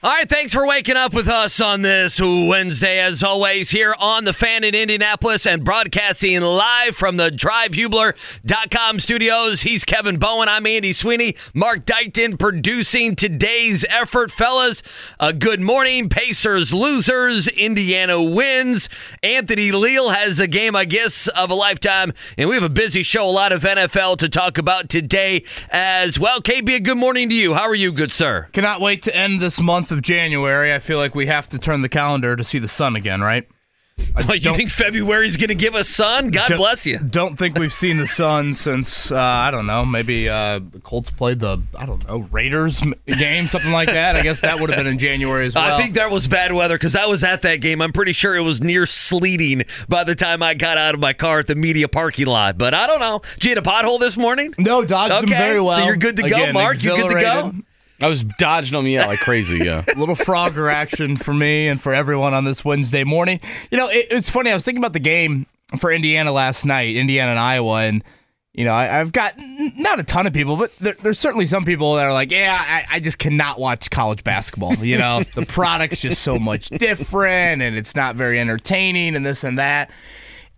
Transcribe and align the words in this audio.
All 0.00 0.10
right, 0.10 0.28
thanks 0.28 0.54
for 0.54 0.64
waking 0.64 0.94
up 0.94 1.12
with 1.12 1.26
us 1.26 1.60
on 1.60 1.82
this 1.82 2.20
Wednesday, 2.20 3.00
as 3.00 3.24
always, 3.24 3.70
here 3.70 3.96
on 3.98 4.22
the 4.22 4.32
fan 4.32 4.62
in 4.62 4.72
Indianapolis 4.72 5.44
and 5.44 5.64
broadcasting 5.64 6.40
live 6.40 6.94
from 6.94 7.16
the 7.16 7.30
drivehubler.com 7.30 9.00
studios. 9.00 9.62
He's 9.62 9.84
Kevin 9.84 10.18
Bowen. 10.18 10.48
I'm 10.48 10.66
Andy 10.66 10.92
Sweeney. 10.92 11.34
Mark 11.52 11.84
Dykton 11.84 12.38
producing 12.38 13.16
today's 13.16 13.84
effort. 13.88 14.30
Fellas, 14.30 14.84
uh, 15.18 15.32
good 15.32 15.60
morning. 15.60 16.08
Pacers 16.08 16.72
losers. 16.72 17.48
Indiana 17.48 18.22
wins. 18.22 18.88
Anthony 19.24 19.72
Leal 19.72 20.10
has 20.10 20.38
a 20.38 20.46
game, 20.46 20.76
I 20.76 20.84
guess, 20.84 21.26
of 21.26 21.50
a 21.50 21.54
lifetime. 21.54 22.12
And 22.36 22.48
we 22.48 22.54
have 22.54 22.62
a 22.62 22.68
busy 22.68 23.02
show, 23.02 23.28
a 23.28 23.32
lot 23.32 23.50
of 23.50 23.62
NFL 23.62 24.18
to 24.18 24.28
talk 24.28 24.58
about 24.58 24.88
today 24.88 25.42
as 25.70 26.20
well. 26.20 26.40
KB, 26.40 26.76
a 26.76 26.78
good 26.78 26.98
morning 26.98 27.28
to 27.30 27.34
you. 27.34 27.54
How 27.54 27.66
are 27.68 27.74
you, 27.74 27.90
good 27.90 28.12
sir? 28.12 28.46
Cannot 28.52 28.80
wait 28.80 29.02
to 29.02 29.16
end 29.16 29.40
this 29.42 29.58
month 29.60 29.87
of 29.90 30.02
January. 30.02 30.72
I 30.72 30.78
feel 30.78 30.98
like 30.98 31.14
we 31.14 31.26
have 31.26 31.48
to 31.50 31.58
turn 31.58 31.82
the 31.82 31.88
calendar 31.88 32.36
to 32.36 32.44
see 32.44 32.58
the 32.58 32.68
sun 32.68 32.96
again, 32.96 33.20
right? 33.20 33.46
I 34.16 34.34
you 34.34 34.54
think 34.54 34.70
February's 34.70 35.36
going 35.36 35.48
to 35.48 35.54
give 35.54 35.74
us 35.74 35.88
sun? 35.88 36.30
God 36.30 36.56
bless 36.56 36.86
you. 36.86 36.98
Don't 36.98 37.36
think 37.36 37.58
we've 37.58 37.72
seen 37.72 37.98
the 37.98 38.06
sun 38.06 38.54
since 38.54 39.12
uh, 39.12 39.16
I 39.16 39.50
don't 39.50 39.66
know. 39.66 39.84
Maybe 39.84 40.28
uh, 40.28 40.58
the 40.58 40.80
Colts 40.80 41.10
played 41.10 41.40
the 41.40 41.62
I 41.76 41.86
don't 41.86 42.06
know 42.08 42.18
Raiders 42.32 42.82
game, 43.06 43.46
something 43.46 43.70
like 43.70 43.88
that. 43.88 44.16
I 44.16 44.22
guess 44.22 44.40
that 44.40 44.58
would 44.58 44.70
have 44.70 44.78
been 44.78 44.86
in 44.86 44.98
January 44.98 45.46
as 45.46 45.54
well. 45.56 45.72
I 45.72 45.80
think 45.80 45.94
that 45.94 46.10
was 46.10 46.26
bad 46.26 46.52
weather 46.52 46.74
because 46.74 46.96
I 46.96 47.06
was 47.06 47.22
at 47.22 47.42
that 47.42 47.56
game. 47.56 47.80
I'm 47.80 47.92
pretty 47.92 48.12
sure 48.12 48.34
it 48.34 48.42
was 48.42 48.60
near 48.60 48.86
sleeting 48.86 49.64
by 49.88 50.04
the 50.04 50.14
time 50.14 50.42
I 50.42 50.54
got 50.54 50.78
out 50.78 50.94
of 50.94 51.00
my 51.00 51.12
car 51.12 51.40
at 51.40 51.46
the 51.46 51.54
media 51.54 51.88
parking 51.88 52.26
lot. 52.26 52.58
But 52.58 52.74
I 52.74 52.86
don't 52.86 53.00
know. 53.00 53.20
Did 53.34 53.44
you 53.44 53.50
hit 53.50 53.58
a 53.58 53.62
pothole 53.62 54.00
this 54.00 54.16
morning? 54.16 54.54
No, 54.58 54.84
dodged 54.84 55.12
okay. 55.12 55.20
them 55.20 55.30
very 55.30 55.60
well. 55.60 55.78
So 55.78 55.84
you're 55.84 55.96
good 55.96 56.16
to 56.16 56.22
go, 56.22 56.36
Again, 56.36 56.54
Mark. 56.54 56.82
You're 56.82 56.96
good 56.96 57.12
to 57.12 57.20
go? 57.20 57.54
I 58.00 58.08
was 58.08 58.22
dodging 58.22 58.76
them, 58.76 58.86
yeah, 58.86 59.06
like 59.06 59.20
crazy, 59.20 59.58
yeah. 59.58 59.84
little 59.96 60.14
Frogger 60.14 60.72
action 60.72 61.16
for 61.16 61.34
me 61.34 61.66
and 61.66 61.80
for 61.80 61.92
everyone 61.92 62.32
on 62.32 62.44
this 62.44 62.64
Wednesday 62.64 63.02
morning. 63.02 63.40
You 63.70 63.78
know, 63.78 63.88
it, 63.88 64.06
it's 64.10 64.30
funny. 64.30 64.50
I 64.50 64.54
was 64.54 64.64
thinking 64.64 64.80
about 64.80 64.92
the 64.92 65.00
game 65.00 65.46
for 65.78 65.90
Indiana 65.90 66.32
last 66.32 66.64
night, 66.64 66.94
Indiana 66.94 67.30
and 67.30 67.40
Iowa, 67.40 67.82
and 67.82 68.04
you 68.54 68.64
know, 68.64 68.72
I, 68.72 68.86
have 68.86 69.12
got 69.12 69.34
not 69.76 70.00
a 70.00 70.02
ton 70.02 70.26
of 70.26 70.32
people, 70.32 70.56
but 70.56 70.76
there, 70.78 70.96
there's 71.02 71.18
certainly 71.18 71.46
some 71.46 71.64
people 71.64 71.94
that 71.94 72.06
are 72.06 72.12
like, 72.12 72.32
yeah, 72.32 72.58
I, 72.60 72.96
I 72.96 73.00
just 73.00 73.18
cannot 73.18 73.60
watch 73.60 73.90
college 73.90 74.24
basketball. 74.24 74.74
You 74.76 74.98
know, 74.98 75.22
the 75.34 75.46
product's 75.46 76.00
just 76.00 76.22
so 76.22 76.38
much 76.38 76.68
different, 76.70 77.62
and 77.62 77.76
it's 77.76 77.94
not 77.94 78.16
very 78.16 78.40
entertaining, 78.40 79.14
and 79.14 79.24
this 79.24 79.44
and 79.44 79.58
that. 79.58 79.90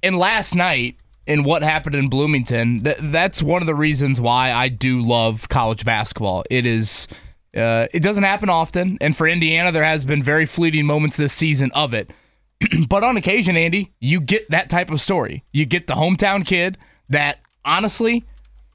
And 0.03 0.17
last 0.19 0.55
night, 0.55 0.97
in 1.27 1.45
what 1.45 1.63
happened 1.63 1.95
in 1.95 2.09
Bloomington, 2.09 2.85
th- 2.85 2.97
that's 3.01 3.43
one 3.43 3.63
of 3.63 3.67
the 3.67 3.75
reasons 3.75 4.21
why 4.21 4.53
I 4.53 4.69
do 4.69 5.01
love 5.01 5.49
college 5.49 5.85
basketball. 5.85 6.45
It 6.51 6.65
is 6.65 7.07
uh, 7.57 7.87
it 7.93 8.01
doesn't 8.01 8.23
happen 8.23 8.49
often, 8.49 8.99
and 9.01 9.17
for 9.17 9.27
Indiana, 9.27 9.73
there 9.73 9.85
has 9.85 10.05
been 10.05 10.23
very 10.23 10.47
fleeting 10.47 10.87
moments 10.87 11.17
this 11.17 11.33
season 11.33 11.71
of 11.75 11.95
it. 11.95 12.11
but 12.89 13.03
on 13.03 13.17
occasion, 13.17 13.57
Andy, 13.57 13.93
you 14.01 14.21
get 14.21 14.51
that 14.51 14.71
type 14.71 14.91
of 14.91 15.01
story. 15.01 15.45
You 15.53 15.67
get 15.67 15.87
the 15.87 15.95
hometown 15.95 16.47
kid 16.47 16.79
that 17.09 17.39
honestly 17.65 18.25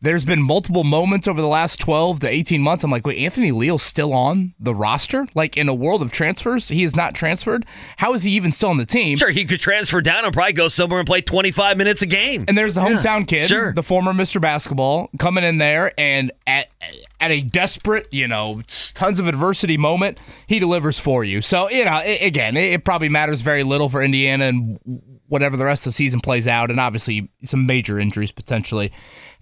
there's 0.02 0.26
been 0.26 0.42
multiple 0.42 0.84
moments 0.84 1.28
over 1.28 1.42
the 1.42 1.48
last 1.48 1.80
12 1.80 2.20
to 2.20 2.28
18 2.28 2.62
months. 2.62 2.84
I'm 2.84 2.92
like, 2.92 3.06
wait, 3.08 3.18
Anthony 3.18 3.52
Leal's 3.52 3.84
still 3.84 4.14
on 4.14 4.54
the 4.60 4.76
roster? 4.76 5.28
Like 5.34 5.58
in 5.58 5.70
a 5.70 5.74
world 5.74 6.02
of 6.02 6.12
transfers, 6.12 6.68
he 6.68 6.84
is 6.84 6.96
not 6.96 7.16
transferred. 7.16 7.66
How 7.98 8.14
is 8.14 8.24
he 8.24 8.32
even 8.32 8.52
still 8.52 8.70
on 8.70 8.78
the 8.78 8.86
team? 8.86 9.18
Sure, 9.18 9.32
he 9.32 9.46
could 9.46 9.60
transfer 9.60 10.02
down 10.02 10.26
and 10.26 10.34
probably 10.34 10.54
go 10.54 10.68
somewhere 10.68 11.00
and 11.00 11.08
play 11.08 11.22
25 11.22 11.78
minutes 11.78 12.02
a 12.02 12.06
game. 12.06 12.46
And 12.48 12.58
there's 12.58 12.76
the 12.76 12.82
hometown 12.82 13.22
yeah, 13.22 13.26
kid, 13.26 13.50
sure. 13.50 13.74
the 13.74 13.84
former 13.84 14.14
Mr. 14.14 14.40
Basketball, 14.40 15.10
coming 15.18 15.44
in 15.44 15.58
there 15.58 15.94
and 15.98 16.32
at 16.46 16.68
at 17.20 17.32
a 17.32 17.42
desperate, 17.42 18.08
you 18.12 18.28
know, 18.28 18.62
tons 18.94 19.20
of 19.20 19.28
adversity 19.28 19.78
moment, 19.78 20.20
he 20.48 20.60
delivers 20.60 21.00
for 21.00 21.24
you. 21.24 21.42
So, 21.42 21.70
you 21.70 21.86
know, 21.86 22.02
it, 22.06 22.22
again, 22.22 22.58
it, 22.58 22.74
it 22.74 22.86
probably 22.86 23.10
matters 23.10 23.42
very 23.42 23.64
little 23.64 23.90
for 23.90 24.04
Indiana 24.04 24.46
and 24.46 24.80
whatever 25.28 25.58
the 25.58 25.66
rest 25.66 25.88
of 25.88 25.92
the 25.92 25.96
season 25.96 26.20
plays 26.20 26.48
out, 26.48 26.70
and 26.70 26.80
obviously 26.80 27.30
some 27.44 27.66
major 27.66 27.98
injuries 27.98 28.32
potentially 28.32 28.92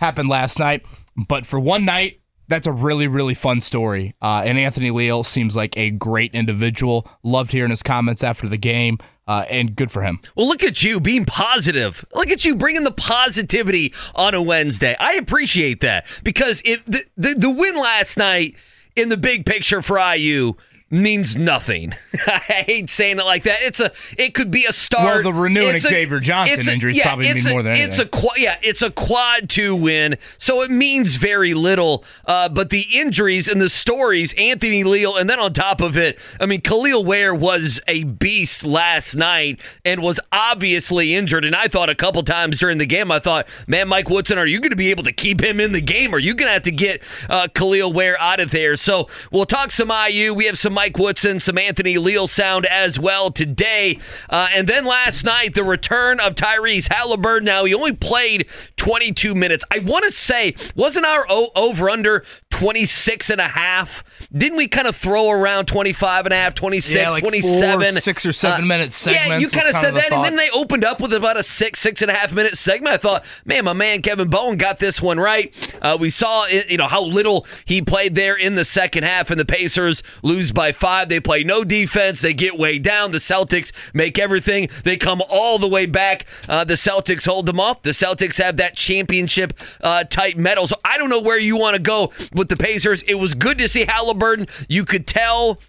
happened 0.03 0.29
last 0.29 0.59
night. 0.59 0.85
But 1.27 1.45
for 1.45 1.59
one 1.59 1.85
night, 1.85 2.19
that's 2.49 2.67
a 2.67 2.71
really, 2.71 3.07
really 3.07 3.33
fun 3.33 3.61
story. 3.61 4.15
Uh, 4.21 4.43
and 4.45 4.59
Anthony 4.59 4.91
Leal 4.91 5.23
seems 5.23 5.55
like 5.55 5.77
a 5.77 5.91
great 5.91 6.33
individual. 6.35 7.07
Loved 7.23 7.51
hearing 7.51 7.71
his 7.71 7.81
comments 7.81 8.23
after 8.23 8.49
the 8.49 8.57
game. 8.57 8.97
Uh, 9.25 9.45
and 9.49 9.73
good 9.77 9.89
for 9.89 10.01
him. 10.01 10.19
Well, 10.35 10.49
look 10.49 10.63
at 10.63 10.83
you 10.83 10.99
being 10.99 11.23
positive. 11.23 12.03
Look 12.13 12.29
at 12.29 12.43
you 12.43 12.55
bringing 12.55 12.83
the 12.83 12.91
positivity 12.91 13.93
on 14.13 14.33
a 14.33 14.41
Wednesday. 14.41 14.97
I 14.99 15.13
appreciate 15.13 15.79
that 15.79 16.05
because 16.25 16.61
it 16.65 16.85
the, 16.85 17.05
the, 17.15 17.33
the 17.35 17.49
win 17.49 17.77
last 17.77 18.17
night 18.17 18.55
in 18.97 19.07
the 19.07 19.15
big 19.15 19.45
picture 19.45 19.81
for 19.81 19.97
IU 19.97 20.55
means 20.93 21.35
nothing. 21.35 21.93
I 22.27 22.63
hate 22.65 22.89
saying 22.89 23.19
it 23.19 23.25
like 23.25 23.43
that. 23.43 23.61
It's 23.61 23.79
a 23.79 23.91
it 24.17 24.33
could 24.33 24.51
be 24.51 24.65
a 24.65 24.71
start. 24.71 25.23
Well, 25.25 25.33
the 25.33 25.33
renewing 25.33 25.79
Xavier 25.79 26.19
Johnson 26.19 26.73
injuries 26.73 26.97
yeah, 26.97 27.03
probably 27.03 27.33
mean 27.33 27.47
a, 27.47 27.49
more 27.49 27.63
than 27.63 27.75
anything. 27.75 27.89
It's 27.89 27.99
a 27.99 28.41
yeah, 28.41 28.57
it's 28.61 28.81
a 28.81 28.91
quad 28.91 29.49
two 29.49 29.75
win, 29.75 30.17
so 30.37 30.61
it 30.61 30.71
means 30.71 31.15
very 31.15 31.53
little. 31.53 32.03
Uh, 32.25 32.49
but 32.49 32.69
the 32.69 32.85
injuries 32.93 33.47
and 33.47 33.59
the 33.59 33.69
stories, 33.69 34.33
Anthony 34.35 34.83
Leal, 34.83 35.17
and 35.17 35.29
then 35.29 35.39
on 35.39 35.53
top 35.53 35.81
of 35.81 35.97
it, 35.97 36.19
I 36.39 36.45
mean, 36.45 36.61
Kel'el 36.61 37.03
Ware 37.03 37.33
was 37.33 37.81
a 37.87 38.03
beast 38.03 38.63
last 38.63 39.15
night 39.15 39.59
and 39.83 40.01
was 40.01 40.19
obviously 40.31 41.13
injured. 41.15 41.45
And 41.45 41.55
I 41.55 41.67
thought 41.67 41.89
a 41.89 41.95
couple 41.95 42.23
times 42.23 42.59
during 42.59 42.77
the 42.77 42.85
game, 42.85 43.11
I 43.11 43.19
thought, 43.19 43.47
man, 43.67 43.87
Mike 43.87 44.09
Woodson, 44.09 44.37
are 44.37 44.45
you 44.45 44.59
going 44.59 44.69
to 44.69 44.75
be 44.75 44.91
able 44.91 45.03
to 45.03 45.11
keep 45.11 45.41
him 45.41 45.59
in 45.59 45.71
the 45.71 45.81
game? 45.81 46.13
Are 46.13 46.19
you 46.19 46.33
going 46.35 46.47
to 46.47 46.53
have 46.53 46.63
to 46.63 46.71
get 46.71 47.01
uh, 47.29 47.47
Kel'el 47.47 47.93
Ware 47.93 48.19
out 48.19 48.39
of 48.39 48.51
there? 48.51 48.75
So 48.75 49.07
we'll 49.31 49.45
talk 49.45 49.71
some 49.71 49.91
IU. 49.91 50.33
We 50.33 50.45
have 50.45 50.57
some 50.57 50.73
Mike 50.83 50.97
Woodson, 50.97 51.39
some 51.39 51.57
Anthony 51.57 51.97
Leal 51.97 52.27
sound 52.27 52.65
as 52.65 52.99
well 52.99 53.31
today. 53.31 53.97
Uh, 54.29 54.49
and 54.53 54.67
then 54.67 54.83
last 54.83 55.23
night, 55.23 55.53
the 55.53 55.63
return 55.63 56.19
of 56.19 56.35
Tyrese 56.35 56.89
Haliburton. 56.89 57.43
Now, 57.43 57.63
he 57.63 57.73
only 57.73 57.93
played 57.93 58.47
22 58.75 59.33
minutes. 59.33 59.63
I 59.71 59.79
want 59.79 60.03
to 60.03 60.11
say, 60.11 60.55
wasn't 60.75 61.05
our 61.05 61.25
o- 61.29 61.51
over 61.55 61.89
under 61.89 62.25
26 62.49 63.29
and 63.29 63.39
a 63.39 63.47
half? 63.47 64.03
Didn't 64.35 64.57
we 64.57 64.67
kind 64.67 64.85
of 64.87 64.97
throw 64.97 65.29
around 65.29 65.67
25 65.67 66.25
and 66.25 66.33
a 66.33 66.35
half, 66.35 66.53
26, 66.53 66.93
yeah, 66.93 67.09
like 67.11 67.21
27? 67.23 67.93
Four, 67.93 68.01
six 68.01 68.25
or 68.25 68.33
seven 68.33 68.63
uh, 68.63 68.67
minute 68.67 68.91
segments. 68.91 69.27
Yeah, 69.29 69.37
you 69.37 69.49
kind 69.49 69.67
of 69.69 69.75
said 69.75 69.91
the 69.91 70.01
that. 70.01 70.09
Thought. 70.09 70.25
And 70.25 70.25
then 70.25 70.35
they 70.35 70.49
opened 70.49 70.83
up 70.83 70.99
with 70.99 71.13
about 71.13 71.37
a 71.37 71.43
six, 71.43 71.79
six 71.79 72.01
and 72.01 72.11
a 72.11 72.13
half 72.13 72.33
minute 72.33 72.57
segment. 72.57 72.93
I 72.93 72.97
thought, 72.97 73.23
man, 73.45 73.63
my 73.63 73.73
man 73.73 74.01
Kevin 74.01 74.29
Bowen 74.29 74.57
got 74.57 74.79
this 74.79 75.01
one 75.01 75.17
right. 75.17 75.53
Uh, 75.81 75.97
we 75.97 76.09
saw, 76.09 76.45
you 76.47 76.75
know, 76.75 76.87
how 76.89 77.03
little 77.03 77.47
he 77.63 77.81
played 77.81 78.15
there 78.15 78.35
in 78.35 78.55
the 78.55 78.65
second 78.65 79.03
half, 79.03 79.31
and 79.31 79.39
the 79.39 79.45
Pacers 79.45 80.03
lose 80.21 80.51
by 80.51 80.62
five. 80.71 81.09
They 81.09 81.19
play 81.19 81.43
no 81.43 81.63
defense. 81.63 82.21
They 82.21 82.33
get 82.33 82.57
way 82.57 82.79
down. 82.79 83.11
The 83.11 83.17
Celtics 83.17 83.71
make 83.93 84.17
everything. 84.17 84.69
They 84.83 84.97
come 84.97 85.21
all 85.29 85.59
the 85.59 85.67
way 85.67 85.85
back. 85.85 86.25
Uh, 86.47 86.63
the 86.63 86.75
Celtics 86.75 87.25
hold 87.25 87.45
them 87.45 87.59
off. 87.59 87.81
The 87.81 87.91
Celtics 87.91 88.41
have 88.41 88.57
that 88.57 88.75
championship 88.75 89.53
uh, 89.81 90.03
type 90.03 90.37
medal. 90.37 90.67
So 90.67 90.75
I 90.85 90.97
don't 90.97 91.09
know 91.09 91.21
where 91.21 91.39
you 91.39 91.57
want 91.57 91.75
to 91.75 91.81
go 91.81 92.11
with 92.33 92.49
the 92.49 92.57
Pacers. 92.57 93.03
It 93.03 93.15
was 93.15 93.33
good 93.33 93.57
to 93.57 93.67
see 93.67 93.85
Haliburton. 93.85 94.49
You 94.67 94.85
could 94.85 95.07
tell 95.07 95.59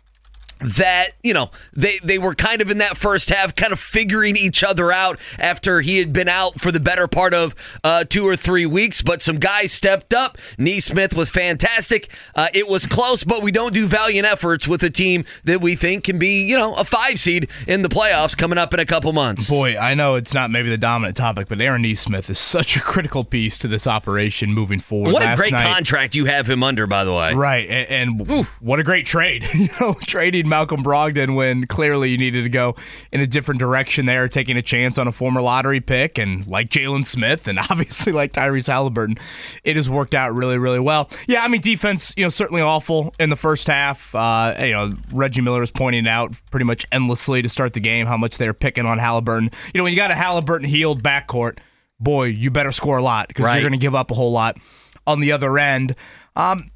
that 0.60 1.12
you 1.22 1.34
know 1.34 1.50
they 1.72 1.98
they 2.02 2.18
were 2.18 2.34
kind 2.34 2.62
of 2.62 2.70
in 2.70 2.78
that 2.78 2.96
first 2.96 3.28
half 3.28 3.54
kind 3.54 3.72
of 3.72 3.80
figuring 3.80 4.36
each 4.36 4.64
other 4.64 4.90
out 4.92 5.18
after 5.38 5.80
he 5.80 5.98
had 5.98 6.12
been 6.12 6.28
out 6.28 6.60
for 6.60 6.72
the 6.72 6.80
better 6.80 7.06
part 7.06 7.34
of 7.34 7.54
uh, 7.82 8.04
two 8.04 8.26
or 8.26 8.36
three 8.36 8.66
weeks. 8.66 9.02
But 9.02 9.22
some 9.22 9.38
guys 9.38 9.72
stepped 9.72 10.14
up. 10.14 10.38
Nesmith 10.58 11.14
was 11.14 11.30
fantastic. 11.30 12.10
Uh, 12.34 12.48
it 12.54 12.68
was 12.68 12.86
close 12.86 13.24
but 13.24 13.42
we 13.42 13.50
don't 13.50 13.74
do 13.74 13.86
valiant 13.86 14.26
efforts 14.26 14.66
with 14.66 14.82
a 14.82 14.90
team 14.90 15.24
that 15.44 15.60
we 15.60 15.76
think 15.76 16.04
can 16.04 16.18
be 16.18 16.44
you 16.44 16.56
know 16.56 16.74
a 16.74 16.84
five 16.84 17.18
seed 17.20 17.48
in 17.66 17.82
the 17.82 17.88
playoffs 17.88 18.36
coming 18.36 18.58
up 18.58 18.72
in 18.74 18.80
a 18.80 18.86
couple 18.86 19.12
months. 19.12 19.48
Boy 19.48 19.76
I 19.76 19.94
know 19.94 20.14
it's 20.14 20.34
not 20.34 20.50
maybe 20.50 20.70
the 20.70 20.78
dominant 20.78 21.16
topic 21.16 21.48
but 21.48 21.60
Aaron 21.60 21.82
Nesmith 21.82 22.30
is 22.30 22.38
such 22.38 22.76
a 22.76 22.80
critical 22.80 23.24
piece 23.24 23.58
to 23.58 23.68
this 23.68 23.86
operation 23.86 24.52
moving 24.52 24.80
forward. 24.80 25.12
What 25.12 25.22
Last 25.22 25.38
a 25.38 25.42
great 25.42 25.52
night, 25.52 25.72
contract 25.72 26.14
you 26.14 26.26
have 26.26 26.48
him 26.48 26.62
under 26.62 26.86
by 26.86 27.04
the 27.04 27.12
way. 27.12 27.34
Right 27.34 27.68
and, 27.68 28.20
and 28.20 28.46
what 28.60 28.78
a 28.78 28.84
great 28.84 29.06
trade. 29.06 29.48
You 29.64 29.68
know 29.80 29.94
trading 30.06 30.44
trade 30.44 30.49
Malcolm 30.50 30.82
Brogdon 30.82 31.35
when 31.35 31.67
clearly 31.67 32.11
you 32.11 32.19
needed 32.19 32.43
to 32.43 32.49
go 32.49 32.76
in 33.12 33.20
a 33.20 33.26
different 33.26 33.58
direction 33.58 34.06
there, 34.06 34.29
taking 34.29 34.56
a 34.56 34.62
chance 34.62 34.99
on 34.99 35.08
a 35.08 35.12
former 35.12 35.41
lottery 35.41 35.81
pick 35.81 36.19
and 36.19 36.46
like 36.46 36.69
Jalen 36.70 37.06
Smith 37.06 37.49
and 37.49 37.58
obviously 37.70 38.12
like 38.12 38.32
Tyrese 38.32 38.69
Haliburton. 38.69 39.19
It 39.64 39.76
has 39.76 39.88
worked 39.88 40.14
out 40.14 40.35
really, 40.35 40.58
really 40.58 40.81
well. 40.81 41.11
Yeah, 41.26 41.43
I 41.44 41.49
mean, 41.49 41.61
defense, 41.61 42.12
you 42.17 42.25
know, 42.25 42.29
certainly 42.29 42.62
awful 42.62 43.14
in 43.19 43.31
the 43.31 43.37
first 43.37 43.67
half. 43.67 44.14
Uh, 44.14 44.55
you 44.61 44.73
know, 44.73 44.94
Reggie 45.12 45.41
Miller 45.41 45.61
was 45.61 45.70
pointing 45.70 46.06
out 46.06 46.35
pretty 46.50 46.64
much 46.64 46.85
endlessly 46.93 47.43
to 47.43 47.49
start 47.49 47.73
the 47.73 47.81
game 47.81 48.06
how 48.06 48.17
much 48.17 48.38
they're 48.38 48.55
picking 48.55 48.87
on 48.87 48.99
Haliburton. 48.99 49.52
You 49.73 49.79
know, 49.79 49.85
when 49.85 49.93
you 49.93 49.97
got 49.99 50.11
a 50.11 50.14
Haliburton 50.14 50.67
Hield 50.67 51.02
backcourt, 51.02 51.58
boy, 52.00 52.25
you 52.25 52.50
better 52.50 52.73
score 52.73 52.99
a 52.99 53.02
lot 53.02 53.29
because 53.29 53.44
Right. 53.44 53.55
you're 53.55 53.62
going 53.69 53.79
to 53.79 53.82
give 53.85 53.94
up 53.94 54.11
a 54.11 54.14
whole 54.14 54.32
lot 54.32 54.58
on 55.06 55.20
the 55.20 55.32
other 55.32 55.58
end. 55.58 55.94
Um, 56.37 56.70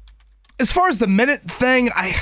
as 0.59 0.71
far 0.71 0.89
as 0.89 0.99
the 0.99 1.07
minute 1.07 1.41
thing, 1.49 1.89
I, 1.95 2.15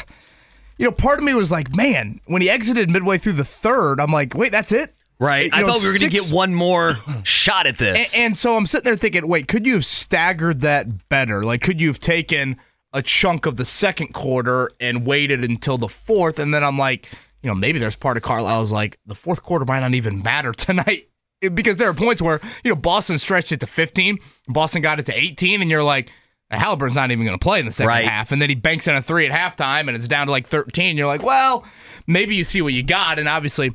you 0.78 0.86
know, 0.86 0.92
part 0.92 1.20
of 1.20 1.26
me 1.26 1.34
was 1.34 1.52
like, 1.52 1.76
man, 1.76 2.22
when 2.26 2.42
he 2.42 2.50
exited 2.50 2.90
midway 2.90 3.18
through 3.18 3.34
the 3.34 3.46
third, 3.46 4.00
I'm 4.00 4.12
like, 4.12 4.34
wait, 4.34 4.52
that's 4.52 4.72
it? 4.72 4.94
Right. 5.20 5.46
You 5.46 5.52
I 5.54 5.62
know, 5.62 5.68
thought 5.68 5.82
we 5.82 5.88
were 5.88 5.98
going 5.98 6.12
to 6.12 6.18
get 6.18 6.32
one 6.32 6.54
more 6.54 6.94
shot 7.24 7.66
at 7.66 7.78
this. 7.78 8.14
And, 8.14 8.24
and 8.24 8.38
so 8.38 8.56
I'm 8.56 8.68
sitting 8.68 8.86
there 8.86 8.96
thinking, 8.96 9.28
wait, 9.28 9.48
could 9.48 9.66
you 9.66 9.74
have 9.74 9.86
staggered 9.86 10.62
that 10.62 11.10
better? 11.10 11.44
Like, 11.44 11.62
could 11.62 11.82
you 11.82 11.88
have 11.88 12.00
taken 12.00 12.58
a 12.94 13.02
chunk 13.02 13.46
of 13.46 13.58
the 13.58 13.66
second 13.66 14.14
quarter 14.14 14.70
and 14.80 15.06
waited 15.06 15.44
until 15.44 15.78
the 15.78 15.90
fourth? 15.90 16.38
And 16.38 16.54
then 16.54 16.64
I'm 16.64 16.78
like, 16.78 17.08
you 17.42 17.50
know, 17.50 17.56
maybe 17.56 17.80
there's 17.80 17.96
part 17.96 18.18
of 18.18 18.24
Carlisle's 18.24 18.72
like, 18.72 19.00
the 19.06 19.16
fourth 19.16 19.42
quarter 19.42 19.66
might 19.66 19.80
not 19.80 19.94
even 19.96 20.22
matter 20.22 20.52
tonight. 20.54 21.10
Because 21.40 21.78
there 21.78 21.88
are 21.88 21.94
points 21.94 22.20
where, 22.20 22.40
you 22.64 22.72
know, 22.72 22.76
Boston 22.76 23.20
stretched 23.20 23.52
it 23.52 23.60
to 23.60 23.68
15, 23.68 24.18
Boston 24.48 24.82
got 24.82 25.00
it 25.00 25.06
to 25.06 25.16
18, 25.16 25.62
and 25.62 25.70
you're 25.70 25.84
like, 25.84 26.12
Haliburton's 26.52 26.96
not 26.96 27.12
even 27.12 27.26
going 27.26 27.38
to 27.38 27.44
play 27.44 27.60
in 27.60 27.66
the 27.66 27.72
second 27.72 27.90
Right. 27.90 28.06
half. 28.08 28.32
And 28.32 28.42
then 28.42 28.50
he 28.50 28.56
banks 28.56 28.88
in 28.88 28.96
a 28.96 29.02
three 29.02 29.28
at 29.28 29.32
halftime, 29.32 29.82
and 29.88 29.92
it's 29.92 30.08
down 30.08 30.28
to 30.28 30.32
like 30.32 30.48
13. 30.48 30.98
You're 30.98 31.08
like, 31.08 31.24
well, 31.24 31.66
maybe 32.08 32.36
you 32.36 32.44
see 32.44 32.62
what 32.62 32.74
you 32.74 32.84
got. 32.84 33.20
And 33.20 33.28
obviously, 33.28 33.74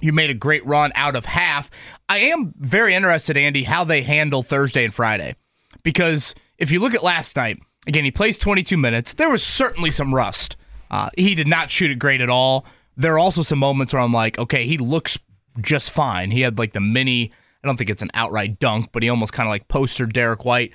you 0.00 0.12
made 0.12 0.28
a 0.30 0.34
great 0.34 0.64
run 0.66 0.92
out 0.94 1.16
of 1.16 1.24
half. 1.24 1.70
I 2.08 2.18
am 2.18 2.52
very 2.58 2.94
interested, 2.94 3.36
Andy, 3.38 3.64
how 3.64 3.84
they 3.84 4.02
handle 4.02 4.42
Thursday 4.42 4.84
and 4.84 4.92
Friday. 4.92 5.34
Because 5.82 6.34
if 6.58 6.70
you 6.70 6.78
look 6.80 6.94
at 6.94 7.02
last 7.02 7.36
night, 7.36 7.58
again, 7.86 8.04
he 8.04 8.10
plays 8.10 8.36
22 8.38 8.76
minutes. 8.76 9.14
There 9.14 9.30
was 9.30 9.42
certainly 9.42 9.90
some 9.90 10.14
rust. 10.14 10.56
Uh, 10.90 11.08
he 11.16 11.34
did 11.34 11.48
not 11.48 11.70
shoot 11.70 11.90
it 11.90 11.98
great 11.98 12.20
at 12.20 12.28
all. 12.28 12.66
There 12.96 13.14
are 13.14 13.18
also 13.18 13.42
some 13.42 13.58
moments 13.58 13.92
where 13.92 14.02
I'm 14.02 14.12
like, 14.12 14.38
okay, 14.38 14.66
he 14.66 14.76
looks 14.78 15.18
just 15.60 15.90
fine. 15.90 16.30
He 16.30 16.42
had 16.42 16.58
like 16.58 16.72
the 16.74 16.80
mini, 16.80 17.32
I 17.62 17.66
don't 17.66 17.76
think 17.76 17.90
it's 17.90 18.02
an 18.02 18.10
outright 18.14 18.58
dunk, 18.60 18.90
but 18.92 19.02
he 19.02 19.08
almost 19.08 19.32
kind 19.32 19.46
of 19.46 19.50
like 19.50 19.68
postered 19.68 20.12
Derrick 20.12 20.44
White 20.44 20.72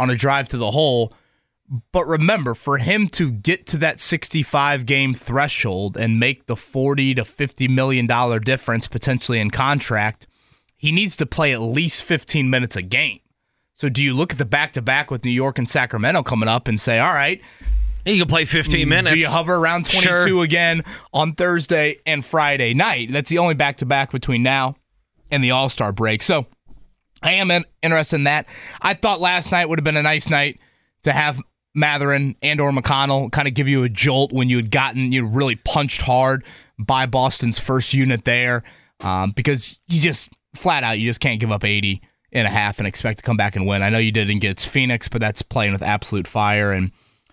on 0.00 0.10
a 0.10 0.16
drive 0.16 0.48
to 0.48 0.56
the 0.56 0.70
hole. 0.70 1.12
But 1.92 2.06
remember, 2.08 2.54
for 2.54 2.78
him 2.78 3.08
to 3.10 3.30
get 3.30 3.66
to 3.68 3.76
that 3.76 4.00
65 4.00 4.86
game 4.86 5.14
threshold 5.14 5.96
and 5.96 6.18
make 6.18 6.46
the 6.46 6.56
40 6.56 7.14
to 7.14 7.24
50 7.24 7.68
million 7.68 8.06
dollar 8.08 8.40
difference 8.40 8.88
potentially 8.88 9.38
in 9.38 9.50
contract, 9.50 10.26
he 10.76 10.90
needs 10.90 11.14
to 11.16 11.26
play 11.26 11.52
at 11.52 11.60
least 11.60 12.02
15 12.02 12.50
minutes 12.50 12.74
a 12.74 12.82
game. 12.82 13.20
So 13.76 13.88
do 13.88 14.02
you 14.02 14.14
look 14.14 14.32
at 14.32 14.38
the 14.38 14.44
back 14.44 14.72
to 14.72 14.82
back 14.82 15.10
with 15.10 15.24
New 15.24 15.30
York 15.30 15.58
and 15.58 15.70
Sacramento 15.70 16.22
coming 16.24 16.48
up 16.48 16.66
and 16.66 16.80
say, 16.80 16.98
all 16.98 17.14
right, 17.14 17.40
you 18.04 18.18
can 18.18 18.28
play 18.28 18.44
15 18.46 18.88
minutes. 18.88 19.14
do 19.14 19.18
you 19.20 19.28
hover 19.28 19.54
around 19.54 19.84
22 19.86 20.02
Sure. 20.02 20.42
again 20.42 20.82
on 21.12 21.34
Thursday 21.34 21.98
and 22.04 22.24
Friday 22.24 22.74
night? 22.74 23.12
That's 23.12 23.30
the 23.30 23.38
only 23.38 23.54
back 23.54 23.76
to 23.78 23.86
back 23.86 24.10
between 24.10 24.42
now 24.42 24.74
and 25.30 25.44
the 25.44 25.52
All 25.52 25.68
Star 25.68 25.92
break. 25.92 26.22
So 26.22 26.46
I 27.22 27.32
am 27.32 27.50
interested 27.82 28.16
in 28.16 28.24
that. 28.24 28.46
I 28.80 28.94
thought 28.94 29.20
last 29.20 29.52
night 29.52 29.68
would 29.68 29.78
have 29.78 29.84
been 29.84 29.96
a 29.96 30.02
nice 30.02 30.28
night 30.28 30.58
to 31.02 31.12
have 31.12 31.40
Mathurin 31.74 32.36
and 32.42 32.60
or 32.60 32.72
McConnell 32.72 33.30
kind 33.30 33.46
of 33.46 33.54
give 33.54 33.68
you 33.68 33.82
a 33.82 33.88
jolt 33.88 34.32
when 34.32 34.48
you 34.48 34.56
had 34.56 34.70
gotten 34.70 35.12
you 35.12 35.24
really 35.24 35.56
punched 35.56 36.02
hard 36.02 36.44
by 36.78 37.06
Boston's 37.06 37.58
first 37.58 37.94
unit 37.94 38.24
there 38.24 38.64
um, 39.00 39.30
because 39.32 39.78
you 39.88 40.00
just 40.00 40.30
flat 40.54 40.82
out 40.82 40.98
you 40.98 41.08
just 41.08 41.20
can't 41.20 41.38
give 41.38 41.52
up 41.52 41.64
80 41.64 42.02
and 42.32 42.46
a 42.46 42.50
half 42.50 42.78
and 42.78 42.86
expect 42.86 43.18
to 43.18 43.22
come 43.22 43.36
back 43.36 43.56
and 43.56 43.66
win. 43.66 43.82
I 43.82 43.88
know 43.88 43.98
you 43.98 44.12
did 44.12 44.30
against 44.30 44.68
Phoenix, 44.68 45.08
but 45.08 45.20
that's 45.20 45.42
playing 45.42 45.72
with 45.72 45.82
absolute 45.82 46.26
fire 46.26 46.72
and 46.72 46.92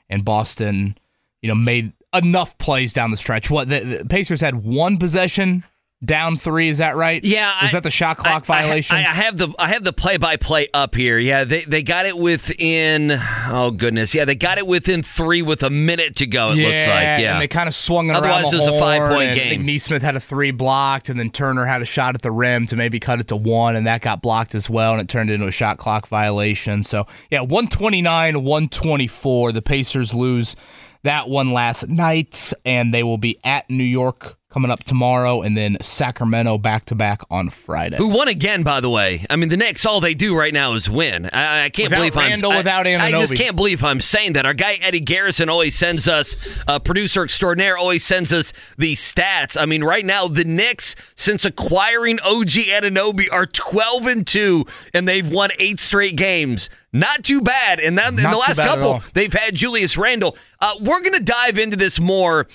and 0.10 0.24
Boston, 0.24 0.98
you 1.42 1.50
know, 1.50 1.56
made 1.56 1.92
enough 2.14 2.58
plays 2.58 2.94
down 2.94 3.12
the 3.12 3.18
stretch. 3.18 3.50
What 3.50 3.70
the, 3.70 3.80
the 3.82 4.06
Pacers 4.06 4.42
had 4.42 4.64
one 4.64 4.98
possession 4.98 5.64
down 6.06 6.38
three, 6.38 6.70
is 6.70 6.78
that 6.78 6.96
right? 6.96 7.24
Yeah, 7.24 7.66
Is 7.66 7.70
I- 7.70 7.78
that 7.78 7.84
the 7.84 7.90
shot 7.92 8.18
clock 8.18 8.44
I- 8.44 8.62
violation? 8.62 8.98
I, 8.98 9.00
I 9.02 9.14
have 9.16 9.38
the 9.38 9.50
I 9.58 9.70
have 9.70 9.84
the 9.84 9.92
play 9.94 10.18
by 10.18 10.36
play 10.38 10.68
up 10.74 10.94
here. 10.94 11.18
Yeah, 11.18 11.44
they 11.44 11.64
they 11.66 11.82
got 11.82 12.06
it 12.06 12.18
within. 12.18 13.12
Oh 13.50 13.72
goodness, 13.72 14.14
yeah, 14.14 14.24
they 14.24 14.36
got 14.36 14.58
it 14.60 14.68
within 14.68 15.02
three 15.02 15.42
with 15.42 15.64
a 15.64 15.70
minute 15.72 16.16
to 16.18 16.28
go. 16.28 16.52
It 16.52 16.58
looks 16.58 16.66
like. 16.88 17.20
Yeah, 17.20 17.34
and 17.34 17.42
they 17.42 17.48
kind 17.48 17.68
of 17.68 17.74
swung 17.74 18.10
it 18.12 18.16
Otherwise, 18.16 18.44
around 18.44 18.52
the 18.52 18.58
it's 18.58 18.68
a 18.68 18.72
horn, 18.72 18.82
five-point 18.82 19.22
and 19.24 19.32
I 19.32 19.36
game. 19.36 19.50
think 19.50 19.64
Nesmith 19.64 20.02
had 20.04 20.16
a 20.16 20.20
three 20.20 20.52
blocked, 20.52 21.10
and 21.10 21.20
then 21.20 21.32
Turner 21.32 21.66
had 21.66 21.82
a 21.82 21.86
shot 21.86 22.14
at 22.14 22.22
the 22.22 22.32
rim 22.32 22.68
to 22.68 22.76
maybe 22.76 23.00
cut 23.00 23.20
it 23.20 23.28
to 23.30 23.36
one, 23.36 23.76
and 23.76 23.88
that 23.88 24.02
got 24.02 24.22
blocked 24.22 24.54
as 24.54 24.70
well, 24.70 24.92
and 24.92 25.02
it 25.02 25.08
turned 25.10 25.32
into 25.32 25.48
a 25.48 25.52
shot 25.52 25.78
clock 25.80 26.08
violation. 26.08 26.84
So 26.84 27.08
yeah, 27.32 27.42
129, 27.42 28.44
124. 28.44 29.52
The 29.52 29.62
Pacers 29.64 30.14
lose 30.14 30.56
that 31.04 31.28
one 31.30 31.54
last 31.54 31.88
night, 31.88 32.54
and 32.66 32.94
they 32.94 33.02
will 33.04 33.18
be 33.18 33.40
at 33.44 33.70
New 33.70 33.84
York 33.84 34.38
coming 34.58 34.72
up 34.72 34.84
tomorrow, 34.84 35.44
and 35.44 35.56
then 35.56 35.78
Sacramento 35.84 36.58
back 36.58 36.86
to 36.86 36.96
back 36.96 37.22
on 37.30 37.48
Friday. 37.52 37.96
Who 37.98 38.08
won 38.08 38.28
again, 38.28 38.64
by 38.64 38.80
the 38.80 38.90
way? 38.90 39.24
I 39.30 39.36
mean, 39.36 39.50
the 39.50 39.58
Knicks, 39.58 39.86
all 39.86 40.02
they 40.02 40.16
do 40.16 40.36
right 40.36 40.52
now 40.52 40.74
is 40.74 40.90
win. 40.90 41.30
I, 41.32 41.66
I 41.66 41.70
can't 41.70 41.92
Without 41.92 41.98
believe 41.98 42.16
Randle, 42.16 42.50
I'm. 42.50 42.56
I- 42.56 42.58
without 42.62 42.88
I, 42.88 43.12
just 43.12 43.36
can't 43.36 43.56
believe 43.56 43.84
I'm 43.84 44.00
saying 44.00 44.34
that. 44.34 44.48
Our 44.48 44.56
guy 44.56 44.80
Eddie 44.82 45.00
Garrison 45.00 45.48
always 45.48 45.76
sends 45.76 46.08
us, 46.08 46.36
uh, 46.68 46.80
producer 46.80 47.24
extraordinaire, 47.24 47.78
always 47.78 48.04
sends 48.04 48.34
us 48.34 48.52
the 48.80 48.94
stats. 48.94 49.62
I 49.62 49.68
mean, 49.68 49.84
right 49.84 50.04
now 50.04 50.28
the 50.28 50.44
Knicks, 50.44 50.96
since 51.16 51.46
acquiring 51.46 52.20
OG 52.22 52.48
Anunoby, 52.48 53.32
are 53.32 53.46
12 53.46 54.08
and 54.08 54.26
two, 54.26 54.66
and 54.92 55.08
they've 55.08 55.30
won 55.30 55.52
eight 55.60 55.80
straight 55.80 56.16
games. 56.16 56.68
Not 56.92 57.24
too 57.24 57.42
bad. 57.42 57.80
And 57.80 57.96
then 57.96 58.18
in 58.18 58.32
the 58.32 58.38
last 58.38 58.58
couple, 58.58 59.04
they've 59.14 59.32
had 59.32 59.54
Julius 59.54 59.98
Randle. 59.98 60.36
Uh, 60.60 60.74
we're 60.82 61.02
gonna 61.02 61.20
dive 61.20 61.60
into 61.60 61.78
this 61.78 62.00
more 62.00 62.48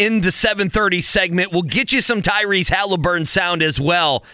in 0.00 0.22
the 0.22 0.30
7:30 0.30 1.02
segment. 1.02 1.52
We'll 1.52 1.60
get 1.60 1.92
you 1.92 2.00
some 2.00 2.22
Tyrese 2.22 2.70
Haliburton 2.70 3.28
sound 3.28 3.62
as 3.62 3.78
well. 3.78 4.24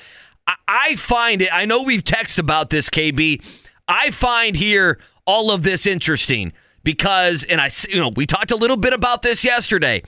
I, 0.68 0.94
find 0.94 1.42
it. 1.42 1.48
I 1.52 1.64
know 1.64 1.82
we've 1.82 2.04
texted 2.04 2.38
about 2.38 2.70
this, 2.70 2.88
KB. 2.88 3.42
I 3.88 4.12
find 4.12 4.54
here 4.54 5.00
all 5.24 5.50
of 5.50 5.64
this 5.64 5.86
interesting 5.86 6.52
because, 6.84 7.42
and 7.42 7.60
I, 7.60 7.68
you 7.88 7.98
know, 7.98 8.10
we 8.10 8.26
talked 8.26 8.52
a 8.52 8.56
little 8.56 8.76
bit 8.76 8.92
about 8.92 9.22
this 9.22 9.42
yesterday 9.42 10.04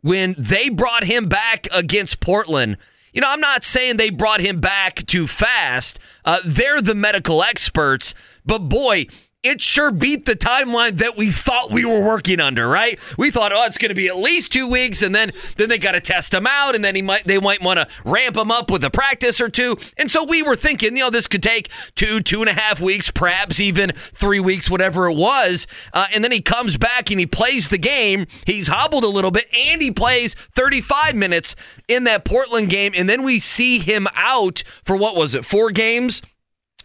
when 0.00 0.34
they 0.38 0.70
brought 0.70 1.04
him 1.04 1.28
back 1.28 1.68
against 1.70 2.20
Portland. 2.20 2.78
You 3.12 3.20
know, 3.20 3.30
I'm 3.30 3.40
not 3.40 3.62
saying 3.62 3.98
they 3.98 4.08
brought 4.08 4.40
him 4.40 4.58
back 4.58 5.04
too 5.04 5.26
fast. 5.26 5.98
Uh, 6.24 6.40
they're 6.46 6.80
the 6.80 6.94
medical 6.94 7.42
experts, 7.42 8.14
but 8.46 8.70
boy, 8.70 9.06
it 9.44 9.60
sure 9.60 9.90
beat 9.90 10.24
the 10.24 10.34
timeline 10.34 10.96
that 10.98 11.16
we 11.16 11.30
thought 11.30 11.70
we 11.70 11.84
were 11.84 12.00
working 12.00 12.40
under, 12.40 12.66
right? 12.66 12.98
We 13.18 13.30
thought, 13.30 13.52
oh, 13.52 13.64
it's 13.64 13.76
going 13.76 13.90
to 13.90 13.94
be 13.94 14.08
at 14.08 14.16
least 14.16 14.50
two 14.50 14.66
weeks, 14.66 15.02
and 15.02 15.14
then 15.14 15.32
then 15.56 15.68
they 15.68 15.78
got 15.78 15.92
to 15.92 16.00
test 16.00 16.32
him 16.32 16.46
out, 16.46 16.74
and 16.74 16.82
then 16.84 16.94
he 16.96 17.02
might 17.02 17.26
they 17.26 17.38
might 17.38 17.62
want 17.62 17.78
to 17.78 17.86
ramp 18.04 18.36
him 18.36 18.50
up 18.50 18.70
with 18.70 18.82
a 18.82 18.90
practice 18.90 19.40
or 19.40 19.50
two, 19.50 19.76
and 19.98 20.10
so 20.10 20.24
we 20.24 20.42
were 20.42 20.56
thinking, 20.56 20.96
you 20.96 21.04
know, 21.04 21.10
this 21.10 21.26
could 21.26 21.42
take 21.42 21.68
two 21.94 22.20
two 22.20 22.40
and 22.40 22.48
a 22.48 22.54
half 22.54 22.80
weeks, 22.80 23.10
perhaps 23.10 23.60
even 23.60 23.92
three 23.96 24.40
weeks, 24.40 24.70
whatever 24.70 25.08
it 25.08 25.14
was, 25.14 25.66
uh, 25.92 26.06
and 26.12 26.24
then 26.24 26.32
he 26.32 26.40
comes 26.40 26.78
back 26.78 27.10
and 27.10 27.20
he 27.20 27.26
plays 27.26 27.68
the 27.68 27.78
game. 27.78 28.26
He's 28.46 28.68
hobbled 28.68 29.04
a 29.04 29.08
little 29.08 29.30
bit, 29.30 29.46
and 29.54 29.82
he 29.82 29.90
plays 29.90 30.34
35 30.52 31.14
minutes 31.14 31.54
in 31.86 32.04
that 32.04 32.24
Portland 32.24 32.70
game, 32.70 32.92
and 32.96 33.08
then 33.08 33.22
we 33.22 33.38
see 33.38 33.78
him 33.78 34.08
out 34.14 34.62
for 34.84 34.96
what 34.96 35.16
was 35.16 35.34
it, 35.34 35.44
four 35.44 35.70
games? 35.70 36.22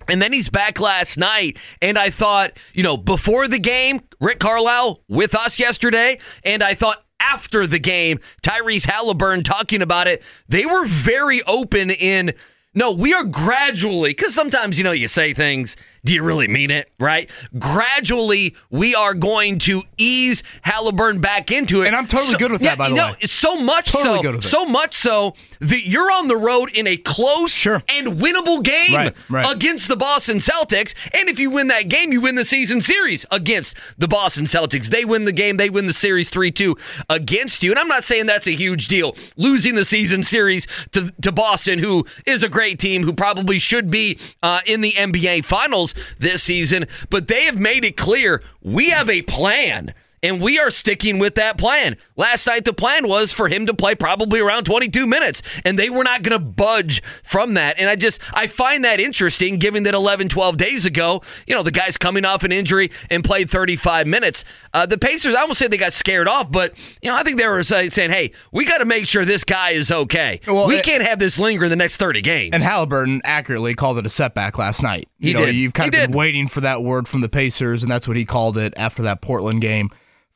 And 0.09 0.21
then 0.21 0.33
he's 0.33 0.49
back 0.49 0.79
last 0.79 1.17
night. 1.17 1.57
And 1.81 1.97
I 1.97 2.09
thought, 2.09 2.53
you 2.73 2.83
know, 2.83 2.97
before 2.97 3.47
the 3.47 3.59
game, 3.59 4.01
Rick 4.19 4.39
Carlisle 4.39 5.03
with 5.07 5.35
us 5.35 5.59
yesterday. 5.59 6.19
And 6.43 6.63
I 6.63 6.73
thought 6.73 7.03
after 7.19 7.67
the 7.67 7.79
game, 7.79 8.19
Tyrese 8.41 8.87
Haliburton 8.87 9.43
talking 9.43 9.81
about 9.81 10.07
it, 10.07 10.23
they 10.47 10.65
were 10.65 10.85
very 10.85 11.41
open 11.43 11.89
in. 11.89 12.33
No, 12.73 12.91
we 12.91 13.13
are 13.13 13.23
gradually, 13.23 14.11
because 14.11 14.33
sometimes, 14.33 14.77
you 14.77 14.83
know, 14.83 14.91
you 14.91 15.07
say 15.07 15.33
things, 15.33 15.75
do 16.03 16.13
you 16.13 16.23
really 16.23 16.47
mean 16.47 16.71
it, 16.71 16.89
right? 16.99 17.29
Gradually, 17.57 18.55
we 18.69 18.95
are 18.95 19.13
going 19.13 19.59
to 19.59 19.83
ease 19.97 20.43
Haliburton 20.65 21.21
back 21.21 21.51
into 21.51 21.81
it. 21.83 21.87
And 21.87 21.95
I'm 21.95 22.07
totally 22.07 22.35
good 22.37 22.51
with 22.51 22.61
that, 22.61 22.77
by 22.77 22.89
the 22.89 22.95
know, 22.95 23.07
way. 23.11 23.15
It's 23.19 23.33
so 23.33 23.61
much 23.61 23.91
Totally 23.91 24.17
so, 24.17 24.21
good 24.21 24.35
with 24.35 24.45
it. 24.45 24.47
so 24.47 24.65
much 24.65 24.95
so 24.95 25.35
that 25.59 25.85
you're 25.85 26.11
on 26.11 26.27
the 26.27 26.37
road 26.37 26.71
in 26.73 26.87
a 26.87 26.97
close 26.97 27.51
Sure. 27.51 27.83
and 27.89 28.19
winnable 28.19 28.63
game 28.63 28.95
Right, 28.95 29.15
right. 29.29 29.55
against 29.55 29.87
the 29.87 29.95
Boston 29.95 30.37
Celtics. 30.37 30.93
And 31.13 31.29
if 31.29 31.39
you 31.39 31.49
win 31.51 31.67
that 31.67 31.89
game, 31.89 32.11
you 32.11 32.21
win 32.21 32.35
the 32.35 32.45
season 32.45 32.81
series 32.81 33.25
against 33.31 33.75
the 33.97 34.07
Boston 34.07 34.45
Celtics. 34.45 34.87
They 34.87 35.05
win 35.05 35.25
the 35.25 35.31
game, 35.31 35.57
they 35.57 35.69
win 35.69 35.85
the 35.85 35.93
series 35.93 36.29
3 36.29 36.51
2 36.51 36.75
against 37.09 37.61
you. 37.63 37.71
And 37.71 37.79
I'm 37.79 37.87
not 37.87 38.03
saying 38.03 38.25
that's 38.25 38.47
a 38.47 38.51
huge 38.55 38.87
deal, 38.87 39.15
losing 39.37 39.75
the 39.75 39.85
season 39.85 40.23
series 40.23 40.65
to, 40.91 41.11
to 41.21 41.31
Boston, 41.31 41.79
who 41.79 42.05
is 42.25 42.43
a 42.43 42.49
great 42.49 42.79
team, 42.79 43.03
who 43.03 43.13
probably 43.13 43.59
should 43.59 43.89
be 43.91 44.17
uh, 44.41 44.61
in 44.65 44.81
the 44.81 44.93
NBA 44.93 45.45
Finals 45.45 45.88
this 46.17 46.43
season. 46.43 46.87
But 47.09 47.27
they 47.27 47.43
have 47.43 47.59
made 47.59 47.85
it 47.85 47.97
clear 47.97 48.41
we 48.61 48.89
have 48.89 49.09
a 49.09 49.21
plan. 49.23 49.93
And 50.21 50.41
we 50.41 50.59
are 50.59 50.69
sticking 50.69 51.17
with 51.19 51.35
that 51.35 51.57
plan. 51.57 51.95
Last 52.17 52.45
night, 52.47 52.65
the 52.65 52.73
plan 52.73 53.07
was 53.07 53.31
for 53.31 53.47
him 53.47 53.65
to 53.67 53.73
play 53.73 53.95
probably 53.95 54.39
around 54.39 54.65
22 54.65 55.07
minutes, 55.07 55.41
and 55.63 55.79
they 55.79 55.89
were 55.89 56.03
not 56.03 56.23
going 56.23 56.37
to 56.37 56.43
budge 56.45 57.01
from 57.23 57.53
that. 57.53 57.79
And 57.79 57.89
I 57.89 57.95
just, 57.95 58.19
I 58.33 58.47
find 58.47 58.83
that 58.83 58.99
interesting 58.99 59.59
given 59.59 59.83
that 59.83 59.93
11, 59.93 60.27
12 60.29 60.57
days 60.57 60.85
ago, 60.85 61.21
you 61.47 61.55
know, 61.55 61.63
the 61.63 61.71
guy's 61.71 61.97
coming 61.97 62.25
off 62.25 62.43
an 62.43 62.51
injury 62.51 62.91
and 63.09 63.23
played 63.23 63.49
35 63.49 64.07
minutes. 64.07 64.43
Uh, 64.73 64.85
the 64.85 64.97
Pacers, 64.97 65.35
I 65.35 65.43
won't 65.45 65.55
say 65.57 65.67
they 65.67 65.77
got 65.77 65.93
scared 65.93 66.27
off, 66.27 66.51
but, 66.51 66.73
you 67.01 67.09
know, 67.09 67.15
I 67.15 67.23
think 67.23 67.39
they 67.39 67.47
were 67.47 67.63
saying, 67.63 67.91
hey, 67.91 68.31
we 68.51 68.65
got 68.65 68.79
to 68.79 68.85
make 68.85 69.05
sure 69.05 69.23
this 69.23 69.43
guy 69.45 69.71
is 69.71 69.91
okay. 69.91 70.41
Well, 70.47 70.67
we 70.67 70.75
it- 70.77 70.83
can't 70.85 71.03
have 71.03 71.19
this 71.19 71.39
linger 71.39 71.63
in 71.65 71.69
the 71.69 71.75
next 71.77 71.97
30 71.97 72.21
games. 72.21 72.49
And 72.53 72.61
Haliburton 72.63 73.21
accurately 73.23 73.73
called 73.73 73.97
it 73.97 74.05
a 74.05 74.09
setback 74.09 74.57
last 74.57 74.83
night. 74.83 75.07
You 75.19 75.27
He 75.29 75.33
know, 75.33 75.45
did. 75.45 75.55
you've 75.55 75.73
kind 75.73 75.93
He 75.93 75.97
of 75.97 76.03
been 76.03 76.11
did. 76.11 76.17
waiting 76.17 76.47
for 76.49 76.59
that 76.61 76.83
word 76.83 77.07
from 77.07 77.21
the 77.21 77.29
Pacers, 77.29 77.83
and 77.83 77.91
that's 77.91 78.07
what 78.07 78.17
he 78.17 78.25
called 78.25 78.57
it 78.57 78.73
after 78.75 79.01
that 79.03 79.21
Portland 79.21 79.61
game 79.61 79.89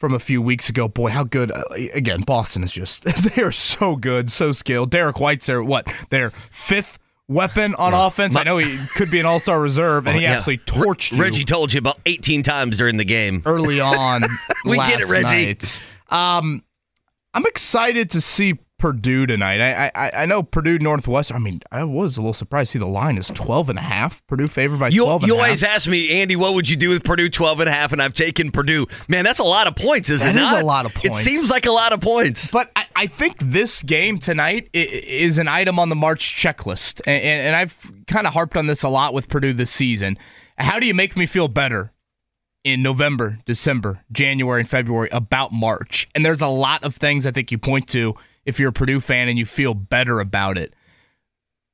from 0.03 0.13
a 0.13 0.19
few 0.19 0.41
weeks 0.41 0.67
ago. 0.67 0.89
Boy, 0.89 1.11
how 1.11 1.23
good! 1.23 1.49
uh, 1.49 1.63
Again, 1.93 2.23
Boston 2.23 2.61
is 2.61 2.73
just 2.73 3.03
they 3.35 3.41
are 3.41 3.53
so 3.53 3.95
good, 3.95 4.29
so 4.29 4.51
skilled. 4.51 4.91
Derrick 4.91 5.17
White's 5.17 5.45
their 5.45 5.63
what? 5.63 5.87
Their 6.09 6.31
fifth 6.51 6.99
weapon 7.29 7.73
on 7.75 7.93
offense. 7.93 8.35
I 8.35 8.43
know 8.43 8.57
he 8.57 8.77
could 8.95 9.09
be 9.09 9.21
an 9.21 9.25
All 9.25 9.39
Star 9.39 9.61
reserve, 9.61 10.05
and 10.05 10.17
he 10.17 10.23
Yeah. 10.23 10.33
absolutely 10.33 10.65
torched 10.65 11.13
you 11.13 11.21
Reggie 11.21 11.45
told 11.45 11.71
you 11.71 11.77
about 11.77 12.01
18 12.05 12.43
times 12.43 12.75
during 12.77 12.97
the 12.97 13.05
game. 13.05 13.43
early 13.45 13.79
on. 13.79 14.23
We 14.65 14.75
get 14.75 14.99
it, 14.99 15.07
Reggie. 15.09 15.57
Um, 16.09 16.65
I'm 17.33 17.45
excited 17.45 18.09
to 18.09 18.19
see 18.19 18.55
Purdue 18.83 19.25
tonight. 19.25 19.61
I, 19.61 19.91
I 19.95 20.11
I 20.23 20.25
know 20.25 20.43
Purdue 20.43 20.77
Northwestern. 20.77 21.37
I 21.37 21.39
mean, 21.39 21.61
I 21.71 21.85
was 21.85 22.17
a 22.17 22.21
little 22.21 22.33
surprised 22.33 22.71
to 22.71 22.73
see 22.73 22.79
the 22.79 22.85
line 22.85 23.17
is 23.17 23.27
12 23.27 23.69
and 23.69 23.79
a 23.79 23.81
half. 23.81 24.21
Purdue 24.27 24.45
favored 24.45 24.77
by 24.77 24.89
You, 24.89 25.03
12 25.03 25.23
and 25.23 25.27
you 25.29 25.35
half. 25.35 25.43
always 25.45 25.63
ask 25.63 25.87
me, 25.87 26.09
Andy, 26.21 26.35
what 26.35 26.53
would 26.53 26.67
you 26.67 26.75
do 26.75 26.89
with 26.89 27.01
Purdue 27.05 27.29
12 27.29 27.61
and 27.61 27.69
a 27.69 27.71
half? 27.71 27.93
And 27.93 28.01
I've 28.01 28.13
taken 28.13 28.51
Purdue. 28.51 28.85
Man, 29.07 29.23
that's 29.23 29.39
a 29.39 29.45
lot 29.45 29.67
of 29.67 29.77
points, 29.77 30.09
is 30.09 30.19
That 30.19 30.35
it 30.35 30.39
is 30.41 30.51
not? 30.51 30.61
a 30.61 30.65
lot 30.65 30.85
of 30.85 30.93
points. 30.93 31.21
It 31.21 31.23
seems 31.23 31.49
like 31.49 31.65
a 31.65 31.71
lot 31.71 31.93
of 31.93 32.01
points. 32.01 32.51
But 32.51 32.71
I, 32.75 32.85
I 32.93 33.07
think 33.07 33.37
this 33.39 33.81
game 33.83 34.19
tonight 34.19 34.69
is 34.73 35.37
an 35.37 35.47
item 35.47 35.79
on 35.79 35.87
the 35.87 35.95
March 35.95 36.35
checklist. 36.35 36.99
And, 37.07 37.23
and, 37.23 37.47
and 37.47 37.55
I've 37.55 37.77
kind 38.07 38.27
of 38.27 38.33
harped 38.33 38.57
on 38.57 38.67
this 38.67 38.83
a 38.83 38.89
lot 38.89 39.13
with 39.13 39.29
Purdue 39.29 39.53
this 39.53 39.71
season. 39.71 40.17
How 40.57 40.77
do 40.77 40.85
you 40.85 40.93
make 40.93 41.15
me 41.15 41.25
feel 41.25 41.47
better 41.47 41.93
in 42.65 42.83
November, 42.83 43.37
December, 43.45 44.01
January, 44.11 44.59
and 44.59 44.69
February 44.69 45.07
about 45.13 45.53
March? 45.53 46.09
And 46.13 46.25
there's 46.25 46.41
a 46.41 46.47
lot 46.47 46.83
of 46.83 46.97
things 46.97 47.25
I 47.25 47.31
think 47.31 47.49
you 47.49 47.57
point 47.57 47.87
to 47.91 48.15
if 48.45 48.59
you're 48.59 48.69
a 48.69 48.73
Purdue 48.73 48.99
fan 48.99 49.27
and 49.27 49.37
you 49.37 49.45
feel 49.45 49.73
better 49.73 50.19
about 50.19 50.57
it. 50.57 50.73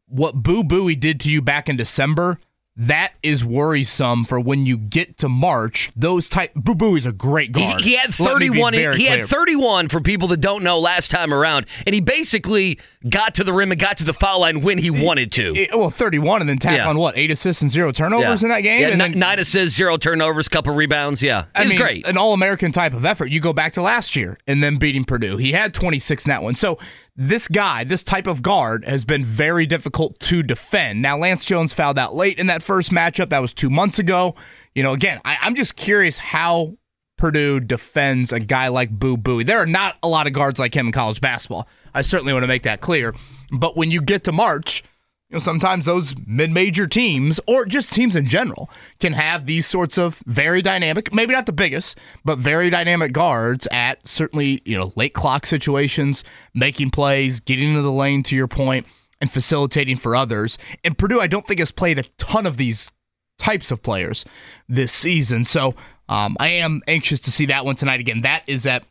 What 0.07 0.41
Boo 0.43 0.63
Buie 0.63 0.99
did 0.99 1.19
to 1.21 1.31
you 1.31 1.41
back 1.41 1.69
in 1.69 1.77
December, 1.77 2.39
that 2.77 3.11
is 3.21 3.43
worrisome 3.43 4.23
for 4.23 4.39
when 4.39 4.65
you 4.65 4.77
get 4.77 5.17
to 5.17 5.27
March. 5.27 5.91
Those 5.97 6.29
type 6.29 6.53
Boo 6.55 6.73
Buie 6.75 6.97
is 6.99 7.05
a 7.05 7.11
great 7.11 7.47
He, 7.55 7.61
guard. 7.63 7.81
he 7.81 7.95
had 7.95 8.07
me 8.09 8.15
be 8.17 8.23
31. 8.25 8.73
He, 8.73 8.87
he 8.95 9.05
had 9.05 9.25
31 9.25 9.89
for 9.89 9.99
people 9.99 10.29
that 10.29 10.37
don't 10.39 10.63
know 10.63 10.79
last 10.79 11.11
time 11.11 11.33
around, 11.33 11.65
and 11.85 11.93
he 11.93 11.99
basically 11.99 12.79
got 13.09 13.35
to 13.35 13.43
the 13.43 13.51
rim 13.51 13.71
and 13.73 13.81
got 13.81 13.97
to 13.97 14.05
the 14.05 14.13
foul 14.13 14.41
line 14.41 14.61
when 14.61 14.77
he 14.77 14.89
wanted 14.89 15.31
to. 15.33 15.53
it- 15.57 15.69
well, 15.77 15.89
31 15.89 16.39
and 16.39 16.49
then 16.49 16.57
tack 16.57 16.77
Yeah. 16.77 16.87
on 16.87 16.97
what? 16.97 17.17
Eight 17.17 17.31
assists 17.31 17.61
and 17.61 17.69
zero 17.69 17.91
turnovers 17.91 18.43
in 18.43 18.49
that 18.49 18.61
game? 18.61 18.79
Yeah, 18.81 18.87
and 18.89 18.97
ni- 18.97 19.09
then, 19.09 19.19
nine 19.19 19.39
assists, 19.39 19.75
zero 19.75 19.97
turnovers, 19.97 20.47
couple 20.47 20.73
rebounds. 20.73 21.21
Yeah, 21.21 21.45
I 21.55 21.63
was 21.63 21.69
mean, 21.69 21.79
great. 21.81 22.07
an 22.07 22.17
all 22.17 22.33
American 22.33 22.71
type 22.71 22.93
of 22.93 23.03
effort. 23.03 23.29
You 23.29 23.41
go 23.41 23.51
back 23.51 23.73
to 23.73 23.81
last 23.81 24.15
year 24.15 24.37
and 24.47 24.63
then 24.63 24.77
beating 24.77 25.03
Purdue. 25.03 25.35
He 25.35 25.51
had 25.51 25.73
26 25.73 26.25
in 26.25 26.29
that 26.29 26.43
one. 26.43 26.55
So 26.55 26.77
this 27.21 27.49
guy, 27.49 27.83
this 27.83 28.01
type 28.01 28.27
of 28.27 28.41
guard, 28.41 28.85
has 28.85 29.03
been 29.03 29.25
very 29.25 29.65
difficult 29.65 30.17
to 30.21 30.41
defend. 30.41 31.01
Now, 31.01 31.17
Lance 31.17 31.43
Jones 31.43 31.73
fouled 31.73 31.99
out 31.99 32.15
late 32.15 32.39
in 32.39 32.47
that 32.47 32.63
first 32.63 32.91
matchup. 32.91 33.29
That 33.29 33.39
was 33.39 33.53
two 33.53 33.69
months 33.69 33.99
ago. 33.99 34.35
You 34.73 34.83
know, 34.83 34.93
again, 34.93 35.19
I, 35.25 35.37
I'm 35.41 35.53
just 35.53 35.75
curious 35.75 36.17
how 36.17 36.77
Purdue 37.17 37.59
defends 37.59 38.31
a 38.31 38.39
guy 38.39 38.69
like 38.69 38.89
Boo 38.89 39.17
Buie. 39.17 39.45
There 39.45 39.57
are 39.57 39.65
not 39.65 39.97
a 40.01 40.07
lot 40.07 40.27
of 40.27 40.33
guards 40.33 40.61
like 40.61 40.73
him 40.73 40.87
in 40.87 40.91
college 40.93 41.19
basketball. 41.19 41.67
I 41.93 42.03
certainly 42.03 42.31
want 42.31 42.43
to 42.43 42.47
make 42.47 42.63
that 42.63 42.79
clear. 42.79 43.13
But 43.51 43.75
when 43.75 43.91
you 43.91 44.01
get 44.01 44.23
to 44.23 44.31
March, 44.31 44.81
you 45.29 45.35
know, 45.35 45.39
sometimes 45.39 45.85
those 45.85 46.15
mid-major 46.25 46.87
teams, 46.87 47.39
or 47.45 47.63
just 47.63 47.93
teams 47.93 48.15
in 48.15 48.25
general, 48.25 48.67
can 48.99 49.13
have 49.13 49.45
these 49.45 49.67
sorts 49.67 49.97
of 49.97 50.23
very 50.25 50.63
dynamic, 50.63 51.13
maybe 51.13 51.33
not 51.33 51.45
the 51.45 51.51
biggest, 51.51 51.99
but 52.25 52.39
very 52.39 52.71
dynamic 52.71 53.11
guards 53.11 53.67
at 53.71 54.07
certainly 54.07 54.59
you 54.65 54.75
know 54.75 54.91
late 54.95 55.13
clock 55.13 55.45
situations, 55.45 56.23
making 56.55 56.89
plays, 56.89 57.39
getting 57.39 57.69
into 57.69 57.83
the 57.83 57.91
lane 57.91 58.23
to 58.23 58.35
your 58.35 58.47
point, 58.47 58.87
and 59.21 59.31
facilitating 59.31 59.97
for 59.97 60.15
others. 60.15 60.57
And 60.83 60.97
Purdue, 60.97 61.19
I 61.19 61.27
don't 61.27 61.45
think 61.45 61.59
has 61.59 61.71
played 61.71 61.99
a 61.99 62.03
ton 62.17 62.47
of 62.47 62.57
these 62.57 62.89
types 63.37 63.69
of 63.69 63.83
players 63.83 64.25
this 64.67 64.91
season, 64.91 65.45
so 65.45 65.75
um, 66.07 66.37
I 66.39 66.47
am 66.47 66.81
anxious 66.87 67.19
to 67.21 67.31
see 67.31 67.45
that 67.45 67.65
one 67.65 67.75
tonight. 67.75 67.99
Again, 67.99 68.21
that 68.21 68.41
is 68.47 68.65
at 68.65 68.83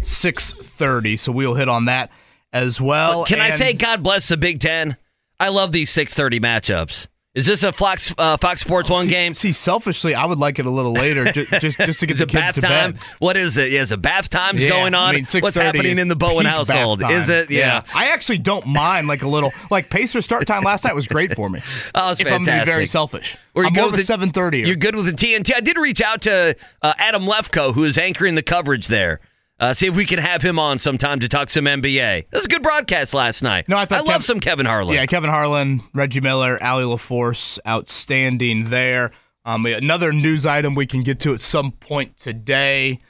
six 0.00 0.52
thirty, 0.52 1.16
so 1.16 1.32
we'll 1.32 1.54
hit 1.54 1.68
on 1.68 1.86
that 1.86 2.12
as 2.52 2.80
well. 2.80 3.24
Can 3.24 3.40
I 3.40 3.50
say 3.50 3.72
God 3.72 4.04
bless 4.04 4.28
the 4.28 4.36
Big 4.36 4.60
Ten? 4.60 4.96
I 5.38 5.48
love 5.48 5.72
these 5.72 5.90
6:30 5.90 6.40
matchups. 6.40 7.08
Is 7.34 7.44
this 7.44 7.64
a 7.64 7.70
Fox 7.70 8.14
uh, 8.16 8.38
Fox 8.38 8.62
Sports 8.62 8.88
One 8.88 9.04
see, 9.04 9.10
game? 9.10 9.34
See, 9.34 9.52
selfishly, 9.52 10.14
I 10.14 10.24
would 10.24 10.38
like 10.38 10.58
it 10.58 10.64
a 10.64 10.70
little 10.70 10.94
later, 10.94 11.30
just 11.32 11.50
just, 11.60 11.76
just 11.78 12.00
to 12.00 12.06
get 12.06 12.16
the 12.16 12.24
kids 12.24 12.32
bath 12.32 12.54
to 12.54 12.60
time? 12.62 12.92
bed. 12.92 13.02
What 13.18 13.36
is 13.36 13.58
it? 13.58 13.70
Yeah, 13.70 13.82
is 13.82 13.92
it 13.92 14.00
bath 14.00 14.30
times 14.30 14.62
Yeah, 14.64 14.70
going 14.70 14.94
on? 14.94 15.10
I 15.10 15.12
mean, 15.16 15.26
What's 15.40 15.54
happening 15.58 15.98
in 15.98 16.08
the 16.08 16.16
Bowen 16.16 16.46
household? 16.46 17.02
Is 17.10 17.28
it? 17.28 17.50
Yeah. 17.50 17.82
I 17.94 18.06
actually 18.08 18.38
don't 18.38 18.66
mind 18.66 19.06
like 19.06 19.20
a 19.20 19.28
little 19.28 19.52
like 19.70 19.90
Pacer 19.90 20.22
start 20.22 20.46
time 20.46 20.62
last 20.62 20.84
night 20.84 20.94
was 20.94 21.06
great 21.06 21.34
for 21.34 21.50
me. 21.50 21.60
Oh, 21.94 22.10
it's 22.12 22.20
if 22.20 22.26
I'm 22.26 22.42
gonna 22.42 22.60
be 22.60 22.64
very 22.64 22.86
selfish, 22.86 23.36
Or 23.54 23.64
you 23.64 23.68
I'm 23.68 23.74
go 23.74 23.88
a 23.88 23.90
with 23.90 24.06
the- 24.06 24.12
7:30. 24.16 24.66
You're 24.66 24.74
good 24.76 24.96
with 24.96 25.04
the 25.04 25.12
TNT. 25.12 25.54
I 25.54 25.60
did 25.60 25.76
reach 25.76 26.00
out 26.00 26.22
to 26.22 26.56
uh, 26.80 26.94
Adam 26.98 27.24
Lefkoe, 27.24 27.74
who 27.74 27.84
is 27.84 27.98
anchoring 27.98 28.34
the 28.34 28.42
coverage 28.42 28.86
there. 28.88 29.20
Uh, 29.58 29.72
see 29.72 29.86
if 29.86 29.96
we 29.96 30.04
can 30.04 30.18
have 30.18 30.42
him 30.42 30.58
on 30.58 30.78
sometime 30.78 31.18
to 31.20 31.28
talk 31.28 31.48
some 31.48 31.64
NBA. 31.64 32.18
It 32.18 32.28
was 32.32 32.44
a 32.44 32.48
good 32.48 32.62
broadcast 32.62 33.14
last 33.14 33.42
night. 33.42 33.68
No, 33.68 33.76
I 33.78 33.86
thought 33.86 34.06
love 34.06 34.20
Kev- 34.20 34.24
some 34.24 34.40
Kevin 34.40 34.66
Harlan. 34.66 34.94
Yeah, 34.94 35.06
Kevin 35.06 35.30
Harlan, 35.30 35.82
Reggie 35.94 36.20
Miller, 36.20 36.62
Allie 36.62 36.84
LaForce, 36.84 37.58
outstanding 37.66 38.64
there. 38.64 39.12
Um, 39.46 39.64
another 39.64 40.12
news 40.12 40.44
item 40.44 40.74
we 40.74 40.86
can 40.86 41.02
get 41.02 41.20
to 41.20 41.32
at 41.32 41.40
some 41.40 41.72
point 41.72 42.16
today. 42.18 43.00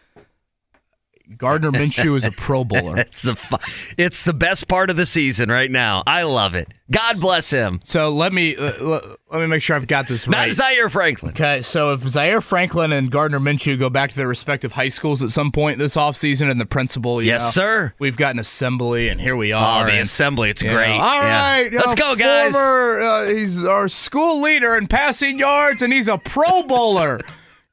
Gardner 1.37 1.73
Minshew 1.73 2.17
is 2.17 2.25
a 2.25 2.31
Pro 2.31 2.65
Bowler. 2.65 2.97
It's 3.07 3.23
the 3.23 3.35
fu- 3.37 3.57
it's 3.99 4.23
the 4.23 4.33
best 4.33 4.69
part 4.69 4.91
of 4.91 4.97
the 4.97 5.07
season 5.07 5.51
right 5.51 5.71
now. 5.71 6.03
I 6.07 6.23
love 6.23 6.55
it. 6.55 6.69
God 6.91 7.21
bless 7.21 7.51
him. 7.51 7.81
So 7.83 8.11
let 8.11 8.33
me 8.33 8.55
uh, 8.57 9.01
let, 9.33 9.41
me 9.41 9.47
make 9.47 9.61
sure 9.63 9.75
I've 9.75 9.87
got 9.89 10.07
this 10.07 10.27
Not 10.27 10.37
right. 10.39 10.53
Zaire 10.53 10.89
Franklin. 10.89 11.33
Okay, 11.33 11.63
so 11.63 11.93
if 11.93 12.07
Zaire 12.09 12.41
Franklin 12.41 12.93
and 12.93 13.11
Gardner 13.11 13.41
Minshew 13.41 13.77
go 13.79 13.91
back 13.91 14.11
to 14.11 14.17
their 14.17 14.29
respective 14.29 14.73
high 14.73 14.89
schools 14.89 15.23
at 15.23 15.31
some 15.31 15.51
point 15.51 15.79
this 15.79 15.97
offseason 15.97 16.49
and 16.51 16.61
the 16.61 16.67
principal, 16.67 17.21
you 17.21 17.29
Yes, 17.29 17.43
know, 17.43 17.51
sir. 17.63 17.95
We've 17.99 18.17
got 18.17 18.35
an 18.35 18.39
assembly, 18.39 19.09
and 19.09 19.21
here 19.21 19.35
we 19.37 19.51
are. 19.53 19.83
Oh, 19.83 19.87
the 19.87 19.93
and, 19.93 20.03
assembly. 20.03 20.51
It's 20.51 20.63
you 20.63 20.69
know, 20.69 20.75
great. 20.77 20.93
All 20.97 21.15
Yeah. 21.23 21.61
right, 21.63 21.73
Let's 21.73 21.97
know, 21.97 22.15
go, 22.15 22.17
guys. 22.17 22.53
Former, 22.53 23.01
uh, 23.03 23.27
he's 23.29 23.65
our 23.65 23.89
school 23.89 24.41
leader 24.41 24.77
in 24.77 24.87
passing 24.87 25.39
yards, 25.41 25.83
and 25.83 25.93
he's 25.93 26.07
a 26.09 26.19
Pro 26.19 26.63
Bowler. 26.63 27.19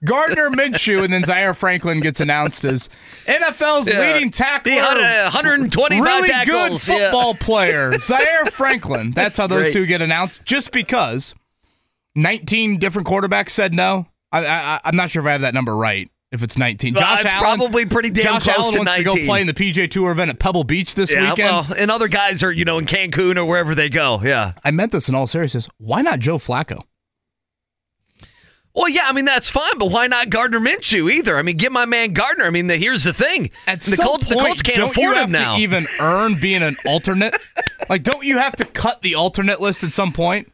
Gardner 0.05 0.49
Minshew, 0.49 1.03
and 1.03 1.13
then 1.13 1.23
Zaire 1.23 1.53
Franklin 1.53 1.99
gets 1.99 2.19
announced 2.19 2.65
as 2.65 2.89
NFL's 3.25 3.87
Yeah. 3.87 3.99
leading 4.01 4.31
tackler. 4.31 4.71
The 4.73 4.77
100 4.79 5.23
125 5.23 6.05
really 6.05 6.29
tackles. 6.29 6.85
good 6.85 6.93
Yeah. 6.97 7.11
football 7.11 7.33
player, 7.35 7.93
Zaire 8.01 8.45
Franklin. 8.51 9.11
That's, 9.15 9.35
That's 9.35 9.37
how 9.37 9.47
those 9.47 9.63
great. 9.65 9.73
two 9.73 9.85
get 9.85 10.01
announced. 10.01 10.43
Just 10.45 10.71
because 10.71 11.33
19 12.15 12.79
different 12.79 13.07
quarterbacks 13.07 13.49
said 13.51 13.73
no. 13.73 14.07
I, 14.31 14.45
I, 14.45 14.79
I'm 14.85 14.95
not 14.95 15.11
sure 15.11 15.21
if 15.21 15.27
I 15.27 15.31
have 15.33 15.41
that 15.41 15.53
number 15.53 15.75
right. 15.75 16.09
If 16.31 16.41
it's 16.41 16.57
19, 16.57 16.97
Uh, 16.97 16.99
Josh 16.99 17.19
it's 17.21 17.29
Allen 17.29 17.59
probably 17.59 17.85
pretty 17.85 18.09
damn 18.09 18.23
Josh 18.23 18.43
close 18.45 18.57
Allen 18.57 18.71
to 18.71 18.77
wants 18.79 18.95
to 18.95 19.03
go 19.03 19.13
play 19.25 19.41
in 19.41 19.45
the 19.45 19.53
PGA 19.53 19.87
Tour 19.89 20.11
event 20.11 20.31
at 20.31 20.39
Pebble 20.39 20.63
Beach 20.63 20.95
this 20.95 21.11
Yeah, 21.13 21.29
weekend. 21.29 21.47
well, 21.67 21.67
and 21.77 21.91
other 21.91 22.07
guys 22.07 22.41
are, 22.41 22.51
you 22.51 22.65
know, 22.65 22.79
in 22.79 22.87
Cancun 22.87 23.37
or 23.37 23.45
wherever 23.45 23.75
they 23.75 23.87
go. 23.87 24.19
Yeah. 24.23 24.53
I 24.63 24.71
meant 24.71 24.91
this 24.91 25.07
in 25.07 25.13
all 25.13 25.27
seriousness. 25.27 25.67
Why 25.77 26.01
not 26.01 26.17
Joe 26.19 26.39
Flacco? 26.39 26.81
Well, 28.75 28.89
yeah, 28.89 29.03
I 29.05 29.11
mean 29.11 29.25
that's 29.25 29.51
fine, 29.51 29.77
but 29.77 29.91
why 29.91 30.07
not 30.07 30.29
Gardner 30.29 30.59
Minshew 30.59 31.11
either? 31.11 31.37
I 31.37 31.43
mean, 31.43 31.57
get 31.57 31.71
my 31.71 31.85
man 31.85 32.13
Gardner. 32.13 32.45
I 32.45 32.49
mean, 32.49 32.67
the, 32.67 32.77
here's 32.77 33.03
the 33.03 33.13
thing: 33.13 33.51
At 33.67 33.81
the 33.81 33.95
some 33.95 34.05
Colts, 34.05 34.27
the 34.27 34.35
Colts 34.35 34.61
can't 34.63 34.77
don't 34.77 34.97
you 34.97 35.03
afford 35.03 35.17
have 35.17 35.25
him 35.25 35.31
now. 35.31 35.55
To 35.55 35.61
even 35.61 35.85
earn 35.99 36.39
being 36.39 36.63
an 36.63 36.75
alternate? 36.85 37.35
like, 37.89 38.01
don't 38.01 38.23
you 38.23 38.39
have 38.39 38.55
to 38.55 38.65
cut 38.65 39.03
the 39.03 39.13
alternate 39.15 39.61
list 39.61 39.83
at 39.83 39.91
some 39.91 40.11
point? 40.11 40.51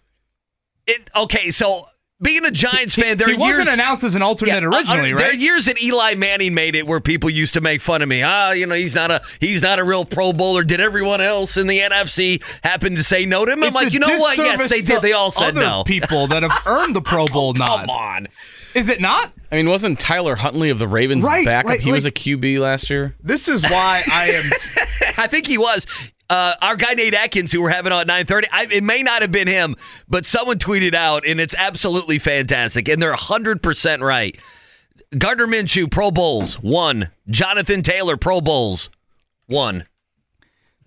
It, 0.85 1.09
okay, 1.15 1.49
so 1.49 1.88
being 2.21 2.43
a 2.45 2.51
Giants 2.51 2.95
fan, 2.95 3.17
there 3.17 3.27
he 3.29 3.35
are 3.35 3.39
years. 3.47 3.59
wasn't 3.59 3.69
announced 3.73 4.03
as 4.03 4.15
an 4.15 4.21
alternate 4.21 4.61
Yeah, 4.61 4.67
uh, 4.69 4.75
originally, 4.77 5.13
uh, 5.13 5.17
There 5.17 5.29
are 5.29 5.33
years 5.33 5.65
that 5.65 5.81
Eli 5.81 6.15
Manning 6.15 6.53
made 6.53 6.75
it 6.75 6.85
where 6.85 6.99
people 6.99 7.29
used 7.29 7.53
to 7.53 7.61
make 7.61 7.81
fun 7.81 8.01
of 8.01 8.09
me. 8.09 8.21
Ah, 8.23 8.51
you 8.51 8.65
know, 8.67 8.75
he's 8.75 8.93
not 8.95 9.09
a 9.11 9.21
he's 9.39 9.61
not 9.61 9.79
a 9.79 9.83
real 9.83 10.03
Pro 10.05 10.33
Bowler. 10.33 10.63
Did 10.63 10.81
everyone 10.81 11.21
else 11.21 11.55
in 11.57 11.67
the 11.67 11.79
NFC 11.79 12.41
happen 12.63 12.95
to 12.95 13.03
say 13.03 13.25
no 13.25 13.45
to 13.45 13.53
him? 13.53 13.63
I'm 13.63 13.67
It's 13.69 13.75
like, 13.75 13.93
you 13.93 13.99
know 13.99 14.17
what? 14.17 14.38
Yes, 14.38 14.69
they 14.69 14.81
did. 14.81 15.01
They 15.01 15.13
all 15.13 15.31
said 15.31 15.49
other 15.57 15.61
no. 15.61 15.83
People 15.88 16.27
that 16.27 16.43
have 16.43 16.61
earned 16.65 16.95
the 16.95 17.01
Pro 17.01 17.25
Bowl 17.25 17.53
nod. 17.53 17.67
Come 17.67 17.89
on. 17.89 18.27
Is 18.75 18.88
it 18.89 19.01
not? 19.01 19.31
I 19.51 19.55
mean, 19.55 19.67
wasn't 19.69 19.99
Tyler 19.99 20.35
Huntley 20.35 20.69
of 20.69 20.77
the 20.77 20.88
Ravens 20.88 21.25
Right, 21.25 21.43
backup? 21.45 21.69
like- 21.71 21.79
he 21.79 21.91
was 21.91 22.05
a 22.05 22.11
QB 22.11 22.59
last 22.59 22.89
year. 22.89 23.15
This 23.23 23.47
is 23.47 23.63
why 23.63 24.03
I 24.11 24.31
am. 24.31 24.43
I 25.17 25.25
think 25.27 25.47
he 25.47 25.57
was. 25.57 25.88
Uh, 26.29 26.53
our 26.62 26.75
guy 26.75 26.93
Nate 26.93 27.15
Atkins, 27.15 27.51
who 27.51 27.62
we're 27.62 27.69
having 27.69 27.91
on 27.91 28.01
at 28.01 28.07
nine 28.07 28.25
thirty, 28.25 28.48
it 28.53 28.83
may 28.83 29.01
not 29.01 29.21
have 29.24 29.31
been 29.31 29.48
him, 29.48 29.75
but 30.07 30.25
someone 30.25 30.59
tweeted 30.59 30.93
out, 30.93 31.25
and 31.25 31.39
it's 31.39 31.55
absolutely 31.57 32.19
fantastic, 32.19 32.88
and 32.88 33.01
they're 33.01 33.13
hundred 33.13 33.63
percent 33.63 34.03
right. 34.03 34.38
Gardner 35.17 35.48
Minshew, 35.48 35.89
Pro 35.89 36.12
Bowls, 36.12 36.55
one. 36.62 37.09
Jonathan 37.27 37.81
Taylor, 37.81 38.15
Pro 38.15 38.41
Bowls, 38.41 38.89
one. 39.48 39.86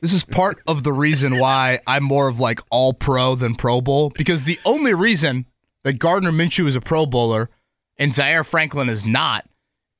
This 0.00 0.12
is 0.12 0.24
part 0.24 0.60
of 0.66 0.84
the 0.84 0.92
reason 0.92 1.38
why 1.38 1.80
I'm 1.86 2.04
more 2.04 2.28
of 2.28 2.38
like 2.38 2.60
all 2.70 2.92
pro 2.92 3.34
than 3.34 3.54
Pro 3.54 3.80
Bowl 3.80 4.10
because 4.10 4.44
the 4.44 4.58
only 4.64 4.94
reason 4.94 5.46
that 5.84 5.94
Gardner 5.94 6.32
Minshew 6.32 6.66
is 6.66 6.76
a 6.76 6.80
Pro 6.80 7.06
Bowler 7.06 7.50
and 7.98 8.14
Zaire 8.14 8.44
Franklin 8.44 8.88
is 8.88 9.06
not 9.06 9.48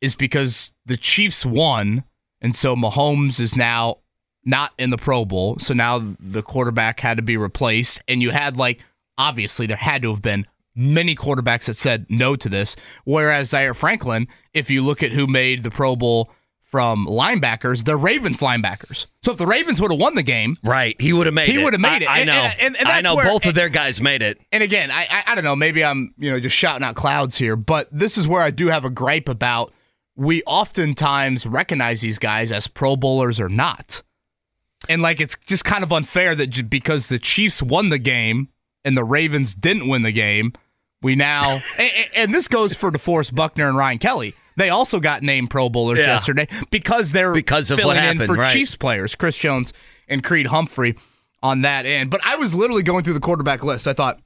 is 0.01 0.15
because 0.17 0.73
the 0.85 0.97
Chiefs 0.97 1.47
won, 1.47 2.03
and 2.41 2.55
so 2.57 2.75
Mahomes 2.75 3.41
is 3.41 3.57
now 3.57 3.99
not 4.45 4.73
in 4.79 4.91
the 4.91 4.99
Pro 4.99 5.25
Bowl. 5.25 5.59
So 5.61 5.75
now 5.75 6.03
the 6.19 6.43
quarterback 6.43 7.01
had 7.01 7.17
to 7.17 7.23
be 7.23 7.37
replaced, 7.37 8.03
and 8.09 8.21
you 8.23 8.31
had 8.31 8.57
like 8.57 8.81
obviously 9.19 9.67
there 9.67 9.77
had 9.77 10.03
to 10.03 10.11
have 10.11 10.23
been 10.23 10.47
many 10.75 11.15
quarterbacks 11.15 11.67
that 11.67 11.77
said 11.77 12.07
no 12.09 12.35
to 12.37 12.49
this. 12.49 12.75
Whereas 13.05 13.51
Zaire 13.51 13.75
Franklin, 13.75 14.27
if 14.55 14.71
you 14.71 14.83
look 14.83 15.03
at 15.03 15.13
who 15.13 15.27
made 15.27 15.63
the 15.63 15.71
Pro 15.71 15.95
Bowl 15.97 16.31
from 16.63 17.07
linebackers, 17.07 17.85
the 17.85 17.97
Ravens 17.97 18.41
linebackers. 18.41 19.05
So 19.23 19.33
if 19.33 19.37
the 19.39 19.47
Ravens 19.47 19.79
would 19.83 19.91
have 19.91 20.01
won 20.01 20.15
the 20.15 20.23
game, 20.23 20.57
Right, 20.65 20.99
he 20.99 21.13
would 21.13 21.27
have 21.27 21.35
made 21.35 21.51
He 21.51 21.61
it. 21.61 21.65
would 21.65 21.75
have 21.75 21.81
made 21.83 22.03
I- 22.03 22.05
it. 22.05 22.09
I 22.09 22.19
And- 22.21 22.27
know. 22.29 22.33
and- 22.63 22.77
and 22.79 22.89
I 22.89 22.93
that's 22.93 23.05
know. 23.05 23.15
where- 23.15 23.27
Both 23.27 23.45
of 23.45 23.55
their 23.55 23.69
guys 23.69 24.01
made 24.01 24.23
it. 24.23 24.41
and 24.51 24.63
again, 24.63 24.91
I, 24.91 25.03
I 25.11 25.23
I 25.27 25.35
don't 25.35 25.45
know, 25.45 25.55
maybe 25.55 25.85
I'm 25.85 26.15
you 26.17 26.31
know 26.31 26.41
just 26.41 26.57
shouting 26.57 26.83
out 26.83 26.95
clouds 26.95 27.37
here, 27.37 27.55
but 27.57 27.89
this 27.93 28.17
is 28.17 28.27
where 28.27 28.41
I 28.41 28.51
do 28.51 28.69
have 28.69 28.87
a 28.87 28.91
gripe 28.91 29.29
about. 29.29 29.75
We 30.17 30.43
oftentimes 30.45 31.45
recognize 31.47 32.01
these 32.01 32.19
guys 32.19 32.51
as 32.53 32.67
Pro 32.67 32.97
Bowlers 32.97 33.39
or 33.39 33.51
not, 33.51 34.01
and 34.89 35.03
like 35.03 35.21
it's 35.21 35.37
just 35.47 35.65
kind 35.65 35.83
of 35.85 35.93
unfair 35.93 36.35
that 36.35 36.69
because 36.71 37.09
the 37.09 37.19
Chiefs 37.19 37.63
won 37.63 37.89
the 37.89 37.99
game 37.99 38.49
and 38.85 38.97
the 38.97 39.05
Ravens 39.05 39.55
didn't 39.55 39.89
win 39.89 40.03
the 40.03 40.13
game, 40.13 40.53
we 41.03 41.15
now 41.15 41.61
and, 41.79 41.91
and 42.15 42.35
this 42.35 42.49
goes 42.49 42.75
for 42.75 42.91
DeForest 42.91 43.35
Buckner 43.35 43.69
and 43.69 43.77
Ryan 43.77 43.99
Kelly. 43.99 44.35
They 44.57 44.69
also 44.69 45.01
got 45.01 45.23
named 45.23 45.49
Pro 45.51 45.69
Bowlers 45.71 45.99
Yeah. 45.99 46.07
yesterday 46.07 46.47
because 46.71 47.13
they're 47.13 47.33
Because 47.33 47.71
of 47.71 47.79
what 47.79 47.97
filling 47.97 48.21
in 48.21 48.27
for 48.27 48.35
right. 48.35 48.53
Chiefs 48.53 48.77
players, 48.77 49.15
Chris 49.15 49.37
Jones 49.39 49.73
and 50.09 50.23
Creed 50.23 50.47
Humphrey 50.49 50.95
on 51.43 51.63
that 51.63 51.87
end. 51.87 52.11
But 52.11 52.21
I 52.25 52.37
was 52.37 52.55
literally 52.55 52.83
going 52.83 53.03
through 53.03 53.15
the 53.15 53.21
quarterback 53.21 53.63
list. 53.65 53.89
I 53.89 53.95
thought, 53.95 54.21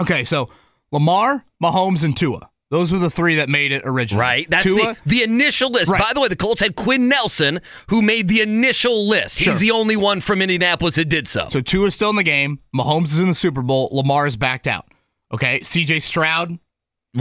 okay, 0.00 0.22
so 0.22 0.48
Lamar, 0.92 1.44
Mahomes, 1.62 2.04
and 2.04 2.16
Tua. 2.16 2.48
Those 2.70 2.92
were 2.92 2.98
the 2.98 3.08
three 3.10 3.36
that 3.36 3.48
made 3.48 3.72
it 3.72 3.82
originally. 3.86 4.20
Right. 4.20 4.50
That's 4.50 4.62
Tua, 4.62 4.94
the, 4.94 4.98
the 5.06 5.22
initial 5.22 5.70
list. 5.70 5.90
Right. 5.90 6.00
By 6.02 6.12
the 6.12 6.20
way, 6.20 6.28
the 6.28 6.36
Colts 6.36 6.60
had 6.60 6.76
Quenton 6.76 7.08
Nelson, 7.08 7.60
who 7.88 8.02
made 8.02 8.28
the 8.28 8.42
initial 8.42 9.08
list. 9.08 9.38
Sure. 9.38 9.52
He's 9.54 9.60
the 9.60 9.70
only 9.70 9.96
one 9.96 10.20
from 10.20 10.42
Indianapolis 10.42 10.96
that 10.96 11.06
did 11.06 11.26
so. 11.26 11.48
So 11.50 11.62
Tua 11.62 11.86
is 11.86 11.94
still 11.94 12.10
in 12.10 12.16
the 12.16 12.22
game. 12.22 12.58
Mahomes 12.74 13.06
is 13.06 13.18
in 13.18 13.28
the 13.28 13.34
Super 13.34 13.62
Bowl. 13.62 13.88
Lamar 13.92 14.26
is 14.26 14.36
backed 14.36 14.66
out. 14.66 14.86
Okay. 15.32 15.60
CJ 15.60 16.02
Stroud 16.02 16.52
is 16.52 16.58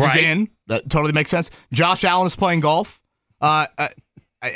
Right. 0.01 0.23
in. 0.23 0.49
That 0.67 0.89
totally 0.89 1.13
makes 1.13 1.31
sense. 1.31 1.49
Josh 1.71 2.03
Allen 2.03 2.27
is 2.27 2.35
playing 2.35 2.59
golf. 2.59 2.99
Uh, 3.39 3.67
I, 3.77 3.89
I, 4.41 4.51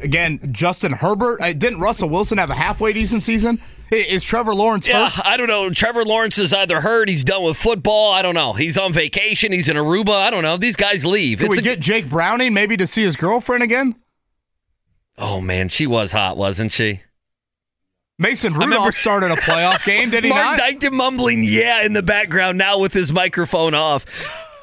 again, 0.00 0.50
Justin 0.52 0.92
Herbert. 0.94 1.42
Uh, 1.42 1.52
didn't 1.52 1.80
Russell 1.80 2.08
Wilson 2.08 2.38
have 2.38 2.48
a 2.48 2.54
halfway 2.54 2.94
decent 2.94 3.22
season? 3.24 3.60
Is 3.90 4.22
Trevor 4.22 4.54
Lawrence 4.54 4.86
Yeah, 4.86 5.08
hurt? 5.10 5.26
I 5.26 5.36
don't 5.36 5.46
know. 5.48 5.70
Trevor 5.70 6.04
Lawrence 6.04 6.36
is 6.38 6.52
either 6.52 6.80
hurt, 6.80 7.08
he's 7.08 7.24
done 7.24 7.42
with 7.44 7.56
football. 7.56 8.12
I 8.12 8.20
don't 8.22 8.34
know. 8.34 8.52
He's 8.52 8.76
on 8.76 8.92
vacation. 8.92 9.50
He's 9.52 9.68
in 9.68 9.76
Aruba. 9.76 10.14
I 10.14 10.30
don't 10.30 10.42
know. 10.42 10.56
These 10.58 10.76
guys 10.76 11.06
leave. 11.06 11.38
Can 11.38 11.46
It's 11.46 11.52
we 11.56 11.58
a- 11.60 11.62
get 11.62 11.80
Jake 11.80 12.08
Browning 12.08 12.52
maybe 12.52 12.76
to 12.76 12.86
see 12.86 13.02
his 13.02 13.16
girlfriend 13.16 13.62
again? 13.62 13.94
oh 15.20 15.40
man, 15.40 15.68
she 15.68 15.86
was 15.86 16.12
hot, 16.12 16.36
wasn't 16.36 16.70
she? 16.72 17.00
Mason 18.20 18.52
remember- 18.52 18.76
Rudolph 18.76 18.94
started 18.96 19.30
a 19.30 19.36
playoff 19.36 19.84
game, 19.84 20.10
did 20.10 20.24
he 20.24 20.30
Mark 20.30 20.58
not? 20.58 20.60
Dykton 20.60 20.92
mumbling 20.92 21.42
"yeah" 21.42 21.82
in 21.82 21.92
the 21.92 22.02
background 22.02 22.58
now 22.58 22.78
with 22.78 22.92
his 22.92 23.12
microphone 23.12 23.74
off. 23.74 24.04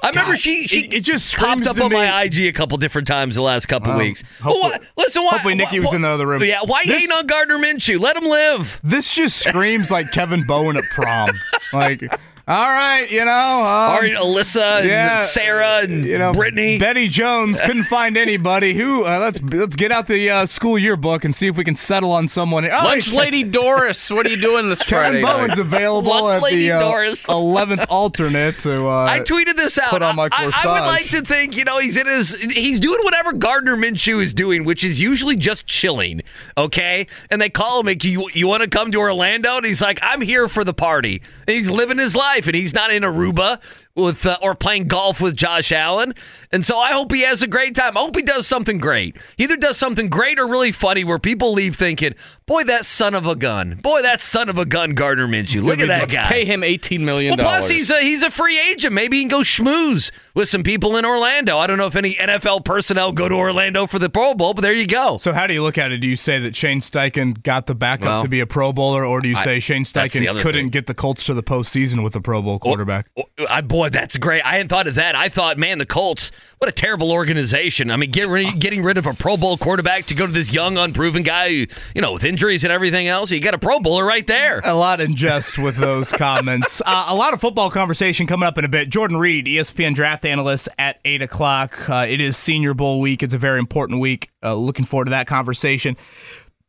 I 0.03 0.09
remember 0.09 0.31
God, 0.33 0.39
she 0.39 0.67
she 0.67 0.85
it- 0.85 0.95
it 0.95 1.01
just 1.01 1.35
popped 1.35 1.65
up 1.65 1.79
on 1.81 1.91
my 1.91 2.21
IG 2.23 2.47
a 2.47 2.53
couple 2.53 2.77
different 2.77 3.07
times 3.07 3.35
the 3.35 3.41
last 3.41 3.65
couple 3.67 3.91
Well, 3.93 3.99
weeks. 3.99 4.23
why- 4.41 4.79
listen, 4.97 5.23
why, 5.23 5.31
hopefully 5.31 5.55
Nikki 5.55 5.79
was 5.79 5.89
why- 5.89 5.95
in 5.95 6.01
the 6.03 6.09
other 6.09 6.27
room. 6.27 6.43
Yeah, 6.43 6.59
why 6.63 6.83
This- 6.85 6.93
hating 6.95 7.11
on 7.11 7.25
Gardner 7.25 7.57
Minshew? 7.57 7.99
Let 7.99 8.15
him 8.15 8.25
live. 8.25 8.79
This 8.83 9.11
just 9.13 9.37
screams 9.39 9.89
like 9.89 10.11
Kevin 10.11 10.43
Bowen 10.45 10.77
at 10.77 10.83
prom. 10.93 11.29
like, 11.73 12.03
all 12.47 12.69
right, 12.69 13.09
you 13.09 13.25
know, 13.25 13.65
um, 13.65 13.95
Or 13.95 14.01
Alyssa 14.07 14.79
and 14.79 14.87
yeah, 14.87 15.25
Sarah 15.25 15.79
and 15.81 16.05
you 16.05 16.19
know, 16.19 16.31
Brittany. 16.31 16.77
Betty 16.77 17.07
Jones 17.07 17.59
couldn't 17.59 17.85
find 17.85 18.15
anybody. 18.17 18.75
Who? 18.75 19.03
Uh, 19.03 19.19
let's 19.19 19.41
let's 19.41 19.75
get 19.75 19.91
out 19.91 20.05
the 20.05 20.29
uh, 20.29 20.45
school 20.45 20.77
yearbook 20.77 21.25
and 21.25 21.35
see 21.35 21.47
if 21.47 21.57
we 21.57 21.63
can 21.63 21.75
settle 21.75 22.11
on 22.11 22.27
someone. 22.27 22.65
Oh, 22.65 22.69
Lunch 22.69 23.10
hey, 23.10 23.17
Lady 23.17 23.43
Doris, 23.43 24.12
what 24.12 24.27
are 24.27 24.29
you 24.29 24.38
doing 24.38 24.69
this 24.69 24.84
Kevin 24.84 25.21
Friday? 25.21 25.21
Bowen's 25.23 25.58
available 25.58 26.10
Lunch 26.12 26.36
at 26.38 26.43
Lady 26.43 26.67
the 26.67 26.73
uh, 26.73 27.13
eleventh 27.29 27.86
alternate. 27.89 28.60
So 28.60 28.89
uh, 28.89 29.05
I 29.05 29.21
tweeted 29.21 29.55
this 29.55 29.77
out. 29.79 29.89
put 29.89 30.03
on 30.03 30.15
my 30.15 30.29
I, 30.31 30.51
I 30.53 30.67
would 30.67 30.86
like 30.86 31.10
to 31.10 31.21
think, 31.21 31.55
you 31.55 31.63
know, 31.63 31.79
he's 31.79 31.97
in 31.97 32.08
his, 32.08 32.36
he's 32.36 32.79
doing 32.79 32.99
whatever 33.03 33.34
Gardner 33.34 33.75
Minshew 33.75 34.21
is 34.21 34.34
doing, 34.34 34.63
which 34.63 34.84
is 34.84 34.99
usually 34.99 35.36
just 35.36 35.65
chilling. 35.67 36.21
Okay, 36.58 37.08
and 37.29 37.41
they 37.41 37.49
call 37.49 37.79
him, 37.79 37.88
like, 37.88 38.03
you 38.03 38.29
you 38.34 38.47
want 38.47 38.63
to 38.63 38.69
come 38.69 38.91
to 38.91 38.99
Orlando? 38.99 39.58
And 39.58 39.65
he's 39.65 39.81
like, 39.81 39.99
I'm 40.01 40.21
here 40.21 40.47
for 40.47 40.63
the 40.63 40.73
party. 40.73 41.21
And 41.47 41.55
he's 41.55 41.69
living 41.71 41.97
his 41.97 42.15
life, 42.15 42.35
and 42.43 42.56
he's 42.56 42.74
not 42.74 42.91
in 42.91 43.04
Aruba 43.04 43.62
with 43.95 44.26
uh, 44.26 44.38
or 44.41 44.56
playing 44.56 44.88
golf 44.88 45.21
with 45.21 45.36
Josh 45.36 45.71
Allen. 45.71 46.13
And 46.52 46.65
so 46.65 46.78
I 46.78 46.91
hope 46.91 47.12
he 47.12 47.21
has 47.21 47.41
a 47.41 47.48
great 47.48 47.76
time. 47.76 47.98
I 47.98 48.02
hope 48.02 48.15
he 48.15 48.21
does 48.21 48.45
something 48.45 48.78
great. 48.78 49.15
He 49.38 49.45
either 49.45 49.56
does 49.58 49.78
something 49.78 50.10
great 50.10 50.38
or 50.38 50.48
really 50.48 50.71
funny, 50.71 51.04
where 51.04 51.19
people 51.19 51.54
leave 51.54 51.76
thinking, 51.76 52.13
"Boy, 52.47 52.63
that 52.63 52.86
son 52.86 53.15
of 53.15 53.25
a 53.25 53.36
gun! 53.36 53.79
Boy, 53.81 54.01
that 54.01 54.21
son 54.21 54.49
of 54.49 54.58
a 54.58 54.65
gun, 54.65 54.93
Gardner 54.93 55.27
Minshew! 55.27 55.62
Look 55.63 55.81
at 55.81 55.88
that 55.88 56.01
Let's 56.01 56.15
guy." 56.15 56.27
pay 56.27 56.45
him 56.45 56.62
$18 56.62 57.01
million. 57.01 57.38
Well, 57.38 57.45
plus 57.45 57.69
he's 57.69 57.89
a 57.89 57.99
he's 58.01 58.23
a 58.23 58.31
free 58.31 58.60
agent. 58.60 58.93
Maybe 58.93 59.17
he 59.17 59.23
can 59.23 59.29
go 59.29 59.39
schmooze 59.39 60.12
with 60.34 60.49
some 60.49 60.63
people 60.63 60.97
in 60.97 61.05
Orlando. 61.05 61.58
I 61.58 61.67
don't 61.67 61.77
know 61.77 61.88
if 61.88 61.95
any 61.95 62.15
NFL 62.15 62.65
personnel 62.65 63.12
go 63.12 63.27
to 63.29 63.36
Orlando 63.36 63.88
for 63.88 63.99
the 63.99 64.10
Pro 64.10 64.34
Bowl, 64.34 64.53
but 64.53 64.62
there 64.62 64.73
you 64.73 64.88
go. 64.88 65.17
So 65.17 65.34
how 65.34 65.47
do 65.47 65.53
you 65.53 65.63
look 65.63 65.77
at 65.77 65.91
it? 65.91 65.97
Do 65.99 66.08
you 66.08 66.15
say 66.15 66.39
that 66.39 66.55
Shane 66.55 66.81
Steichen 66.81 67.41
got 67.43 67.67
the 67.67 67.75
backup 67.75 68.05
Well, 68.05 68.21
to 68.23 68.27
be 68.27 68.39
a 68.39 68.47
Pro 68.47 68.73
Bowler, 68.73 69.05
or 69.05 69.21
do 69.21 69.29
you 69.29 69.36
say 69.38 69.60
Shane 69.60 69.84
that's 69.91 70.15
Steichen 70.15 70.41
couldn't 70.41 70.65
thing. 70.65 70.69
get 70.69 70.88
the 70.88 70.93
Colts 70.93 71.25
to 71.25 71.34
the 71.34 71.43
postseason 71.43 72.03
with 72.03 72.15
a 72.15 72.21
Pro 72.21 72.41
Bowl 72.41 72.60
quarterback? 72.60 73.08
Oh, 73.17 73.23
I, 73.49 73.62
boy, 73.62 73.89
that's 73.89 74.17
great. 74.17 74.43
I 74.43 74.53
hadn't 74.53 74.69
thought 74.69 74.88
of 74.88 74.95
that. 74.95 75.15
I 75.15 75.29
thought, 75.29 75.58
man, 75.58 75.77
the 75.77 75.86
Colts, 75.86 76.31
what 76.60 76.69
a 76.69 76.73
terrible 76.73 77.12
organization. 77.12 77.91
I 77.91 77.97
mean, 77.97 78.12
get 78.12 78.27
rid, 78.27 78.60
getting 78.60 78.84
rid 78.84 78.97
of 78.97 79.05
a 79.05 79.13
Pro 79.13 79.38
Bowl 79.38 79.58
quarterback 79.58 80.05
to 80.08 80.15
go 80.15 80.25
to 80.25 80.31
this 80.31 80.51
young, 80.53 80.77
unproven 80.77 81.23
guy, 81.23 81.49
who, 81.49 81.65
you 81.93 82.01
know, 82.01 82.13
with 82.13 82.23
injuries 82.36 82.65
and 82.65 82.74
everything 82.74 83.08
else. 83.08 83.32
You 83.32 83.39
got 83.39 83.54
a 83.54 83.58
Pro 83.58 83.80
Bowler 83.80 84.04
right 84.04 84.28
there. 84.28 84.60
a 84.65 84.74
lot 84.76 85.00
in 85.00 85.15
jest 85.15 85.58
with 85.58 85.78
those 85.78 86.12
comments. 86.12 86.82
Uh, 86.86 87.06
a 87.08 87.15
lot 87.15 87.34
of 87.34 87.39
football 87.39 87.71
conversation 87.71 88.28
coming 88.28 88.45
up 88.45 88.58
in 88.58 88.65
a 88.65 88.67
bit. 88.67 88.89
Jordan 88.89 89.15
Reid, 89.15 89.45
ESPN 89.45 89.95
draft 89.95 90.26
analyst 90.26 90.67
at 90.78 91.00
8 91.06 91.21
o'clock. 91.21 91.89
Uh, 91.89 92.06
it 92.10 92.19
is 92.19 92.36
Senior 92.36 92.74
Bowl 92.74 93.00
week. 93.00 93.24
It's 93.24 93.34
a 93.34 93.38
very 93.38 93.58
important 93.58 94.02
week. 94.02 94.32
Uh, 94.43 94.54
looking 94.54 94.84
forward 94.84 95.06
to 95.06 95.12
that 95.12 95.28
conversation. 95.28 95.95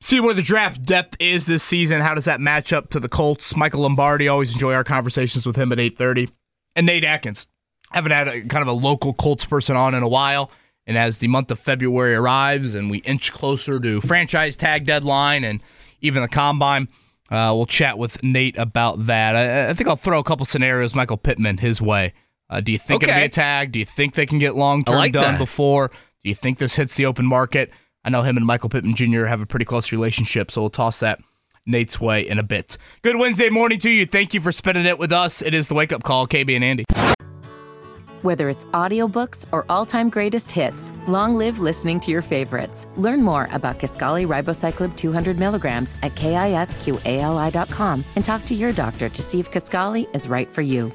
See 0.01 0.21
where 0.21 0.35
the 0.35 0.43
draft 0.43 0.85
depth 0.85 1.17
is 1.19 1.47
this 1.47 1.65
season. 1.65 2.01
How 2.01 2.15
does 2.15 2.27
that 2.27 2.41
match 2.41 2.73
up 2.73 2.91
to 2.91 3.01
the 3.01 3.09
Colts? 3.09 3.57
Michael 3.57 3.81
Lombardi, 3.81 4.29
always 4.29 4.53
enjoy 4.53 4.73
our 4.73 4.85
conversations 4.85 5.47
with 5.47 5.57
him 5.57 5.73
at 5.73 5.79
8.30. 5.79 6.31
And 6.77 6.87
Nate 6.87 7.03
Atkins. 7.03 7.49
Haven't 7.91 8.13
had 8.13 8.29
a, 8.29 8.41
kind 8.43 8.63
of 8.63 8.69
a 8.69 8.73
local 8.73 9.15
Colts 9.15 9.45
person 9.45 9.75
on 9.75 9.97
in 9.97 10.05
a 10.05 10.09
while. 10.09 10.53
And 10.87 10.97
as 10.97 11.19
the 11.19 11.29
month 11.29 11.51
of 11.51 11.59
February 11.59 12.15
arrives 12.15 12.75
and 12.75 12.91
we 12.91 12.99
inch 12.99 13.33
closer 13.33 13.81
to 13.81 14.01
franchise 14.01 14.55
tag 14.57 14.87
deadline 14.87 15.43
and 15.43 15.61
even 16.01 16.23
the 16.23 16.29
combine, 16.29 16.89
uh, 17.31 17.53
we'll 17.55 17.67
chat 17.67 17.99
with 17.99 18.23
Nate 18.23 18.57
about 18.57 19.07
that. 19.07 19.35
I, 19.35 19.71
I 19.71 19.75
think 19.75 19.89
I'll 19.89 19.97
throw 19.97 20.19
a 20.19 20.25
couple 20.25 20.47
scenarios, 20.47 20.95
Michael 20.95 21.17
Pittman, 21.17 21.59
his 21.59 21.83
way. 21.83 22.15
Uh, 22.49 22.61
do 22.61 22.71
you 22.71 22.79
think 22.79 23.03
it'll 23.03 23.17
be 23.17 23.23
a 23.23 23.29
tag? 23.29 23.73
Do 23.73 23.81
you 23.81 23.85
think 23.85 24.15
they 24.15 24.27
can 24.27 24.39
get 24.39 24.55
long 24.55 24.85
term 24.85 24.97
like 24.97 25.13
done 25.13 25.35
that. 25.35 25.39
before? 25.39 25.89
Do 26.23 26.29
you 26.29 26.35
think 26.35 26.59
this 26.59 26.77
hits 26.77 26.95
the 26.95 27.07
open 27.07 27.27
market? 27.27 27.71
I 28.05 28.11
know 28.11 28.23
him 28.23 28.37
and 28.37 28.47
Michael 28.47 28.69
Pittman 28.69 28.95
Jr. 28.95 29.25
have 29.25 29.41
a 29.41 29.47
pretty 29.47 29.65
close 29.65 29.91
relationship, 29.91 30.53
so 30.53 30.61
we'll 30.61 30.71
toss 30.71 31.01
that 31.01 31.19
Nate's 31.67 32.01
way 32.01 32.27
in 32.27 32.39
a 32.39 32.45
bit. 32.45 32.79
Good 33.03 33.17
Wednesday 33.17 33.51
morning 33.51 33.81
to 33.81 33.91
you. 33.91 34.07
Thank 34.07 34.33
you 34.33 34.41
for 34.41 34.53
spending 34.53 34.87
it 34.87 34.99
with 34.99 35.13
us. 35.13 35.43
It 35.43 35.55
is 35.55 35.67
the 35.67 35.75
wake 35.75 35.93
up 35.93 36.05
call, 36.05 36.29
KB 36.29 36.55
and 36.55 36.63
Andy. 36.65 36.85
Whether 38.27 38.49
it's 38.49 38.65
audiobooks 38.75 39.45
or 39.53 39.65
all-time 39.69 40.11
greatest 40.11 40.51
hits, 40.51 40.93
long 41.07 41.37
live 41.37 41.61
listening 41.61 42.01
to 42.01 42.11
your 42.11 42.23
favorites. 42.23 42.89
Learn 42.97 43.23
more 43.23 43.49
about 43.53 43.79
Kisqali 43.79 44.27
ribociclib 44.27 44.97
200 44.97 45.39
milligrams 45.39 45.95
at 46.03 46.17
kisqali.com 46.17 48.05
and 48.17 48.25
talk 48.25 48.45
to 48.47 48.55
your 48.57 48.73
doctor 48.73 49.09
to 49.09 49.23
see 49.23 49.39
if 49.39 49.53
Kisqali 49.53 50.13
is 50.13 50.29
right 50.29 50.49
for 50.49 50.63
you. 50.63 50.93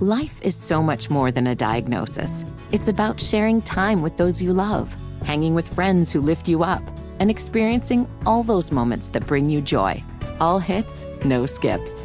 Life 0.00 0.38
is 0.42 0.54
so 0.54 0.82
much 0.82 1.08
more 1.08 1.32
than 1.32 1.46
a 1.46 1.54
diagnosis. 1.54 2.44
It's 2.70 2.88
about 2.88 3.18
sharing 3.18 3.62
time 3.62 4.02
with 4.02 4.18
those 4.18 4.42
you 4.42 4.52
love, 4.52 4.94
hanging 5.24 5.54
with 5.54 5.72
friends 5.72 6.12
who 6.12 6.20
lift 6.20 6.46
you 6.46 6.62
up, 6.62 6.82
and 7.20 7.30
experiencing 7.30 8.06
all 8.26 8.42
those 8.42 8.70
moments 8.70 9.08
that 9.08 9.24
bring 9.24 9.48
you 9.48 9.62
joy. 9.62 10.04
All 10.40 10.58
hits, 10.58 11.06
no 11.24 11.46
skips. 11.46 12.04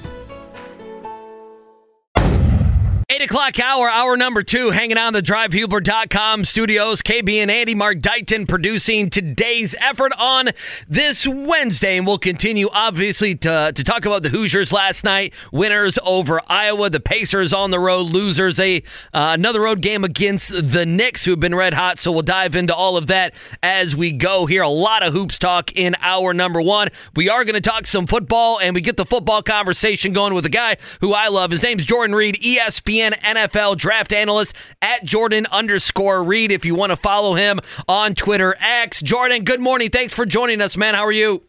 O'clock 3.31 3.61
hour, 3.61 3.89
hour 3.89 4.17
number 4.17 4.43
two, 4.43 4.71
hanging 4.71 4.97
out 4.97 5.13
the 5.13 5.21
drivehubler.com 5.21 6.43
studios. 6.43 7.01
KB 7.01 7.41
and 7.41 7.49
Andy, 7.49 7.73
Mark 7.73 7.99
Dighton 7.99 8.45
producing 8.45 9.09
today's 9.09 9.73
effort 9.79 10.11
on 10.17 10.49
this 10.85 11.25
Wednesday. 11.25 11.95
And 11.95 12.05
we'll 12.05 12.17
continue, 12.17 12.67
obviously, 12.73 13.35
to, 13.35 13.71
to 13.73 13.83
talk 13.85 14.05
about 14.05 14.23
the 14.23 14.29
Hoosiers 14.29 14.73
last 14.73 15.05
night. 15.05 15.33
Winners 15.49 15.97
over 16.03 16.41
Iowa, 16.47 16.89
the 16.89 16.99
Pacers 16.99 17.53
on 17.53 17.71
the 17.71 17.79
road, 17.79 18.07
losers, 18.07 18.59
a 18.59 18.79
uh, 19.13 19.31
another 19.33 19.61
road 19.61 19.79
game 19.79 20.03
against 20.03 20.49
the 20.49 20.85
Knicks, 20.85 21.23
who've 21.23 21.39
been 21.39 21.55
red 21.55 21.73
hot. 21.73 21.99
So 21.99 22.11
we'll 22.11 22.23
dive 22.23 22.53
into 22.53 22.75
all 22.75 22.97
of 22.97 23.07
that 23.07 23.33
as 23.63 23.95
we 23.95 24.11
go 24.11 24.45
here. 24.45 24.63
A 24.63 24.67
lot 24.67 25.03
of 25.03 25.13
hoops 25.13 25.39
talk 25.39 25.71
in 25.71 25.95
hour 26.01 26.33
number 26.33 26.61
one. 26.61 26.89
We 27.15 27.29
are 27.29 27.45
going 27.45 27.55
to 27.55 27.61
talk 27.61 27.85
some 27.87 28.07
football, 28.07 28.59
and 28.59 28.75
we 28.75 28.81
get 28.81 28.97
the 28.97 29.05
football 29.05 29.41
conversation 29.41 30.11
going 30.11 30.33
with 30.33 30.45
a 30.45 30.49
guy 30.49 30.75
who 30.99 31.13
I 31.13 31.29
love. 31.29 31.51
His 31.51 31.63
name's 31.63 31.85
Jordan 31.85 32.13
Reid, 32.13 32.35
ESPN 32.41 33.20
NFL 33.21 33.77
draft 33.77 34.13
analyst 34.13 34.55
at 34.81 35.03
Jordan 35.03 35.47
underscore 35.51 36.23
Reid. 36.23 36.51
If 36.51 36.65
you 36.65 36.75
want 36.75 36.91
to 36.91 36.95
follow 36.95 37.35
him 37.35 37.59
on 37.87 38.15
Twitter 38.15 38.55
X. 38.59 39.01
Jordan, 39.01 39.43
good 39.43 39.61
morning. 39.61 39.89
Thanks 39.89 40.13
for 40.13 40.25
joining 40.25 40.61
us, 40.61 40.77
man. 40.77 40.95
How 40.95 41.05
are 41.05 41.11
you? 41.11 41.43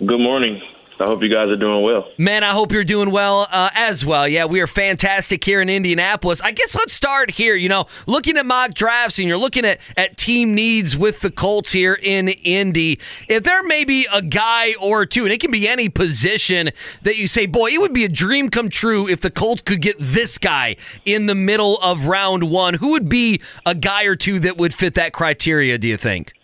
Good 0.00 0.20
morning. 0.20 0.60
I 1.00 1.04
hope 1.04 1.22
you 1.22 1.28
guys 1.28 1.48
are 1.48 1.56
doing 1.56 1.82
well. 1.82 2.08
Man, 2.18 2.44
I 2.44 2.52
hope 2.52 2.70
you're 2.70 2.84
doing 2.84 3.10
well 3.10 3.48
uh, 3.50 3.70
as 3.74 4.06
well. 4.06 4.28
Yeah, 4.28 4.44
we 4.44 4.60
are 4.60 4.66
fantastic 4.68 5.42
here 5.42 5.60
in 5.60 5.68
Indianapolis. 5.68 6.40
I 6.40 6.52
guess 6.52 6.74
let's 6.76 6.92
start 6.92 7.32
here. 7.32 7.56
You 7.56 7.68
know, 7.68 7.86
looking 8.06 8.36
at 8.36 8.46
mock 8.46 8.74
drafts 8.74 9.18
and 9.18 9.26
you're 9.26 9.36
looking 9.36 9.64
at, 9.64 9.80
at 9.96 10.16
team 10.16 10.54
needs 10.54 10.96
with 10.96 11.20
the 11.20 11.32
Colts 11.32 11.72
here 11.72 11.94
in 11.94 12.28
Indy. 12.28 13.00
If 13.28 13.42
there 13.42 13.64
may 13.64 13.84
be 13.84 14.06
a 14.12 14.22
guy 14.22 14.74
or 14.74 15.04
two, 15.04 15.24
and 15.24 15.32
it 15.32 15.40
can 15.40 15.50
be 15.50 15.66
any 15.66 15.88
position 15.88 16.70
that 17.02 17.16
you 17.16 17.26
say, 17.26 17.46
boy, 17.46 17.70
it 17.70 17.80
would 17.80 17.92
be 17.92 18.04
a 18.04 18.08
dream 18.08 18.48
come 18.48 18.68
true 18.68 19.08
if 19.08 19.20
the 19.20 19.30
Colts 19.30 19.62
could 19.62 19.82
get 19.82 19.96
this 19.98 20.38
guy 20.38 20.76
in 21.04 21.26
the 21.26 21.34
middle 21.34 21.76
of 21.78 22.06
round 22.06 22.44
one, 22.44 22.74
who 22.74 22.90
would 22.90 23.08
be 23.08 23.40
a 23.66 23.74
guy 23.74 24.04
or 24.04 24.14
two 24.14 24.38
that 24.40 24.56
would 24.56 24.72
fit 24.72 24.94
that 24.94 25.12
criteria, 25.12 25.76
do 25.76 25.88
you 25.88 25.96
think? 25.96 26.34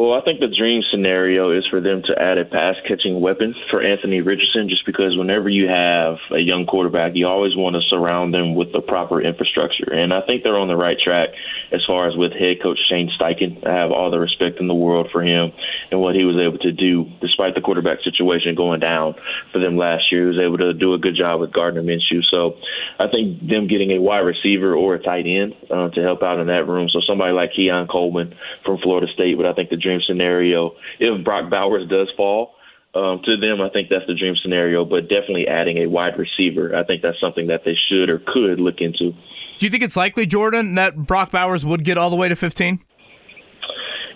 Well, 0.00 0.14
I 0.14 0.24
think 0.24 0.40
the 0.40 0.48
dream 0.48 0.80
scenario 0.90 1.50
is 1.50 1.66
for 1.68 1.78
them 1.78 2.00
to 2.06 2.16
add 2.18 2.38
a 2.38 2.46
pass 2.46 2.74
catching 2.88 3.20
weapon 3.20 3.54
for 3.68 3.82
Anthony 3.82 4.22
Richardson, 4.22 4.70
just 4.70 4.86
because 4.86 5.14
whenever 5.14 5.50
you 5.50 5.68
have 5.68 6.16
a 6.30 6.38
young 6.38 6.64
quarterback, 6.64 7.12
you 7.16 7.28
always 7.28 7.54
want 7.54 7.76
to 7.76 7.82
surround 7.82 8.32
them 8.32 8.54
with 8.54 8.72
the 8.72 8.80
proper 8.80 9.20
infrastructure. 9.20 9.92
And 9.92 10.14
I 10.14 10.22
think 10.22 10.42
they're 10.42 10.56
on 10.56 10.68
the 10.68 10.76
right 10.76 10.96
track 10.98 11.28
as 11.70 11.84
far 11.86 12.08
as 12.08 12.16
with 12.16 12.32
head 12.32 12.62
coach 12.62 12.78
Shane 12.88 13.10
Steichen. 13.20 13.66
I 13.66 13.74
have 13.74 13.92
all 13.92 14.10
the 14.10 14.18
respect 14.18 14.58
in 14.58 14.68
the 14.68 14.74
world 14.74 15.10
for 15.12 15.22
him 15.22 15.52
and 15.90 16.00
what 16.00 16.14
he 16.14 16.24
was 16.24 16.38
able 16.38 16.56
to 16.60 16.72
do, 16.72 17.04
despite 17.20 17.54
the 17.54 17.60
quarterback 17.60 17.98
situation 18.02 18.54
going 18.54 18.80
down 18.80 19.16
for 19.52 19.58
them 19.58 19.76
last 19.76 20.10
year. 20.10 20.22
He 20.22 20.38
was 20.38 20.42
able 20.42 20.56
to 20.64 20.72
do 20.72 20.94
a 20.94 20.98
good 20.98 21.14
job 21.14 21.40
with 21.40 21.52
Gardner 21.52 21.82
Minshew. 21.82 22.24
So 22.30 22.56
I 22.98 23.06
think 23.06 23.46
them 23.46 23.68
getting 23.68 23.90
a 23.90 24.00
wide 24.00 24.20
receiver 24.20 24.74
or 24.74 24.94
a 24.94 25.02
tight 25.02 25.26
end 25.26 25.52
uh, 25.70 25.90
to 25.90 26.00
help 26.00 26.22
out 26.22 26.40
in 26.40 26.46
that 26.46 26.66
room. 26.66 26.88
So 26.88 27.02
somebody 27.06 27.34
like 27.34 27.52
Keon 27.52 27.86
Coleman 27.86 28.34
from 28.64 28.78
Florida 28.78 29.06
State, 29.12 29.36
but 29.36 29.44
I 29.44 29.52
think 29.52 29.68
the 29.68 29.76
dream 29.76 29.89
scenario, 30.06 30.76
if 31.00 31.24
Brock 31.24 31.50
Bowers 31.50 31.88
does 31.88 32.08
fall, 32.16 32.54
um, 32.94 33.22
to 33.24 33.36
them, 33.36 33.60
I 33.60 33.68
think 33.70 33.88
that's 33.88 34.06
the 34.06 34.14
dream 34.14 34.34
scenario, 34.42 34.84
but 34.84 35.08
definitely 35.08 35.46
adding 35.48 35.78
a 35.78 35.86
wide 35.86 36.18
receiver. 36.18 36.76
I 36.76 36.84
think 36.84 37.02
that's 37.02 37.20
something 37.20 37.46
that 37.46 37.64
they 37.64 37.76
should 37.88 38.10
or 38.10 38.18
could 38.18 38.60
look 38.60 38.80
into. 38.80 39.12
Do 39.58 39.66
you 39.66 39.70
think 39.70 39.82
it's 39.82 39.96
likely, 39.96 40.26
Jordan, 40.26 40.74
that 40.74 40.96
Brock 41.06 41.30
Bowers 41.30 41.64
would 41.64 41.84
get 41.84 41.98
all 41.98 42.10
the 42.10 42.16
way 42.16 42.28
to 42.28 42.36
15? 42.36 42.80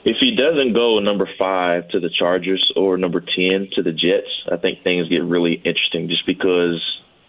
If 0.04 0.16
he 0.20 0.36
doesn't 0.36 0.74
go 0.74 0.98
number 0.98 1.28
five 1.38 1.88
to 1.88 2.00
the 2.00 2.10
Chargers 2.10 2.72
or 2.76 2.98
number 2.98 3.20
10 3.20 3.70
to 3.74 3.82
the 3.82 3.92
Jets, 3.92 4.28
I 4.50 4.56
think 4.56 4.82
things 4.82 5.08
get 5.08 5.22
really 5.22 5.54
interesting 5.54 6.08
just 6.08 6.26
because 6.26 6.82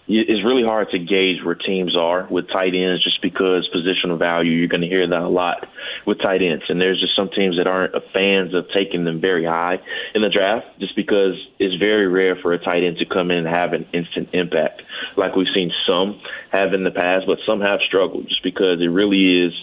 it's 0.08 0.46
really 0.46 0.64
hard 0.64 0.90
to 0.92 1.00
gauge 1.00 1.44
where 1.44 1.56
teams 1.56 1.96
are 1.98 2.28
with 2.30 2.48
tight 2.50 2.76
ends 2.76 3.04
just 3.04 3.22
because 3.22 3.68
positional 3.76 4.20
value. 4.20 4.52
You're 4.52 4.68
going 4.68 4.82
to 4.82 4.88
hear 4.88 5.08
that 5.08 5.22
a 5.22 5.28
lot 5.28 5.68
with 6.06 6.20
tight 6.20 6.42
ends, 6.44 6.64
and 6.70 6.80
there's 6.80 7.00
just 7.00 7.16
some 7.16 7.30
teams 7.30 7.58
that 7.58 7.68
aren't 7.68 7.94
fans 8.14 8.54
of 8.54 8.68
taking 8.74 9.04
them 9.04 9.20
very 9.20 9.46
high 9.46 9.80
in 10.14 10.22
the 10.22 10.30
draft, 10.30 10.68
just 10.80 10.96
because 10.96 11.34
it's 11.58 11.76
very 11.76 12.08
rare 12.08 12.36
for 12.36 12.54
a 12.54 12.60
tight 12.60 12.84
end 12.84 12.98
to 12.98 13.06
come 13.06 13.32
in 13.32 13.40
and 13.40 13.48
have 13.48 13.74
an 13.74 13.88
instant 13.94 14.30
impact, 14.34 14.82
like 15.18 15.36
we've 15.36 15.48
seen 15.54 15.72
some 15.88 16.20
have 16.52 16.74
in 16.74 16.84
the 16.84 16.92
past, 16.92 17.26
but 17.26 17.40
some 17.46 17.62
have 17.62 17.80
struggled 17.82 18.28
just 18.28 18.44
because 18.44 18.80
it 18.82 18.88
really 18.88 19.46
is 19.46 19.54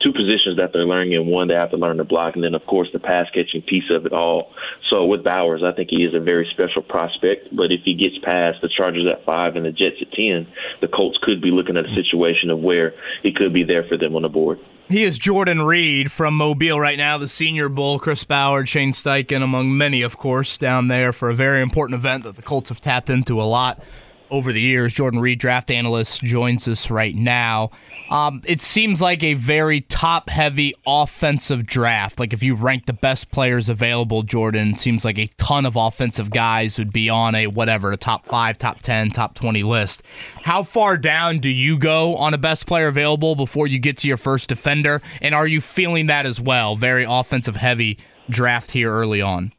two 0.00 0.12
positions 0.12 0.56
that 0.56 0.72
they're 0.72 0.86
learning 0.86 1.12
in. 1.12 1.26
One, 1.26 1.48
they 1.48 1.54
have 1.54 1.70
to 1.70 1.76
learn 1.76 1.96
to 1.96 2.04
block, 2.04 2.36
and 2.36 2.44
then 2.44 2.54
of 2.54 2.64
course 2.66 2.88
the 2.92 3.00
pass 3.00 3.26
catching 3.34 3.62
piece 3.62 3.90
of 3.90 4.06
it 4.06 4.12
all. 4.12 4.52
So 4.90 5.04
with 5.06 5.24
Bowers, 5.24 5.62
I 5.64 5.72
think 5.72 5.90
he 5.90 6.04
is 6.04 6.14
a 6.14 6.20
very 6.20 6.48
special 6.52 6.82
prospect, 6.82 7.54
but 7.54 7.72
if 7.72 7.80
he 7.84 7.94
gets 7.94 8.16
past 8.24 8.60
the 8.62 8.68
Chargers 8.68 9.06
at 9.06 9.24
five 9.24 9.56
and 9.56 9.66
the 9.66 9.72
Jets 9.72 9.87
at 10.00 10.12
ten, 10.12 10.46
the 10.80 10.88
Colts 10.88 11.18
could 11.22 11.40
be 11.40 11.50
looking 11.50 11.76
at 11.76 11.86
a 11.86 11.94
situation 11.94 12.50
of 12.50 12.60
where 12.60 12.94
he 13.22 13.32
could 13.32 13.52
be 13.52 13.64
there 13.64 13.84
for 13.84 13.96
them 13.96 14.16
on 14.16 14.22
the 14.22 14.28
board. 14.28 14.58
He 14.88 15.04
is 15.04 15.18
Jordan 15.18 15.62
Reid 15.62 16.10
from 16.10 16.34
Mobile 16.34 16.80
right 16.80 16.96
now, 16.96 17.18
the 17.18 17.28
Senior 17.28 17.68
Bowl. 17.68 17.98
Chris 17.98 18.24
Ballard, 18.24 18.68
Shane 18.68 18.92
Steichen, 18.92 19.42
among 19.42 19.76
many, 19.76 20.00
of 20.00 20.16
course, 20.16 20.56
down 20.56 20.88
there 20.88 21.12
for 21.12 21.28
a 21.28 21.34
very 21.34 21.60
important 21.60 21.98
event 21.98 22.24
that 22.24 22.36
the 22.36 22.42
Colts 22.42 22.70
have 22.70 22.80
tapped 22.80 23.10
into 23.10 23.40
a 23.40 23.44
lot 23.44 23.82
over 24.30 24.52
the 24.52 24.60
years. 24.60 24.92
Jordan 24.92 25.20
Reid, 25.20 25.38
draft 25.38 25.70
analyst, 25.70 26.22
joins 26.22 26.68
us 26.68 26.90
right 26.90 27.14
now. 27.14 27.70
Um, 28.10 28.42
it 28.46 28.60
seems 28.62 29.02
like 29.02 29.22
a 29.22 29.34
very 29.34 29.82
top 29.82 30.30
heavy 30.30 30.74
offensive 30.86 31.66
draft. 31.66 32.18
Like 32.18 32.32
if 32.32 32.42
you 32.42 32.54
rank 32.54 32.86
the 32.86 32.92
best 32.92 33.30
players 33.30 33.68
available, 33.68 34.22
Jordan, 34.22 34.76
seems 34.76 35.04
like 35.04 35.18
a 35.18 35.26
ton 35.38 35.66
of 35.66 35.76
offensive 35.76 36.30
guys 36.30 36.78
would 36.78 36.92
be 36.92 37.10
on 37.10 37.34
a 37.34 37.48
whatever, 37.48 37.92
a 37.92 37.96
top 37.96 38.26
five, 38.26 38.56
top 38.56 38.80
10, 38.80 39.10
top 39.10 39.34
20 39.34 39.62
list. 39.62 40.02
How 40.42 40.62
far 40.62 40.96
down 40.96 41.38
do 41.40 41.50
you 41.50 41.78
go 41.78 42.16
on 42.16 42.32
a 42.32 42.38
best 42.38 42.66
player 42.66 42.88
available 42.88 43.34
before 43.34 43.66
you 43.66 43.78
get 43.78 43.98
to 43.98 44.08
your 44.08 44.16
first 44.16 44.48
defender? 44.48 45.02
And 45.20 45.34
are 45.34 45.46
you 45.46 45.60
feeling 45.60 46.06
that 46.06 46.24
as 46.24 46.40
well? 46.40 46.76
Very 46.76 47.04
offensive 47.04 47.56
heavy 47.56 47.98
draft 48.30 48.70
here 48.70 48.92
early 48.92 49.20
on. 49.20 49.52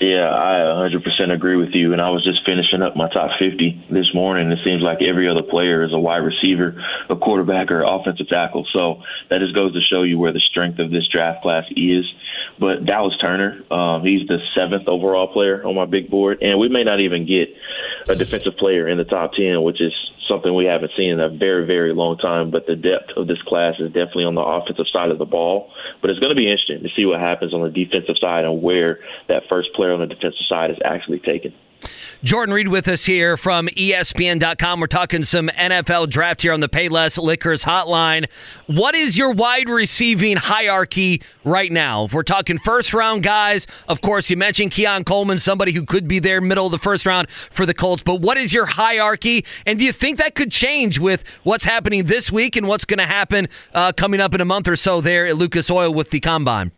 Yeah, 0.00 0.28
I 0.28 0.88
100% 0.90 1.32
agree 1.32 1.56
with 1.56 1.70
you. 1.72 1.92
And 1.92 2.02
I 2.02 2.10
was 2.10 2.24
just 2.24 2.44
finishing 2.44 2.82
up 2.82 2.96
my 2.96 3.08
top 3.08 3.30
50 3.38 3.86
this 3.90 4.12
morning. 4.12 4.50
It 4.50 4.58
seems 4.64 4.82
like 4.82 5.02
every 5.02 5.28
other 5.28 5.42
player 5.42 5.84
is 5.84 5.92
a 5.92 5.98
wide 5.98 6.18
receiver, 6.18 6.82
a 7.08 7.16
quarterback, 7.16 7.70
or 7.70 7.82
offensive 7.82 8.28
tackle. 8.28 8.66
So 8.72 9.02
that 9.30 9.38
just 9.38 9.54
goes 9.54 9.72
to 9.74 9.80
show 9.80 10.02
you 10.02 10.18
where 10.18 10.32
the 10.32 10.40
strength 10.40 10.80
of 10.80 10.90
this 10.90 11.06
draft 11.12 11.42
class 11.42 11.64
is. 11.76 12.04
But 12.58 12.84
Dallas 12.84 13.16
Turner, 13.20 13.62
um, 13.70 14.02
he's 14.02 14.26
the 14.26 14.38
seventh 14.54 14.88
overall 14.88 15.28
player 15.32 15.64
on 15.64 15.74
my 15.74 15.86
big 15.86 16.10
board. 16.10 16.42
And 16.42 16.58
we 16.58 16.68
may 16.68 16.82
not 16.82 17.00
even 17.00 17.26
get 17.26 17.54
a 18.08 18.16
defensive 18.16 18.56
player 18.56 18.88
in 18.88 18.98
the 18.98 19.04
top 19.04 19.32
10, 19.34 19.62
which 19.62 19.80
is 19.80 19.92
something 20.28 20.54
we 20.54 20.64
haven't 20.64 20.92
seen 20.96 21.10
in 21.10 21.20
a 21.20 21.28
very, 21.28 21.66
very 21.66 21.94
long 21.94 22.18
time. 22.18 22.50
But 22.50 22.66
the 22.66 22.76
depth 22.76 23.10
of 23.16 23.26
this 23.26 23.40
class 23.42 23.74
is 23.78 23.88
definitely 23.88 24.24
on 24.24 24.34
the 24.34 24.42
offensive 24.42 24.86
side 24.92 25.10
of 25.10 25.18
the 25.18 25.24
ball. 25.24 25.72
But 26.00 26.10
it's 26.10 26.20
going 26.20 26.30
to 26.30 26.36
be 26.36 26.50
interesting 26.50 26.82
to 26.82 26.88
see 26.94 27.06
what 27.06 27.20
happens 27.20 27.54
on 27.54 27.62
the 27.62 27.70
defensive 27.70 28.16
side 28.20 28.44
and 28.44 28.62
where 28.62 29.00
that 29.28 29.42
first 29.48 29.72
player 29.74 29.92
on 29.92 30.00
the 30.00 30.06
defensive 30.06 30.46
side 30.48 30.70
is 30.70 30.78
actually 30.84 31.20
taken. 31.20 31.52
Jordan 32.22 32.54
Reid 32.54 32.68
with 32.68 32.88
us 32.88 33.04
here 33.04 33.36
from 33.36 33.68
ESPN.com. 33.68 34.80
We're 34.80 34.86
talking 34.86 35.24
some 35.24 35.48
NFL 35.48 36.08
draft 36.08 36.42
here 36.42 36.52
on 36.52 36.60
the 36.60 36.68
Payless 36.68 37.22
Liquors 37.22 37.64
hotline. 37.64 38.28
What 38.66 38.94
is 38.94 39.18
your 39.18 39.32
wide 39.32 39.68
receiving 39.68 40.36
hierarchy 40.36 41.22
right 41.44 41.70
now? 41.70 42.04
If 42.04 42.14
we're 42.14 42.22
talking 42.22 42.58
first 42.58 42.94
round 42.94 43.22
guys, 43.22 43.66
of 43.88 44.00
course, 44.00 44.30
you 44.30 44.36
mentioned 44.36 44.72
Keon 44.72 45.04
Coleman, 45.04 45.38
somebody 45.38 45.72
who 45.72 45.84
could 45.84 46.08
be 46.08 46.18
there 46.18 46.40
middle 46.40 46.66
of 46.66 46.72
the 46.72 46.78
first 46.78 47.04
round 47.04 47.28
for 47.30 47.66
the 47.66 47.74
Colts. 47.74 48.02
But 48.02 48.20
what 48.20 48.38
is 48.38 48.54
your 48.54 48.66
hierarchy? 48.66 49.44
And 49.66 49.78
do 49.78 49.84
you 49.84 49.92
think 49.92 50.18
that 50.18 50.34
could 50.34 50.50
change 50.50 50.98
with 50.98 51.24
what's 51.42 51.64
happening 51.64 52.04
this 52.04 52.32
week 52.32 52.56
and 52.56 52.66
what's 52.66 52.84
going 52.84 52.98
to 52.98 53.06
happen 53.06 53.48
uh, 53.74 53.92
coming 53.92 54.20
up 54.20 54.34
in 54.34 54.40
a 54.40 54.44
month 54.44 54.68
or 54.68 54.76
so 54.76 55.00
there 55.00 55.26
at 55.26 55.36
Lucas 55.36 55.70
Oil 55.70 55.92
with 55.92 56.10
the 56.10 56.20
Combine? 56.20 56.72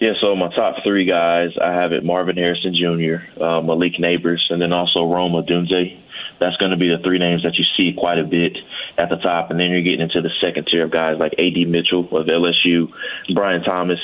Yeah, 0.00 0.12
so 0.22 0.34
my 0.34 0.48
top 0.48 0.76
three 0.82 1.04
guys, 1.04 1.50
I 1.62 1.72
have 1.72 1.92
it 1.92 2.02
Marvin 2.02 2.36
Harrison 2.36 2.74
Jr., 2.74 3.42
uh, 3.42 3.60
Malik 3.60 4.00
Nabers, 4.00 4.40
and 4.48 4.60
then 4.60 4.72
also 4.72 5.04
Rome 5.04 5.32
Odunze. 5.32 6.00
That's 6.40 6.56
going 6.56 6.70
to 6.70 6.78
be 6.78 6.88
the 6.88 7.02
three 7.04 7.18
names 7.18 7.42
that 7.42 7.56
you 7.58 7.64
see 7.76 7.94
quite 7.98 8.18
a 8.18 8.24
bit 8.24 8.56
at 8.96 9.10
the 9.10 9.16
top. 9.16 9.50
And 9.50 9.60
then 9.60 9.68
you're 9.68 9.82
getting 9.82 10.00
into 10.00 10.22
the 10.22 10.30
second 10.40 10.68
tier 10.70 10.84
of 10.84 10.90
guys 10.90 11.18
like 11.20 11.34
A.D. 11.36 11.66
Mitchell 11.66 12.08
of 12.16 12.26
LSU, 12.28 12.88
Brian 13.34 13.62
Thomas 13.62 13.98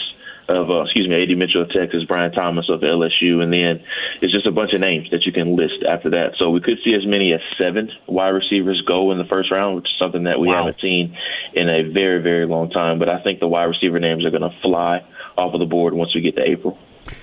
of, 0.49 0.71
uh, 0.71 0.83
excuse 0.83 1.09
me, 1.09 1.17
A.D. 1.17 1.35
Mitchell 1.35 1.63
of 1.63 1.71
Texas, 1.71 2.05
Brian 2.05 2.31
Thomas 2.31 2.69
of 2.69 2.81
LSU, 2.81 3.43
and 3.43 3.51
then 3.51 3.83
it's 4.21 4.33
just 4.33 4.47
a 4.47 4.53
bunch 4.53 4.75
of 4.75 4.81
names 4.81 5.09
that 5.11 5.25
you 5.25 5.33
can 5.33 5.57
list 5.57 5.83
after 5.89 6.11
that. 6.11 6.35
So 6.39 6.51
we 6.51 6.61
could 6.61 6.79
see 6.85 6.95
as 6.95 7.07
many 7.07 7.33
as 7.33 7.41
seven 7.59 7.91
wide 8.07 8.37
receivers 8.37 8.83
go 8.87 9.13
in 9.13 9.19
the 9.19 9.25
first 9.25 9.51
round, 9.51 9.77
which 9.77 9.87
is 9.87 9.99
something 9.99 10.25
that 10.25 10.39
we 10.39 10.49
wow. 10.49 10.59
haven't 10.59 10.81
seen 10.81 11.17
in 11.55 11.69
a 11.69 11.89
very, 11.89 12.23
very 12.23 12.47
long 12.47 12.71
time. 12.71 12.99
But 12.99 13.09
I 13.09 13.23
think 13.23 13.41
the 13.41 13.49
wide 13.49 13.65
receiver 13.65 13.99
names 13.99 14.27
are 14.27 14.31
going 14.31 14.43
to 14.43 14.55
fly 14.63 15.03
off 15.37 15.55
of 15.55 15.61
the 15.61 15.67
board 15.67 15.95
once 15.95 16.15
we 16.15 16.21
get 16.21 16.37
to 16.37 16.43
April. 16.43 16.79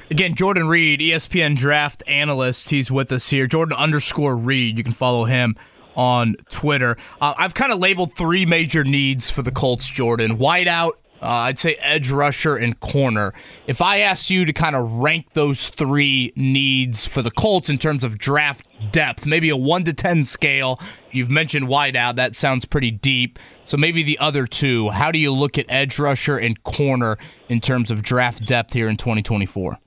Again, 0.10 0.36
Jordan 0.36 0.67
Reid, 0.67 0.99
ESPN 0.99 1.56
draft 1.58 2.04
analyst. 2.08 2.69
He's 2.69 2.89
with 2.89 3.12
us 3.12 3.30
here. 3.30 3.47
Jordan 3.47 3.78
underscore 3.78 4.38
Reid. 4.38 4.78
You 4.78 4.84
can 4.84 4.93
follow 4.93 5.26
him 5.26 5.56
on 5.95 6.36
Twitter. 6.49 6.97
Uh, 7.21 7.34
I've 7.38 7.54
kind 7.54 7.71
of 7.71 7.80
labeled 7.80 8.15
three 8.15 8.45
major 8.45 8.84
needs 8.84 9.30
for 9.30 9.41
the 9.41 9.52
Colts, 9.52 9.89
Jordan. 9.89 10.38
Whiteout, 10.38 10.93
uh, 11.21 11.28
I'd 11.28 11.60
say 11.60 11.76
edge 11.80 12.12
rusher 12.12 12.56
and 12.56 12.80
corner. 12.80 13.34
If 13.67 13.82
I 13.82 13.99
asked 13.99 14.30
you 14.30 14.43
to 14.45 14.54
kind 14.54 14.76
of 14.76 14.91
rank 14.91 15.34
those 15.34 15.69
three 15.69 16.34
needs 16.36 17.06
for 17.06 17.21
the 17.21 17.32
Colts 17.32 17.69
in 17.69 17.78
terms 17.78 18.04
of 18.04 18.17
draft 18.17 18.67
depth, 18.91 19.26
maybe 19.26 19.49
a 19.49 19.56
1 19.56 19.86
to 19.86 19.93
10 19.93 20.26
scale, 20.26 20.80
you've 21.12 21.30
mentioned 21.30 21.67
wideout, 21.67 22.15
that 22.15 22.36
sounds 22.36 22.65
pretty 22.65 22.91
deep. 22.91 23.39
So 23.65 23.78
maybe 23.78 24.04
the 24.04 24.19
other 24.19 24.45
two, 24.45 24.89
how 24.89 25.12
do 25.12 25.19
you 25.19 25.32
look 25.32 25.58
at 25.58 25.65
edge 25.69 25.97
rusher 25.97 26.38
and 26.38 26.62
corner 26.63 27.17
in 27.49 27.62
terms 27.62 27.91
of 27.91 28.02
draft 28.02 28.45
depth 28.45 28.73
here 28.73 28.89
in 28.89 28.97
2024? 28.97 29.80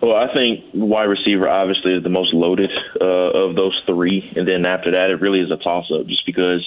Well, 0.00 0.14
I 0.14 0.32
think 0.32 0.64
wide 0.74 1.10
receiver 1.10 1.48
obviously 1.48 1.94
is 1.94 2.04
the 2.04 2.08
most 2.08 2.32
loaded 2.32 2.70
uh, 3.00 3.04
of 3.04 3.56
those 3.56 3.74
three, 3.84 4.30
and 4.36 4.46
then 4.46 4.64
after 4.64 4.92
that, 4.92 5.10
it 5.10 5.20
really 5.20 5.40
is 5.40 5.50
a 5.50 5.56
toss-up. 5.56 6.06
Just 6.06 6.24
because 6.24 6.62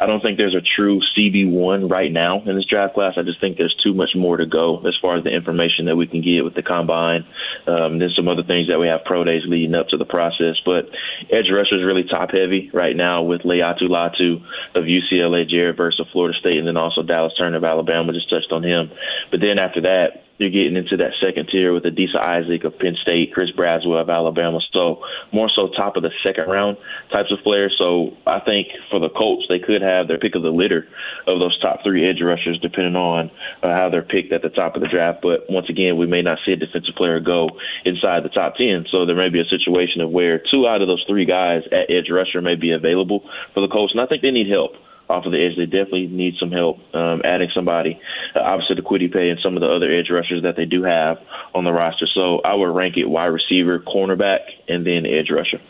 I 0.00 0.06
don't 0.06 0.22
think 0.22 0.38
there's 0.38 0.54
a 0.54 0.64
true 0.64 1.00
CB 1.14 1.50
one 1.50 1.88
right 1.88 2.10
now 2.10 2.40
in 2.40 2.56
this 2.56 2.64
draft 2.64 2.94
class. 2.94 3.14
I 3.18 3.22
just 3.22 3.40
think 3.40 3.58
there's 3.58 3.76
too 3.84 3.92
much 3.92 4.10
more 4.16 4.38
to 4.38 4.46
go 4.46 4.80
as 4.86 4.96
far 5.02 5.18
as 5.18 5.24
the 5.24 5.30
information 5.30 5.84
that 5.86 5.96
we 5.96 6.06
can 6.06 6.22
get 6.22 6.44
with 6.44 6.54
the 6.54 6.62
combine. 6.62 7.26
Um, 7.66 7.98
then 7.98 8.08
some 8.16 8.26
other 8.26 8.42
things 8.42 8.68
that 8.68 8.78
we 8.78 8.88
have 8.88 9.04
pro 9.04 9.22
days 9.22 9.42
leading 9.46 9.74
up 9.74 9.88
to 9.88 9.98
the 9.98 10.06
process. 10.06 10.56
But 10.64 10.88
edge 11.30 11.52
rusher 11.52 11.76
is 11.76 11.84
really 11.84 12.04
top-heavy 12.04 12.70
right 12.72 12.96
now 12.96 13.22
with 13.22 13.42
Laiatu 13.42 13.84
Latu 13.84 14.40
of 14.74 14.84
UCLA, 14.84 15.48
Jared 15.48 15.76
Verse 15.76 16.00
of 16.00 16.06
Florida 16.10 16.38
State, 16.38 16.56
and 16.56 16.66
then 16.66 16.78
also 16.78 17.02
Dallas 17.02 17.34
Turner 17.36 17.58
of 17.58 17.64
Alabama. 17.64 18.14
Just 18.14 18.30
touched 18.30 18.50
on 18.50 18.64
him. 18.64 18.90
But 19.30 19.40
then 19.40 19.58
after 19.58 19.82
that 19.82 20.24
you're 20.38 20.50
getting 20.50 20.76
into 20.76 20.96
that 20.96 21.12
second 21.20 21.48
tier 21.50 21.72
with 21.72 21.84
Adisa 21.84 22.16
Isaac 22.16 22.64
of 22.64 22.78
Penn 22.78 22.96
State, 23.00 23.32
Chris 23.32 23.50
Braswell 23.56 24.00
of 24.00 24.10
Alabama. 24.10 24.60
So 24.72 25.04
more 25.32 25.50
so 25.54 25.68
top 25.68 25.96
of 25.96 26.02
the 26.02 26.10
second 26.22 26.48
round 26.48 26.78
types 27.12 27.30
of 27.30 27.38
players. 27.44 27.74
So 27.78 28.16
I 28.26 28.40
think 28.40 28.68
for 28.90 28.98
the 28.98 29.08
Colts, 29.08 29.46
they 29.48 29.58
could 29.58 29.82
have 29.82 30.08
their 30.08 30.18
pick 30.18 30.34
of 30.34 30.42
the 30.42 30.50
litter 30.50 30.88
of 31.26 31.38
those 31.38 31.58
top 31.60 31.80
three 31.84 32.08
edge 32.08 32.20
rushers, 32.22 32.58
depending 32.60 32.96
on 32.96 33.30
uh, 33.62 33.68
how 33.68 33.88
they're 33.90 34.02
picked 34.02 34.32
at 34.32 34.42
the 34.42 34.48
top 34.48 34.74
of 34.74 34.82
the 34.82 34.88
draft. 34.88 35.20
But 35.22 35.48
once 35.48 35.68
again, 35.68 35.96
we 35.96 36.06
may 36.06 36.22
not 36.22 36.38
see 36.44 36.52
a 36.52 36.56
defensive 36.56 36.94
player 36.96 37.20
go 37.20 37.50
inside 37.84 38.24
the 38.24 38.28
top 38.30 38.56
ten. 38.56 38.86
So 38.90 39.06
there 39.06 39.16
may 39.16 39.28
be 39.28 39.40
a 39.40 39.46
situation 39.46 40.00
of 40.00 40.10
where 40.10 40.42
two 40.50 40.66
out 40.66 40.82
of 40.82 40.88
those 40.88 41.04
three 41.06 41.24
guys 41.24 41.62
at 41.70 41.90
edge 41.90 42.10
rusher 42.10 42.40
may 42.40 42.56
be 42.56 42.72
available 42.72 43.22
for 43.54 43.60
the 43.60 43.68
Colts, 43.68 43.92
and 43.92 44.00
I 44.00 44.06
think 44.06 44.22
they 44.22 44.30
need 44.30 44.50
help 44.50 44.72
off 45.08 45.26
of 45.26 45.32
the 45.32 45.44
edge. 45.44 45.56
They 45.56 45.66
definitely 45.66 46.06
need 46.06 46.34
some 46.38 46.50
help 46.50 46.78
um, 46.94 47.22
adding 47.24 47.50
somebody. 47.54 48.00
Uh, 48.34 48.58
the 48.74 48.82
Kwity 48.82 49.12
Paye 49.12 49.30
and 49.30 49.40
some 49.42 49.56
of 49.56 49.60
the 49.60 49.68
other 49.68 49.90
edge 49.90 50.10
rushers 50.10 50.42
that 50.42 50.56
they 50.56 50.64
do 50.64 50.82
have 50.82 51.18
on 51.54 51.64
the 51.64 51.72
roster. 51.72 52.06
So 52.14 52.40
I 52.40 52.54
would 52.54 52.74
rank 52.74 52.96
it 52.96 53.06
wide 53.06 53.26
receiver, 53.26 53.78
cornerback, 53.78 54.40
and 54.68 54.86
then 54.86 55.06
edge 55.06 55.30
rusher. 55.30 55.60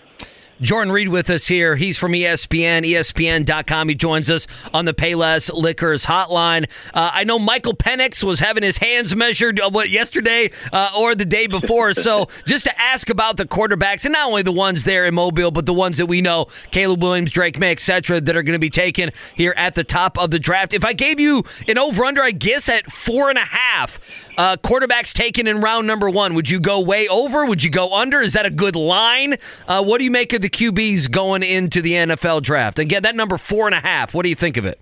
Jordan 0.61 0.93
Reid 0.93 1.09
with 1.09 1.29
us 1.31 1.47
here. 1.49 1.77
He's 1.77 1.99
from 1.99 2.13
ESPN, 2.13 2.87
ESPN.com. 2.87 3.89
He 3.89 3.95
joins 3.95 4.31
us 4.31 4.47
on 4.73 4.85
the 4.85 4.95
Payless 4.95 5.53
Liquors 5.53 6.07
hotline. 6.07 6.69
Uh, 6.95 7.11
I 7.13 7.25
know 7.25 7.39
Michael 7.39 7.75
Penix 7.75 8.23
was 8.23 8.41
having 8.41 8.63
his 8.63 8.79
hands 8.79 9.17
measured 9.17 9.59
uh, 9.59 9.71
what 9.71 9.91
yesterday 9.91 10.51
uh, 10.73 10.91
or 10.97 11.15
the 11.15 11.25
day 11.25 11.47
before. 11.47 11.93
so 11.95 12.29
just 12.47 12.65
to 12.67 12.81
ask 12.81 13.11
about 13.11 13.37
the 13.37 13.45
quarterbacks, 13.45 14.05
and 14.05 14.13
not 14.13 14.29
only 14.29 14.43
the 14.43 14.53
ones 14.53 14.85
there 14.85 15.05
in 15.05 15.15
Mobile, 15.15 15.51
but 15.51 15.67
the 15.67 15.75
ones 15.75 15.99
that 15.99 16.07
we 16.07 16.21
know, 16.21 16.47
Caleb 16.71 17.03
Williams, 17.03 17.33
Drake 17.33 17.59
Maye, 17.59 17.73
etc., 17.73 18.21
that 18.21 18.37
are 18.37 18.43
going 18.43 18.55
to 18.55 18.59
be 18.59 18.71
taken 18.71 19.11
here 19.35 19.55
at 19.57 19.75
the 19.75 19.85
top 19.85 20.17
of 20.19 20.31
the 20.31 20.39
draft. 20.39 20.75
If 20.75 20.85
I 20.85 20.93
gave 20.93 21.19
you 21.19 21.45
an 21.67 21.79
over/under, 21.79 22.23
I 22.23 22.31
guess 22.31 22.69
at 22.69 22.91
four 22.93 23.31
and 23.31 23.39
a 23.39 23.45
half 23.45 23.99
uh, 24.39 24.57
quarterbacks 24.59 25.13
taken 25.13 25.47
in 25.47 25.61
round 25.61 25.87
number 25.87 26.09
one, 26.09 26.35
would 26.35 26.49
you 26.49 26.61
go 26.61 26.79
way 26.81 27.09
over? 27.09 27.45
Would 27.45 27.65
you 27.65 27.71
go 27.71 27.95
under? 27.95 28.21
Is 28.21 28.35
that 28.35 28.47
a 28.47 28.51
good 28.51 28.77
line? 28.77 29.37
Uh, 29.67 29.83
what 29.83 29.99
do 29.99 30.05
you 30.05 30.11
make 30.11 30.33
of 30.33 30.41
the 30.41 30.52
QBs 30.53 31.11
going 31.11 31.43
into 31.43 31.83
the 31.83 31.93
NFL 31.93 32.43
draft? 32.43 32.79
Again, 32.79 33.03
that 33.03 33.17
number 33.17 33.37
four 33.39 33.67
and 33.67 33.75
a 33.75 33.81
half. 33.81 34.15
What 34.15 34.23
do 34.23 34.29
you 34.29 34.35
think 34.35 34.57
of 34.57 34.65
it? 34.65 34.81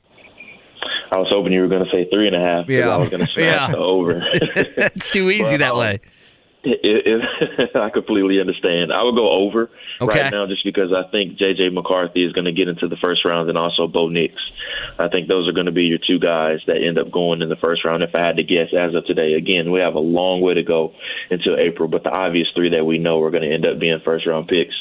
I 1.12 1.16
was 1.16 1.26
hoping 1.30 1.52
you 1.52 1.60
were 1.62 1.68
going 1.68 1.84
to 1.84 1.90
say 1.90 2.08
three 2.08 2.28
and 2.28 2.36
a 2.36 2.40
half. 2.40 2.68
Yeah. 2.68 2.88
I 2.88 2.96
was 2.96 3.08
going 3.08 3.20
to 3.20 3.26
smash 3.26 3.44
Yeah. 3.44 3.70
the 3.72 3.78
over. 3.78 4.22
it's 4.32 5.10
too 5.10 5.30
easy 5.30 5.42
Well, 5.42 5.58
that 5.58 5.72
um, 5.72 5.78
way. 5.78 6.00
It, 6.62 6.80
it, 6.84 7.70
I 7.76 7.88
completely 7.88 8.38
understand. 8.38 8.92
I 8.92 9.02
would 9.02 9.14
go 9.14 9.30
over 9.30 9.70
Okay. 10.00 10.20
right 10.20 10.30
now 10.32 10.46
just 10.46 10.64
because 10.64 10.92
I 10.92 11.10
think 11.10 11.38
J.J. 11.38 11.70
McCarthy 11.70 12.24
is 12.24 12.32
going 12.32 12.44
to 12.44 12.52
get 12.52 12.68
into 12.68 12.86
the 12.88 12.96
first 13.00 13.24
round 13.24 13.48
and 13.48 13.56
also 13.56 13.86
Bo 13.86 14.08
Nix. 14.08 14.34
I 14.98 15.08
think 15.08 15.28
those 15.28 15.48
are 15.48 15.52
going 15.52 15.66
to 15.66 15.72
be 15.72 15.84
your 15.84 15.98
two 15.98 16.18
guys 16.18 16.60
that 16.66 16.76
end 16.76 16.98
up 16.98 17.10
going 17.10 17.40
in 17.40 17.48
the 17.48 17.56
first 17.56 17.84
round. 17.84 18.02
If 18.02 18.14
I 18.14 18.20
had 18.26 18.36
to 18.36 18.42
guess 18.42 18.68
as 18.76 18.94
of 18.94 19.06
today, 19.06 19.34
again, 19.34 19.72
we 19.72 19.80
have 19.80 19.94
a 19.94 20.00
long 20.00 20.40
way 20.42 20.54
to 20.54 20.62
go 20.62 20.92
until 21.30 21.56
April, 21.56 21.88
but 21.88 22.02
the 22.04 22.10
obvious 22.10 22.48
three 22.54 22.70
that 22.70 22.84
we 22.84 22.98
know 22.98 23.22
are 23.22 23.30
going 23.30 23.42
to 23.48 23.52
end 23.54 23.64
up 23.64 23.78
being 23.78 23.98
first 24.04 24.26
round 24.26 24.48
picks 24.48 24.74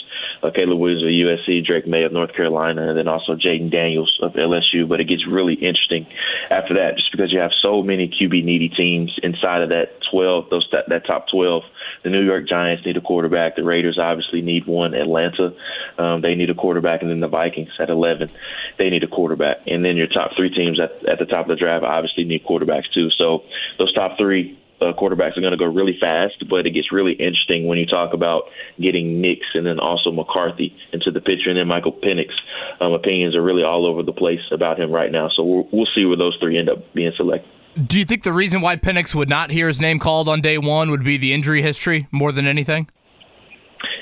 uh, 0.44 0.52
Caleb 0.54 0.80
Williams 0.80 1.04
of 1.04 1.10
USC, 1.10 1.65
Drake 1.65 1.88
Maye 1.88 2.04
of 2.04 2.13
North 2.13 2.34
Carolina, 2.34 2.89
and 2.89 2.98
then 2.98 3.08
also 3.08 3.36
Jayden 3.36 3.72
Daniels 3.72 4.12
of 4.22 4.34
LSU. 4.34 4.88
But 4.88 5.00
it 5.00 5.06
gets 5.08 5.28
really 5.28 5.54
interesting 5.56 6.08
after 6.50 6.74
that 6.76 6.96
just 6.98 7.12
because 7.12 7.32
you 7.32 7.39
have 7.39 7.52
so 7.62 7.82
many 7.84 8.08
QB 8.08 8.44
needy 8.44 8.70
teams 8.70 9.18
inside 9.24 9.62
of 9.62 9.70
that 9.70 10.00
12, 10.12 10.50
those 10.50 10.68
that, 10.72 10.86
that 10.89 11.06
top 11.06 11.26
12. 11.32 11.63
The 12.03 12.09
New 12.09 12.21
York 12.23 12.47
Giants 12.47 12.85
need 12.85 12.97
a 12.97 13.01
quarterback. 13.01 13.55
The 13.55 13.63
Raiders 13.63 13.97
obviously 13.99 14.41
need 14.41 14.65
one. 14.65 14.93
Atlanta, 14.93 15.53
um, 15.97 16.21
they 16.21 16.35
need 16.35 16.49
a 16.49 16.55
quarterback, 16.55 17.01
and 17.01 17.12
then 17.12 17.19
the 17.19 17.27
Vikings 17.27 17.69
at 17.79 17.89
11, 17.89 18.29
they 18.77 18.89
need 18.89 19.03
a 19.03 19.07
quarterback. 19.07 19.57
And 19.67 19.83
then 19.83 19.97
your 19.97 20.07
top 20.07 20.31
three 20.35 20.49
teams 20.49 20.79
at, 20.79 20.91
at 21.07 21.19
the 21.19 21.25
top 21.25 21.45
of 21.45 21.49
the 21.49 21.55
draft 21.55 21.83
obviously 21.83 22.23
need 22.23 22.45
quarterbacks 22.45 22.91
too. 22.93 23.09
So 23.17 23.43
those 23.77 23.93
top 23.93 24.17
three 24.17 24.57
uh, 24.81 24.93
quarterbacks 24.93 25.38
are 25.38 25.41
going 25.41 25.51
to 25.51 25.57
go 25.57 25.65
really 25.65 25.97
fast, 25.99 26.47
but 26.49 26.65
it 26.65 26.71
gets 26.71 26.91
really 26.91 27.13
interesting 27.13 27.67
when 27.67 27.77
you 27.77 27.85
talk 27.85 28.13
about 28.13 28.43
getting 28.79 29.21
Nix 29.21 29.41
and 29.53 29.65
then 29.65 29.79
also 29.79 30.12
McCarthy 30.12 30.75
into 30.93 31.12
the 31.12 31.21
picture, 31.21 31.49
and 31.49 31.59
then 31.59 31.67
Michael 31.67 31.91
Penix. 31.91 32.31
Um, 32.79 32.93
opinions 32.93 33.35
are 33.35 33.43
really 33.43 33.63
all 33.63 33.85
over 33.85 34.03
the 34.03 34.13
place 34.13 34.39
about 34.51 34.79
him 34.79 34.91
right 34.91 35.12
now, 35.12 35.29
so 35.35 35.43
we'll, 35.43 35.67
we'll 35.71 35.88
see 35.93 36.05
where 36.05 36.17
those 36.17 36.38
three 36.39 36.57
end 36.57 36.69
up 36.69 36.93
being 36.93 37.12
selected. 37.17 37.49
Do 37.75 37.99
you 37.99 38.05
think 38.05 38.23
the 38.23 38.34
reason 38.34 38.62
why 38.62 38.75
Penix 38.75 39.13
would 39.15 39.29
not 39.29 39.51
hear 39.51 39.67
his 39.67 39.79
name 39.79 39.99
called 39.99 40.27
on 40.27 40.41
day 40.41 40.58
one 40.58 40.89
would 40.91 41.03
be 41.03 41.17
the 41.17 41.34
injury 41.34 41.62
history 41.62 42.08
more 42.12 42.32
than 42.32 42.47
anything? 42.47 42.89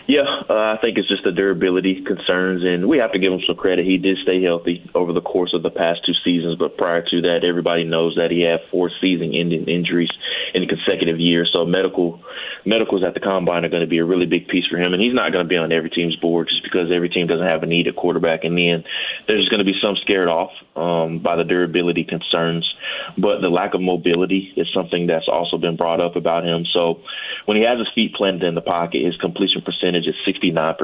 Yeah, 0.08 0.24
uh, 0.50 0.54
I 0.54 0.78
think 0.80 0.98
it's 0.98 1.10
just 1.10 1.26
the 1.26 1.34
durability 1.34 2.02
concerns, 2.02 2.64
and 2.64 2.88
we 2.88 2.98
have 2.98 3.12
to 3.12 3.20
give 3.20 3.34
him 3.34 3.42
some 3.46 3.58
credit. 3.58 3.86
He 3.86 3.98
did 3.98 4.18
stay 4.24 4.42
healthy 4.42 4.90
over 4.96 5.12
the 5.12 5.20
course 5.20 5.54
of 5.54 5.64
the 5.64 5.70
past 5.70 6.00
two 6.06 6.14
seasons, 6.24 6.56
but 6.58 6.78
prior 6.78 7.04
to 7.04 7.22
that, 7.24 7.44
everybody 7.44 7.84
knows 7.84 8.16
that 8.16 8.32
he 8.32 8.40
had 8.40 8.62
four 8.72 8.90
season-ending 9.02 9.68
injuries 9.68 10.10
in 10.54 10.66
consecutive 10.66 11.20
years. 11.20 11.50
So 11.52 11.66
medical 11.66 12.22
medicals 12.68 13.04
at 13.04 13.14
the 13.14 13.20
combine 13.20 13.64
are 13.64 13.70
going 13.70 13.82
to 13.82 13.88
be 13.88 13.98
a 13.98 14.06
really 14.06 14.26
big 14.26 14.48
piece 14.48 14.66
for 14.68 14.78
him, 14.78 14.94
and 14.94 15.02
he's 15.02 15.14
not 15.14 15.32
going 15.32 15.44
to 15.44 15.48
be 15.48 15.56
on 15.56 15.72
every 15.72 15.90
team's 15.90 16.16
board 16.18 16.50
just 16.50 16.64
because 16.64 16.92
every 16.92 17.10
team 17.10 17.26
doesn't 17.26 17.48
have 17.48 17.64
a 17.64 17.66
need 17.66 17.88
at 17.88 17.96
quarterback. 17.96 18.44
And 18.44 18.58
then 18.58 18.84
there's 19.28 19.48
going 19.48 19.60
to 19.60 19.66
be 19.66 19.80
some 19.82 19.96
scared 20.02 20.28
off 20.28 20.52
um, 20.76 21.20
by 21.20 21.38
the 21.38 21.44
durability 21.44 22.04
concerns, 22.04 22.72
but 23.18 23.40
the 23.40 23.50
lack 23.50 23.74
of 23.74 23.82
mobility 23.82 24.54
is 24.58 24.68
something 24.74 25.08
that's 25.08 25.28
also 25.28 25.58
been 25.58 25.78
brought 25.78 26.02
up 26.02 26.16
about 26.16 26.46
him. 26.46 26.66
So 26.74 27.02
when 27.46 27.56
he 27.58 27.64
has 27.64 27.80
his 27.80 27.88
feet 27.96 28.14
planted 28.14 28.44
in 28.44 28.56
the 28.56 28.62
pocket, 28.62 29.06
his 29.06 29.16
completion 29.18 29.62
percentage 29.62 30.08
is 30.08 30.16
69%. 30.28 30.76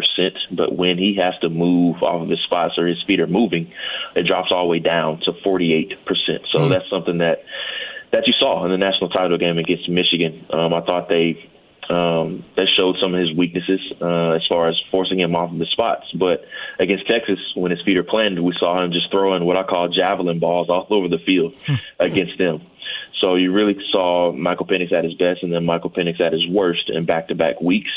But 0.52 0.76
when 0.76 0.98
he 0.98 1.18
has 1.22 1.34
to 1.42 1.50
move 1.50 2.02
off 2.02 2.22
of 2.22 2.30
his 2.30 2.40
spots 2.46 2.76
or 2.78 2.88
his 2.88 3.04
feet 3.06 3.20
are 3.20 3.28
moving, 3.28 3.72
it 4.16 4.26
drops 4.26 4.52
all 4.52 4.64
the 4.64 4.70
way 4.70 4.80
down 4.80 5.20
to 5.26 5.34
48%. 5.34 5.98
So 6.52 6.70
that's 6.70 6.90
something 6.90 7.18
that 7.18 7.44
that 8.12 8.28
you 8.28 8.34
saw 8.40 8.64
in 8.64 8.70
the 8.70 8.78
national 8.78 9.10
title 9.10 9.40
game 9.40 9.58
against 9.58 9.90
Michigan. 9.90 10.46
Um, 10.52 10.72
I 10.72 10.82
thought 10.82 11.10
they 11.10 11.50
um, 11.90 12.46
they 12.56 12.66
showed 12.78 12.96
some 13.02 13.14
of 13.14 13.20
his 13.20 13.36
weaknesses 13.36 13.80
uh, 14.02 14.32
as 14.32 14.42
far 14.48 14.70
as 14.70 14.76
forcing 14.92 15.20
him 15.20 15.36
off 15.36 15.52
of 15.52 15.60
the 15.60 15.66
spots. 15.66 16.06
But 16.18 16.46
against 16.80 17.08
Texas, 17.08 17.40
when 17.56 17.72
his 17.72 17.82
feet 17.84 17.98
are 17.98 18.04
planted, 18.04 18.42
we 18.42 18.54
saw 18.60 18.84
him 18.84 18.92
just 18.92 19.12
throwing 19.12 19.46
what 19.46 19.58
I 19.58 19.64
call 19.64 19.90
javelin 19.90 20.40
balls 20.40 20.70
all 20.70 20.88
over 20.90 21.08
the 21.08 21.20
field 21.26 21.54
against 22.00 22.38
them. 22.38 22.62
So 23.22 23.36
you 23.36 23.54
really 23.54 23.78
saw 23.92 24.34
Michael 24.34 24.66
Penix 24.66 24.92
at 24.92 25.06
his 25.06 25.14
best 25.14 25.44
and 25.44 25.54
then 25.54 25.66
Michael 25.66 25.90
Penix 25.90 26.20
at 26.20 26.34
his 26.34 26.46
worst 26.50 26.90
in 26.90 27.06
back-to-back 27.06 27.62
weeks. 27.62 27.92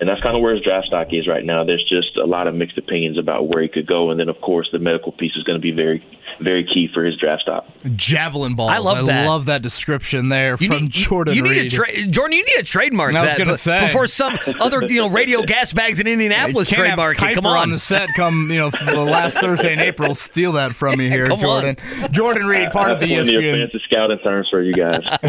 And 0.00 0.08
that's 0.08 0.20
kind 0.22 0.36
of 0.36 0.42
where 0.42 0.54
his 0.54 0.62
draft 0.62 0.86
stock 0.86 1.08
is 1.10 1.26
right 1.26 1.44
now. 1.44 1.64
There's 1.64 1.84
just 1.88 2.16
a 2.16 2.26
lot 2.26 2.46
of 2.46 2.54
mixed 2.54 2.78
opinions 2.78 3.18
about 3.18 3.48
where 3.48 3.60
he 3.60 3.68
could 3.68 3.86
go. 3.88 4.10
And 4.10 4.20
then, 4.20 4.28
of 4.28 4.40
course, 4.40 4.68
the 4.70 4.78
medical 4.78 5.10
piece 5.10 5.34
is 5.36 5.42
going 5.42 5.58
to 5.58 5.62
be 5.62 5.72
very, 5.72 6.04
very 6.40 6.64
key 6.64 6.88
for 6.92 7.04
his 7.04 7.16
draft 7.16 7.42
stock. 7.42 7.66
Javelin 7.96 8.54
balls. 8.54 8.70
I 8.70 8.78
love 8.78 9.06
that. 9.06 9.26
love 9.26 9.46
that 9.46 9.62
description 9.62 10.28
there 10.28 10.56
You 10.60 10.68
from 10.68 10.82
need, 10.82 10.90
Jordan 10.92 11.34
you 11.34 11.42
need 11.42 11.50
Reid. 11.50 11.66
a 11.66 11.70
tra- 11.70 12.06
Jordan. 12.06 12.36
You 12.38 12.44
need 12.44 12.58
a 12.58 12.62
trademark. 12.64 13.14
I 13.14 13.24
was 13.26 13.34
gonna 13.36 13.56
say. 13.58 13.86
before 13.86 14.06
some 14.06 14.38
other 14.60 14.84
you 14.84 15.00
know 15.02 15.08
radio 15.08 15.42
gas 15.46 15.72
bags 15.72 16.00
in 16.00 16.06
Indianapolis 16.06 16.70
You 16.70 16.76
trademark 16.76 17.16
have 17.18 17.30
it. 17.30 17.34
Come 17.34 17.44
Kiper 17.44 17.56
on. 17.58 17.70
the 17.70 17.78
set 17.78 18.08
come 18.16 18.48
you 18.50 18.58
know 18.58 18.70
the 18.70 19.00
last 19.04 19.38
Thursday 19.40 19.72
in 19.72 19.78
April 19.80 20.14
steal 20.14 20.52
that 20.52 20.74
from 20.74 21.00
you 21.00 21.08
here, 21.10 21.26
Come 21.26 21.38
on. 21.38 21.40
Jordan. 21.40 21.76
Jordan 22.12 22.46
Reid, 22.46 22.70
part 22.70 22.90
of 22.90 23.00
the 23.00 23.06
Plenty 23.06 23.34
of 23.36 23.42
ESPN. 23.42 23.58
fancy 23.70 23.80
scouting 23.86 24.18
terms 24.18 24.48
for 24.50 24.62
you 24.62 24.72
guys. 24.74 25.00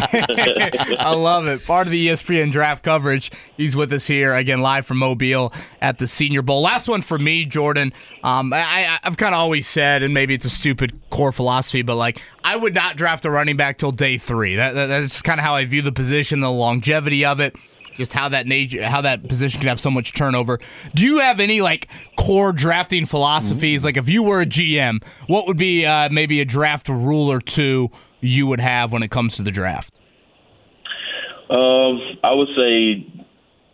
I 1.00 1.14
love 1.14 1.48
it. 1.48 1.64
Part 1.66 1.88
of 1.88 1.92
the 1.92 2.08
ESPN 2.10 2.52
draft 2.52 2.84
coverage. 2.84 3.32
He's 3.58 3.76
with 3.76 3.92
us 3.94 4.08
here 4.08 4.34
again, 4.34 4.62
live 4.62 4.86
from 4.86 4.98
Mobile 4.98 5.54
at 5.82 6.00
the 6.00 6.08
Senior 6.08 6.42
Bowl. 6.42 6.62
Last 6.62 6.88
one 6.88 7.02
for 7.02 7.18
me, 7.20 7.46
Jordan. 7.46 7.94
Um, 8.24 8.52
I, 8.54 8.60
I, 8.60 9.00
I've 9.04 9.18
kind 9.18 9.34
of 9.34 9.40
always 9.40 9.68
said, 9.68 10.04
and 10.04 10.14
maybe 10.14 10.34
it's 10.34 10.46
a 10.46 10.50
stupid 10.50 10.88
core 11.10 11.32
philosophy, 11.32 11.82
but 11.82 11.95
like 11.95 12.21
I 12.43 12.56
would 12.56 12.73
not 12.73 12.97
draft 12.97 13.25
a 13.25 13.30
running 13.30 13.58
back 13.58 13.78
till 13.78 13.91
day 13.91 14.17
three. 14.17 14.56
That, 14.56 14.73
that 14.73 14.88
that's 14.88 15.21
kind 15.21 15.39
of 15.39 15.45
how 15.45 15.56
I 15.56 15.65
view 15.65 15.82
the 15.82 15.91
position, 15.91 16.39
the 16.39 16.52
longevity 16.52 17.25
of 17.25 17.39
it. 17.39 17.56
Just 17.97 18.13
how 18.13 18.30
that 18.30 18.47
nature, 18.47 18.86
how 18.88 19.02
that 19.02 19.28
position 19.28 19.60
can 19.60 19.67
have 19.67 19.82
so 19.82 19.91
much 19.91 20.13
turnover. 20.13 20.60
Do 20.95 21.06
you 21.06 21.19
have 21.19 21.41
any 21.41 21.60
like 21.60 21.89
core 22.17 22.54
drafting 22.54 23.06
philosophies? 23.06 23.84
Like, 23.84 23.97
if 23.97 24.08
you 24.08 24.23
were 24.23 24.39
a 24.39 24.45
GM, 24.45 25.04
what 25.28 25.47
would 25.47 25.58
be 25.58 25.86
uh, 25.86 26.08
maybe 26.10 26.39
a 26.39 26.45
draft 26.45 26.88
rule 26.88 27.30
or 27.30 27.41
two 27.41 27.89
you 28.21 28.47
would 28.47 28.62
have 28.62 28.93
when 28.93 29.04
it 29.04 29.12
comes 29.12 29.36
to 29.36 29.41
the 29.41 29.52
draft? 29.52 29.93
Um, 31.49 31.99
I 32.23 32.32
would 32.34 32.47
say 32.56 33.06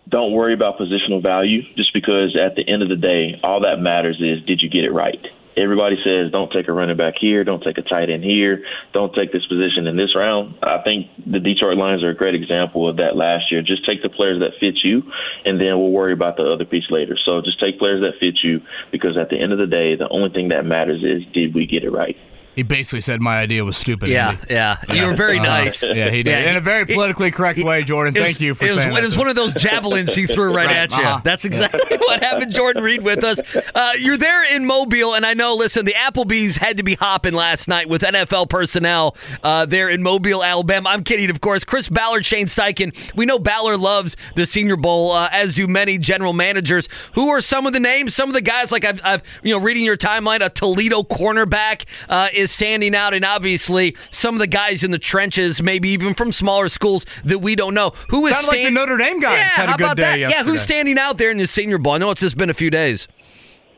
don't 0.10 0.32
worry 0.32 0.54
about 0.54 0.78
positional 0.78 1.22
value 1.22 1.62
just 1.76 1.94
because 1.94 2.38
at 2.42 2.56
the 2.56 2.68
end 2.68 2.82
of 2.82 2.90
the 2.90 2.96
day, 2.96 3.40
all 3.44 3.62
that 3.62 3.80
matters 3.80 4.18
is 4.20 4.44
did 4.46 4.62
you 4.62 4.70
get 4.70 4.84
it 4.84 4.92
right? 4.92 5.20
Everybody 5.58 5.98
says 6.04 6.32
don't 6.32 6.52
take 6.52 6.68
a 6.68 6.74
running 6.74 6.98
back 6.98 7.16
here, 7.20 7.44
don't 7.44 7.64
take 7.64 7.78
a 7.78 7.82
tight 7.82 8.10
end 8.10 8.24
here, 8.24 8.64
don't 8.94 9.14
take 9.14 9.32
this 9.32 9.46
position 9.46 9.88
in 9.88 9.96
this 9.96 10.16
round. 10.16 10.56
I 10.62 10.82
think 10.84 11.08
the 11.26 11.40
Detroit 11.40 11.78
Lions 11.78 12.04
are 12.04 12.10
a 12.10 12.16
great 12.16 12.36
example 12.36 12.90
of 12.90 12.98
that 12.98 13.16
last 13.16 13.52
year. 13.52 13.62
Just 13.62 13.86
take 13.86 14.02
the 14.02 14.10
players 14.10 14.40
that 14.42 14.60
fit 14.60 14.76
you, 14.84 15.04
and 15.46 15.60
then 15.60 15.80
we'll 15.80 15.92
worry 15.92 16.14
about 16.14 16.38
the 16.38 16.44
other 16.44 16.66
piece 16.66 16.90
later. 16.90 17.18
So 17.24 17.42
just 17.42 17.60
take 17.60 17.80
players 17.80 18.02
that 18.02 18.20
fit 18.20 18.40
you 18.44 18.62
because 18.92 19.18
at 19.18 19.30
the 19.30 19.38
end 19.38 19.54
of 19.54 19.58
the 19.58 19.68
day, 19.68 19.96
the 19.96 20.10
only 20.10 20.30
thing 20.30 20.50
that 20.50 20.66
matters 20.66 21.04
is 21.04 21.26
did 21.34 21.54
we 21.54 21.66
get 21.66 21.84
it 21.84 21.92
right? 21.92 22.18
He 22.56 22.64
basically 22.64 23.02
said 23.02 23.22
my 23.22 23.38
idea 23.40 23.64
was 23.66 23.78
stupid. 23.78 24.10
Yeah, 24.10 24.30
Andy. 24.32 24.42
yeah. 24.50 24.78
You 24.92 25.06
were 25.08 25.16
very 25.16 25.40
Uh, 25.40 25.44
nice. 25.44 25.84
yeah, 25.84 26.10
he 26.10 26.24
did. 26.24 26.32
Yeah, 26.32 26.52
in 26.52 26.56
a 26.58 26.62
very 26.62 26.86
politically 26.86 27.32
correct 27.32 27.60
way, 27.60 27.84
Jordan. 27.84 28.14
Was- 28.14 28.24
Thank 28.24 28.40
you 28.42 28.56
for 28.56 28.66
it 28.66 28.70
was, 28.72 28.80
saying 28.84 28.96
it 28.96 29.04
was 29.04 29.18
one 29.18 29.28
of 29.28 29.36
those 29.36 29.54
javelins 29.54 30.14
he 30.16 30.26
threw 30.26 30.54
right, 30.56 30.68
Right, 30.68 30.76
at 30.78 30.92
you. 30.98 31.04
uh-huh. 31.04 31.22
That's 31.24 31.46
exactly 31.46 31.98
what 31.98 32.24
happened. 32.24 32.54
Jordan 32.54 32.84
Reid 32.84 33.04
with 33.04 33.24
us. 33.24 33.40
Uh, 33.76 33.92
you're 34.00 34.18
there 34.18 34.44
in 34.56 34.66
Mobile, 34.66 35.14
and 35.16 35.26
I 35.26 35.34
know. 35.34 35.54
Listen, 35.56 35.86
the 35.86 35.94
Applebee's 35.94 36.58
had 36.58 36.78
to 36.78 36.84
be 36.84 36.96
hopping 36.96 37.34
last 37.34 37.68
night 37.68 37.90
with 37.90 38.02
NFL 38.02 38.50
personnel 38.50 39.16
uh, 39.44 39.66
there 39.66 39.90
in 39.90 40.02
Mobile, 40.04 40.44
Alabama. 40.44 40.90
I'm 40.90 41.04
kidding, 41.04 41.30
of 41.30 41.42
course. 41.42 41.64
Chris 41.64 41.90
Ballard, 41.90 42.26
Shane 42.26 42.46
Steichen. 42.48 42.94
We 43.16 43.26
know 43.26 43.40
Ballard 43.40 43.80
loves 43.80 44.16
the 44.36 44.46
Senior 44.46 44.78
Bowl, 44.78 45.12
uh, 45.12 45.30
as 45.32 45.54
do 45.54 45.68
many 45.68 45.98
general 45.98 46.34
managers. 46.34 46.88
Who 47.14 47.30
are 47.30 47.42
some 47.42 47.66
of 47.68 47.74
the 47.74 47.80
names? 47.80 48.16
Some 48.16 48.30
of 48.30 48.34
the 48.36 48.42
guys, 48.42 48.72
like 48.72 48.86
I've, 48.86 49.02
I've 49.04 49.24
you 49.44 49.54
know, 49.54 49.60
reading 49.64 49.84
your 49.84 49.98
timeline, 49.98 50.44
a 50.46 50.50
Toledo 50.50 51.04
cornerback 51.04 51.86
uh, 52.10 52.30
is 52.46 52.52
standing 52.52 52.96
out, 52.96 53.14
and 53.14 53.26
obviously 53.26 53.96
some 54.10 54.36
of 54.36 54.40
the 54.40 54.48
guys 54.48 54.84
in 54.84 54.92
the 54.92 55.00
trenches, 55.00 55.62
maybe 55.62 55.90
even 55.90 56.14
from 56.14 56.32
smaller 56.32 56.70
schools 56.70 57.06
that 57.26 57.40
we 57.40 57.56
don't 57.56 57.74
know. 57.74 57.92
Who 58.10 58.26
is 58.28 58.36
Sounded 58.36 58.48
like 58.48 58.64
the 58.64 58.72
Notre 58.72 58.98
Dame 58.98 59.20
guys 59.20 59.38
Yeah, 59.38 59.44
had 59.50 59.68
a 59.68 59.72
how 59.72 59.78
good 59.78 59.84
about 59.84 59.98
day 59.98 60.22
that? 60.22 60.30
Yeah, 60.32 60.44
who's 60.44 60.62
standing 60.62 60.98
out 60.98 61.18
there 61.18 61.32
in 61.32 61.38
the 61.38 61.48
Senior 61.48 61.78
Bowl? 61.78 61.94
I 61.94 61.98
know 61.98 62.12
it's 62.12 62.22
just 62.22 62.38
been 62.38 62.50
a 62.50 62.54
few 62.54 62.70
days. 62.70 63.08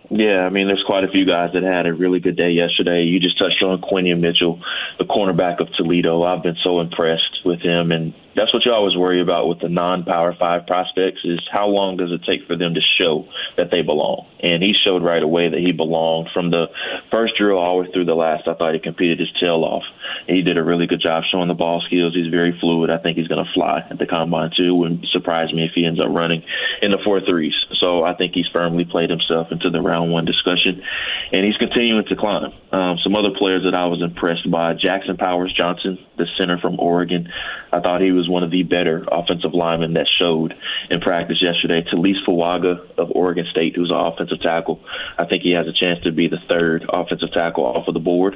Yeah, 0.09 0.45
I 0.45 0.49
mean, 0.49 0.67
there's 0.67 0.83
quite 0.85 1.03
a 1.03 1.09
few 1.09 1.25
guys 1.25 1.49
that 1.53 1.63
had 1.63 1.85
a 1.85 1.93
really 1.93 2.19
good 2.21 2.37
day 2.37 2.51
yesterday. 2.51 3.03
You 3.03 3.19
just 3.19 3.37
touched 3.37 3.61
on 3.61 3.81
Quinyon 3.81 4.21
Mitchell, 4.21 4.61
the 4.99 5.03
cornerback 5.03 5.59
of 5.59 5.67
Toledo. 5.75 6.23
I've 6.23 6.43
been 6.43 6.55
so 6.63 6.79
impressed 6.79 7.39
with 7.43 7.59
him, 7.59 7.91
and 7.91 8.13
that's 8.37 8.53
what 8.53 8.63
you 8.65 8.71
always 8.71 8.95
worry 8.95 9.19
about 9.19 9.47
with 9.49 9.59
the 9.59 9.67
non-power 9.67 10.35
five 10.37 10.67
prospects 10.67 11.21
is 11.25 11.39
how 11.51 11.65
long 11.65 11.97
does 11.97 12.11
it 12.11 12.21
take 12.23 12.45
for 12.45 12.55
them 12.55 12.75
to 12.75 12.81
show 12.81 13.27
that 13.57 13.71
they 13.71 13.81
belong? 13.81 14.27
And 14.39 14.61
he 14.61 14.73
showed 14.85 15.01
right 15.01 15.23
away 15.23 15.49
that 15.49 15.59
he 15.59 15.73
belonged 15.73 16.29
from 16.33 16.51
the 16.51 16.67
first 17.09 17.33
drill 17.35 17.57
all 17.57 17.81
the 17.81 17.83
way 17.83 17.91
through 17.91 18.05
the 18.05 18.13
last. 18.13 18.47
I 18.47 18.53
thought 18.53 18.75
he 18.75 18.79
competed 18.79 19.19
his 19.19 19.33
tail 19.41 19.65
off. 19.65 19.83
He 20.27 20.43
did 20.43 20.57
a 20.57 20.63
really 20.63 20.85
good 20.85 21.01
job 21.01 21.23
showing 21.31 21.47
the 21.47 21.57
ball 21.57 21.81
skills. 21.87 22.13
He's 22.13 22.29
very 22.29 22.55
fluid. 22.61 22.91
I 22.91 22.99
think 22.99 23.17
he's 23.17 23.27
going 23.27 23.43
to 23.43 23.51
fly 23.53 23.81
at 23.89 23.97
the 23.97 24.05
combine 24.05 24.51
too. 24.55 24.75
Wouldn't 24.75 25.07
surprise 25.07 25.51
me 25.51 25.65
if 25.65 25.71
he 25.73 25.85
ends 25.85 25.99
up 25.99 26.13
running 26.13 26.43
in 26.81 26.91
the 26.91 27.01
four 27.03 27.19
threes. 27.21 27.55
So 27.79 28.03
I 28.03 28.13
think 28.13 28.33
he's 28.33 28.47
firmly 28.53 28.85
played 28.85 29.09
himself 29.09 29.47
into 29.51 29.71
the 29.71 29.81
round 29.81 30.11
one 30.11 30.25
discussion, 30.25 30.83
and 31.31 31.43
he's 31.43 31.57
continuing 31.57 32.05
to 32.05 32.15
climb. 32.15 32.53
Um, 32.71 32.97
some 33.03 33.15
other 33.15 33.31
players 33.35 33.63
that 33.63 33.73
I 33.73 33.85
was 33.85 34.01
impressed 34.01 34.49
by: 34.51 34.73
Jackson 34.73 35.17
Powers 35.17 35.53
Johnson, 35.57 35.97
the 36.17 36.27
center 36.37 36.59
from 36.59 36.79
Oregon. 36.79 37.29
I 37.71 37.79
thought 37.79 38.01
he 38.01 38.11
was 38.11 38.26
one 38.27 38.43
of 38.43 38.51
the 38.51 38.63
better 38.63 39.05
offensive 39.11 39.53
linemen 39.53 39.93
that 39.93 40.07
showed 40.19 40.53
in 40.89 40.99
practice 40.99 41.41
yesterday. 41.41 41.83
Taliese 41.83 42.25
Fuaga 42.27 42.79
of 42.97 43.11
Oregon 43.11 43.45
State, 43.51 43.75
who's 43.75 43.91
an 43.91 43.97
offensive 43.97 44.41
tackle. 44.41 44.81
I 45.17 45.25
think 45.25 45.43
he 45.43 45.51
has 45.51 45.67
a 45.67 45.73
chance 45.73 46.03
to 46.03 46.11
be 46.11 46.27
the 46.27 46.39
third 46.47 46.85
offensive 46.89 47.31
tackle 47.33 47.65
off 47.65 47.87
of 47.87 47.93
the 47.93 47.99
board. 47.99 48.35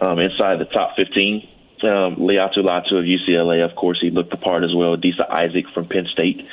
Um, 0.00 0.18
inside 0.18 0.58
the 0.58 0.66
top 0.66 0.96
15, 0.96 1.48
um, 1.82 2.16
Laiatu 2.16 2.58
Latu 2.58 2.98
of 2.98 3.04
UCLA, 3.04 3.64
of 3.64 3.76
course, 3.76 3.98
he 4.00 4.10
looked 4.10 4.30
the 4.30 4.36
part 4.36 4.64
as 4.64 4.74
well. 4.74 4.96
Disa 4.96 5.26
Isaac 5.30 5.64
from 5.72 5.86
Penn 5.86 6.06
State, 6.10 6.46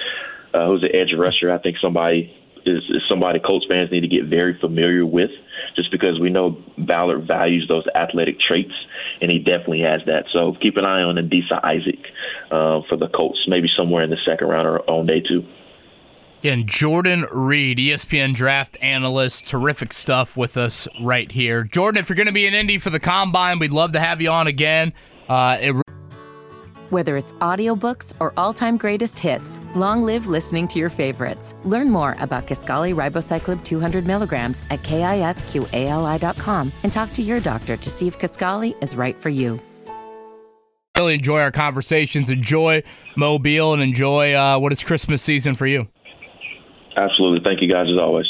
uh, 0.53 0.67
who's 0.67 0.83
an 0.83 0.95
edge 0.95 1.13
rusher. 1.17 1.51
I 1.51 1.57
think 1.57 1.77
somebody 1.81 2.33
is, 2.65 2.83
is 2.89 3.01
somebody 3.09 3.39
Colts 3.39 3.65
fans 3.67 3.91
need 3.91 4.01
to 4.01 4.07
get 4.07 4.25
very 4.25 4.57
familiar 4.59 5.05
with, 5.05 5.31
just 5.75 5.91
because 5.91 6.19
we 6.19 6.29
know 6.29 6.61
Ballard 6.77 7.27
values 7.27 7.65
those 7.67 7.85
athletic 7.95 8.39
traits, 8.39 8.73
and 9.21 9.31
he 9.31 9.39
definitely 9.39 9.81
has 9.81 10.01
that. 10.05 10.25
So 10.31 10.55
keep 10.61 10.77
an 10.77 10.85
eye 10.85 11.01
on 11.01 11.15
Adisa 11.15 11.63
Isaac 11.63 11.99
uh, 12.51 12.81
for 12.89 12.97
the 12.97 13.09
Colts, 13.09 13.39
maybe 13.47 13.67
somewhere 13.75 14.03
in 14.03 14.09
the 14.09 14.17
second 14.25 14.47
round 14.47 14.67
or 14.67 14.79
on 14.89 15.05
day 15.05 15.21
two. 15.21 15.45
Again, 16.41 16.67
Jordan 16.67 17.25
Reid, 17.31 17.79
ESPN 17.79 18.35
draft 18.35 18.77
analyst, 18.79 19.47
terrific 19.47 19.91
stuff 19.91 20.37
with 20.37 20.55
us 20.55 20.87
right 21.01 21.31
here. 21.31 21.63
Jordan, 21.63 21.99
if 21.99 22.09
you're 22.09 22.15
going 22.15 22.27
to 22.27 22.31
be 22.31 22.45
in 22.45 22.53
Indy 22.53 22.77
for 22.77 22.91
the 22.91 22.99
combine, 22.99 23.57
we'd 23.57 23.71
love 23.71 23.93
to 23.93 23.99
have 23.99 24.21
you 24.21 24.29
on 24.29 24.45
again. 24.45 24.93
Uh, 25.27 25.57
it 25.59 25.75
Whether 26.89 27.17
it's 27.17 27.33
audiobooks 27.33 28.13
or 28.21 28.33
all-time 28.37 28.77
greatest 28.77 29.19
hits, 29.19 29.59
long 29.75 30.03
live 30.03 30.27
listening 30.27 30.69
to 30.69 30.79
your 30.79 30.89
favorites. 30.89 31.53
Learn 31.65 31.89
more 31.89 32.15
about 32.19 32.47
Kisqali 32.47 32.95
ribociclib 32.95 33.63
200 33.65 34.05
milligrams 34.07 34.63
at 34.69 34.81
kisqali.com 34.83 36.71
and 36.83 36.93
talk 36.93 37.11
to 37.13 37.21
your 37.21 37.41
doctor 37.41 37.75
to 37.75 37.89
see 37.89 38.07
if 38.07 38.17
Kaskali 38.17 38.81
is 38.81 38.95
right 38.95 39.15
for 39.15 39.29
you. 39.29 39.59
really 40.97 41.13
enjoy 41.13 41.41
our 41.41 41.51
conversations, 41.51 42.29
enjoy 42.29 42.81
Mobile, 43.15 43.73
and 43.73 43.81
enjoy 43.83 44.33
uh, 44.33 44.57
what 44.57 44.71
is 44.71 44.83
Christmas 44.83 45.21
season 45.21 45.55
for 45.55 45.67
you. 45.67 45.87
Absolutely. 46.95 47.41
Thank 47.43 47.61
you 47.61 47.71
guys 47.71 47.87
as 47.91 47.99
always. 47.99 48.25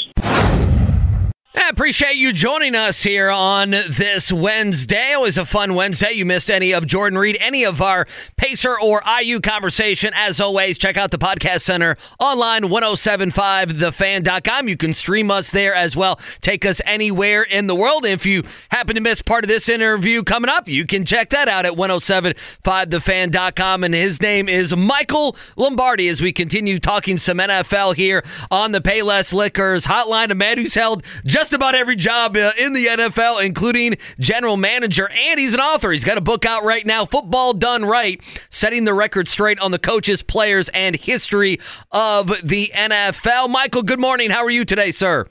I 1.60 1.70
appreciate 1.70 2.14
you 2.14 2.32
joining 2.32 2.76
us 2.76 3.02
here 3.02 3.30
on 3.30 3.70
this 3.70 4.30
Wednesday. 4.30 5.14
Always 5.14 5.36
a 5.36 5.44
fun 5.44 5.74
Wednesday. 5.74 6.12
You 6.12 6.24
missed 6.24 6.52
any 6.52 6.70
of 6.70 6.86
Jordan 6.86 7.18
Reid, 7.18 7.36
any 7.40 7.64
of 7.64 7.82
our 7.82 8.06
Pacer 8.36 8.78
or 8.78 9.02
IU 9.20 9.40
conversation. 9.40 10.12
As 10.14 10.40
always, 10.40 10.78
check 10.78 10.96
out 10.96 11.10
the 11.10 11.18
podcast 11.18 11.62
center 11.62 11.96
online, 12.20 12.62
1075thefan.com. 12.64 14.68
You 14.68 14.76
can 14.76 14.94
stream 14.94 15.32
us 15.32 15.50
there 15.50 15.74
as 15.74 15.96
well. 15.96 16.20
Take 16.40 16.64
us 16.64 16.80
anywhere 16.86 17.42
in 17.42 17.66
the 17.66 17.74
world. 17.74 18.06
If 18.06 18.24
you 18.24 18.44
happen 18.70 18.94
to 18.94 19.00
miss 19.00 19.20
part 19.20 19.42
of 19.42 19.48
this 19.48 19.68
interview 19.68 20.22
coming 20.22 20.48
up, 20.48 20.68
you 20.68 20.86
can 20.86 21.04
check 21.04 21.30
that 21.30 21.48
out 21.48 21.66
at 21.66 21.72
1075thefan.com. 21.72 23.82
And 23.82 23.94
his 23.94 24.22
name 24.22 24.48
is 24.48 24.76
Michael 24.76 25.36
Lombardi 25.56 26.06
as 26.08 26.22
we 26.22 26.32
continue 26.32 26.78
talking 26.78 27.18
some 27.18 27.38
NFL 27.38 27.96
here 27.96 28.22
on 28.48 28.70
the 28.70 28.80
Payless 28.80 29.34
Liquors 29.34 29.86
hotline. 29.86 30.30
A 30.30 30.36
man 30.36 30.58
who's 30.58 30.74
held 30.74 31.02
just 31.26 31.47
about 31.54 31.74
every 31.74 31.96
job 31.96 32.36
uh, 32.36 32.52
in 32.58 32.72
the 32.72 32.86
NFL, 32.86 33.44
including 33.44 33.96
general 34.18 34.56
manager, 34.56 35.08
and 35.08 35.38
he's 35.38 35.54
an 35.54 35.60
author. 35.60 35.92
He's 35.92 36.04
got 36.04 36.18
a 36.18 36.22
book 36.22 36.44
out 36.44 36.64
right 36.64 36.84
now, 36.84 37.06
Football 37.06 37.54
Done 37.54 37.84
Right, 37.84 38.20
setting 38.50 38.84
the 38.84 38.94
record 38.94 39.28
straight 39.28 39.58
on 39.60 39.70
the 39.70 39.78
coaches, 39.78 40.22
players, 40.22 40.68
and 40.70 40.96
history 40.96 41.58
of 41.90 42.32
the 42.42 42.72
NFL. 42.74 43.50
Michael, 43.50 43.82
good 43.82 44.00
morning. 44.00 44.30
How 44.30 44.44
are 44.44 44.50
you 44.50 44.64
today, 44.64 44.90
sir? 44.90 45.26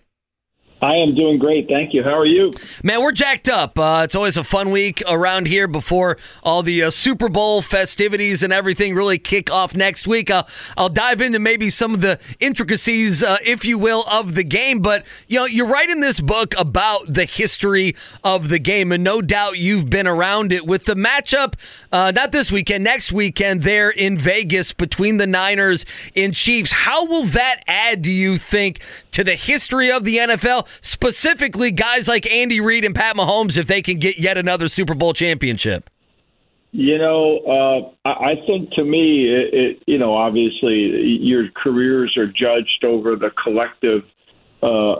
I 0.81 0.95
am 0.95 1.15
doing 1.15 1.39
great. 1.39 1.67
Thank 1.67 1.93
you. 1.95 2.03
How 2.03 2.15
are 2.15 2.25
you? 2.25 2.51
Man, 2.83 3.01
we're 3.01 3.11
jacked 3.11 3.49
up. 3.49 3.79
Uh, 3.79 4.01
it's 4.03 4.13
always 4.13 4.37
a 4.37 4.43
fun 4.43 4.69
week 4.69 5.01
around 5.07 5.47
here 5.47 5.67
before 5.67 6.17
all 6.43 6.61
the 6.61 6.83
uh, 6.83 6.89
Super 6.91 7.29
Bowl 7.29 7.63
festivities 7.63 8.43
and 8.43 8.53
everything 8.53 8.93
really 8.93 9.17
kick 9.17 9.51
off 9.51 9.73
next 9.73 10.07
week. 10.07 10.29
Uh, 10.29 10.43
I'll 10.77 10.89
dive 10.89 11.19
into 11.19 11.39
maybe 11.39 11.71
some 11.71 11.95
of 11.95 12.01
the 12.01 12.19
intricacies, 12.39 13.23
uh, 13.23 13.37
if 13.43 13.65
you 13.65 13.79
will, 13.79 14.03
of 14.07 14.35
the 14.35 14.43
game. 14.43 14.79
But 14.81 15.03
you 15.27 15.39
know, 15.39 15.45
you're 15.45 15.67
writing 15.67 15.99
this 15.99 16.21
book 16.21 16.53
about 16.57 17.11
the 17.11 17.25
history 17.25 17.95
of 18.23 18.49
the 18.49 18.59
game, 18.59 18.91
and 18.91 19.03
no 19.03 19.19
doubt 19.19 19.57
you've 19.57 19.89
been 19.89 20.05
around 20.05 20.51
it 20.53 20.67
with 20.67 20.85
the 20.85 20.95
matchup. 20.95 21.55
Uh, 21.91 22.11
not 22.11 22.31
this 22.31 22.51
weekend, 22.51 22.83
next 22.83 23.11
weekend 23.11 23.63
there 23.63 23.89
in 23.89 24.15
Vegas 24.15 24.73
between 24.73 25.17
the 25.17 25.27
Niners 25.27 25.85
and 26.15 26.35
Chiefs. 26.35 26.71
How 26.71 27.03
will 27.03 27.23
that 27.23 27.63
add, 27.65 28.03
do 28.03 28.11
you 28.11 28.37
think, 28.37 28.79
to 29.11 29.23
the 29.23 29.35
history 29.35 29.91
of 29.91 30.03
the 30.03 30.17
NFL? 30.17 30.66
Specifically, 30.81 31.71
guys 31.71 32.07
like 32.07 32.29
Andy 32.29 32.59
Reid 32.59 32.85
and 32.85 32.95
Pat 32.95 33.15
Mahomes, 33.15 33.57
if 33.57 33.67
they 33.67 33.81
can 33.81 33.99
get 33.99 34.17
yet 34.17 34.37
another 34.37 34.67
Super 34.67 34.93
Bowl 34.93 35.13
championship. 35.13 35.89
You 36.71 36.97
know, 36.97 37.93
uh, 38.05 38.09
I 38.09 38.35
think 38.45 38.71
to 38.71 38.83
me, 38.83 39.29
it, 39.29 39.53
it, 39.53 39.83
you 39.87 39.97
know, 39.97 40.13
obviously 40.13 41.17
your 41.21 41.49
careers 41.55 42.15
are 42.17 42.27
judged 42.27 42.83
over 42.83 43.15
the 43.15 43.31
collective, 43.41 44.03
uh, 44.61 44.97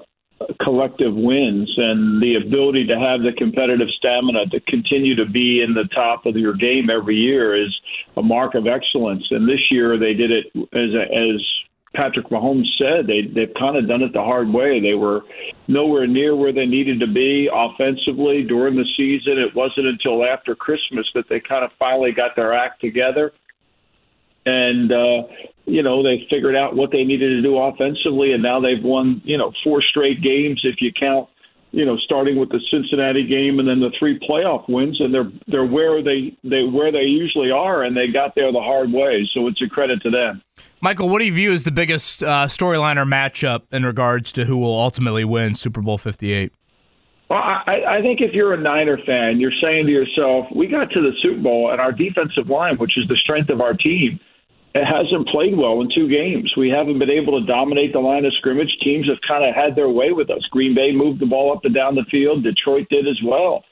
collective 0.62 1.14
wins 1.14 1.72
and 1.78 2.22
the 2.22 2.36
ability 2.36 2.86
to 2.88 2.98
have 2.98 3.22
the 3.22 3.34
competitive 3.38 3.90
stamina 3.98 4.46
to 4.48 4.60
continue 4.62 5.16
to 5.16 5.26
be 5.26 5.62
in 5.62 5.74
the 5.74 5.88
top 5.94 6.26
of 6.26 6.38
your 6.38 6.54
game 6.54 6.90
every 6.90 7.16
year 7.16 7.56
is 7.56 7.76
a 8.16 8.22
mark 8.22 8.56
of 8.56 8.66
excellence. 8.66 9.28
And 9.30 9.48
this 9.48 9.70
year 9.70 9.98
they 9.98 10.14
did 10.14 10.32
it 10.32 10.46
as 10.56 10.94
a, 10.94 11.04
as 11.14 11.42
Patrick 11.98 12.28
Mahomes 12.28 12.68
said, 12.78 13.08
they 13.08 13.24
they've 13.24 13.54
kind 13.58 13.76
of 13.76 13.88
done 13.88 14.04
it 14.04 14.14
the 14.14 14.22
hard 14.22 14.54
way. 14.54 14.80
They 14.80 14.94
were 14.94 15.24
nowhere 15.68 16.06
near 16.06 16.36
where 16.36 16.54
they 16.54 16.68
needed 16.68 17.00
to 17.00 17.08
be 17.08 17.50
offensively 17.52 18.44
during 18.44 18.76
the 18.76 18.86
season. 18.96 19.40
It 19.40 19.56
wasn't 19.56 19.88
until 19.88 20.24
after 20.24 20.56
Christmas 20.56 21.10
that 21.16 21.28
they 21.28 21.40
kind 21.40 21.66
of 21.66 21.72
finally 21.80 22.12
got 22.12 22.36
their 22.36 22.54
act 22.54 22.82
together. 22.82 23.34
And 24.46 24.92
uh, 24.92 25.24
you 25.66 25.82
know, 25.82 26.04
they 26.04 26.28
figured 26.30 26.56
out 26.56 26.76
what 26.76 26.92
they 26.92 27.04
needed 27.04 27.30
to 27.30 27.42
do 27.42 27.58
offensively 27.58 28.32
and 28.32 28.44
now 28.44 28.60
they've 28.60 28.84
won, 28.84 29.20
you 29.26 29.38
know, 29.38 29.52
four 29.64 29.82
straight 29.82 30.22
games 30.22 30.62
if 30.64 30.80
you 30.80 30.94
count 30.94 31.28
you 31.72 31.86
know, 31.86 31.98
starting 31.98 32.38
with 32.38 32.50
the 32.50 32.60
Cincinnati 32.72 33.26
game 33.26 33.60
and 33.60 33.68
then 33.68 33.80
the 33.80 33.92
three 34.00 34.20
playoff 34.20 34.68
wins, 34.70 35.00
and 35.02 35.14
they're 35.14 35.32
they're 35.48 35.66
where 35.66 36.02
they 36.02 36.36
they 36.44 36.64
where 36.64 36.92
they 36.92 37.04
usually 37.04 37.52
are, 37.52 37.84
and 37.84 37.96
they 37.96 38.08
got 38.08 38.36
there 38.36 38.52
the 38.52 38.62
hard 38.62 38.92
way. 38.92 39.28
So 39.34 39.48
it's 39.48 39.62
a 39.62 39.68
credit 39.68 40.02
to 40.04 40.10
them. 40.10 40.42
Michael, 40.82 41.10
what 41.10 41.20
do 41.20 41.26
you 41.26 41.34
view 41.34 41.52
as 41.52 41.64
the 41.64 41.72
biggest 41.72 42.24
uh, 42.24 42.48
storyline 42.48 42.98
or 42.98 43.06
matchup 43.06 43.64
in 43.72 43.86
regards 43.86 44.32
to 44.34 44.46
who 44.46 44.58
will 44.58 44.80
ultimately 44.80 45.26
win 45.26 45.56
Super 45.56 45.82
Bowl 45.82 45.98
Fifty 45.98 46.32
Eight? 46.32 46.54
Well, 47.30 47.40
I, 47.40 47.98
I 47.98 48.02
think 48.02 48.22
if 48.22 48.34
you're 48.34 48.54
a 48.54 48.62
Niner 48.62 48.98
fan, 49.06 49.42
you're 49.42 49.52
saying 49.62 49.88
to 49.88 49.92
yourself, 49.92 50.46
"We 50.56 50.68
got 50.68 50.90
to 50.92 51.02
the 51.02 51.12
Super 51.22 51.42
Bowl, 51.42 51.72
and 51.72 51.82
our 51.82 51.92
defensive 51.92 52.50
line, 52.50 52.78
which 52.78 52.98
is 52.98 53.08
the 53.10 53.18
strength 53.18 53.50
of 53.50 53.60
our 53.60 53.74
team." 53.74 54.20
Hasn't 54.84 55.28
played 55.30 55.58
well 55.58 55.82
in 55.82 55.90
two 55.94 56.10
games. 56.10 56.52
We 56.58 56.70
haven't 56.70 57.00
been 57.00 57.10
able 57.10 57.40
to 57.40 57.46
dominate 57.46 57.94
the 57.94 58.00
line 58.00 58.26
of 58.26 58.34
scrimmage. 58.38 58.76
Teams 58.84 59.08
have 59.08 59.18
kind 59.28 59.46
of 59.48 59.56
had 59.56 59.76
their 59.76 59.90
way 59.90 60.12
with 60.12 60.30
us. 60.30 60.44
Green 60.52 60.76
Bay 60.76 60.92
moved 60.92 61.22
the 61.22 61.26
ball 61.26 61.54
up 61.56 61.64
and 61.64 61.74
down 61.74 61.96
the 61.96 62.06
field. 62.12 62.44
Detroit 62.44 62.88
did 62.90 63.08
as 63.08 63.20
well. 63.24 63.64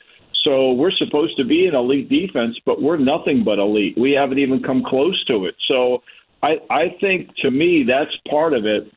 So 0.45 0.73
we're 0.73 0.91
supposed 0.91 1.35
to 1.37 1.43
be 1.43 1.65
an 1.65 1.75
elite 1.75 2.07
defense, 2.07 2.55
but 2.65 2.81
we're 2.81 2.97
nothing 2.97 3.43
but 3.43 3.57
elite. 3.57 3.97
We 3.97 4.11
haven't 4.11 4.39
even 4.39 4.61
come 4.61 4.83
close 4.87 5.21
to 5.25 5.45
it. 5.45 5.55
So 5.67 6.03
I, 6.43 6.57
I 6.69 6.95
think 7.01 7.35
to 7.41 7.49
me 7.49 7.83
that's 7.87 8.15
part 8.29 8.53
of 8.53 8.65
it. 8.65 8.91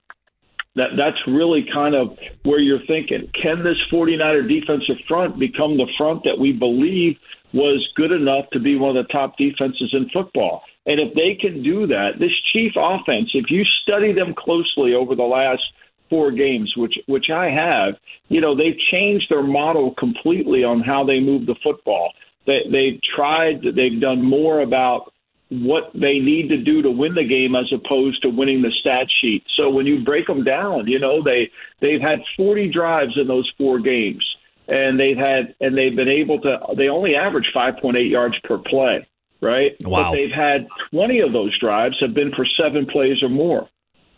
That 0.77 0.91
that's 0.97 1.17
really 1.27 1.67
kind 1.73 1.95
of 1.97 2.17
where 2.45 2.61
you're 2.61 2.85
thinking. 2.87 3.29
Can 3.43 3.65
this 3.65 3.79
49er 3.93 4.47
defensive 4.47 5.03
front 5.09 5.39
become 5.39 5.77
the 5.77 5.89
front 5.97 6.23
that 6.25 6.39
we 6.39 6.53
believe 6.53 7.17
was 7.53 7.85
good 7.97 8.13
enough 8.13 8.45
to 8.53 8.61
be 8.61 8.77
one 8.77 8.97
of 8.97 9.07
the 9.07 9.13
top 9.13 9.37
defenses 9.39 9.91
in 9.93 10.09
football? 10.11 10.63
And 10.89 10.99
if 10.99 11.15
they 11.15 11.37
can 11.39 11.63
do 11.63 11.87
that, 11.87 12.13
this 12.19 12.33
Chief 12.53 12.73
offense, 12.75 13.29
if 13.35 13.51
you 13.51 13.63
study 13.83 14.13
them 14.15 14.35
closely 14.35 14.95
over 14.95 15.15
the 15.15 15.23
last 15.23 15.63
four 16.09 16.33
games, 16.33 16.73
which 16.79 16.95
which 17.07 17.27
I 17.31 17.51
have, 17.51 17.95
you 18.29 18.41
know, 18.41 18.57
they've 18.57 18.79
changed 18.91 19.27
their 19.29 19.43
model 19.43 19.95
completely 19.99 20.65
on 20.65 20.81
how 20.81 21.05
they 21.05 21.21
move 21.21 21.45
the 21.45 21.57
football. 21.63 22.13
They 22.47 22.61
they've 22.73 23.01
tried 23.15 23.61
they've 23.77 24.01
done 24.01 24.25
more 24.25 24.63
about 24.63 25.13
what 25.51 25.91
they 25.93 26.19
need 26.21 26.49
to 26.49 26.57
do 26.57 26.81
to 26.81 26.91
win 26.91 27.15
the 27.15 27.25
game 27.25 27.55
as 27.55 27.71
opposed 27.71 28.23
to 28.23 28.31
winning 28.31 28.63
the 28.63 28.73
stat 28.81 29.09
sheet. 29.21 29.45
So 29.59 29.69
when 29.69 29.87
you 29.87 30.03
break 30.03 30.27
them 30.27 30.43
down, 30.43 30.87
you 30.87 30.99
know, 30.99 31.23
they 31.23 31.51
they've 31.83 32.01
had 32.01 32.21
40 32.35 32.73
drives 32.73 33.13
in 33.21 33.29
those 33.29 33.51
four 33.59 33.79
games 33.79 34.25
and 34.69 34.99
they've 34.99 35.19
had 35.19 35.55
and 35.61 35.77
they've 35.77 35.95
been 35.95 36.09
able 36.09 36.41
to 36.41 36.59
they 36.79 36.89
only 36.89 37.15
average 37.15 37.51
5.8 37.55 38.11
yards 38.11 38.37
per 38.45 38.57
play 38.57 39.07
right? 39.41 39.77
Wow. 39.83 40.11
But 40.11 40.17
they've 40.17 40.31
had 40.35 40.67
20 40.91 41.21
of 41.21 41.33
those 41.33 41.59
drives 41.59 41.97
have 42.01 42.15
been 42.15 42.33
for 42.35 42.47
seven 42.61 42.87
plays 42.87 43.23
or 43.23 43.29
more, 43.29 43.69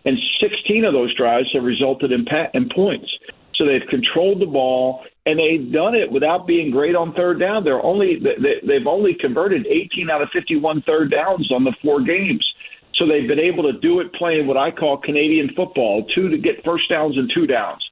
and 0.05 0.17
16 0.41 0.85
of 0.85 0.93
those 0.93 1.15
drives 1.17 1.49
have 1.55 1.65
resulted 1.65 2.13
in, 2.13 2.25
pa- 2.25 2.51
in 2.55 2.69
points. 2.69 3.11
So 3.57 3.67
they've 3.67 3.87
controlled 3.91 4.41
the 4.41 4.47
ball, 4.47 5.05
and 5.27 5.39
they've 5.39 5.71
done 5.71 5.95
it 5.95 6.11
without 6.11 6.47
being 6.47 6.71
great 6.71 6.97
on 6.97 7.13
third 7.13 7.39
down. 7.39 7.63
They're 7.63 7.85
only 7.85 8.19
they, 8.19 8.67
they've 8.67 8.87
only 8.87 9.15
converted 9.21 9.67
18 9.67 10.09
out 10.09 10.23
of 10.23 10.31
51 10.33 10.83
third 10.87 11.11
downs 11.11 11.53
on 11.53 11.65
the 11.65 11.75
four 11.83 12.01
games. 12.01 12.45
So 12.97 13.07
they've 13.07 13.29
been 13.29 13.41
able 13.41 13.63
to 13.65 13.79
do 13.81 14.01
it 14.01 14.13
playing 14.15 14.47
what 14.47 14.57
I 14.57 14.71
call 14.71 14.97
Canadian 14.99 15.51
football, 15.55 16.07
two 16.15 16.29
to 16.29 16.39
get 16.39 16.65
first 16.65 16.89
downs 16.89 17.17
and 17.17 17.31
two 17.35 17.47
downs. 17.47 17.83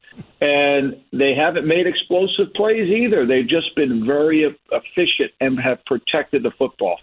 And 0.40 0.96
they 1.12 1.34
haven't 1.34 1.66
made 1.66 1.86
explosive 1.86 2.52
plays 2.54 2.88
either. 2.90 3.26
They've 3.26 3.48
just 3.48 3.74
been 3.76 4.06
very 4.06 4.44
efficient 4.72 5.32
and 5.40 5.58
have 5.60 5.84
protected 5.86 6.42
the 6.42 6.50
football. 6.58 6.98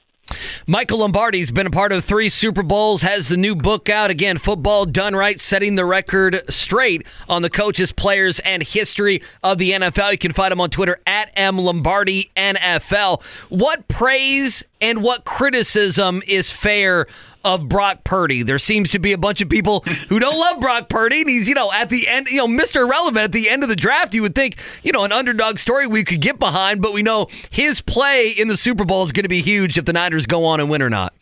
Michael 0.68 1.00
Lombardi's 1.00 1.52
been 1.52 1.68
a 1.68 1.72
part 1.72 1.92
of 1.92 2.04
three 2.04 2.30
Super 2.30 2.64
Bowls, 2.64 3.02
has 3.02 3.30
the 3.30 3.38
new 3.38 3.56
book 3.56 3.90
out. 3.90 4.10
Again, 4.10 4.38
Football 4.38 4.86
Done 4.86 5.16
Right, 5.16 5.40
setting 5.40 5.76
the 5.76 5.86
record 5.86 6.42
straight 6.50 7.06
on 7.28 7.42
the 7.42 7.50
coaches, 7.50 7.92
players, 7.92 8.40
and 8.40 8.64
history 8.64 9.22
of 9.44 9.58
the 9.58 9.72
NFL. 9.72 10.12
You 10.12 10.18
can 10.18 10.34
find 10.34 10.52
him 10.52 10.62
on 10.62 10.70
Twitter 10.70 11.00
at 11.06 11.32
M 11.36 11.58
Lombardi 11.58 12.32
NFL. 12.36 13.24
What 13.50 13.88
praise 13.88 14.64
and 14.86 15.02
what 15.02 15.26
criticism 15.26 16.22
is 16.28 16.52
fair 16.52 17.08
of 17.44 17.68
Brock 17.68 18.04
Purdy. 18.04 18.44
There 18.44 18.60
seems 18.60 18.92
to 18.92 19.00
be 19.00 19.14
a 19.14 19.18
bunch 19.18 19.42
of 19.42 19.50
people 19.50 19.80
who 20.10 20.20
don't 20.20 20.38
love 20.38 20.60
Brock 20.60 20.90
Purdy, 20.90 21.22
and 21.22 21.30
he's, 21.30 21.50
you 21.50 21.56
know, 21.56 21.72
at 21.72 21.90
the 21.90 22.08
end, 22.08 22.28
you 22.28 22.38
know, 22.38 22.48
Mr. 22.48 22.82
Irrelevant 22.82 23.24
at 23.24 23.32
the 23.32 23.50
end 23.50 23.64
of 23.64 23.70
the 23.70 23.76
draft. 23.76 24.14
You 24.14 24.22
would 24.22 24.36
think, 24.36 24.58
you 24.84 24.92
know, 24.92 25.04
an 25.04 25.12
underdog 25.12 25.58
story 25.58 25.88
we 25.88 26.04
could 26.04 26.22
get 26.22 26.38
behind, 26.38 26.84
but 26.84 26.94
we 26.94 27.02
know 27.02 27.28
his 27.50 27.82
play 27.82 28.30
in 28.30 28.48
the 28.48 28.56
Super 28.56 28.86
Bowl 28.86 29.02
is 29.02 29.12
going 29.12 29.24
to 29.24 29.30
be 29.30 29.42
huge 29.42 29.76
if 29.76 29.86
the 29.86 29.94
Niners 29.94 30.28
go 30.28 30.46
on 30.46 30.60
and 30.60 30.70
win 30.70 30.84
or 30.84 30.90
not. 30.92 31.16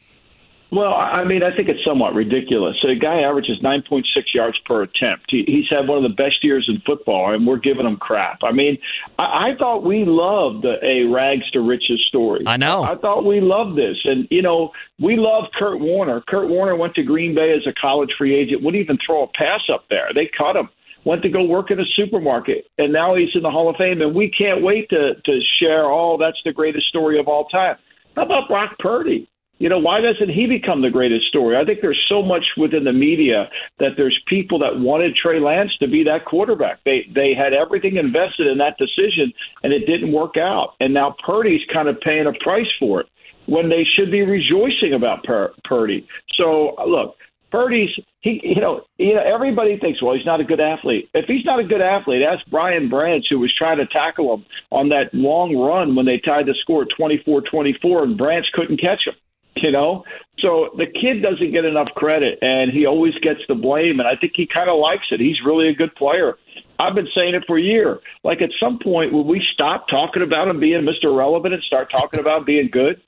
Well, 0.74 0.96
I 0.96 1.24
mean, 1.24 1.44
I 1.44 1.56
think 1.56 1.70
it's 1.70 1.86
somewhat 1.86 2.16
ridiculous. 2.16 2.76
A 2.84 2.96
guy 2.96 3.22
averages 3.22 3.60
9.6 3.62 4.04
yards 4.34 4.58
per 4.66 4.82
attempt. 4.82 5.26
He, 5.30 5.44
he's 5.46 5.70
had 5.70 5.88
one 5.88 6.04
of 6.04 6.10
the 6.10 6.16
best 6.16 6.44
years 6.44 6.68
in 6.68 6.82
football, 6.84 7.32
and 7.32 7.46
we're 7.46 7.60
giving 7.60 7.86
him 7.86 7.96
crap. 7.98 8.40
I 8.42 8.52
mean, 8.52 8.80
I, 9.20 9.52
I 9.52 9.56
thought 9.60 9.84
we 9.84 10.04
loved 10.04 10.66
a 10.66 11.04
rags 11.04 11.48
to 11.52 11.60
riches 11.60 12.04
story. 12.08 12.44
I 12.48 12.58
know. 12.58 12.82
I, 12.82 12.94
I 12.94 12.98
thought 12.98 13.24
we 13.24 13.40
loved 13.40 13.78
this, 13.78 13.98
and 14.04 14.28
you 14.32 14.42
know, 14.42 14.72
we 15.00 15.16
love 15.16 15.44
Kurt 15.60 15.80
Warner. 15.80 16.24
Kurt 16.28 16.50
Warner 16.50 16.76
went 16.76 16.96
to 16.96 17.04
Green 17.04 17.36
Bay 17.36 17.54
as 17.56 17.68
a 17.68 17.74
college 17.80 18.10
free 18.18 18.36
agent. 18.36 18.64
Wouldn't 18.64 18.82
even 18.82 18.98
throw 19.06 19.24
a 19.24 19.28
pass 19.28 19.62
up 19.72 19.86
there. 19.92 20.10
They 20.16 20.28
cut 20.36 20.56
him 20.56 20.70
went 21.06 21.22
to 21.22 21.30
go 21.30 21.44
work 21.44 21.70
in 21.70 21.80
a 21.80 21.86
supermarket, 21.98 22.66
and 22.78 22.94
now 22.94 23.14
he's 23.14 23.30
in 23.36 23.44
the 23.44 23.52
Hall 23.52 23.70
of 23.70 23.76
Fame. 23.76 24.02
And 24.02 24.16
we 24.16 24.32
can't 24.32 24.64
wait 24.64 24.90
to 24.90 25.14
to 25.24 25.40
share. 25.60 25.86
Oh, 25.86 26.18
that's 26.18 26.40
the 26.46 26.54
greatest 26.54 26.88
story 26.88 27.20
of 27.20 27.28
all 27.28 27.46
time. 27.46 27.76
How 28.16 28.24
about 28.24 28.48
Brock 28.48 28.80
Purdy? 28.80 29.30
You 29.60 29.70
know, 29.70 29.80
why 29.80 30.02
doesn't 30.02 30.30
he 30.30 30.48
become 30.48 30.82
the 30.82 30.90
greatest 30.90 31.28
story? 31.28 31.56
I 31.56 31.64
think 31.64 31.80
there's 31.82 32.04
so 32.10 32.22
much 32.22 32.44
within 32.58 32.84
the 32.84 32.92
media 32.92 33.50
that 33.80 33.92
there's 33.96 34.20
people 34.28 34.60
that 34.60 34.80
wanted 34.80 35.16
Trey 35.16 35.40
Lance 35.40 35.72
to 35.80 35.88
be 35.88 36.04
that 36.04 36.26
quarterback. 36.26 36.80
They 36.86 37.06
they 37.14 37.34
had 37.34 37.56
everything 37.56 37.98
invested 37.98 38.48
in 38.48 38.58
that 38.58 38.78
decision, 38.78 39.32
and 39.62 39.72
it 39.72 39.86
didn't 39.86 40.12
work 40.12 40.38
out. 40.38 40.74
And 40.80 40.94
now 40.94 41.16
Purdy's 41.26 41.62
kind 41.72 41.88
of 41.88 42.00
paying 42.02 42.26
a 42.26 42.34
price 42.44 42.68
for 42.80 43.02
it 43.02 43.08
when 43.46 43.70
they 43.70 43.86
should 43.96 44.12
be 44.12 44.24
rejoicing 44.24 44.94
about 44.96 45.24
Pur- 45.24 45.54
Purdy. 45.66 46.08
So 46.36 46.76
uh, 46.78 46.86
look, 46.86 47.16
Purdy's 47.52 47.92
he 48.22 48.42
you 48.44 48.60
know 48.60 48.82
you 48.98 49.14
know 49.14 49.24
everybody 49.24 49.78
thinks 49.78 50.02
well 50.02 50.16
he's 50.16 50.26
not 50.26 50.42
a 50.42 50.44
good 50.44 50.60
athlete. 50.60 51.10
If 51.14 51.26
he's 51.28 51.46
not 51.46 51.60
a 51.60 51.64
good 51.64 51.82
athlete, 51.82 52.24
ask 52.24 52.44
Brian 52.50 52.90
Branch 52.90 53.24
who 53.30 53.40
was 53.40 53.54
trying 53.56 53.78
to 53.78 53.86
tackle 53.86 54.34
him 54.34 54.46
on 54.72 54.90
that 54.90 55.14
long 55.14 55.56
run 55.56 55.96
when 55.96 56.08
they 56.08 56.18
tied 56.18 56.48
the 56.48 56.56
score 56.62 56.82
at 56.82 56.90
24-24 57.00 58.04
and 58.04 58.18
Branch 58.18 58.46
couldn't 58.54 58.82
catch 58.82 59.06
him 59.06 59.14
you 59.56 59.72
know? 59.72 60.04
So 60.40 60.70
the 60.78 60.86
kid 60.86 61.22
doesn't 61.22 61.52
get 61.52 61.66
enough 61.66 61.90
credit, 61.96 62.40
and 62.42 62.72
he 62.72 62.86
always 62.86 63.14
gets 63.22 63.40
the 63.48 63.56
blame, 63.56 64.00
and 64.00 64.08
I 64.08 64.16
think 64.16 64.34
he 64.36 64.48
kind 64.52 64.70
of 64.70 64.80
likes 64.80 65.06
it. 65.12 65.20
He's 65.20 65.38
really 65.46 65.70
a 65.70 65.74
good 65.74 65.96
player. 65.96 66.38
I've 66.80 66.96
been 66.96 67.08
saying 67.16 67.36
it 67.36 67.44
for 67.46 67.58
a 67.58 67.62
year. 67.62 68.00
Like 68.24 68.42
at 68.42 68.50
some 68.60 68.80
point, 68.80 69.14
will 69.14 69.26
we 69.26 69.42
stop 69.54 69.88
talking 69.88 70.24
about 70.24 70.48
him 70.48 70.60
being 70.60 70.82
Mr. 70.82 71.16
Relevant 71.16 71.54
and 71.54 71.64
start 71.64 71.92
talking 71.92 72.20
about 72.20 72.46
being 72.46 72.70
good? 72.72 73.02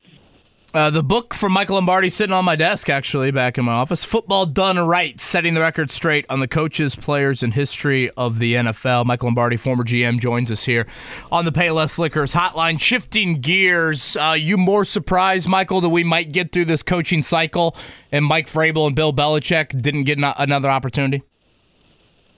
Uh, 0.75 0.89
the 0.89 1.01
book 1.01 1.33
from 1.33 1.53
Michael 1.53 1.75
Lombardi 1.75 2.09
sitting 2.09 2.33
on 2.33 2.43
my 2.43 2.57
desk, 2.57 2.89
actually, 2.89 3.31
back 3.31 3.57
in 3.57 3.63
my 3.63 3.71
office. 3.71 4.03
Football 4.03 4.45
Done 4.45 4.77
Right, 4.77 5.17
setting 5.21 5.53
the 5.53 5.61
record 5.61 5.89
straight 5.89 6.25
on 6.29 6.41
the 6.41 6.49
coaches, 6.49 6.97
players, 6.97 7.41
and 7.41 7.53
history 7.53 8.09
of 8.17 8.39
the 8.39 8.55
NFL. 8.55 9.05
Michael 9.05 9.27
Lombardi, 9.27 9.55
former 9.55 9.85
GM, 9.85 10.19
joins 10.19 10.51
us 10.51 10.65
here 10.65 10.85
on 11.31 11.45
the 11.45 11.51
Payless 11.53 11.97
Liquors 11.97 12.33
hotline. 12.33 12.77
Shifting 12.77 13.39
gears, 13.39 14.17
uh, 14.17 14.35
you 14.37 14.57
more 14.57 14.83
surprised, 14.83 15.47
Michael, 15.47 15.79
that 15.79 15.87
we 15.87 16.03
might 16.03 16.33
get 16.33 16.51
through 16.51 16.65
this 16.65 16.83
coaching 16.83 17.21
cycle 17.21 17.73
and 18.11 18.25
Mike 18.25 18.49
Vrabel 18.49 18.85
and 18.85 18.97
Bill 18.97 19.13
Belichick 19.13 19.81
didn't 19.81 20.03
get 20.03 20.19
another 20.37 20.69
opportunity? 20.69 21.23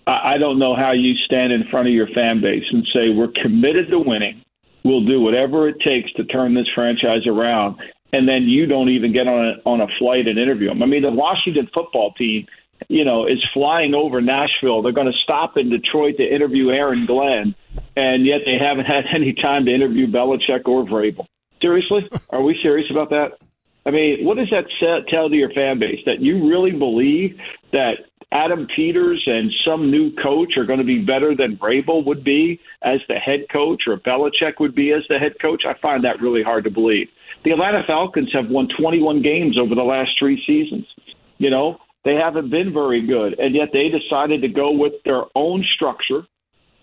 I 0.06 0.38
don't 0.38 0.60
know 0.60 0.76
how 0.76 0.92
you 0.92 1.16
stand 1.26 1.52
in 1.52 1.64
front 1.72 1.88
of 1.88 1.94
your 1.96 2.08
fan 2.14 2.40
base 2.40 2.66
and 2.72 2.86
say, 2.94 3.10
we're 3.10 3.34
committed 3.44 3.90
to 3.90 3.98
winning. 3.98 4.44
We'll 4.86 5.06
do 5.06 5.22
whatever 5.22 5.68
it 5.68 5.78
takes 5.84 6.14
to 6.14 6.24
turn 6.26 6.54
this 6.54 6.68
franchise 6.76 7.26
around 7.26 7.78
and 8.14 8.28
then 8.28 8.44
you 8.44 8.66
don't 8.66 8.90
even 8.90 9.14
get 9.14 9.28
on 9.28 9.46
a, 9.46 9.70
on 9.70 9.82
a 9.82 9.88
flight 10.00 10.28
and 10.28 10.40
interview 10.40 10.70
them. 10.70 10.82
I 10.82 10.86
mean, 10.86 11.02
the 11.02 11.12
Washington 11.12 11.70
football 11.74 12.14
team, 12.14 12.48
you 12.88 13.04
know, 13.04 13.26
is 13.26 13.44
flying 13.54 13.94
over 13.94 14.22
Nashville. 14.22 14.82
They're 14.82 14.92
going 14.92 15.12
to 15.12 15.20
stop 15.24 15.58
in 15.58 15.70
Detroit 15.70 16.18
to 16.18 16.24
interview 16.24 16.70
Aaron 16.70 17.06
Glenn, 17.06 17.56
and 17.96 18.26
yet 18.26 18.42
they 18.46 18.58
haven't 18.64 18.86
had 18.96 19.06
any 19.14 19.34
time 19.34 19.66
to 19.66 19.74
interview 19.74 20.08
Belichick 20.08 20.68
or 20.68 20.86
Vrabel. 20.86 21.26
Seriously, 21.62 22.08
are 22.30 22.42
we 22.42 22.58
serious 22.62 22.90
about 22.92 23.10
that? 23.10 23.40
I 23.86 23.92
mean, 23.92 24.26
what 24.26 24.38
does 24.38 24.50
that 24.52 24.66
tell 25.10 25.30
to 25.30 25.36
your 25.36 25.50
fan 25.52 25.80
base 25.80 26.00
that 26.06 26.20
you 26.20 26.50
really 26.50 26.72
believe 26.72 27.38
that 27.72 27.94
Adam 28.32 28.68
Peters 28.76 29.24
and 29.26 29.50
some 29.66 29.90
new 29.90 30.12
coach 30.16 30.58
are 30.58 30.66
going 30.66 30.80
to 30.80 30.86
be 30.86 31.00
better 31.00 31.34
than 31.34 31.56
Vrabel 31.58 32.06
would 32.06 32.24
be 32.24 32.60
as 32.82 33.00
the 33.08 33.16
head 33.16 33.46
coach 33.52 33.84
or 33.88 33.96
Belichick 33.98 34.60
would 34.60 34.76
be 34.76 34.92
as 34.92 35.04
the 35.08 35.18
head 35.18 35.40
coach? 35.42 35.64
I 35.66 35.74
find 35.82 36.04
that 36.04 36.22
really 36.22 36.44
hard 36.44 36.66
to 36.66 36.70
believe. 36.70 37.08
The 37.44 37.52
Atlanta 37.52 37.84
Falcons 37.86 38.30
have 38.34 38.50
won 38.50 38.68
21 38.80 39.22
games 39.22 39.58
over 39.58 39.76
the 39.76 39.84
last 39.84 40.12
three 40.20 40.42
seasons. 40.46 40.86
You 41.38 41.50
know, 41.50 41.78
they 42.04 42.16
haven't 42.16 42.50
been 42.50 42.74
very 42.74 43.06
good, 43.06 43.38
and 43.40 43.56
yet 43.56 43.70
they 43.74 43.90
decided 43.90 44.42
to 44.42 44.48
go 44.48 44.72
with 44.72 44.94
their 45.06 45.24
own 45.36 45.64
structure, 45.76 46.24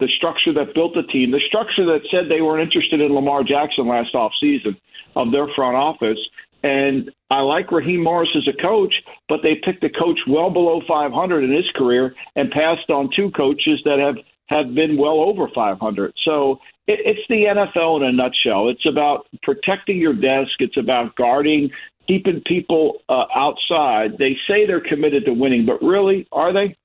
the 0.01 0.09
structure 0.17 0.53
that 0.53 0.75
built 0.75 0.95
the 0.95 1.03
team, 1.05 1.31
the 1.31 1.41
structure 1.49 1.87
that 1.87 2.01
said 2.11 2.29
they 2.29 2.43
weren't 2.43 2.63
interested 2.63 3.01
in 3.01 3.15
Lamar 3.15 3.43
Jackson 3.43 3.89
last 3.89 4.15
offseason 4.15 4.77
of 5.17 5.33
their 5.33 5.49
front 5.55 5.77
office. 5.77 6.19
And 6.63 7.11
I 7.31 7.41
like 7.41 7.71
Raheem 7.71 8.03
Morris 8.03 8.31
as 8.37 8.49
a 8.49 8.63
coach, 8.63 8.95
but 9.29 9.41
they 9.43 9.57
picked 9.65 9.85
a 9.85 9.91
coach 9.91 10.19
well 10.29 10.51
below 10.51 10.81
500 10.87 11.45
in 11.45 11.53
his 11.53 11.71
career 11.75 12.15
and 12.37 12.51
passed 12.51 12.89
on 12.91 13.11
two 13.15 13.31
coaches 13.33 13.81
that 13.85 13.99
have 13.99 14.17
have 14.49 14.75
been 14.75 14.99
well 14.99 15.21
over 15.21 15.49
500. 15.55 16.13
So 16.25 16.59
it, 16.87 17.01
it's 17.05 17.21
the 17.29 17.45
NFL 17.45 18.01
in 18.01 18.09
a 18.09 18.13
nutshell. 18.13 18.69
It's 18.69 18.87
about 18.87 19.27
protecting 19.43 19.99
your 19.99 20.13
desk. 20.13 20.53
It's 20.59 20.77
about 20.77 21.17
guarding, 21.17 21.71
keeping 22.07 22.43
people 22.47 23.01
uh, 23.09 23.25
outside. 23.35 24.19
They 24.19 24.37
say 24.47 24.67
they're 24.67 24.81
committed 24.81 25.25
to 25.27 25.33
winning, 25.33 25.67
but 25.67 25.83
really, 25.83 26.27
are 26.33 26.53
they? 26.53 26.77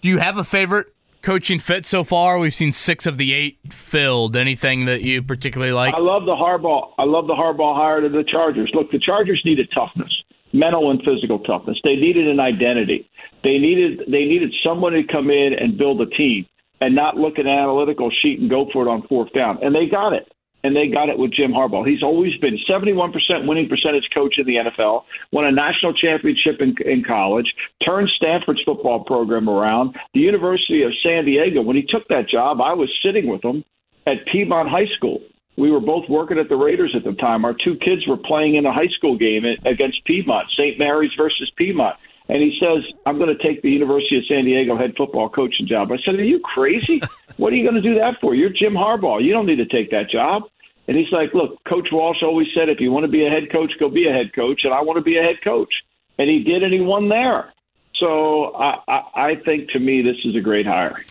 Do 0.00 0.08
you 0.08 0.18
have 0.18 0.38
a 0.38 0.44
favorite 0.44 0.88
coaching 1.22 1.58
fit 1.58 1.84
so 1.84 2.04
far? 2.04 2.38
We've 2.38 2.54
seen 2.54 2.70
six 2.70 3.06
of 3.06 3.18
the 3.18 3.32
eight 3.32 3.58
filled. 3.72 4.36
Anything 4.36 4.84
that 4.84 5.02
you 5.02 5.22
particularly 5.22 5.72
like? 5.72 5.94
I 5.94 5.98
love 5.98 6.24
the 6.24 6.36
Harbaugh. 6.36 6.92
I 6.98 7.04
love 7.04 7.26
the 7.26 7.34
Harbaugh 7.34 7.74
hire 7.74 8.00
to 8.00 8.08
the 8.08 8.24
Chargers. 8.24 8.70
Look, 8.72 8.92
the 8.92 9.00
Chargers 9.00 9.42
needed 9.44 9.68
toughness, 9.74 10.12
mental 10.52 10.90
and 10.92 11.02
physical 11.02 11.40
toughness. 11.40 11.78
They 11.82 11.96
needed 11.96 12.28
an 12.28 12.38
identity. 12.38 13.10
They 13.42 13.58
needed 13.58 14.02
they 14.06 14.24
needed 14.24 14.54
someone 14.64 14.92
to 14.92 15.02
come 15.02 15.30
in 15.30 15.54
and 15.58 15.76
build 15.76 16.00
a 16.00 16.06
team 16.06 16.46
and 16.80 16.94
not 16.94 17.16
look 17.16 17.38
at 17.38 17.46
an 17.46 17.52
analytical 17.52 18.10
sheet 18.22 18.40
and 18.40 18.50
go 18.50 18.66
for 18.72 18.86
it 18.86 18.90
on 18.90 19.06
fourth 19.08 19.32
down. 19.32 19.58
And 19.62 19.74
they 19.74 19.86
got 19.86 20.12
it. 20.12 20.30
And 20.64 20.74
they 20.74 20.88
got 20.88 21.08
it 21.08 21.18
with 21.18 21.32
Jim 21.32 21.52
Harbaugh. 21.52 21.86
He's 21.86 22.02
always 22.02 22.36
been 22.38 22.58
71% 22.68 23.12
winning 23.46 23.68
percentage 23.68 24.08
coach 24.12 24.34
in 24.36 24.46
the 24.46 24.56
NFL, 24.56 25.04
won 25.30 25.44
a 25.44 25.52
national 25.52 25.92
championship 25.92 26.60
in, 26.60 26.74
in 26.84 27.04
college, 27.04 27.46
turned 27.84 28.08
Stanford's 28.16 28.62
football 28.64 29.04
program 29.04 29.48
around. 29.48 29.94
The 30.12 30.20
University 30.20 30.82
of 30.82 30.90
San 31.04 31.24
Diego, 31.24 31.62
when 31.62 31.76
he 31.76 31.86
took 31.88 32.08
that 32.08 32.28
job, 32.28 32.60
I 32.60 32.72
was 32.72 32.90
sitting 33.04 33.28
with 33.28 33.44
him 33.44 33.64
at 34.08 34.26
Piedmont 34.32 34.68
High 34.68 34.88
School. 34.96 35.20
We 35.56 35.70
were 35.70 35.80
both 35.80 36.08
working 36.08 36.38
at 36.38 36.48
the 36.48 36.56
Raiders 36.56 36.94
at 36.96 37.04
the 37.04 37.12
time. 37.12 37.44
Our 37.44 37.54
two 37.54 37.76
kids 37.76 38.06
were 38.08 38.16
playing 38.16 38.56
in 38.56 38.66
a 38.66 38.72
high 38.72 38.90
school 38.96 39.16
game 39.16 39.44
against 39.64 40.04
Piedmont, 40.04 40.48
St. 40.56 40.78
Mary's 40.78 41.12
versus 41.16 41.50
Piedmont 41.56 41.96
and 42.28 42.42
he 42.42 42.58
says, 42.60 42.84
I'm 43.04 43.18
going 43.18 43.34
to 43.36 43.42
take 43.42 43.62
the 43.62 43.70
University 43.70 44.18
of 44.18 44.24
San 44.26 44.44
Diego 44.44 44.76
head 44.76 44.94
football 44.96 45.28
coaching 45.28 45.66
job. 45.66 45.92
I 45.92 45.98
said, 46.04 46.16
Are 46.16 46.24
you 46.24 46.40
crazy? 46.40 47.00
what 47.36 47.52
are 47.52 47.56
you 47.56 47.62
going 47.62 47.80
to 47.80 47.88
do 47.88 47.98
that 47.98 48.20
for? 48.20 48.34
You're 48.34 48.50
Jim 48.50 48.74
Harbaugh. 48.74 49.22
You 49.22 49.32
don't 49.32 49.46
need 49.46 49.56
to 49.56 49.66
take 49.66 49.90
that 49.92 50.10
job. 50.10 50.44
And 50.88 50.96
he's 50.96 51.10
like, 51.12 51.34
Look, 51.34 51.62
Coach 51.64 51.88
Walsh 51.92 52.22
always 52.22 52.48
said, 52.54 52.68
if 52.68 52.80
you 52.80 52.90
want 52.90 53.04
to 53.04 53.10
be 53.10 53.26
a 53.26 53.30
head 53.30 53.50
coach, 53.52 53.72
go 53.78 53.88
be 53.88 54.08
a 54.08 54.12
head 54.12 54.32
coach. 54.34 54.62
And 54.64 54.74
I 54.74 54.82
want 54.82 54.96
to 54.96 55.02
be 55.02 55.18
a 55.18 55.22
head 55.22 55.36
coach. 55.44 55.72
And 56.18 56.28
he 56.28 56.42
did, 56.42 56.62
and 56.62 56.72
he 56.72 56.80
won 56.80 57.08
there. 57.08 57.52
So 57.98 58.54
I, 58.54 58.78
I, 58.88 59.02
I 59.14 59.34
think 59.44 59.70
to 59.70 59.78
me, 59.78 60.02
this 60.02 60.16
is 60.24 60.34
a 60.34 60.40
great 60.40 60.66
hire. 60.66 61.04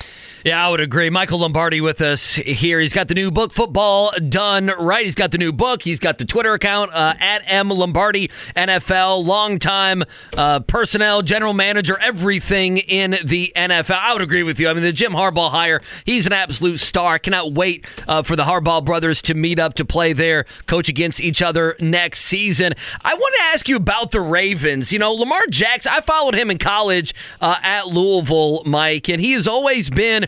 Yeah, 0.46 0.64
I 0.64 0.70
would 0.70 0.80
agree. 0.80 1.10
Michael 1.10 1.40
Lombardi 1.40 1.82
with 1.82 2.02
us 2.02 2.36
here. 2.36 2.80
He's 2.80 2.94
got 2.94 3.08
the 3.08 3.16
new 3.16 3.32
book, 3.32 3.52
Football 3.52 4.12
Done 4.30 4.68
Right. 4.68 5.04
He's 5.04 5.16
got 5.16 5.32
the 5.32 5.40
new 5.40 5.52
book. 5.52 5.82
He's 5.82 6.00
got 6.00 6.20
the 6.20 6.26
Twitter 6.26 6.54
account 6.54 6.94
uh, 6.94 7.16
at 7.20 7.42
M 7.48 7.70
Lombardi 7.70 8.30
NFL. 8.56 9.26
Longtime 9.26 10.04
uh, 10.38 10.60
personnel, 10.60 11.24
general 11.24 11.56
manager, 11.56 11.98
everything 11.98 12.78
in 12.78 13.18
the 13.24 13.52
NFL. 13.56 13.98
I 13.98 14.14
would 14.14 14.22
agree 14.22 14.44
with 14.44 14.60
you. 14.60 14.70
I 14.70 14.76
mean, 14.76 14.84
the 14.84 14.92
Jim 14.92 15.14
Harbaugh 15.14 15.50
hire, 15.50 15.82
he's 16.06 16.28
an 16.28 16.34
absolute 16.34 16.80
star. 16.80 17.16
I 17.16 17.18
cannot 17.18 17.54
wait 17.54 17.84
uh, 18.08 18.22
for 18.22 18.36
the 18.36 18.44
Harbaugh 18.44 18.86
brothers 18.86 19.24
to 19.24 19.34
meet 19.34 19.58
up 19.58 19.74
to 19.74 19.84
play 19.84 20.14
their 20.14 20.46
coach 20.68 20.90
against 20.90 21.20
each 21.22 21.42
other 21.42 21.76
next 21.80 22.20
season. 22.20 22.74
I 23.02 23.16
want 23.16 23.34
to 23.38 23.42
ask 23.46 23.68
you 23.68 23.78
about 23.78 24.12
the 24.12 24.22
Ravens. 24.22 24.94
You 24.94 25.00
know, 25.00 25.12
Lamar 25.12 25.48
Jackson, 25.50 25.92
I 25.92 26.02
followed 26.02 26.36
him 26.36 26.52
in 26.52 26.60
college 26.60 27.16
uh, 27.42 27.58
at 27.64 27.88
Louisville, 27.88 28.62
Mike, 28.68 29.10
and 29.10 29.20
he 29.20 29.32
has 29.32 29.48
always 29.48 29.90
been 29.90 30.28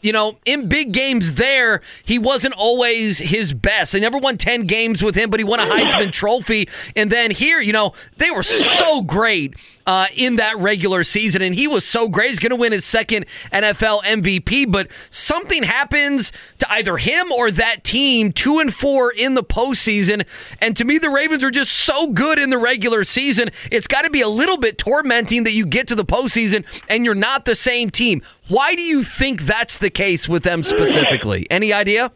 you 0.00 0.12
know, 0.12 0.36
in 0.44 0.68
big 0.68 0.92
games 0.92 1.34
there, 1.34 1.80
he 2.04 2.18
wasn't 2.18 2.54
always 2.54 3.18
his 3.18 3.52
best. 3.52 3.92
They 3.92 4.00
never 4.00 4.18
won 4.18 4.38
10 4.38 4.62
games 4.62 5.02
with 5.02 5.14
him, 5.14 5.30
but 5.30 5.40
he 5.40 5.44
won 5.44 5.60
a 5.60 5.64
Heisman 5.64 6.12
Trophy. 6.12 6.68
And 6.96 7.10
then 7.10 7.30
here, 7.30 7.60
you 7.60 7.72
know, 7.72 7.92
they 8.16 8.30
were 8.30 8.42
so 8.42 9.02
great 9.02 9.54
uh, 9.86 10.06
in 10.14 10.36
that 10.36 10.56
regular 10.58 11.02
season, 11.02 11.42
and 11.42 11.54
he 11.54 11.66
was 11.66 11.84
so 11.84 12.08
great. 12.08 12.28
He's 12.28 12.38
going 12.38 12.50
to 12.50 12.56
win 12.56 12.70
his 12.70 12.84
second 12.84 13.26
NFL 13.52 14.04
MVP, 14.04 14.70
but 14.70 14.88
something 15.10 15.64
happens 15.64 16.30
to 16.58 16.72
either 16.72 16.96
him 16.96 17.32
or 17.32 17.50
that 17.50 17.82
team, 17.82 18.32
two 18.32 18.60
and 18.60 18.72
four 18.72 19.10
in 19.10 19.34
the 19.34 19.42
postseason. 19.42 20.24
And 20.60 20.76
to 20.76 20.84
me, 20.84 20.98
the 20.98 21.10
Ravens 21.10 21.42
are 21.42 21.50
just 21.50 21.72
so 21.72 22.06
good 22.06 22.38
in 22.38 22.50
the 22.50 22.58
regular 22.58 23.02
season. 23.02 23.50
It's 23.70 23.88
got 23.88 24.02
to 24.02 24.10
be 24.10 24.20
a 24.20 24.28
little 24.28 24.58
bit 24.58 24.78
tormenting 24.78 25.42
that 25.42 25.54
you 25.54 25.66
get 25.66 25.88
to 25.88 25.96
the 25.96 26.04
postseason 26.04 26.64
and 26.88 27.04
you're 27.04 27.14
not 27.16 27.44
the 27.44 27.56
same 27.56 27.90
team. 27.90 28.22
Why 28.46 28.74
do 28.74 28.82
you 28.82 29.02
think 29.02 29.42
that's 29.42 29.78
the 29.78 29.89
case 29.90 30.28
with 30.28 30.42
them 30.42 30.62
specifically? 30.62 31.46
Any 31.50 31.72
idea? 31.72 32.12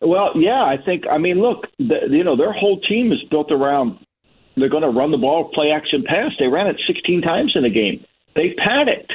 Well, 0.00 0.32
yeah, 0.36 0.62
I 0.62 0.76
think. 0.84 1.04
I 1.10 1.18
mean, 1.18 1.40
look, 1.40 1.66
the, 1.78 2.08
you 2.10 2.24
know, 2.24 2.36
their 2.36 2.52
whole 2.52 2.80
team 2.80 3.12
is 3.12 3.22
built 3.30 3.50
around 3.50 3.98
they're 4.60 4.68
going 4.68 4.82
to 4.82 4.90
run 4.90 5.10
the 5.10 5.18
ball, 5.18 5.50
play 5.52 5.70
action 5.70 6.04
pass. 6.06 6.32
They 6.38 6.48
ran 6.48 6.66
it 6.66 6.80
16 6.86 7.22
times 7.22 7.52
in 7.54 7.64
a 7.64 7.70
game. 7.70 8.04
They 8.34 8.54
panicked. 8.54 9.12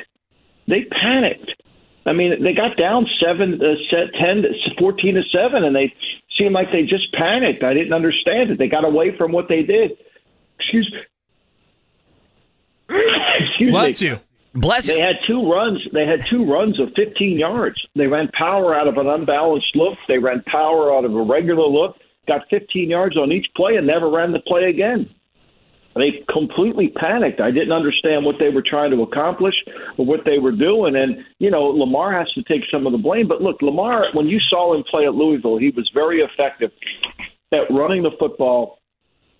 They 0.67 0.85
panicked. 0.85 1.51
I 2.05 2.13
mean, 2.13 2.43
they 2.43 2.53
got 2.53 2.77
down 2.77 3.07
seven, 3.19 3.61
uh, 3.61 3.75
set, 3.89 4.13
10, 4.19 4.43
14 4.77 5.15
to 5.15 5.21
seven, 5.31 5.63
and 5.63 5.75
they 5.75 5.93
seemed 6.37 6.53
like 6.53 6.71
they 6.71 6.83
just 6.83 7.11
panicked. 7.13 7.63
I 7.63 7.73
didn't 7.73 7.93
understand 7.93 8.51
it. 8.51 8.57
They 8.57 8.67
got 8.67 8.83
away 8.83 9.15
from 9.17 9.31
what 9.31 9.47
they 9.47 9.63
did. 9.63 9.91
Excuse 10.59 10.91
me. 10.91 10.99
Excuse 13.39 13.71
Bless 13.71 14.01
me. 14.01 14.07
you. 14.07 14.17
Bless 14.55 14.85
They 14.85 14.99
had 14.99 15.15
two 15.25 15.49
runs. 15.51 15.81
They 15.93 16.05
had 16.05 16.25
two 16.25 16.45
runs 16.45 16.79
of 16.79 16.89
15 16.95 17.39
yards. 17.39 17.75
They 17.95 18.07
ran 18.07 18.29
power 18.37 18.75
out 18.75 18.87
of 18.87 18.97
an 18.97 19.07
unbalanced 19.07 19.75
look. 19.75 19.97
They 20.07 20.19
ran 20.19 20.43
power 20.45 20.95
out 20.95 21.05
of 21.05 21.15
a 21.15 21.21
regular 21.21 21.65
look. 21.65 21.95
Got 22.27 22.41
15 22.49 22.89
yards 22.89 23.17
on 23.17 23.31
each 23.31 23.47
play 23.55 23.75
and 23.75 23.87
never 23.87 24.09
ran 24.09 24.31
the 24.31 24.39
play 24.39 24.65
again. 24.69 25.09
They 25.95 26.23
completely 26.31 26.89
panicked. 26.89 27.39
I 27.39 27.51
didn't 27.51 27.71
understand 27.71 28.25
what 28.25 28.35
they 28.39 28.49
were 28.49 28.63
trying 28.65 28.91
to 28.91 29.03
accomplish 29.03 29.53
or 29.97 30.05
what 30.05 30.21
they 30.25 30.39
were 30.39 30.51
doing. 30.51 30.95
And, 30.95 31.23
you 31.37 31.51
know, 31.51 31.65
Lamar 31.65 32.11
has 32.13 32.31
to 32.33 32.43
take 32.43 32.63
some 32.71 32.87
of 32.87 32.91
the 32.91 32.97
blame. 32.97 33.27
But 33.27 33.41
look, 33.41 33.61
Lamar, 33.61 34.05
when 34.13 34.27
you 34.27 34.39
saw 34.49 34.75
him 34.75 34.83
play 34.89 35.05
at 35.05 35.13
Louisville, 35.13 35.57
he 35.57 35.71
was 35.75 35.89
very 35.93 36.21
effective 36.21 36.71
at 37.51 37.69
running 37.69 38.01
the 38.01 38.11
football, 38.17 38.79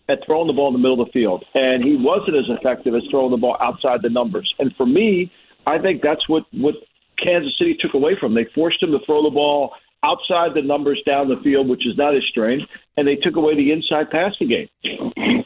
at 0.10 0.20
throwing 0.26 0.48
the 0.48 0.54
ball 0.54 0.68
in 0.68 0.74
the 0.74 0.80
middle 0.80 1.02
of 1.02 1.08
the 1.08 1.12
field. 1.12 1.46
And 1.54 1.84
he 1.84 1.96
wasn't 1.96 2.38
as 2.38 2.46
effective 2.50 2.94
as 2.96 3.04
throwing 3.10 3.32
the 3.32 3.38
ball 3.38 3.58
outside 3.62 4.02
the 4.02 4.10
numbers. 4.10 4.54
And 4.60 4.74
for 4.76 4.86
me, 4.86 5.32
I 5.66 5.80
think 5.80 6.02
that's 6.02 6.28
what, 6.28 6.44
what 6.52 6.76
Kansas 7.24 7.54
City 7.58 7.78
took 7.80 7.94
away 7.94 8.18
from. 8.20 8.34
They 8.34 8.48
forced 8.54 8.84
him 8.84 8.92
to 8.92 9.00
throw 9.06 9.24
the 9.24 9.30
ball 9.30 9.72
outside 10.04 10.52
the 10.54 10.62
numbers 10.62 11.02
down 11.06 11.30
the 11.30 11.40
field, 11.44 11.70
which 11.70 11.88
is 11.88 11.98
not 11.98 12.14
his 12.14 12.24
strength, 12.30 12.66
and 12.98 13.08
they 13.08 13.16
took 13.16 13.38
away 13.38 13.56
the 13.56 13.72
inside 13.72 14.10
passing 14.12 14.50
game. 14.50 15.44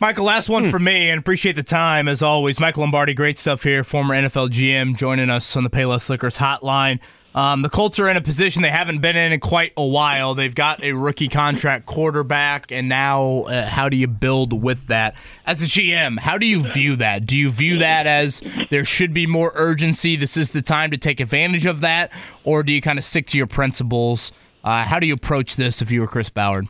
Michael, 0.00 0.24
last 0.24 0.48
one 0.48 0.64
hmm. 0.64 0.70
for 0.70 0.78
me, 0.78 1.10
and 1.10 1.18
appreciate 1.18 1.56
the 1.56 1.62
time 1.62 2.08
as 2.08 2.22
always. 2.22 2.60
Michael 2.60 2.82
Lombardi, 2.82 3.14
great 3.14 3.38
stuff 3.38 3.62
here, 3.62 3.84
former 3.84 4.14
NFL 4.14 4.50
GM, 4.50 4.96
joining 4.96 5.28
us 5.28 5.56
on 5.56 5.64
the 5.64 5.70
Payless 5.70 6.08
Liquors 6.08 6.38
hotline. 6.38 7.00
Um, 7.34 7.62
the 7.62 7.68
Colts 7.68 8.00
are 8.00 8.08
in 8.08 8.16
a 8.16 8.20
position 8.20 8.62
they 8.62 8.70
haven't 8.70 9.00
been 9.00 9.16
in 9.16 9.32
in 9.32 9.38
quite 9.38 9.72
a 9.76 9.84
while. 9.84 10.34
They've 10.34 10.54
got 10.54 10.82
a 10.82 10.92
rookie 10.92 11.28
contract 11.28 11.86
quarterback, 11.86 12.72
and 12.72 12.88
now 12.88 13.42
uh, 13.42 13.66
how 13.66 13.88
do 13.88 13.96
you 13.96 14.08
build 14.08 14.62
with 14.62 14.88
that? 14.88 15.14
As 15.46 15.62
a 15.62 15.66
GM, 15.66 16.18
how 16.18 16.38
do 16.38 16.46
you 16.46 16.64
view 16.64 16.96
that? 16.96 17.26
Do 17.26 17.36
you 17.36 17.50
view 17.50 17.78
that 17.78 18.06
as 18.06 18.42
there 18.70 18.84
should 18.84 19.14
be 19.14 19.26
more 19.26 19.52
urgency? 19.54 20.16
This 20.16 20.36
is 20.36 20.50
the 20.50 20.62
time 20.62 20.90
to 20.90 20.96
take 20.96 21.20
advantage 21.20 21.66
of 21.66 21.80
that, 21.80 22.10
or 22.42 22.64
do 22.64 22.72
you 22.72 22.80
kind 22.80 22.98
of 22.98 23.04
stick 23.04 23.26
to 23.28 23.38
your 23.38 23.46
principles? 23.46 24.32
Uh, 24.64 24.84
how 24.84 24.98
do 24.98 25.06
you 25.06 25.14
approach 25.14 25.56
this 25.56 25.80
if 25.80 25.90
you 25.90 26.00
were 26.00 26.08
Chris 26.08 26.30
Ballard? 26.30 26.68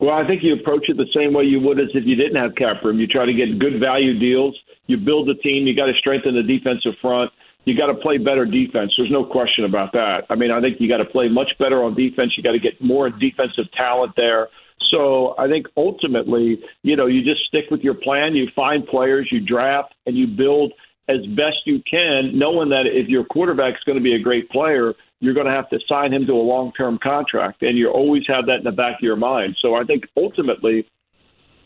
Well, 0.00 0.14
I 0.14 0.26
think 0.26 0.42
you 0.42 0.54
approach 0.54 0.88
it 0.88 0.96
the 0.96 1.06
same 1.14 1.32
way 1.32 1.44
you 1.44 1.60
would 1.60 1.78
as 1.78 1.88
if 1.94 2.04
you 2.04 2.16
didn't 2.16 2.36
have 2.36 2.54
cap 2.56 2.82
room. 2.82 2.98
You 2.98 3.06
try 3.06 3.26
to 3.26 3.32
get 3.32 3.58
good 3.58 3.80
value 3.80 4.18
deals. 4.18 4.58
You 4.86 4.96
build 4.96 5.28
the 5.28 5.34
team. 5.34 5.66
You 5.66 5.76
got 5.76 5.86
to 5.86 5.94
strengthen 5.98 6.34
the 6.34 6.42
defensive 6.42 6.94
front. 7.00 7.30
You 7.64 7.76
got 7.76 7.86
to 7.86 7.94
play 7.94 8.18
better 8.18 8.44
defense. 8.44 8.92
There's 8.96 9.10
no 9.10 9.24
question 9.24 9.64
about 9.64 9.92
that. 9.92 10.24
I 10.28 10.34
mean, 10.34 10.50
I 10.50 10.60
think 10.60 10.80
you 10.80 10.88
got 10.88 10.98
to 10.98 11.04
play 11.04 11.28
much 11.28 11.52
better 11.58 11.82
on 11.82 11.94
defense. 11.94 12.32
You 12.36 12.42
got 12.42 12.52
to 12.52 12.58
get 12.58 12.80
more 12.80 13.08
defensive 13.08 13.70
talent 13.72 14.12
there. 14.16 14.48
So 14.90 15.34
I 15.38 15.48
think 15.48 15.66
ultimately, 15.76 16.62
you 16.82 16.96
know, 16.96 17.06
you 17.06 17.24
just 17.24 17.46
stick 17.46 17.64
with 17.70 17.80
your 17.80 17.94
plan. 17.94 18.34
You 18.34 18.48
find 18.54 18.86
players, 18.86 19.28
you 19.32 19.40
draft, 19.40 19.94
and 20.06 20.16
you 20.16 20.26
build 20.26 20.72
as 21.08 21.24
best 21.36 21.58
you 21.66 21.82
can, 21.90 22.38
knowing 22.38 22.68
that 22.70 22.86
if 22.86 23.08
your 23.08 23.24
quarterback 23.24 23.74
is 23.74 23.84
going 23.84 23.98
to 23.98 24.04
be 24.04 24.14
a 24.14 24.18
great 24.18 24.48
player, 24.50 24.94
you're 25.20 25.34
going 25.34 25.46
to 25.46 25.52
have 25.52 25.68
to 25.70 25.78
sign 25.88 26.12
him 26.12 26.26
to 26.26 26.32
a 26.32 26.34
long 26.34 26.72
term 26.72 26.98
contract. 27.02 27.62
And 27.62 27.78
you 27.78 27.90
always 27.90 28.24
have 28.26 28.46
that 28.46 28.58
in 28.58 28.64
the 28.64 28.72
back 28.72 28.96
of 28.96 29.02
your 29.02 29.16
mind. 29.16 29.56
So 29.60 29.74
I 29.74 29.84
think 29.84 30.04
ultimately, 30.16 30.86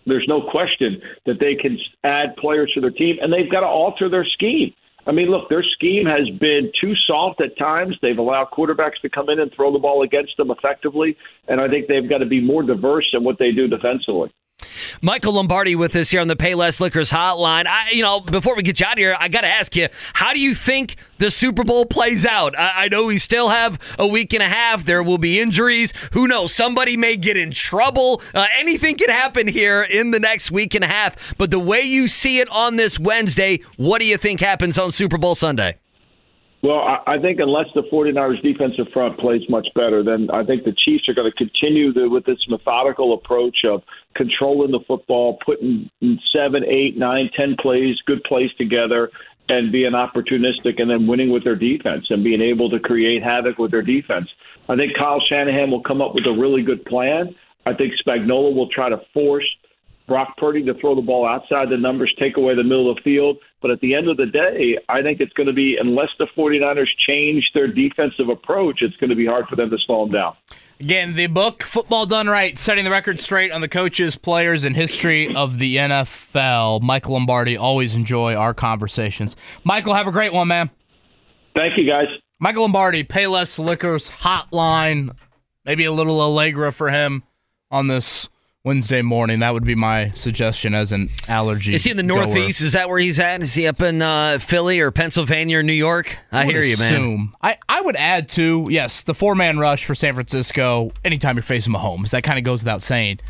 there's 0.07 0.27
no 0.27 0.41
question 0.51 1.01
that 1.27 1.39
they 1.39 1.55
can 1.55 1.79
add 2.05 2.37
players 2.37 2.73
to 2.75 2.81
their 2.81 2.91
team, 2.91 3.17
and 3.21 3.33
they've 3.33 3.51
got 3.51 3.61
to 3.61 3.67
alter 3.67 4.09
their 4.09 4.25
scheme. 4.25 4.73
I 5.09 5.13
mean, 5.13 5.31
look, 5.31 5.49
their 5.49 5.63
scheme 5.63 6.05
has 6.05 6.29
been 6.39 6.71
too 6.79 6.93
soft 7.07 7.41
at 7.41 7.57
times. 7.57 7.97
They've 8.03 8.19
allowed 8.19 8.51
quarterbacks 8.51 9.01
to 9.01 9.09
come 9.09 9.31
in 9.31 9.41
and 9.41 9.51
throw 9.55 9.73
the 9.73 9.79
ball 9.79 10.03
against 10.03 10.37
them 10.37 10.51
effectively, 10.51 11.17
and 11.49 11.63
I 11.63 11.69
think 11.69 11.89
they've 11.89 12.09
got 12.09 12.19
to 12.19 12.27
be 12.27 12.43
more 12.43 12.63
diverse 12.63 13.09
in 13.15 13.25
what 13.25 13.39
they 13.39 13.51
do 13.51 13.67
defensively. 13.69 14.31
Michael 15.03 15.35
Lombardi 15.35 15.75
with 15.75 15.95
us 15.97 16.11
here 16.11 16.21
on 16.21 16.29
the 16.29 16.37
Payless 16.37 16.81
Liquors 16.81 17.11
hotline. 17.11 17.67
I, 17.67 17.91
you 17.91 18.03
know, 18.03 18.21
before 18.21 18.57
we 18.57 18.63
get 18.63 18.81
you 18.81 18.87
out 18.87 18.95
of 18.95 18.99
here, 18.99 19.17
I 19.19 19.29
got 19.29 19.43
to 19.43 19.49
ask 19.49 19.75
you, 19.77 19.89
how 20.15 20.33
do 20.33 20.41
you 20.41 20.55
think 20.55 20.97
the 21.19 21.31
Super 21.31 21.65
Bowl 21.65 21.87
plays 21.87 22.27
out? 22.27 22.59
I, 22.59 22.85
I 22.85 22.89
know 22.89 23.07
we 23.07 23.19
still 23.19 23.49
have 23.49 23.79
a 23.99 24.07
week 24.07 24.33
and 24.33 24.43
a 24.43 24.49
half. 24.49 24.85
There 24.85 25.03
will 25.03 25.19
be 25.19 25.41
injuries. 25.41 25.93
Who 26.13 26.27
knows? 26.27 26.55
Somebody 26.55 26.97
may 26.97 27.17
get 27.17 27.37
in 27.37 27.51
trouble. 27.53 28.23
Uh, 28.35 28.47
anything 28.59 28.97
can 28.97 29.11
happen 29.11 29.47
here 29.49 29.83
in 29.83 30.11
the 30.11 30.21
next 30.21 30.51
week 30.51 30.75
and 30.75 30.85
a 30.85 30.89
half. 30.89 31.37
But 31.37 31.51
the 31.51 31.59
way 31.59 31.83
you 31.83 32.09
see 32.09 32.41
it 32.41 32.49
on 32.51 32.77
this 32.77 32.99
Wednesday, 32.99 33.61
what 33.77 33.99
do 33.99 34.05
you 34.05 34.17
think 34.17 34.41
happens 34.41 34.79
on 34.79 34.93
Super 34.93 35.19
Bowl 35.19 35.35
Sunday? 35.35 35.77
Well, 36.61 36.81
I, 37.07 37.21
think 37.21 37.39
unless 37.39 37.67
the 37.77 37.83
49ers 37.83 38.43
defensive 38.43 38.87
front 38.93 39.17
plays 39.21 39.43
much 39.49 39.69
better, 39.77 40.03
then 40.03 40.29
I 40.33 40.43
think 40.43 40.65
the 40.65 40.75
Chiefs 40.85 41.09
are 41.09 41.15
going 41.15 41.31
to 41.31 41.37
continue 41.37 41.93
the, 41.93 42.09
with 42.09 42.25
this 42.27 42.39
methodical 42.49 43.15
approach 43.15 43.59
of 43.65 43.83
controlling 44.17 44.73
the 44.73 44.81
football, 44.89 45.39
putting 45.47 45.89
seven, 46.35 46.65
eight, 46.65 46.99
nine, 46.99 47.31
ten 47.37 47.55
plays, 47.61 47.95
good 48.07 48.25
plays 48.25 48.51
together, 48.59 49.09
and 49.49 49.71
being 49.71 49.93
opportunistic 49.93 50.81
and 50.81 50.91
then 50.91 51.07
winning 51.07 51.31
with 51.31 51.45
their 51.45 51.55
defense 51.55 52.07
and 52.11 52.25
being 52.25 52.43
able 52.43 52.69
to 52.71 52.81
create 52.81 53.23
havoc 53.23 53.59
with 53.59 53.71
their 53.71 53.83
defense. 53.83 54.29
I 54.69 54.75
think 54.75 54.97
Kyle 54.97 55.23
Shanahan 55.29 55.71
will 55.71 55.83
come 55.83 56.03
up 56.03 56.13
with 56.13 56.27
a 56.27 56.33
really 56.33 56.63
good 56.63 56.85
plan. 56.87 57.37
I 57.67 57.75
think 57.75 57.93
Spagnuolo 58.05 58.53
will 58.53 58.69
try 58.69 58.89
to 58.89 59.01
force 59.15 59.47
Brock 60.09 60.37
Purdy 60.39 60.65
to 60.65 60.75
throw 60.81 60.97
the 60.97 61.03
ball 61.03 61.27
outside 61.27 61.71
the 61.71 61.77
numbers, 61.77 62.13
take 62.19 62.37
away 62.37 62.57
the 62.57 62.65
middle 62.65 62.91
of 62.91 62.97
the 62.97 63.03
field. 63.03 63.39
But 63.61 63.73
at 63.73 63.81
the 63.81 63.95
end 63.95 64.09
of 64.09 64.17
the 64.17 64.27
day, 64.27 64.79
I 64.89 65.03
think 65.03 65.21
it's 65.21 65.33
going 65.33 65.49
to 65.49 65.53
be, 65.53 65.77
unless 65.81 66.11
the 66.19 66.29
49ers 66.37 66.87
change 67.07 67.51
their 67.55 67.67
defensive 67.67 68.29
approach, 68.29 68.83
it's 68.83 68.97
going 68.97 69.11
to 69.11 69.17
be 69.17 69.27
hard 69.27 69.47
for 69.49 69.57
them 69.57 69.71
to 69.71 69.77
slow 69.85 70.05
them 70.05 70.13
down. 70.13 70.37
Again, 70.81 71.17
the 71.17 71.27
book 71.27 71.65
Football 71.65 72.07
Done 72.07 72.29
Right, 72.29 72.57
setting 72.57 72.85
the 72.85 72.91
record 72.93 73.19
straight 73.19 73.51
on 73.51 73.61
the 73.61 73.69
coaches, 73.69 74.15
players, 74.15 74.65
and 74.65 74.77
history 74.77 75.35
of 75.35 75.59
the 75.59 75.75
NFL. 75.75 76.83
Michael 76.83 77.15
Lombardi, 77.15 77.57
always 77.57 77.97
enjoy 77.97 78.37
our 78.37 78.55
conversations. 78.55 79.35
Michael, 79.65 79.95
have 79.95 80.07
a 80.07 80.13
great 80.13 80.33
one, 80.33 80.47
man. 80.47 80.71
Thank 81.57 81.77
you, 81.77 81.85
guys. 81.85 82.07
Michael 82.39 82.63
Lombardi, 82.63 83.03
Payless 83.03 83.59
Liquors 83.59 84.09
Hotline. 84.09 85.17
Maybe 85.65 85.85
a 85.85 85.91
little 85.91 86.21
Allegra 86.21 86.73
for 86.73 86.91
him 86.91 87.25
on 87.73 87.89
this 87.89 88.29
Wednesday 88.69 89.01
morning. 89.01 89.41
That 89.41 89.55
would 89.55 89.65
be 89.65 89.75
my 89.75 90.11
suggestion 90.11 90.75
as 90.75 90.93
an 90.93 91.09
allergy. 91.27 91.73
Is 91.73 91.85
he 91.85 91.91
in 91.91 91.97
the 91.97 92.03
goer. 92.03 92.27
Northeast? 92.27 92.61
Is 92.61 92.75
that 92.75 92.91
where 92.91 92.99
he's 92.99 93.19
at? 93.19 93.41
Is 93.41 93.55
he 93.55 93.67
up 93.67 93.81
in 93.81 94.03
uh, 94.03 94.39
Philly 94.39 94.79
or 94.81 94.91
Pennsylvania 94.91 95.61
or 95.61 95.63
New 95.63 95.73
York? 95.73 96.19
I, 96.31 96.45
would 96.45 96.55
hear 96.55 96.63
you, 96.63 96.77
man. 96.77 97.33
I, 97.41 97.57
I 97.67 97.81
would 97.81 97.97
add 97.97 98.29
to, 98.31 98.69
yes, 98.71 99.05
the 99.05 99.15
four 99.15 99.35
man 99.35 99.59
rush 99.59 99.87
for 99.87 99.95
San 99.95 100.13
Francisco 100.13 100.91
anytime 101.03 101.37
you're 101.37 101.43
facing 101.43 101.73
Mahomes. 101.73 102.11
That 102.11 102.25
kind 102.25 102.39
of 102.39 102.45
goes 102.45 102.61
without 102.61 102.83
saying. 102.83 103.21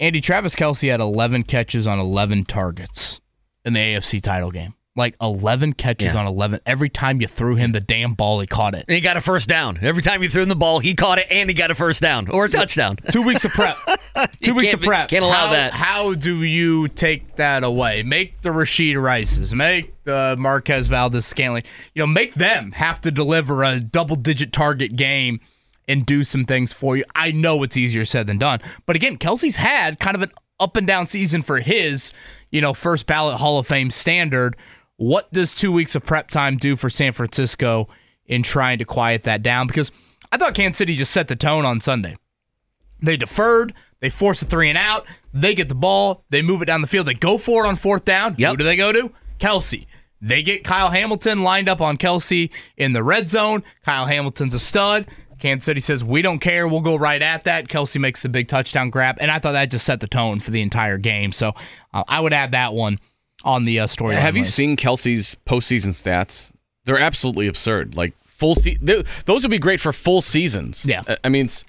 Andy 0.00 0.20
Travis 0.20 0.56
Kelce 0.56 0.90
had 0.90 0.98
11 0.98 1.44
catches 1.44 1.86
on 1.86 2.00
11 2.00 2.46
targets 2.46 3.20
in 3.64 3.74
the 3.74 3.80
AFC 3.80 4.20
title 4.20 4.50
game. 4.50 4.74
Like 4.96 5.14
11 5.20 5.74
catches 5.74 6.14
Yeah. 6.14 6.20
on 6.20 6.26
11. 6.26 6.60
Every 6.64 6.88
time 6.88 7.20
you 7.20 7.28
threw 7.28 7.56
him 7.56 7.72
the 7.72 7.80
damn 7.80 8.14
ball, 8.14 8.40
he 8.40 8.46
caught 8.46 8.74
it. 8.74 8.86
And 8.88 8.94
he 8.94 9.00
got 9.00 9.16
a 9.16 9.20
first 9.20 9.46
down. 9.46 9.78
Every 9.82 10.02
time 10.02 10.22
you 10.22 10.30
threw 10.30 10.42
him 10.42 10.48
the 10.48 10.56
ball, 10.56 10.78
he 10.78 10.94
caught 10.94 11.18
it 11.18 11.26
and 11.30 11.50
he 11.50 11.54
got 11.54 11.70
a 11.70 11.74
first 11.74 12.00
down 12.00 12.28
or 12.28 12.46
a 12.46 12.48
touchdown. 12.48 12.96
Two 13.10 13.20
weeks 13.22 13.44
of 13.44 13.50
prep. 13.52 13.76
Two 14.42 14.54
weeks 14.54 14.72
of 14.72 14.80
be- 14.80 14.86
prep. 14.86 15.08
can't 15.10 15.22
allow 15.22 15.48
how, 15.48 15.52
that. 15.52 15.72
How 15.74 16.14
do 16.14 16.42
you 16.42 16.88
take 16.88 17.36
that 17.36 17.62
away? 17.62 18.02
Make 18.02 18.40
the 18.40 18.48
Rashee 18.48 19.00
Rices, 19.00 19.54
make 19.54 19.92
the 20.04 20.34
Marquez 20.38 20.86
Valdes-Scantling, 20.86 21.64
you 21.94 22.00
know, 22.00 22.06
make 22.06 22.34
them 22.34 22.72
have 22.72 23.00
to 23.02 23.10
deliver 23.10 23.62
a 23.64 23.78
double 23.80 24.16
digit 24.16 24.50
target 24.52 24.96
game 24.96 25.40
and 25.88 26.06
do 26.06 26.24
some 26.24 26.44
things 26.46 26.72
for 26.72 26.96
you. 26.96 27.04
I 27.14 27.30
know 27.32 27.62
it's 27.62 27.76
easier 27.76 28.04
said 28.04 28.26
than 28.26 28.38
done. 28.38 28.60
But 28.86 28.96
again, 28.96 29.18
Kelce's 29.18 29.56
had 29.56 30.00
kind 30.00 30.14
of 30.16 30.22
an 30.22 30.32
up 30.58 30.74
and 30.76 30.86
down 30.86 31.06
season 31.06 31.42
for 31.42 31.60
his, 31.60 32.12
you 32.50 32.60
know, 32.60 32.72
first 32.72 33.06
ballot 33.06 33.36
Hall 33.36 33.58
of 33.58 33.66
Fame 33.66 33.90
standard. 33.90 34.56
What 34.96 35.32
does 35.32 35.54
two 35.54 35.72
weeks 35.72 35.94
of 35.94 36.04
prep 36.04 36.30
time 36.30 36.56
do 36.56 36.76
for 36.76 36.88
San 36.88 37.12
Francisco 37.12 37.88
in 38.24 38.42
trying 38.42 38.78
to 38.78 38.84
quiet 38.84 39.24
that 39.24 39.42
down? 39.42 39.66
Because 39.66 39.90
I 40.32 40.38
thought 40.38 40.54
Kansas 40.54 40.78
City 40.78 40.96
just 40.96 41.12
set 41.12 41.28
the 41.28 41.36
tone 41.36 41.64
on 41.64 41.80
Sunday. 41.80 42.16
They 43.02 43.16
deferred. 43.16 43.74
They 44.00 44.10
force 44.10 44.40
a 44.42 44.46
three 44.46 44.68
and 44.68 44.78
out. 44.78 45.06
They 45.32 45.54
get 45.54 45.68
the 45.68 45.74
ball. 45.74 46.24
They 46.30 46.42
move 46.42 46.62
it 46.62 46.66
down 46.66 46.80
the 46.80 46.86
field. 46.86 47.06
They 47.06 47.14
go 47.14 47.38
for 47.38 47.64
it 47.64 47.68
on 47.68 47.76
fourth 47.76 48.04
down. 48.04 48.34
Yep. 48.38 48.50
Who 48.50 48.56
do 48.56 48.64
they 48.64 48.76
go 48.76 48.92
to? 48.92 49.10
Kelce. 49.38 49.86
They 50.20 50.42
get 50.42 50.64
Kyle 50.64 50.90
Hamilton 50.90 51.42
lined 51.42 51.68
up 51.68 51.80
on 51.80 51.98
Kelce 51.98 52.50
in 52.76 52.94
the 52.94 53.02
red 53.02 53.28
zone. 53.28 53.62
Kyle 53.84 54.06
Hamilton's 54.06 54.54
a 54.54 54.58
stud. 54.58 55.06
Kansas 55.38 55.66
City 55.66 55.80
says, 55.80 56.02
We 56.02 56.22
don't 56.22 56.38
care. 56.38 56.66
We'll 56.66 56.80
go 56.80 56.96
right 56.96 57.20
at 57.20 57.44
that. 57.44 57.68
Kelce 57.68 58.00
makes 58.00 58.22
the 58.22 58.30
big 58.30 58.48
touchdown 58.48 58.88
grab. 58.88 59.18
And 59.20 59.30
I 59.30 59.38
thought 59.38 59.52
that 59.52 59.70
just 59.70 59.84
set 59.84 60.00
the 60.00 60.06
tone 60.06 60.40
for 60.40 60.50
the 60.50 60.62
entire 60.62 60.96
game. 60.96 61.32
So 61.32 61.52
uh, 61.92 62.04
I 62.08 62.20
would 62.20 62.32
add 62.32 62.52
that 62.52 62.72
one 62.72 62.98
on 63.46 63.64
the 63.64 63.80
uh, 63.80 63.86
story. 63.86 64.16
Have 64.16 64.36
you 64.36 64.44
seen 64.44 64.76
Kelce's 64.76 65.36
postseason 65.46 65.90
stats? 65.94 66.52
They're 66.84 66.98
absolutely 66.98 67.46
absurd. 67.46 67.94
Like 67.96 68.12
full 68.26 68.54
se- 68.54 68.78
th- 68.84 69.06
those 69.24 69.42
would 69.42 69.50
be 69.50 69.58
great 69.58 69.80
for 69.80 69.92
full 69.92 70.20
seasons. 70.20 70.84
Yeah. 70.86 71.02
I- 71.08 71.16
I 71.24 71.28
mean, 71.30 71.46
it's 71.46 71.64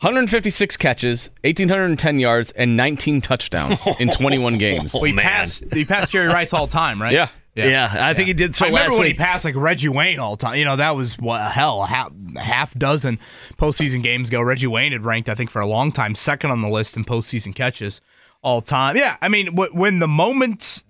156 0.00 0.76
catches, 0.76 1.30
1810 1.44 2.18
yards, 2.18 2.50
and 2.52 2.76
19 2.76 3.20
touchdowns 3.20 3.86
in 3.98 4.10
21 4.10 4.58
games. 4.58 4.92
Well, 4.92 5.04
he, 5.04 5.12
man. 5.12 5.24
passed, 5.24 5.64
he 5.72 5.84
passed 5.84 6.12
Jerry 6.12 6.26
Rice 6.26 6.52
all 6.52 6.68
time, 6.68 7.00
right? 7.00 7.12
Yeah. 7.12 7.28
Yeah, 7.56 7.88
I 8.00 8.14
think 8.14 8.26
he 8.26 8.34
did 8.34 8.56
so 8.56 8.64
I 8.64 8.68
remember 8.68 8.88
last 8.90 8.98
when 8.98 9.00
week. 9.06 9.12
he 9.12 9.18
passed 9.22 9.44
like 9.44 9.54
Reggie 9.54 9.88
Wayne 9.88 10.18
all 10.18 10.34
the 10.34 10.44
time. 10.44 10.56
You 10.58 10.64
know, 10.64 10.74
that 10.74 10.96
was 10.96 11.16
what 11.20 11.40
hell, 11.52 11.84
half, 11.84 12.10
half 12.36 12.74
dozen 12.74 13.20
postseason 13.56 14.02
games 14.02 14.26
ago. 14.28 14.42
Reggie 14.42 14.66
Wayne 14.66 14.90
had 14.90 15.04
ranked, 15.04 15.28
I 15.28 15.36
think, 15.36 15.50
for 15.50 15.62
a 15.62 15.66
long 15.66 15.92
time, 15.92 16.16
second 16.16 16.50
on 16.50 16.62
the 16.62 16.68
list 16.68 16.96
in 16.96 17.04
postseason 17.04 17.54
catches 17.54 18.00
all 18.44 18.60
time. 18.62 18.96
Yeah, 18.96 19.16
I 19.20 19.28
mean, 19.28 19.56
when 19.56 19.98
the 19.98 20.06
moments 20.06 20.84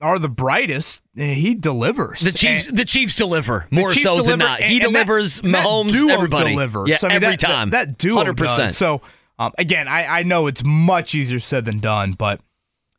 are 0.00 0.18
the 0.18 0.28
brightest, 0.28 1.00
eh, 1.18 1.34
he 1.34 1.54
delivers. 1.54 2.20
the 2.20 2.32
Chiefs, 2.32 2.68
And- 2.68 2.78
the 2.78 2.84
Chiefs 2.84 3.14
deliver 3.14 3.66
more 3.70 3.90
Chiefs 3.90 4.04
so 4.04 4.16
deliver, 4.16 4.30
than 4.30 4.38
not. 4.38 4.60
He 4.60 4.76
and 4.76 4.82
that- 4.84 4.88
delivers 4.92 5.40
and 5.40 5.54
that 5.54 5.66
Mahomes. 5.66 5.90
duo 5.92 6.12
everybody 6.14 6.50
delivers. 6.50 6.88
Yeah, 6.88 6.98
I 7.02 7.06
mean, 7.08 7.16
every 7.16 7.28
that, 7.30 7.40
time. 7.40 7.70
That, 7.70 7.86
that 7.88 7.98
duo 7.98 8.16
hundred 8.16 8.36
percent. 8.36 8.68
does. 8.68 8.76
So 8.76 9.00
um, 9.38 9.52
again, 9.58 9.88
I, 9.88 10.20
I 10.20 10.22
know 10.22 10.46
it's 10.46 10.62
much 10.64 11.14
easier 11.14 11.40
said 11.40 11.64
than 11.64 11.80
done, 11.80 12.12
but 12.12 12.40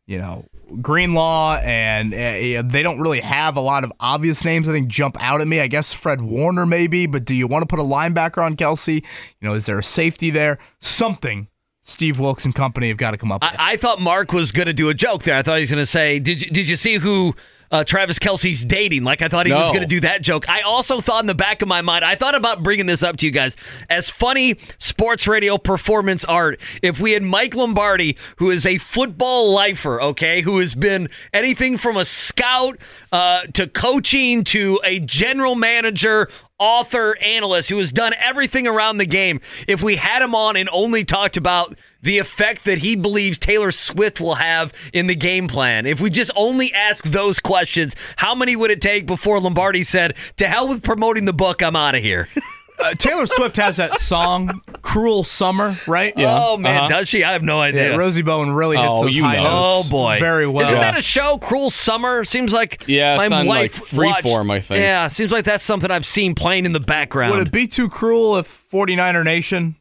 you 0.07 0.17
know, 0.17 0.45
Greenlaw 0.81 1.59
and 1.63 2.13
uh, 2.13 2.63
they 2.67 2.81
don't 2.83 2.99
really 2.99 3.21
have 3.21 3.55
a 3.55 3.61
lot 3.61 3.83
of 3.83 3.93
obvious 3.99 4.43
names. 4.43 4.67
I 4.67 4.71
think 4.71 4.87
jump 4.87 5.15
out 5.21 5.41
at 5.41 5.47
me. 5.47 5.59
I 5.59 5.67
guess 5.67 5.93
Fred 5.93 6.21
Warner 6.21 6.65
maybe, 6.65 7.05
but 7.05 7.23
do 7.25 7.35
you 7.35 7.45
want 7.47 7.61
to 7.63 7.67
put 7.67 7.79
a 7.79 7.83
linebacker 7.87 8.43
on 8.43 8.55
Kelce? 8.55 8.95
You 8.95 9.47
know, 9.47 9.53
is 9.53 9.65
there 9.67 9.77
a 9.79 9.83
safety 9.83 10.31
there? 10.31 10.57
Something. 10.81 11.47
Steve 11.87 12.19
Wilks 12.19 12.45
and 12.45 12.53
company 12.53 12.89
have 12.89 12.97
got 12.97 13.11
to 13.11 13.17
come 13.17 13.31
up 13.31 13.41
with. 13.43 13.51
I, 13.59 13.73
I 13.73 13.77
thought 13.77 14.01
Mark 14.01 14.33
was 14.33 14.51
going 14.51 14.65
to 14.65 14.73
do 14.73 14.89
a 14.89 14.93
joke 14.95 15.21
there. 15.23 15.37
I 15.37 15.43
thought 15.43 15.57
he 15.57 15.61
was 15.61 15.69
going 15.69 15.81
to 15.81 15.85
say, 15.85 16.19
"Did 16.19 16.41
you 16.41 16.49
did 16.49 16.67
you 16.67 16.75
see 16.75 16.95
who 16.95 17.35
uh, 17.71 17.83
Travis 17.83 18.19
Kelce's 18.19 18.63
dating?" 18.63 19.03
Like 19.03 19.21
I 19.21 19.27
thought 19.27 19.45
he 19.45 19.53
was 19.53 19.69
going 19.69 19.81
to 19.81 19.87
do 19.87 19.99
that 20.01 20.21
joke. 20.21 20.49
I 20.49 20.61
also 20.61 21.01
thought 21.01 21.21
in 21.21 21.27
the 21.27 21.35
back 21.35 21.61
of 21.61 21.67
my 21.67 21.81
mind, 21.81 22.05
I 22.05 22.15
thought 22.15 22.35
about 22.35 22.63
bringing 22.63 22.85
this 22.85 23.03
up 23.03 23.17
to 23.17 23.25
you 23.25 23.31
guys 23.31 23.55
as 23.89 24.09
funny 24.09 24.57
sports 24.77 25.27
radio 25.27 25.57
performance 25.57 26.25
art. 26.25 26.59
If 26.81 26.99
we 26.99 27.11
had 27.11 27.23
Mike 27.23 27.55
Lombardi, 27.55 28.17
who 28.37 28.49
is 28.49 28.65
a 28.65 28.77
football 28.77 29.51
lifer, 29.51 30.01
okay, 30.01 30.41
who 30.41 30.59
has 30.59 30.75
been 30.75 31.09
anything 31.33 31.77
from 31.77 31.97
a 31.97 32.05
scout 32.05 32.77
uh, 33.11 33.41
to 33.53 33.67
coaching 33.67 34.43
to 34.45 34.79
a 34.83 34.99
general 34.99 35.55
manager 35.55 36.29
author, 36.57 37.17
analyst 37.17 37.69
who 37.69 37.77
has 37.77 37.91
done 37.91 38.13
everything 38.19 38.67
around 38.67 38.97
the 38.97 39.05
game. 39.05 39.41
If 39.67 39.81
we 39.83 39.97
had 39.97 40.21
him 40.21 40.33
on 40.33 40.55
and 40.55 40.69
only 40.71 41.03
talked 41.03 41.37
about 41.37 41.77
the 42.05 42.17
effect 42.19 42.63
that 42.65 42.77
he 42.77 42.95
believes 42.95 43.37
Taylor 43.37 43.71
Swift 43.71 44.21
will 44.21 44.35
have 44.35 44.71
in 44.93 45.07
the 45.07 45.15
game 45.15 45.47
plan, 45.49 45.85
if 45.85 45.99
we 45.99 46.09
just 46.09 46.31
only 46.35 46.73
ask 46.73 47.03
those 47.03 47.39
questions, 47.39 47.95
how 48.17 48.33
many 48.33 48.55
would 48.55 48.71
it 48.71 48.81
take 48.81 49.05
before 49.05 49.39
Lombardi 49.41 49.83
said, 49.83 50.15
"To 50.37 50.47
hell 50.47 50.67
with 50.69 50.81
promoting 50.83 51.25
the 51.25 51.33
book, 51.33 51.61
I'm 51.61 51.75
out 51.75 51.95
of 51.95 52.01
here"? 52.01 52.29
uh, 52.83 52.93
Taylor 52.93 53.25
Swift 53.25 53.57
has 53.57 53.77
that 53.77 53.99
song 53.99 54.61
"Cruel 54.81 55.23
Summer," 55.23 55.75
right? 55.87 56.13
Yeah. 56.17 56.37
Oh 56.41 56.57
man, 56.57 56.77
Uh-huh. 56.77 56.87
does 56.89 57.09
she? 57.09 57.23
I 57.23 57.33
have 57.33 57.43
no 57.43 57.59
idea. 57.61 57.91
Yeah, 57.91 57.95
Rosie 57.97 58.21
Bowen 58.21 58.51
really 58.51 58.77
hits 58.77 58.89
Oh, 58.91 59.03
those 59.05 59.15
you 59.15 59.23
high 59.23 59.37
know. 59.37 59.43
notes 59.43 59.87
Oh 59.87 59.89
boy, 59.89 60.19
very 60.19 60.47
well. 60.47 60.67
Isn't 60.67 60.79
that 60.81 60.97
a 60.97 61.01
show? 61.01 61.37
Cruel 61.37 61.69
Summer 61.69 62.23
seems 62.23 62.53
like 62.53 62.83
Yeah, 62.87 63.19
it's 63.21 63.29
my 63.29 63.39
on, 63.39 63.45
wife 63.47 63.93
like, 63.93 64.23
Freeform, 64.23 64.47
watched- 64.47 64.49
I 64.51 64.59
think. 64.59 64.79
Yeah, 64.81 65.07
seems 65.07 65.31
like 65.31 65.45
that's 65.45 65.63
something 65.63 65.89
I've 65.91 66.05
seen 66.05 66.35
playing 66.35 66.65
in 66.65 66.71
the 66.73 66.79
background. 66.79 67.33
Would 67.33 67.47
it 67.47 67.51
be 67.53 67.67
too 67.67 67.89
cruel 67.89 68.37
if 68.37 68.63
49er 68.71 69.23
Nation 69.23 69.75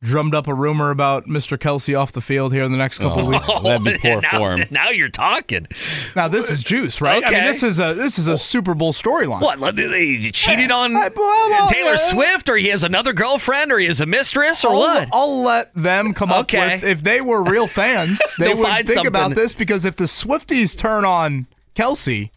drummed 0.00 0.32
up 0.32 0.46
a 0.46 0.54
rumor 0.54 0.90
about 0.90 1.26
Mr. 1.26 1.58
Kelce 1.58 1.98
off 1.98 2.12
the 2.12 2.20
field 2.20 2.52
here 2.52 2.62
in 2.62 2.70
the 2.70 2.78
next 2.78 2.98
couple 2.98 3.20
of 3.20 3.26
weeks? 3.26 3.44
Oh, 3.48 3.62
that'd 3.64 3.82
be 3.84 3.98
poor 3.98 4.20
now, 4.20 4.38
form. 4.38 4.64
Now 4.70 4.90
you're 4.90 5.08
talking. 5.08 5.66
Now 6.14 6.28
this 6.28 6.50
is 6.50 6.62
juice, 6.62 7.00
right? 7.00 7.24
I 7.24 7.30
mean, 7.30 7.38
Okay. 7.40 7.46
this 7.48 7.62
is 7.64 7.80
a 7.80 7.94
this 7.94 8.18
is 8.18 8.28
a 8.28 8.38
Super 8.38 8.74
Bowl 8.74 8.92
storyline. 8.92 9.40
What? 9.40 9.76
He 9.78 10.30
cheated 10.30 10.70
on 10.70 10.94
I- 10.96 11.08
well, 11.08 11.50
well, 11.50 11.68
Taylor 11.68 11.90
yeah. 11.92 11.96
Swift, 11.96 12.48
or 12.48 12.56
he 12.56 12.68
has 12.68 12.84
another 12.84 13.12
girlfriend, 13.12 13.72
or 13.72 13.78
he 13.78 13.86
has 13.86 14.00
a 14.00 14.06
mistress, 14.06 14.64
or 14.64 14.70
I'll, 14.72 14.78
what? 14.78 15.08
I'll 15.12 15.42
let 15.42 15.74
them 15.74 16.14
come 16.14 16.30
Okay. 16.32 16.58
up 16.76 16.82
with 16.82 16.84
if 16.84 17.02
they 17.02 17.20
were 17.20 17.42
real 17.42 17.66
fans, 17.66 18.20
they 18.38 18.54
would 18.54 18.62
find 18.62 18.86
think 18.86 19.06
about 19.06 19.34
this 19.34 19.52
because 19.52 19.84
if 19.84 19.96
the 19.96 20.04
Swifties 20.04 20.76
turn 20.78 21.04
on 21.04 21.48
Kelce, 21.74 22.30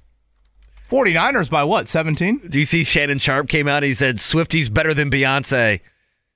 49ers 0.90 1.50
by 1.50 1.64
what, 1.64 1.88
17? 1.88 2.48
Do 2.50 2.60
you 2.60 2.66
see 2.66 2.84
Shannon 2.84 3.20
Sharpe 3.20 3.48
came 3.48 3.68
out? 3.68 3.78
And 3.78 3.86
he 3.86 3.94
said 3.94 4.20
Swifty's 4.20 4.68
better 4.68 4.94
than 4.94 5.10
Beyonce. 5.12 5.80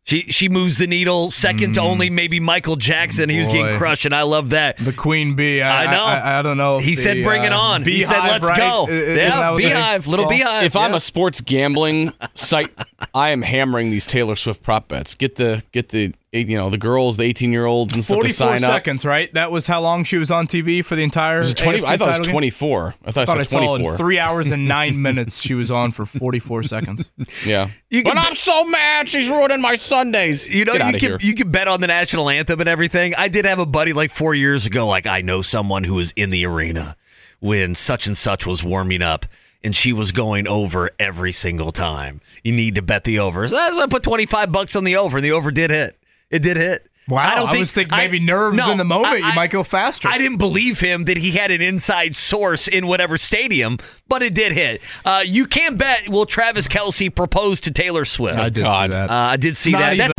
She 0.07 0.21
she 0.31 0.49
moves 0.49 0.77
the 0.77 0.85
needle 0.85 1.31
second 1.31 1.73
to 1.73 1.81
only 1.81 2.11
maybe 2.11 2.39
Michael 2.39 2.75
Jackson. 2.75 3.27
He 3.27 3.39
was 3.39 3.47
getting 3.47 3.65
Mm. 3.65 3.77
Crushed, 3.79 4.05
and 4.05 4.13
I 4.13 4.21
love 4.21 4.51
that. 4.51 4.77
The 4.77 4.93
Queen 4.93 5.35
Bee. 5.35 5.63
I, 5.63 5.85
I 5.85 5.91
know. 5.91 6.03
I, 6.03 6.39
I 6.39 6.41
don't 6.43 6.57
know. 6.57 6.77
He 6.77 6.91
the, 6.91 7.01
said, 7.01 7.23
"Bring 7.23 7.43
it 7.43 7.51
uh, 7.51 7.59
on." 7.59 7.81
He 7.83 8.03
said, 8.03 8.19
"Let's 8.19 8.45
right? 8.45 8.55
go." 8.57 8.85
I- 8.87 8.91
isn't 8.91 9.17
Yeah, 9.17 9.55
beehive, 9.57 10.05
little 10.05 10.25
call- 10.25 10.29
beehive. 10.29 10.63
If 10.63 10.75
I'm 10.75 10.93
a 10.93 10.99
sports 10.99 11.41
gambling 11.41 12.13
site, 12.35 12.71
I 13.15 13.29
am 13.31 13.41
hammering 13.41 13.89
these 13.89 14.05
Taylor 14.05 14.35
Swift 14.35 14.61
prop 14.61 14.87
bets. 14.89 15.15
Get 15.15 15.37
the 15.37 15.63
get 15.71 15.89
the 15.89 16.13
you 16.35 16.57
know, 16.57 16.69
the 16.69 16.77
girls, 16.77 17.17
the 17.17 17.23
18 17.23 17.51
year 17.51 17.65
olds 17.65 17.93
and 17.93 18.03
stuff 18.03 18.17
to 18.17 18.21
44 18.33 18.35
sign 18.59 18.63
up. 18.63 18.75
seconds, 18.75 19.05
right? 19.05 19.33
That 19.33 19.51
was 19.51 19.67
how 19.67 19.81
long 19.81 20.03
she 20.03 20.17
was 20.17 20.31
on 20.31 20.47
TV 20.47 20.83
for 20.83 20.95
the 20.95 21.03
entire. 21.03 21.39
Was 21.39 21.51
it 21.51 21.57
20, 21.57 21.79
AFC 21.79 21.83
I 21.85 21.97
thought 21.97 22.15
it 22.15 22.19
was 22.19 22.27
24. 22.27 22.95
I 23.05 23.11
thought, 23.11 23.21
I 23.21 23.25
thought 23.25 23.37
I 23.37 23.39
I 23.39 23.43
saw 23.43 23.49
saw 23.59 23.65
24. 23.77 23.91
in 23.91 23.97
three 23.97 24.19
hours 24.19 24.51
and 24.51 24.67
nine 24.67 25.01
minutes 25.01 25.41
she 25.41 25.53
was 25.53 25.71
on 25.71 25.91
for 25.91 26.05
44 26.05 26.63
seconds. 26.63 27.05
yeah. 27.45 27.69
You 27.89 28.03
but 28.03 28.13
can 28.15 28.17
I'm 28.19 28.35
so 28.35 28.63
mad 28.65 29.07
she's 29.09 29.29
ruining 29.29 29.61
my 29.61 29.75
Sundays. 29.75 30.53
You 30.53 30.65
know, 30.65 30.77
Get 30.77 30.93
you 30.93 30.99
can 30.99 31.09
here. 31.09 31.17
you 31.21 31.35
can 31.35 31.51
bet 31.51 31.67
on 31.67 31.81
the 31.81 31.87
national 31.87 32.29
anthem 32.29 32.59
and 32.59 32.67
everything. 32.69 33.15
I 33.15 33.27
did 33.27 33.45
have 33.45 33.59
a 33.59 33.65
buddy 33.65 33.93
like 33.93 34.11
four 34.11 34.35
years 34.35 34.65
ago. 34.65 34.87
Like 34.87 35.05
I 35.07 35.21
know 35.21 35.41
someone 35.41 35.83
who 35.85 35.93
was 35.95 36.11
in 36.11 36.29
the 36.29 36.45
arena 36.45 36.97
when 37.39 37.75
such 37.75 38.07
and 38.07 38.17
such 38.17 38.45
was 38.45 38.63
warming 38.63 39.01
up, 39.01 39.25
and 39.63 39.75
she 39.75 39.93
was 39.93 40.11
going 40.11 40.47
over 40.47 40.91
every 40.99 41.31
single 41.31 41.71
time. 41.71 42.21
You 42.43 42.51
need 42.51 42.75
to 42.75 42.81
bet 42.81 43.03
the 43.03 43.19
over. 43.19 43.47
So 43.47 43.55
I 43.57 43.85
put 43.87 44.03
twenty 44.03 44.25
five 44.25 44.51
bucks 44.51 44.75
on 44.75 44.83
the 44.83 44.95
over, 44.97 45.17
and 45.17 45.25
the 45.25 45.31
over 45.31 45.51
did 45.51 45.69
hit. 45.71 45.97
It 46.29 46.39
did 46.39 46.57
hit. 46.57 46.89
Wow, 47.07 47.17
I, 47.19 47.35
don't 47.35 47.49
I 47.49 47.51
think, 47.51 47.59
was 47.59 47.71
thinking 47.71 47.95
maybe 47.95 48.19
nerves 48.19 48.57
in 48.67 48.77
the 48.79 48.83
moment, 48.83 49.19
you 49.19 49.33
might 49.35 49.51
go 49.51 49.63
faster. 49.63 50.07
I 50.07 50.17
didn't 50.17 50.37
believe 50.37 50.79
him 50.79 51.05
that 51.05 51.17
he 51.17 51.31
had 51.31 51.51
an 51.51 51.61
inside 51.61 52.15
source 52.15 52.67
in 52.67 52.87
whatever 52.87 53.15
stadium, 53.19 53.77
but 54.07 54.23
it 54.23 54.33
did 54.33 54.53
hit. 54.53 54.81
Uh, 55.05 55.21
you 55.23 55.45
can 55.45 55.75
bet. 55.75 56.09
Will 56.09 56.25
Travis 56.25 56.67
Kelce 56.67 57.13
propose 57.13 57.61
to 57.61 57.71
Taylor 57.71 58.05
Swift? 58.05 58.39
I 58.39 58.49
did 58.49 58.63
God. 58.63 58.89
see 58.89 58.91
that. 58.97 59.09
Uh, 59.11 59.13
I 59.13 59.37
did 59.37 59.55
see 59.55 59.71
Not 59.71 59.79
that. 59.79 59.93
even- 59.93 60.11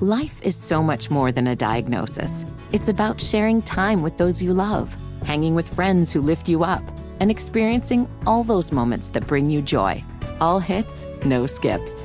Life 0.00 0.42
is 0.42 0.56
so 0.56 0.82
much 0.82 1.12
more 1.12 1.30
than 1.30 1.46
a 1.46 1.54
diagnosis. 1.54 2.44
It's 2.72 2.88
about 2.88 3.20
sharing 3.20 3.62
time 3.62 4.02
with 4.02 4.16
those 4.18 4.42
you 4.42 4.52
love, 4.52 4.96
hanging 5.24 5.54
with 5.54 5.72
friends 5.72 6.12
who 6.12 6.20
lift 6.22 6.48
you 6.48 6.64
up, 6.64 6.82
and 7.20 7.30
experiencing 7.30 8.08
all 8.26 8.42
those 8.42 8.72
moments 8.72 9.10
that 9.10 9.28
bring 9.28 9.48
you 9.48 9.62
joy. 9.62 10.02
All 10.40 10.58
hits, 10.58 11.06
no 11.24 11.46
skips. 11.46 12.04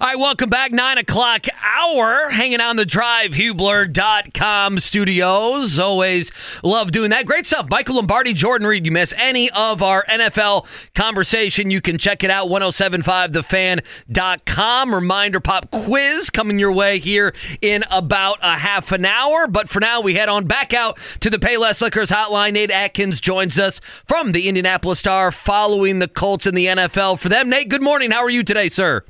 All 0.00 0.08
right, 0.08 0.18
welcome 0.18 0.50
back. 0.50 0.72
Nine 0.72 0.98
o'clock 0.98 1.46
hour, 1.62 2.30
hanging 2.30 2.60
on 2.60 2.74
the 2.74 2.84
drive, 2.84 3.34
Hubler.com 3.34 4.80
studios. 4.80 5.78
Always 5.78 6.32
love 6.64 6.90
doing 6.90 7.10
that. 7.10 7.26
Great 7.26 7.46
stuff. 7.46 7.70
Michael 7.70 7.94
Lombardi, 7.94 8.32
Jordan 8.32 8.66
Reid. 8.66 8.86
You 8.86 8.90
miss 8.90 9.14
any 9.16 9.52
of 9.52 9.82
our 9.82 10.04
NFL 10.08 10.66
conversation, 10.96 11.70
you 11.70 11.80
can 11.80 11.96
check 11.96 12.24
it 12.24 12.30
out, 12.30 12.48
1075thefan.com. 12.48 14.92
Reminder 14.92 15.38
pop 15.38 15.70
quiz 15.70 16.28
coming 16.28 16.58
your 16.58 16.72
way 16.72 16.98
here 16.98 17.32
in 17.62 17.84
about 17.88 18.38
a 18.42 18.58
half 18.58 18.90
an 18.90 19.04
hour. 19.04 19.46
But 19.46 19.68
for 19.68 19.78
now, 19.78 20.00
we 20.00 20.14
head 20.14 20.28
on 20.28 20.46
back 20.46 20.74
out 20.74 20.98
to 21.20 21.30
the 21.30 21.38
Payless 21.38 21.80
Liquors 21.80 22.10
hotline. 22.10 22.54
Nate 22.54 22.72
Atkins 22.72 23.20
joins 23.20 23.60
us 23.60 23.78
from 24.08 24.32
the 24.32 24.48
Indianapolis 24.48 24.98
Star 24.98 25.30
following 25.30 26.00
the 26.00 26.08
Colts 26.08 26.48
in 26.48 26.56
the 26.56 26.66
NFL. 26.66 27.20
For 27.20 27.28
them, 27.28 27.48
Nate, 27.48 27.68
good 27.68 27.80
morning. 27.80 28.10
How 28.10 28.24
are 28.24 28.30
you 28.30 28.42
today, 28.42 28.68
sir? 28.68 29.04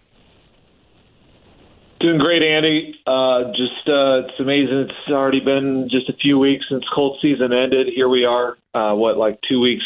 Doing 2.05 2.19
great, 2.19 2.43
Andy. 2.43 3.01
Uh, 3.07 3.45
just 3.53 3.89
uh, 3.89 4.29
it's 4.29 4.39
amazing. 4.39 4.91
It's 4.91 5.11
already 5.11 5.41
been 5.41 5.89
just 5.91 6.11
a 6.11 6.13
few 6.13 6.39
weeks 6.39 6.67
since 6.69 6.85
Colts 6.95 7.23
season 7.23 7.51
ended. 7.55 7.87
Here 7.97 8.11
we 8.11 8.27
are, 8.27 8.59
uh, 8.75 8.93
what 8.93 9.17
like 9.17 9.41
two 9.49 9.59
weeks 9.59 9.85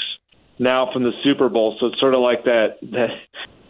now 0.58 0.92
from 0.92 1.04
the 1.04 1.12
Super 1.22 1.48
Bowl. 1.48 1.76
So 1.78 1.86
it's 1.86 2.00
sort 2.00 2.14
of 2.14 2.20
like 2.20 2.42
that 2.42 2.78
that 2.90 3.10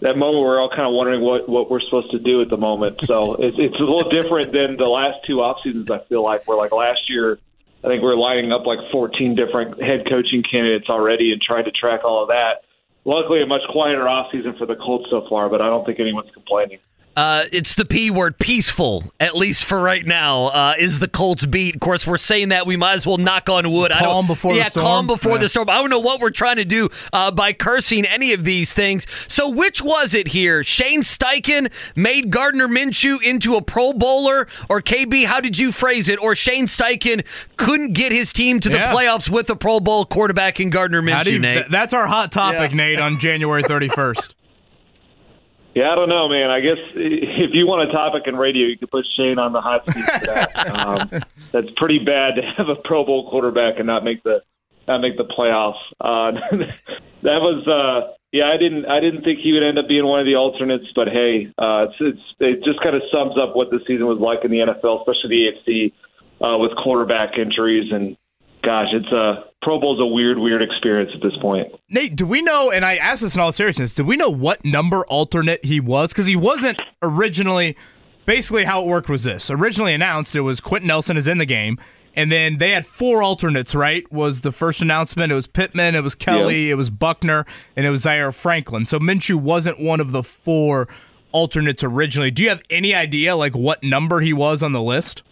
that 0.00 0.16
moment 0.16 0.46
we're 0.46 0.58
all 0.58 0.70
kind 0.70 0.88
of 0.88 0.94
wondering 0.94 1.20
what 1.20 1.46
what 1.46 1.70
we're 1.70 1.82
supposed 1.82 2.10
to 2.12 2.18
do 2.18 2.40
at 2.40 2.48
the 2.48 2.56
moment. 2.56 2.98
So 3.04 3.34
it's 3.34 3.58
it's 3.58 3.76
a 3.76 3.84
little 3.84 4.08
different 4.08 4.50
than 4.50 4.78
the 4.78 4.88
last 4.88 5.18
two 5.26 5.42
off 5.42 5.58
seasons. 5.62 5.90
I 5.90 5.98
feel 6.08 6.24
like 6.24 6.48
where 6.48 6.56
like 6.56 6.72
last 6.72 7.10
year, 7.10 7.38
I 7.84 7.88
think 7.88 8.02
we're 8.02 8.16
lining 8.16 8.50
up 8.50 8.64
like 8.64 8.78
14 8.90 9.34
different 9.34 9.78
head 9.82 10.08
coaching 10.08 10.42
candidates 10.42 10.88
already 10.88 11.32
and 11.32 11.42
trying 11.42 11.66
to 11.66 11.70
track 11.70 12.02
all 12.02 12.22
of 12.22 12.28
that. 12.28 12.64
Luckily, 13.04 13.42
a 13.42 13.46
much 13.46 13.68
quieter 13.68 14.08
off 14.08 14.32
season 14.32 14.56
for 14.56 14.64
the 14.64 14.76
Colts 14.76 15.10
so 15.10 15.26
far, 15.28 15.50
but 15.50 15.60
I 15.60 15.66
don't 15.66 15.84
think 15.84 16.00
anyone's 16.00 16.30
complaining. 16.32 16.78
Uh, 17.18 17.46
it's 17.50 17.74
the 17.74 17.84
P 17.84 18.12
word, 18.12 18.38
peaceful, 18.38 19.12
at 19.18 19.36
least 19.36 19.64
for 19.64 19.80
right 19.80 20.06
now, 20.06 20.46
uh, 20.46 20.74
is 20.78 21.00
the 21.00 21.08
Colts 21.08 21.44
beat. 21.46 21.74
Of 21.74 21.80
course, 21.80 22.06
we're 22.06 22.16
saying 22.16 22.50
that. 22.50 22.64
We 22.64 22.76
might 22.76 22.92
as 22.94 23.08
well 23.08 23.16
knock 23.16 23.48
on 23.48 23.68
wood. 23.72 23.90
I 23.90 23.98
Calm 23.98 24.26
don't, 24.26 24.36
before 24.36 24.52
the 24.52 24.58
yeah, 24.60 24.68
storm. 24.68 24.84
calm 24.84 25.06
before 25.08 25.32
Yeah. 25.32 25.38
the 25.38 25.48
storm. 25.48 25.68
I 25.68 25.78
don't 25.78 25.90
know 25.90 25.98
what 25.98 26.20
we're 26.20 26.30
trying 26.30 26.56
to 26.56 26.64
do 26.64 26.88
uh, 27.12 27.32
by 27.32 27.52
cursing 27.52 28.04
any 28.06 28.32
of 28.32 28.44
these 28.44 28.72
things. 28.72 29.04
So, 29.26 29.48
which 29.50 29.82
was 29.82 30.14
it 30.14 30.28
here? 30.28 30.62
Shane 30.62 31.02
Steichen 31.02 31.72
made 31.96 32.30
Gardner 32.30 32.68
Minshew 32.68 33.20
into 33.20 33.56
a 33.56 33.62
Pro 33.62 33.92
Bowler, 33.92 34.46
or 34.68 34.80
KB? 34.80 35.26
How 35.26 35.40
did 35.40 35.58
you 35.58 35.72
phrase 35.72 36.08
it? 36.08 36.20
Or 36.22 36.36
Shane 36.36 36.66
Steichen 36.66 37.24
couldn't 37.56 37.94
get 37.94 38.12
his 38.12 38.32
team 38.32 38.60
to 38.60 38.68
the 38.68 38.76
Yeah. 38.78 38.92
playoffs 38.94 39.28
with 39.28 39.50
a 39.50 39.56
Pro 39.56 39.80
Bowl 39.80 40.04
quarterback 40.04 40.60
in 40.60 40.70
Gardner 40.70 41.02
Minshew, 41.02 41.32
you- 41.32 41.38
Nate? 41.40 41.56
th- 41.56 41.66
that's 41.68 41.92
our 41.92 42.06
hot 42.06 42.30
topic, 42.30 42.70
Yeah. 42.70 42.76
Nate, 42.76 43.00
on 43.00 43.18
January 43.18 43.64
31st. 43.64 44.34
Yeah, 45.78 45.92
I 45.92 45.94
don't 45.94 46.08
know, 46.08 46.28
man. 46.28 46.50
I 46.50 46.58
guess 46.58 46.78
if 46.96 47.54
you 47.54 47.68
want 47.68 47.88
a 47.88 47.92
topic 47.92 48.24
in 48.26 48.34
radio, 48.34 48.66
you 48.66 48.76
could 48.76 48.90
put 48.90 49.06
Shane 49.16 49.38
on 49.38 49.52
the 49.52 49.60
hot 49.60 49.84
seat 49.86 50.04
for 50.04 50.26
that. 50.26 50.56
um, 50.76 51.08
that's 51.52 51.68
pretty 51.76 52.00
bad 52.00 52.34
to 52.34 52.42
have 52.42 52.68
a 52.68 52.74
Pro 52.74 53.04
Bowl 53.04 53.30
quarterback 53.30 53.78
and 53.78 53.86
not 53.86 54.02
make 54.02 54.24
the 54.24 54.42
not 54.88 55.00
make 55.00 55.16
the 55.16 55.24
playoffs. 55.24 55.78
Uh, 56.00 56.32
that 57.22 57.40
was, 57.40 57.64
uh, 57.68 58.12
yeah. 58.32 58.48
I 58.48 58.56
didn't 58.56 58.86
I 58.86 58.98
didn't 58.98 59.22
think 59.22 59.38
he 59.38 59.52
would 59.52 59.62
end 59.62 59.78
up 59.78 59.86
being 59.86 60.04
one 60.04 60.18
of 60.18 60.26
the 60.26 60.34
alternates, 60.34 60.86
but 60.96 61.06
hey, 61.06 61.46
uh, 61.58 61.86
it's, 61.88 61.94
it's 62.00 62.22
it 62.40 62.64
just 62.64 62.80
kind 62.82 62.96
of 62.96 63.02
sums 63.12 63.38
up 63.38 63.54
what 63.54 63.70
the 63.70 63.78
season 63.86 64.06
was 64.06 64.18
like 64.18 64.44
in 64.44 64.50
the 64.50 64.58
NFL, 64.58 65.02
especially 65.06 65.30
the 65.30 65.52
AFC 65.70 65.92
uh, 66.44 66.58
with 66.58 66.74
quarterback 66.76 67.38
injuries 67.38 67.92
and. 67.92 68.16
Gosh, 68.60 68.88
it's 68.92 69.06
a 69.12 69.44
Pro 69.62 69.80
Bowl's 69.80 70.00
a 70.00 70.06
weird, 70.06 70.38
weird 70.38 70.62
experience 70.62 71.10
at 71.14 71.20
this 71.20 71.36
point. 71.40 71.68
Nate, 71.90 72.14
do 72.14 72.24
we 72.26 72.42
know, 72.42 72.70
and 72.70 72.84
I 72.84 72.96
asked 72.96 73.22
this 73.22 73.34
in 73.34 73.40
all 73.40 73.52
seriousness, 73.52 73.92
do 73.92 74.04
we 74.04 74.16
know 74.16 74.30
what 74.30 74.64
number 74.64 75.04
alternate 75.06 75.64
he 75.64 75.80
was? 75.80 76.12
Because 76.12 76.26
he 76.26 76.36
wasn't 76.36 76.78
originally, 77.02 77.76
basically 78.24 78.64
how 78.64 78.82
it 78.82 78.86
worked 78.86 79.08
was 79.08 79.24
this. 79.24 79.50
Originally 79.50 79.92
announced, 79.92 80.36
it 80.36 80.42
was 80.42 80.60
Quenton 80.60 80.86
Nelson 80.88 81.16
is 81.16 81.26
in 81.26 81.38
the 81.38 81.44
game, 81.44 81.78
and 82.14 82.30
then 82.30 82.58
they 82.58 82.70
had 82.70 82.86
four 82.86 83.22
alternates, 83.22 83.74
right? 83.74 84.10
Was 84.12 84.42
the 84.42 84.52
first 84.52 84.80
announcement. 84.80 85.32
It 85.32 85.34
was 85.34 85.46
Pittman, 85.46 85.96
it 85.96 86.02
was 86.02 86.14
Kelly, 86.14 86.70
it 86.70 86.74
was 86.74 86.88
Buckner, 86.88 87.44
and 87.76 87.84
it 87.84 87.90
was 87.90 88.02
Zaire 88.02 88.32
Franklin. 88.32 88.86
So 88.86 88.98
Minshew 88.98 89.36
wasn't 89.36 89.80
one 89.80 90.00
of 90.00 90.12
the 90.12 90.22
four 90.22 90.88
alternates 91.32 91.82
originally. 91.82 92.30
Do 92.30 92.42
you 92.44 92.48
have 92.48 92.62
any 92.70 92.94
idea, 92.94 93.36
like, 93.36 93.54
what 93.54 93.82
number 93.82 94.20
he 94.20 94.32
was 94.32 94.62
on 94.62 94.72
the 94.72 94.82
list? 94.82 95.22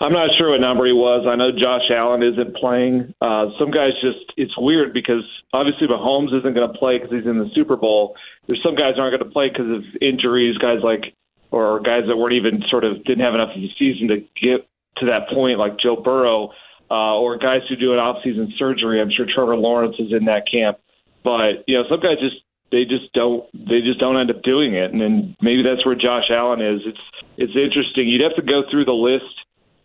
I'm 0.00 0.14
not 0.14 0.30
sure 0.38 0.50
what 0.50 0.60
number 0.62 0.86
he 0.86 0.92
was. 0.92 1.26
I 1.28 1.36
know 1.36 1.52
Josh 1.52 1.90
Allen 1.90 2.22
isn't 2.22 2.56
playing. 2.56 3.14
Uh, 3.20 3.48
some 3.58 3.70
guys 3.70 3.92
just, 4.00 4.32
it's 4.38 4.56
weird 4.56 4.94
because 4.94 5.24
obviously 5.52 5.86
Mahomes 5.88 6.36
isn't 6.38 6.54
going 6.54 6.72
to 6.72 6.78
play 6.78 6.98
because 6.98 7.12
he's 7.12 7.26
in 7.26 7.38
the 7.38 7.50
Super 7.54 7.76
Bowl. 7.76 8.16
There's 8.46 8.62
some 8.62 8.74
guys 8.74 8.94
aren't 8.96 9.18
going 9.18 9.28
to 9.28 9.30
play 9.30 9.50
because 9.50 9.70
of 9.70 9.84
injuries, 10.00 10.56
guys 10.56 10.78
like, 10.82 11.14
or 11.50 11.80
guys 11.80 12.04
that 12.08 12.16
weren't 12.16 12.32
even 12.32 12.62
sort 12.70 12.84
of 12.84 13.04
didn't 13.04 13.22
have 13.22 13.34
enough 13.34 13.50
of 13.54 13.60
the 13.60 13.70
season 13.78 14.08
to 14.08 14.24
get 14.40 14.66
to 14.96 15.06
that 15.06 15.28
point, 15.28 15.58
like 15.58 15.78
Joe 15.78 15.96
Burrow, 15.96 16.52
uh, 16.90 17.18
or 17.18 17.36
guys 17.36 17.60
who 17.68 17.76
do 17.76 17.92
an 17.92 17.98
off-season 17.98 18.54
surgery. 18.56 19.02
I'm 19.02 19.10
sure 19.10 19.26
Trevor 19.26 19.56
Lawrence 19.56 19.96
is 19.98 20.12
in 20.12 20.24
that 20.24 20.50
camp. 20.50 20.78
But, 21.22 21.64
you 21.66 21.76
know, 21.76 21.84
some 21.90 22.00
guys 22.00 22.18
just, 22.20 22.38
they 22.72 22.84
just 22.84 23.12
don't 23.12 23.44
they 23.52 23.80
just 23.80 23.98
don't 23.98 24.16
end 24.16 24.30
up 24.30 24.42
doing 24.42 24.74
it 24.74 24.92
and 24.92 25.00
then 25.00 25.36
maybe 25.40 25.60
that's 25.60 25.84
where 25.84 25.96
Josh 25.96 26.30
Allen 26.30 26.60
is 26.60 26.80
it's 26.86 27.00
it's 27.36 27.56
interesting 27.56 28.06
you'd 28.06 28.20
have 28.20 28.36
to 28.36 28.42
go 28.42 28.62
through 28.70 28.84
the 28.84 28.92
list 28.92 29.24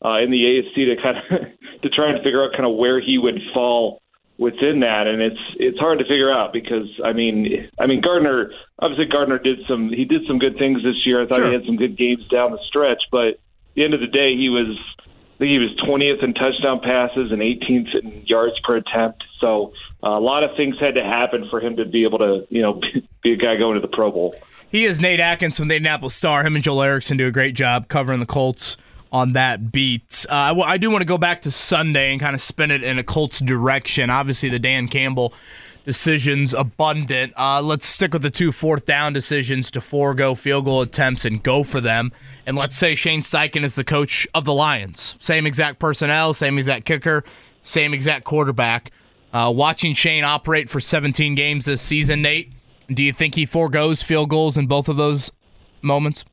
uh, 0.04 0.20
in 0.20 0.32
the 0.32 0.44
AFC 0.44 0.96
to 0.96 1.02
kind 1.02 1.18
of 1.18 1.48
to 1.82 1.90
try 1.90 2.10
and 2.10 2.24
figure 2.24 2.44
out 2.44 2.52
kind 2.54 2.66
of 2.66 2.76
where 2.76 3.00
he 3.00 3.18
would 3.18 3.40
fall 3.54 4.02
within 4.38 4.82
that, 4.82 5.08
and 5.08 5.22
it's 5.22 5.40
it's 5.58 5.80
hard 5.80 6.00
to 6.00 6.06
figure 6.06 6.32
out 6.32 6.52
because 6.52 6.88
I 7.04 7.14
mean 7.14 7.70
I 7.80 7.88
mean 7.88 8.02
Gardner 8.02 8.52
obviously 8.80 9.06
Gardner 9.06 9.40
did 9.40 9.60
some 9.68 9.90
he 9.90 10.04
did 10.06 10.24
some 10.28 10.40
good 10.40 10.58
things 10.58 10.84
this 10.84 11.06
year. 11.06 11.22
I 11.24 11.28
thought 11.28 11.38
Sure. 11.38 11.48
he 11.48 11.54
had 11.54 11.66
some 11.66 11.78
good 11.78 11.98
games 11.98 12.28
down 12.28 12.52
the 12.52 12.60
stretch, 12.68 13.02
but 13.12 13.28
at 13.28 13.38
the 13.76 13.84
end 13.84 13.94
of 13.94 14.00
the 14.02 14.08
day 14.08 14.36
he 14.36 14.50
was 14.50 14.78
I 15.08 15.38
think 15.38 15.52
he 15.52 15.60
was 15.60 15.72
20th 15.86 16.24
in 16.24 16.34
touchdown 16.34 16.80
passes 16.80 17.32
and 17.32 17.42
18th 17.42 17.94
in 17.94 18.24
yards 18.26 18.56
per 18.64 18.78
attempt. 18.78 19.22
So 19.42 19.74
uh, 20.02 20.12
a 20.12 20.20
lot 20.20 20.44
of 20.46 20.56
things 20.56 20.78
had 20.80 20.96
to 20.96 21.04
happen 21.04 21.48
for 21.50 21.60
him 21.60 21.76
to 21.76 21.84
be 21.86 22.04
able 22.04 22.20
to 22.20 22.46
you 22.50 22.62
know 22.62 22.82
be 23.24 23.34
a 23.34 23.36
guy 23.38 23.56
going 23.58 23.76
to 23.76 23.82
the 23.82 23.88
Pro 23.88 24.12
Bowl. 24.12 24.36
He 24.70 24.84
is 24.84 25.00
Nate 25.00 25.20
Atkins 25.22 25.56
from 25.58 25.70
the 25.70 25.76
Indianapolis 25.76 26.16
Star. 26.16 26.44
Him 26.44 26.56
and 26.56 26.64
Joel 26.64 26.82
Erickson 26.82 27.16
do 27.16 27.28
a 27.28 27.32
great 27.32 27.56
job 27.56 27.88
covering 27.88 28.20
the 28.20 28.26
Colts 28.26 28.76
on 29.16 29.32
that 29.32 29.72
beat. 29.72 30.26
Uh, 30.30 30.62
I 30.62 30.78
do 30.78 30.92
want 30.92 31.02
to 31.02 31.08
go 31.08 31.18
back 31.18 31.40
to 31.44 31.52
Sunday 31.52 32.12
and 32.12 32.20
kind 32.20 32.36
of 32.36 32.42
spin 32.42 32.70
it 32.70 32.84
in 32.84 33.00
a 33.00 33.04
Colts 33.04 33.40
direction. 33.40 34.10
Obviously, 34.10 34.50
the 34.50 34.60
Dan 34.60 34.90
Campbell 34.90 35.34
decisions 35.86 36.54
abundant. 36.54 37.32
Uh, 37.38 37.62
let's 37.62 37.86
stick 37.86 38.12
with 38.12 38.24
the 38.24 38.30
two 38.30 38.52
fourth 38.52 38.86
down 38.86 39.14
decisions 39.14 39.72
to 39.72 39.80
forego 39.80 40.36
field 40.36 40.66
goal 40.66 40.82
attempts 40.82 41.24
and 41.24 41.42
go 41.42 41.64
for 41.64 41.80
them. 41.80 42.12
And 42.46 42.58
let's 42.58 42.76
say 42.76 42.94
Shane 42.94 43.22
Steichen 43.22 43.64
is 43.64 43.76
the 43.76 43.86
coach 43.86 44.28
of 44.36 44.44
the 44.44 44.54
Lions. 44.54 45.16
Same 45.22 45.48
exact 45.48 45.80
personnel, 45.80 46.34
same 46.34 46.58
exact 46.58 46.84
kicker, 46.84 47.24
same 47.64 47.94
exact 47.94 48.26
quarterback. 48.26 48.92
Uh, 49.32 49.50
watching 49.56 49.94
Shane 49.94 50.26
operate 50.26 50.70
for 50.70 50.82
17 50.82 51.36
games 51.36 51.64
this 51.64 51.82
season, 51.82 52.22
Nate, 52.22 52.52
Do 52.94 53.02
you 53.02 53.14
think 53.14 53.36
he 53.36 53.46
foregoes 53.46 54.04
field 54.04 54.30
goals 54.30 54.58
in 54.58 54.68
both 54.68 54.90
of 54.90 54.98
those 54.98 55.32
moments? 55.82 56.26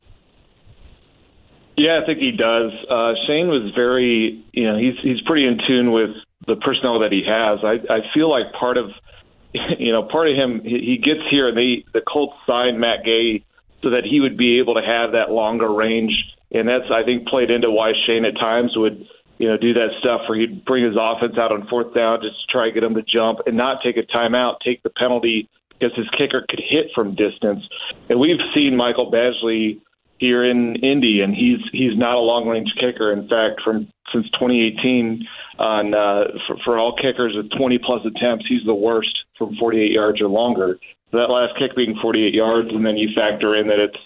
Yeah, 1.75 1.99
I 2.01 2.05
think 2.05 2.19
he 2.19 2.31
does. 2.31 2.71
Uh, 2.89 3.13
Shane 3.25 3.47
was 3.47 3.71
very, 3.75 4.43
you 4.51 4.71
know, 4.71 4.77
he's 4.77 4.95
he's 5.01 5.21
pretty 5.21 5.47
in 5.47 5.59
tune 5.67 5.91
with 5.91 6.11
the 6.45 6.55
personnel 6.57 6.99
that 6.99 7.11
he 7.11 7.23
has. 7.27 7.59
I 7.63 7.79
I 7.93 7.99
feel 8.13 8.29
like 8.29 8.53
part 8.53 8.77
of, 8.77 8.91
you 9.79 9.91
know, 9.91 10.03
part 10.03 10.29
of 10.29 10.35
him 10.35 10.61
he, 10.63 10.79
he 10.79 10.97
gets 10.97 11.21
here 11.29 11.47
and 11.47 11.57
they 11.57 11.83
the 11.93 12.01
Colts 12.01 12.35
signed 12.45 12.79
Matt 12.79 13.03
Gay 13.03 13.43
so 13.81 13.89
that 13.89 14.03
he 14.05 14.19
would 14.19 14.37
be 14.37 14.59
able 14.59 14.75
to 14.75 14.81
have 14.81 15.11
that 15.11 15.31
longer 15.31 15.71
range, 15.71 16.13
and 16.51 16.67
that's 16.67 16.89
I 16.91 17.03
think 17.03 17.27
played 17.27 17.49
into 17.49 17.71
why 17.71 17.93
Shane 18.05 18.25
at 18.25 18.35
times 18.35 18.73
would 18.75 19.07
you 19.37 19.47
know, 19.47 19.57
do 19.57 19.73
that 19.73 19.89
stuff 19.99 20.21
where 20.29 20.39
he'd 20.39 20.63
bring 20.63 20.85
his 20.85 20.95
offense 20.97 21.37
out 21.37 21.51
on 21.51 21.67
fourth 21.67 21.93
down 21.93 22.21
just 22.21 22.39
to 22.39 22.47
try 22.51 22.65
to 22.67 22.71
get 22.71 22.83
him 22.83 22.95
to 22.95 23.01
jump 23.01 23.39
and 23.45 23.57
not 23.57 23.81
take 23.83 23.97
a 23.97 24.03
timeout, 24.03 24.59
take 24.63 24.81
the 24.83 24.89
penalty 24.91 25.49
because 25.69 25.95
his 25.97 26.07
kicker 26.17 26.45
could 26.47 26.61
hit 26.65 26.91
from 26.93 27.15
distance. 27.15 27.63
And 28.09 28.19
we've 28.19 28.39
seen 28.53 28.77
Michael 28.77 29.11
Badgley 29.11 29.81
here 30.17 30.43
in 30.43 30.75
Indy, 30.77 31.21
and 31.21 31.35
he's 31.35 31.59
he's 31.71 31.97
not 31.97 32.15
a 32.15 32.19
long 32.19 32.47
range 32.47 32.73
kicker. 32.79 33.11
In 33.11 33.27
fact, 33.27 33.61
from 33.63 33.87
since 34.13 34.29
2018, 34.31 35.25
on 35.59 35.93
uh, 35.93 36.25
for, 36.47 36.57
for 36.63 36.77
all 36.77 36.95
kickers 36.95 37.33
with 37.35 37.49
20 37.57 37.79
plus 37.79 38.05
attempts, 38.05 38.45
he's 38.47 38.63
the 38.65 38.73
worst 38.73 39.13
from 39.37 39.55
48 39.55 39.91
yards 39.91 40.21
or 40.21 40.27
longer. 40.27 40.79
So 41.11 41.17
that 41.17 41.29
last 41.29 41.57
kick 41.57 41.75
being 41.75 41.97
48 42.01 42.33
yards, 42.33 42.69
and 42.69 42.85
then 42.85 42.97
you 42.97 43.09
factor 43.15 43.55
in 43.55 43.67
that 43.67 43.79
it's 43.79 43.97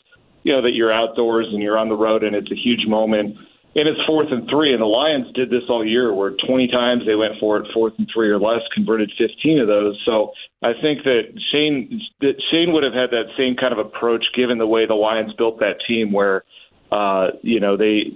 you 0.43 0.53
know 0.53 0.61
that 0.61 0.73
you're 0.73 0.91
outdoors 0.91 1.47
and 1.51 1.61
you're 1.61 1.77
on 1.77 1.89
the 1.89 1.95
road, 1.95 2.23
and 2.23 2.35
it's 2.35 2.51
a 2.51 2.55
huge 2.55 2.87
moment 2.87 3.37
and 3.77 3.87
it's 3.87 4.03
fourth 4.05 4.31
and 4.31 4.49
three. 4.49 4.73
And 4.73 4.81
the 4.81 4.87
Lions 4.87 5.31
did 5.33 5.49
this 5.49 5.63
all 5.69 5.85
year, 5.85 6.13
where 6.13 6.31
20 6.31 6.67
times 6.69 7.05
they 7.05 7.15
went 7.15 7.39
for 7.39 7.57
it, 7.57 7.71
fourth 7.73 7.93
and 7.99 8.09
three 8.11 8.29
or 8.29 8.39
less, 8.39 8.61
converted 8.73 9.11
15 9.17 9.59
of 9.59 9.67
those. 9.67 10.01
So 10.03 10.33
I 10.63 10.73
think 10.81 11.03
that 11.03 11.39
Shane 11.51 12.01
that 12.21 12.41
Shane 12.49 12.73
would 12.73 12.83
have 12.83 12.93
had 12.93 13.11
that 13.11 13.27
same 13.37 13.55
kind 13.55 13.73
of 13.73 13.79
approach, 13.79 14.25
given 14.35 14.57
the 14.57 14.65
way 14.65 14.85
the 14.85 14.95
Lions 14.95 15.33
built 15.33 15.59
that 15.59 15.77
team, 15.87 16.11
where 16.11 16.43
uh, 16.91 17.27
you 17.43 17.59
know 17.59 17.77
they 17.77 18.11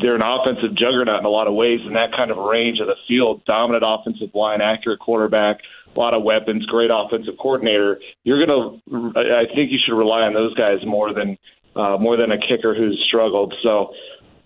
they're 0.00 0.16
an 0.16 0.22
offensive 0.22 0.74
juggernaut 0.76 1.20
in 1.20 1.24
a 1.24 1.30
lot 1.30 1.46
of 1.46 1.54
ways, 1.54 1.80
and 1.84 1.94
that 1.94 2.10
kind 2.12 2.32
of 2.32 2.38
range 2.38 2.80
of 2.80 2.88
the 2.88 2.96
field, 3.06 3.44
dominant 3.44 3.84
offensive 3.86 4.34
line, 4.34 4.60
accurate 4.60 4.98
quarterback, 4.98 5.60
a 5.94 5.98
lot 5.98 6.12
of 6.12 6.24
weapons, 6.24 6.66
great 6.66 6.90
offensive 6.92 7.34
coordinator. 7.40 8.00
You're 8.24 8.44
gonna, 8.44 8.80
I 9.16 9.46
think 9.54 9.70
you 9.70 9.78
should 9.84 9.96
rely 9.96 10.22
on 10.22 10.34
those 10.34 10.54
guys 10.54 10.78
more 10.84 11.14
than 11.14 11.38
uh, 11.76 11.96
more 11.98 12.16
than 12.16 12.32
a 12.32 12.38
kicker 12.38 12.74
who's 12.74 13.00
struggled. 13.06 13.54
So 13.62 13.92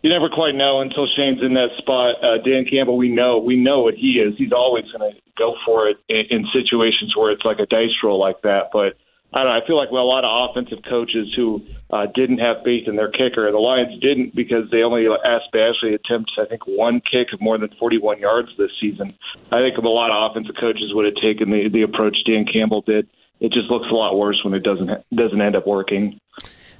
you 0.05 0.11
never 0.11 0.28
quite 0.28 0.55
know 0.55 0.82
until 0.82 1.07
Shane's 1.16 1.42
in 1.42 1.55
that 1.55 1.70
spot. 1.78 2.22
Uh, 2.22 2.36
Dan 2.36 2.66
Campbell, 2.66 2.98
we 2.98 3.09
know 3.09 3.38
we 3.38 3.57
know 3.57 3.80
what 3.80 3.94
he 3.94 4.20
is. 4.20 4.34
He's 4.36 4.52
always 4.52 4.84
going 4.92 5.11
to 5.11 5.18
go 5.38 5.57
for 5.64 5.88
it 5.88 5.96
in, 6.11 6.26
in 6.28 6.46
situations 6.52 7.16
where 7.16 7.32
it's 7.32 7.44
like 7.44 7.59
a 7.59 7.64
dice 7.64 7.88
roll 8.02 8.20
like 8.20 8.42
that. 8.42 8.68
But 8.70 8.98
I 9.32 9.42
don't 9.42 9.52
know. 9.55 9.64
I 9.64 9.66
feel 9.66 9.78
like 9.78 9.90
well, 9.90 10.02
a 10.02 10.05
lot 10.05 10.24
of 10.26 10.50
offensive 10.50 10.84
coaches 10.86 11.32
who 11.34 11.64
uh, 11.90 12.05
didn't 12.14 12.36
have 12.36 12.59
faith 12.66 12.86
in 12.86 12.96
their 12.96 13.11
kicker. 13.11 13.50
The 13.50 13.57
Lions 13.57 13.98
didn't 14.02 14.36
because 14.36 14.70
they 14.70 14.82
only 14.82 15.07
asked 15.24 15.48
Badgley 15.55 15.80
to 15.80 15.94
attempt, 15.94 16.32
I 16.38 16.44
think, 16.44 16.66
one 16.66 17.00
kick 17.11 17.28
of 17.32 17.40
more 17.40 17.57
than 17.57 17.70
41 17.78 18.18
yards 18.18 18.50
this 18.59 18.72
season. 18.78 19.14
I 19.52 19.61
think 19.61 19.78
a 19.78 19.88
lot 19.88 20.11
of 20.11 20.30
offensive 20.30 20.57
coaches 20.61 20.92
would 20.92 21.07
have 21.07 21.14
taken 21.14 21.50
the 21.50 21.70
the 21.70 21.80
approach 21.80 22.18
Dan 22.26 22.44
Campbell 22.44 22.82
did. 22.82 23.09
It 23.40 23.52
just 23.52 23.70
looks 23.70 23.86
a 23.90 23.94
lot 23.94 24.18
worse 24.18 24.38
when 24.44 24.52
it 24.52 24.64
doesn't 24.64 24.90
doesn't 25.16 25.40
end 25.40 25.57
up 25.57 25.66
working. 25.66 26.20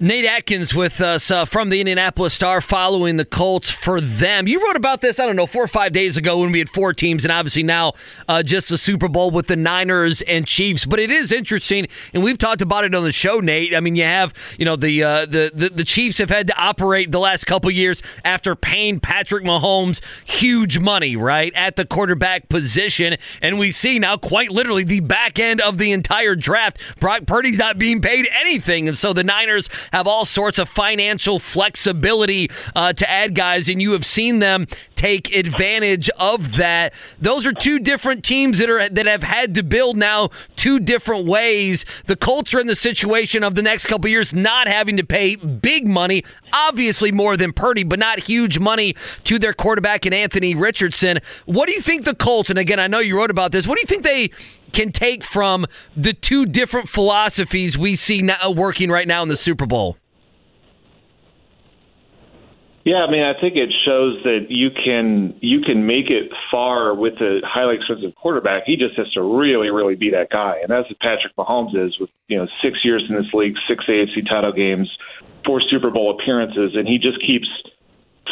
Nate 0.01 0.25
Atkins 0.25 0.75
with 0.75 1.01
us 1.01 1.31
uh, 1.31 1.45
from 1.45 1.69
the 1.71 1.81
Indianapolis 1.81 2.35
Star 2.35 2.61
following 2.61 3.17
the 3.17 3.25
Colts 3.25 3.71
for 3.71 4.01
them. 4.01 4.49
You 4.49 4.65
wrote 4.67 4.75
about 4.75 5.01
this, 5.01 5.21
I 5.21 5.27
don't 5.27 5.37
know, 5.37 5.47
four 5.47 5.63
or 5.63 5.69
five 5.69 5.93
days 5.93 6.17
ago 6.17 6.39
when 6.39 6.51
we 6.51 6.59
had 6.59 6.69
four 6.69 6.93
teams, 6.93 7.25
and 7.25 7.31
obviously 7.31 7.63
now 7.63 7.93
uh, 8.29 8.43
just 8.43 8.69
the 8.69 8.77
Super 8.77 9.07
Bowl 9.07 9.31
with 9.31 9.47
the 9.47 9.55
Niners 9.55 10.21
and 10.23 10.49
Chiefs. 10.49 10.85
But 10.85 10.99
it 10.99 11.13
is 11.13 11.31
interesting, 11.31 11.87
and 12.13 12.25
we've 12.25 12.39
talked 12.39 12.61
about 12.61 12.83
it 12.83 12.93
on 12.93 13.05
the 13.05 13.13
show, 13.13 13.39
Nate. 13.39 13.73
I 13.73 13.79
mean, 13.79 13.95
you 13.95 14.03
have, 14.03 14.35
you 14.59 14.65
know, 14.65 14.75
the 14.75 15.01
uh, 15.03 15.27
the, 15.27 15.53
the, 15.55 15.69
the 15.69 15.85
Chiefs 15.85 16.19
have 16.19 16.31
had 16.31 16.49
to 16.49 16.59
operate 16.59 17.13
the 17.13 17.21
last 17.21 17.47
couple 17.47 17.71
years 17.71 18.03
after 18.25 18.57
paying 18.57 18.99
Patrick 18.99 19.45
Mahomes 19.45 20.01
huge 20.25 20.81
money, 20.81 21.15
right, 21.15 21.53
at 21.55 21.77
the 21.77 21.87
quarterback 21.87 22.49
position. 22.49 23.17
And 23.41 23.61
we 23.61 23.71
see 23.71 24.01
now 24.01 24.17
quite 24.17 24.51
literally 24.51 24.83
the 24.83 25.01
back 25.01 25.39
end 25.39 25.61
of 25.61 25.79
the 25.79 25.93
entire 25.93 26.35
draft. 26.35 26.81
Brock 26.99 27.27
Purdy's 27.27 27.59
not 27.59 27.79
being 27.79 28.01
paid 28.01 28.29
anything. 28.33 28.89
And 28.89 28.99
so 28.99 29.13
the 29.13 29.23
Niners 29.23 29.69
have 29.93 30.07
all 30.07 30.25
sorts 30.25 30.59
of 30.59 30.69
financial 30.69 31.39
flexibility 31.39 32.51
uh, 32.75 32.93
to 32.93 33.09
add 33.11 33.35
guys, 33.35 33.69
and 33.69 33.81
you 33.81 33.93
have 33.93 34.05
seen 34.05 34.39
them 34.39 34.67
take 34.95 35.35
advantage 35.35 36.09
of 36.19 36.57
that. 36.57 36.95
Those 37.21 37.47
are 37.47 37.53
two 37.53 37.79
different 37.79 38.25
teams 38.25 38.59
that 38.59 38.71
are 38.71 38.89
that 38.89 39.07
have 39.07 39.23
had 39.23 39.55
to 39.55 39.63
build 39.63 39.97
now 39.97 40.31
two 40.57 40.81
different 40.81 41.27
ways. 41.27 41.85
The 42.07 42.17
Colts 42.17 42.55
are 42.55 42.61
in 42.61 42.67
the 42.67 42.75
situation 42.75 43.43
of 43.43 43.55
the 43.55 43.63
next 43.63 43.87
couple 43.87 44.09
years 44.09 44.33
not 44.33 44.67
having 44.67 44.97
to 44.97 45.05
pay 45.05 45.37
big 45.37 45.87
money, 45.87 46.25
obviously 46.53 47.13
more 47.13 47.37
than 47.37 47.53
Purdy, 47.53 47.85
but 47.85 47.99
not 47.99 48.21
huge 48.21 48.59
money 48.59 48.95
to 49.25 49.39
their 49.39 49.53
quarterback 49.53 50.07
and 50.07 50.15
Anthony 50.15 50.55
Richardson. 50.55 51.19
What 51.45 51.69
do 51.69 51.75
you 51.75 51.81
think 51.81 52.05
the 52.05 52.15
Colts? 52.15 52.51
And 52.51 52.59
again, 52.59 52.81
I 52.81 52.87
know 52.87 52.99
you 52.99 53.17
wrote 53.17 53.31
about 53.31 53.53
this. 53.53 53.67
What 53.67 53.77
do 53.77 53.83
you 53.83 53.87
think 53.87 54.05
they 54.05 54.31
can 54.75 54.93
take 54.93 55.25
from 55.25 55.67
the 55.97 56.13
two 56.13 56.45
different 56.45 56.89
philosophies 56.89 57.79
we 57.79 57.97
see 57.97 58.21
now 58.21 58.37
uh, 58.45 58.51
working 58.51 58.91
right 58.91 59.09
now 59.09 59.23
in 59.23 59.29
the 59.29 59.37
Super 59.37 59.67
Bowl? 59.67 59.97
Yeah, 62.85 63.07
I 63.09 63.11
mean, 63.11 63.23
I 63.23 63.33
think 63.41 63.57
it 63.57 63.73
shows 63.87 64.23
that 64.25 64.49
you 64.51 64.71
can 64.71 65.35
you 65.41 65.63
can 65.63 65.87
make 65.87 66.11
it 66.11 66.31
far 66.51 66.95
with 66.95 67.15
a 67.15 67.41
highly 67.43 67.77
expensive 67.77 68.15
quarterback. 68.15 68.65
He 68.67 68.77
just 68.77 68.95
has 68.99 69.11
to 69.13 69.23
really, 69.23 69.71
really 69.71 69.95
be 69.95 70.11
that 70.11 70.29
guy, 70.29 70.59
and 70.61 70.71
that's 70.71 70.91
what 70.91 71.01
Patrick 71.01 71.35
Mahomes 71.37 71.75
is. 71.75 71.99
With 71.99 72.11
you 72.29 72.37
know 72.37 72.47
six 72.61 72.85
years 72.85 73.03
in 73.09 73.17
this 73.17 73.33
league, 73.33 73.55
six 73.67 73.87
AFC 73.87 74.29
title 74.29 74.53
games, 74.53 74.91
four 75.47 75.63
Super 75.63 75.91
Bowl 75.91 76.11
appearances, 76.11 76.73
and 76.75 76.87
he 76.87 76.99
just 76.99 77.19
keeps 77.27 77.49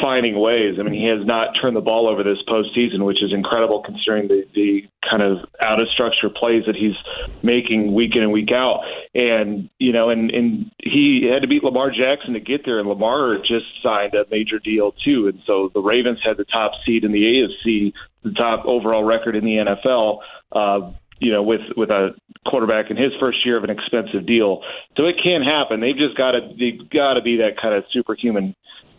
finding 0.00 0.38
ways. 0.40 0.76
I 0.78 0.82
mean, 0.82 0.94
he 0.94 1.06
has 1.06 1.26
not 1.26 1.48
turned 1.60 1.76
the 1.76 1.80
ball 1.80 2.08
over 2.08 2.22
this 2.22 2.38
postseason, 2.48 3.04
which 3.04 3.22
is 3.22 3.32
incredible 3.32 3.82
considering 3.82 4.28
the, 4.28 4.44
the 4.54 4.82
kind 5.08 5.22
of 5.22 5.38
out 5.60 5.80
of 5.80 5.88
structure 5.88 6.30
plays 6.30 6.64
that 6.66 6.76
he's 6.76 6.94
making 7.42 7.94
week 7.94 8.12
in 8.14 8.22
and 8.22 8.32
week 8.32 8.50
out. 8.52 8.80
And, 9.14 9.68
you 9.78 9.92
know, 9.92 10.08
and, 10.08 10.30
and 10.30 10.70
he 10.82 11.28
had 11.32 11.42
to 11.42 11.48
beat 11.48 11.62
Lamar 11.62 11.90
Jackson 11.90 12.32
to 12.34 12.40
get 12.40 12.64
there, 12.64 12.78
and 12.78 12.88
Lamar 12.88 13.38
just 13.38 13.66
signed 13.82 14.14
a 14.14 14.24
major 14.30 14.58
deal 14.58 14.92
too. 15.04 15.28
And 15.28 15.40
so 15.46 15.70
the 15.74 15.80
Ravens 15.80 16.20
had 16.24 16.36
the 16.36 16.44
top 16.44 16.72
seed 16.86 17.04
in 17.04 17.12
the 17.12 17.22
AFC, 17.22 17.92
the 18.22 18.32
top 18.32 18.64
overall 18.64 19.04
record 19.04 19.36
in 19.36 19.44
the 19.44 19.56
NFL. 19.56 20.18
Uh, 20.52 20.92
you 21.18 21.30
know, 21.30 21.42
with 21.42 21.60
with 21.76 21.90
a 21.90 22.10
quarterback 22.48 22.90
in 22.90 22.96
his 22.96 23.12
first 23.20 23.46
year 23.46 23.56
of 23.56 23.62
an 23.62 23.70
expensive 23.70 24.26
deal, 24.26 24.62
so 24.96 25.04
it 25.04 25.14
can 25.22 25.40
happen. 25.40 25.80
They've 25.80 25.96
just 25.96 26.16
got 26.16 26.32
to 26.32 26.40
they've 26.58 26.90
got 26.90 27.14
to 27.14 27.22
be 27.22 27.36
that 27.36 27.60
kind 27.62 27.74
of 27.74 27.84
superhuman 27.92 28.56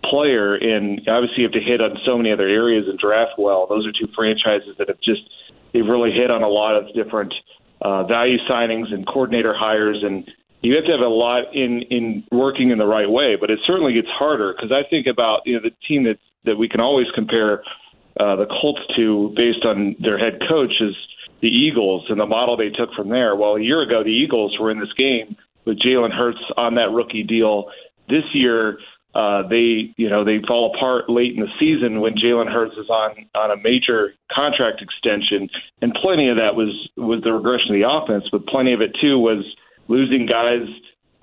player, 0.10 0.56
and 0.56 1.01
obviously 1.08 1.41
you 1.41 1.43
have 1.43 1.54
to 1.54 1.62
hit 1.62 1.82
on 1.82 1.97
so 2.06 2.18
many 2.18 2.32
other 2.32 2.47
areas 2.47 2.86
and 2.88 2.97
draft 2.99 3.34
well. 3.38 3.68
Those 3.68 3.86
are 3.88 3.91
two 3.91 4.12
franchises 4.16 4.76
that 4.78 4.88
have 4.88 4.99
just 5.01 5.22
they've 5.74 5.86
really 5.86 6.12
hit 6.12 6.32
on 6.32 6.43
a 6.43 6.47
lot 6.47 6.76
of 6.76 6.93
different 6.93 7.34
uh, 7.82 8.04
value 8.04 8.38
signings 8.49 8.93
and 8.93 9.06
coordinator 9.06 9.54
hires, 9.54 10.04
and 10.04 10.30
you 10.62 10.76
have 10.76 10.86
to 10.86 10.91
have 10.91 11.01
a 11.01 11.08
lot 11.08 11.54
in 11.54 11.82
in 11.84 12.24
working 12.32 12.70
in 12.70 12.78
the 12.78 12.86
right 12.86 13.10
way. 13.10 13.36
But 13.36 13.51
it 13.51 13.60
certainly 13.66 13.93
gets 13.93 14.10
harder 14.10 14.54
because 14.54 14.72
I 14.72 14.88
think 14.89 15.08
about 15.08 15.41
you 15.45 15.56
know 15.56 15.62
the 15.62 15.72
team 15.88 16.04
that 16.04 16.20
that 16.45 16.58
we 16.58 16.70
can 16.70 16.80
always 16.80 17.08
compare 17.14 17.64
uh, 18.20 18.36
the 18.36 18.45
Colts 18.45 18.82
to 18.95 19.34
based 19.36 19.66
on 19.66 19.95
their 19.99 20.18
head 20.18 20.39
coach 20.47 20.74
is 20.80 20.95
the 21.41 21.49
Eagles 21.49 22.06
and 22.10 22.20
the 22.20 22.26
model 22.26 22.56
they 22.56 22.70
took 22.70 22.93
from 22.93 23.10
there. 23.10 23.36
Well, 23.36 23.56
a 23.56 23.62
year 23.62 23.82
ago 23.82 24.04
the 24.04 24.10
Eagles 24.10 24.58
were 24.60 24.72
in 24.72 24.80
this 24.80 24.93
game 24.93 25.36
with 25.66 25.80
Jalen 25.80 26.12
Hurts 26.12 26.39
on 26.58 26.76
that 26.76 26.91
rookie 26.91 27.24
deal. 27.24 27.70
This 28.10 28.24
year 28.34 28.80
uh, 29.16 29.47
they 29.47 29.93
you 29.97 30.09
know 30.09 30.24
they 30.24 30.39
fall 30.47 30.74
apart 30.74 31.09
late 31.09 31.36
in 31.36 31.41
the 31.41 31.51
season 31.59 32.01
when 32.01 32.14
Jalen 32.14 32.51
Hurts 32.51 32.76
is 32.78 32.89
on 32.89 33.11
on 33.36 33.51
a 33.51 33.57
major 33.57 34.14
contract 34.32 34.82
extension, 34.82 35.49
and 35.82 35.93
plenty 35.93 36.30
of 36.30 36.38
that 36.38 36.55
was 36.55 36.89
was 36.97 37.22
the 37.24 37.32
regression 37.32 37.76
of 37.76 37.82
the 37.82 37.89
offense, 37.89 38.26
but 38.32 38.45
plenty 38.47 38.74
of 38.74 38.82
it 38.82 38.95
too 38.99 39.20
was 39.20 39.45
losing 39.88 40.26
guys 40.26 40.68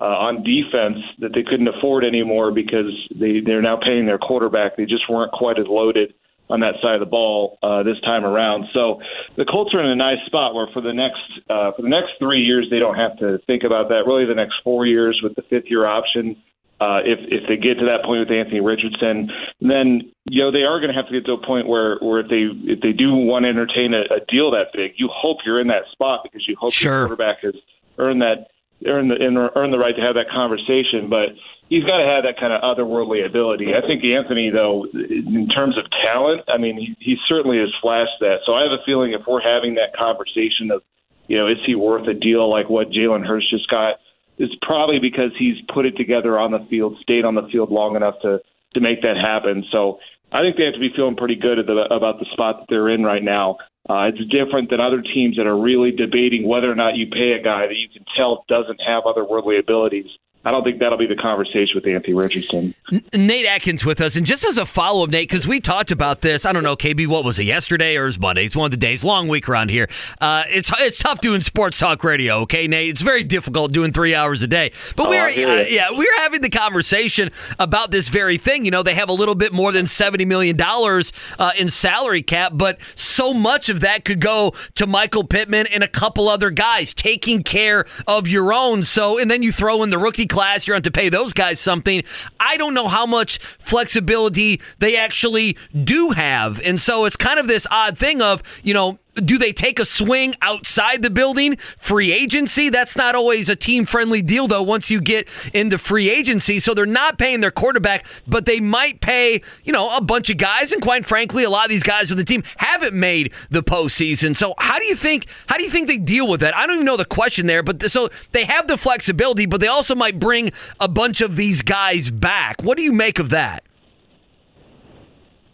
uh, 0.01 0.05
on 0.05 0.43
defense 0.43 0.99
that 1.18 1.34
they 1.34 1.43
couldn't 1.43 1.68
afford 1.68 2.05
anymore 2.05 2.53
because 2.53 2.93
they 3.14 3.41
they're 3.41 3.62
now 3.62 3.76
paying 3.76 4.07
their 4.07 4.18
quarterback. 4.18 4.76
They 4.76 4.86
just 4.86 5.11
weren't 5.11 5.32
quite 5.32 5.59
as 5.59 5.66
loaded 5.66 6.14
on 6.49 6.61
that 6.61 6.74
side 6.82 6.95
of 6.95 7.01
the 7.01 7.07
ball 7.07 7.59
uh, 7.62 7.82
this 7.82 8.01
time 8.01 8.24
around. 8.24 8.66
So 8.74 9.01
the 9.36 9.45
Colts 9.45 9.72
are 9.72 9.80
in 9.80 9.86
a 9.86 9.97
nice 9.97 10.18
spot 10.26 10.55
where 10.55 10.66
for 10.72 10.80
the 10.80 10.93
next 10.93 11.22
uh, 11.49 11.72
for 11.72 11.82
the 11.82 11.88
next 11.88 12.12
three 12.18 12.41
years 12.41 12.66
they 12.70 12.78
don't 12.78 12.97
have 12.97 13.18
to 13.18 13.38
think 13.47 13.64
about 13.64 13.88
that. 13.88 14.07
Really, 14.07 14.26
the 14.26 14.34
next 14.34 14.57
four 14.62 14.86
years 14.86 15.20
with 15.22 15.34
the 15.34 15.43
fifth 15.43 15.66
year 15.66 15.86
option 15.86 16.36
uh, 16.81 17.01
if 17.05 17.18
if 17.28 17.49
they 17.49 17.57
get 17.57 17.78
to 17.78 17.85
that 17.87 18.05
point 18.05 18.20
with 18.20 18.31
Anthony 18.31 18.61
Richardson, 18.61 19.31
then 19.61 20.12
you 20.24 20.43
know 20.43 20.51
they 20.51 20.64
are 20.64 20.81
going 20.81 20.89
to 20.89 20.95
have 20.95 21.07
to 21.07 21.12
get 21.12 21.26
to 21.26 21.33
a 21.33 21.47
point 21.47 21.68
where 21.68 21.99
where 21.99 22.20
if 22.20 22.28
they 22.28 22.49
if 22.72 22.81
they 22.81 22.93
do 22.93 23.14
want 23.14 23.45
to 23.45 23.51
entertain 23.51 23.93
a, 23.93 24.03
a 24.03 24.20
deal 24.28 24.51
that 24.53 24.68
big, 24.72 24.93
you 24.97 25.09
hope 25.12 25.39
you're 25.45 25.61
in 25.61 25.68
that 25.68 25.85
spot 25.93 26.20
because 26.22 26.47
you 26.49 26.57
hope 26.59 26.72
sure. 26.72 26.93
your 26.93 27.07
quarterback 27.09 27.41
has 27.43 27.55
earned 27.99 28.22
that 28.22 28.49
earned 28.87 29.11
the 29.11 29.16
earned 29.55 29.72
the 29.72 29.78
right 29.78 29.95
to 29.97 30.03
have 30.03 30.14
that 30.14 30.31
conversation, 30.31 31.09
but. 31.09 31.31
He's 31.70 31.85
got 31.85 31.99
to 31.99 32.05
have 32.05 32.24
that 32.24 32.37
kind 32.37 32.53
of 32.53 32.61
otherworldly 32.62 33.24
ability. 33.24 33.76
I 33.76 33.81
think 33.81 34.03
Anthony, 34.03 34.51
though, 34.51 34.87
in 34.93 35.47
terms 35.55 35.78
of 35.78 35.85
talent, 36.03 36.43
I 36.49 36.59
mean, 36.59 36.76
he, 36.76 36.97
he 36.99 37.16
certainly 37.28 37.59
has 37.59 37.68
flashed 37.81 38.18
that. 38.18 38.41
So 38.45 38.55
I 38.55 38.62
have 38.62 38.72
a 38.72 38.83
feeling 38.85 39.12
if 39.12 39.20
we're 39.24 39.41
having 39.41 39.76
that 39.76 39.95
conversation 39.97 40.72
of 40.72 40.83
you 41.31 41.37
know, 41.37 41.47
is 41.47 41.59
he 41.64 41.76
worth 41.76 42.09
a 42.09 42.14
deal 42.14 42.51
like 42.51 42.68
what 42.68 42.91
Jalen 42.91 43.24
Hurts 43.24 43.49
just 43.49 43.70
got? 43.70 44.01
It's 44.41 44.55
probably 44.62 44.99
because 44.99 45.32
he's 45.38 45.57
put 45.72 45.84
it 45.84 45.97
together 45.97 46.38
on 46.38 46.51
the 46.51 46.66
field, 46.70 46.97
stayed 47.03 47.24
on 47.24 47.34
the 47.34 47.47
field 47.53 47.70
long 47.70 47.95
enough 47.95 48.14
to 48.22 48.41
to 48.74 48.80
make 48.80 49.03
that 49.03 49.16
happen. 49.16 49.64
So 49.70 49.99
I 50.32 50.43
think 50.43 50.57
they 50.57 50.64
have 50.64 50.74
to 50.74 50.80
be 50.80 50.93
feeling 50.95 51.16
pretty 51.16 51.34
good 51.34 51.59
the, 51.66 51.93
about 51.93 52.20
the 52.20 52.26
spot 52.32 52.61
that 52.61 52.66
they're 52.68 52.88
in 52.88 53.03
right 53.03 53.22
now. 53.22 53.59
Uh, 53.88 54.11
it's 54.14 54.24
different 54.30 54.70
than 54.70 54.80
other 54.80 55.03
teams 55.03 55.36
that 55.36 55.47
are 55.47 55.59
really 55.59 55.91
debating 55.91 56.47
whether 56.47 56.70
or 56.70 56.74
not 56.74 56.97
you 56.97 57.09
pay 57.09 57.32
a 57.32 57.43
guy 57.43 57.66
that 57.66 57.74
you 57.76 57.88
can 57.88 58.05
tell 58.16 58.45
doesn't 58.49 58.80
have 58.80 59.05
otherworldly 59.05 59.59
abilities 59.59 60.07
I 60.43 60.51
don't 60.51 60.64
think 60.64 60.78
that'll 60.78 60.97
be 60.97 61.07
the 61.07 61.16
conversation 61.16 61.72
with 61.74 61.86
Anthony 61.86 62.14
Richardson. 62.14 62.74
Nate 63.12 63.45
Atkins 63.45 63.84
with 63.84 64.01
us, 64.01 64.16
and 64.16 64.24
just 64.24 64.43
as 64.45 64.57
a 64.57 64.64
follow 64.64 65.05
up, 65.05 65.11
Nate, 65.11 65.28
because 65.28 65.47
we 65.47 65.61
talked 65.61 65.91
about 65.91 66.22
this. 66.22 66.47
I 66.47 66.53
don't 66.53 66.62
know, 66.62 66.76
KB, 66.76 67.07
what 67.07 67.24
was 67.24 67.38
it 67.38 67.45
yesterday 67.45 67.95
or 67.97 68.05
it 68.05 68.07
was 68.07 68.18
Monday? 68.18 68.47
It's 68.47 68.57
one 68.57 68.64
of 68.64 68.70
the 68.70 68.78
days. 68.78 69.05
Long 69.05 69.28
week 69.28 69.51
around 69.51 69.70
here. 69.70 69.88
Uh, 70.18 70.45
it's 70.49 70.72
it's 70.78 70.97
tough 70.97 71.20
doing 71.20 71.43
sports 71.43 71.78
talk 71.78 72.03
radio. 72.03 72.38
Okay, 72.41 72.66
Nate, 72.66 72.88
it's 72.88 73.03
very 73.03 73.22
difficult 73.22 73.72
doing 73.72 73.93
three 73.93 74.14
hours 74.14 74.43
a 74.43 74.47
day. 74.47 74.72
But 74.97 75.09
oh, 75.09 75.11
we 75.11 75.18
are 75.18 75.28
uh, 75.28 75.64
yeah 75.68 75.93
we 75.93 76.09
are 76.09 76.18
having 76.18 76.41
the 76.41 76.49
conversation 76.49 77.30
about 77.59 77.91
this 77.91 78.09
very 78.09 78.38
thing. 78.38 78.64
You 78.64 78.70
know, 78.70 78.82
they 78.82 78.95
have 78.95 79.11
a 79.11 79.14
little 79.14 79.34
bit 79.34 79.53
more 79.53 79.72
than 79.72 79.86
seventy 79.86 80.24
million 80.24 80.57
dollars 80.57 81.12
uh, 81.38 81.53
in 81.59 81.68
salary 81.68 82.22
cap, 82.22 82.53
but 82.55 82.78
so 82.95 83.34
much 83.34 83.68
of 83.68 83.80
that 83.80 84.07
could 84.07 84.20
go 84.20 84.55
to 84.76 84.86
Michael 84.86 85.24
Pittman 85.24 85.66
and 85.66 85.84
a 85.84 85.88
couple 85.88 86.30
other 86.30 86.49
guys 86.49 86.95
taking 86.95 87.43
care 87.43 87.84
of 88.07 88.26
your 88.26 88.55
own. 88.55 88.84
So, 88.84 89.18
and 89.18 89.30
then 89.30 89.43
you 89.43 89.53
throw 89.53 89.82
in 89.82 89.91
the 89.91 89.99
rookie 89.99 90.30
class, 90.31 90.66
you're 90.66 90.74
going 90.74 90.83
to 90.85 90.91
pay 90.91 91.09
those 91.11 91.33
guys 91.33 91.61
something. 91.61 92.03
I 92.39 92.57
don't 92.57 92.72
know 92.72 92.89
how 92.89 93.05
much 93.05 93.39
flexibility 93.59 94.61
they 94.78 94.97
actually 94.97 95.59
do 95.85 96.11
have. 96.11 96.61
And 96.62 96.81
so 96.81 97.05
it's 97.05 97.16
kind 97.16 97.39
of 97.39 97.49
this 97.49 97.66
odd 97.70 97.99
thing 97.99 98.22
of, 98.22 98.43
you 98.62 98.72
know, 98.72 98.99
do 99.15 99.39
they 99.39 99.53
take 99.53 99.79
a 99.79 99.85
swing 99.85 100.35
outside 100.41 101.03
the 101.03 101.11
building? 101.11 101.57
Free 101.79 102.13
agency? 102.13 102.69
That's 102.69 102.97
not 102.97 103.15
always 103.15 103.49
a 103.49 103.57
team 103.57 103.85
friendly 103.85 104.23
deal, 104.23 104.47
though, 104.47 104.63
once 104.63 104.91
you 104.91 105.01
get 105.01 105.29
into 105.53 105.79
free 105.79 106.09
agency. 106.09 106.59
So 106.59 106.75
they're 106.75 106.87
not 106.87 107.19
paying 107.19 107.41
their 107.41 107.51
quarterback, 107.51 108.07
but 108.27 108.47
they 108.47 108.61
might 108.61 109.01
pay, 109.01 109.43
you 109.65 109.73
know, 109.73 109.95
a 109.97 110.01
bunch 110.01 110.31
of 110.31 110.37
guys. 110.37 110.73
And 110.73 110.83
quite 110.83 111.05
frankly, 111.07 111.45
a 111.45 111.51
lot 111.51 111.65
of 111.65 111.71
these 111.71 111.83
guys 111.83 112.11
on 112.11 112.17
the 112.17 112.25
team 112.25 112.43
haven't 112.57 112.95
made 112.95 113.33
the 113.51 113.63
postseason. 113.63 114.37
So 114.37 114.55
how 114.59 114.79
do 114.79 114.85
you 114.85 114.97
think, 114.97 115.27
how 115.49 115.57
do 115.57 115.65
you 115.65 115.71
think 115.71 115.89
they 115.89 115.99
deal 115.99 116.29
with 116.29 116.41
that? 116.41 116.55
I 116.55 116.67
don't 116.67 116.77
even 116.77 116.87
know 116.87 116.97
the 116.97 117.05
question 117.05 117.47
there, 117.47 117.63
but 117.63 117.91
so 117.91 118.09
they 118.33 118.45
have 118.45 118.69
the 118.69 118.77
flexibility, 118.77 119.47
but 119.47 119.61
they 119.61 119.67
also 119.67 119.95
might 119.95 120.19
bring 120.19 120.53
a 120.79 120.89
bunch 120.89 121.21
of 121.21 121.37
these 121.37 121.63
guys 121.63 122.11
back. 122.11 122.63
What 122.63 122.77
do 122.77 122.83
you 122.83 122.93
make 122.93 123.19
of 123.19 123.31
that? 123.31 123.65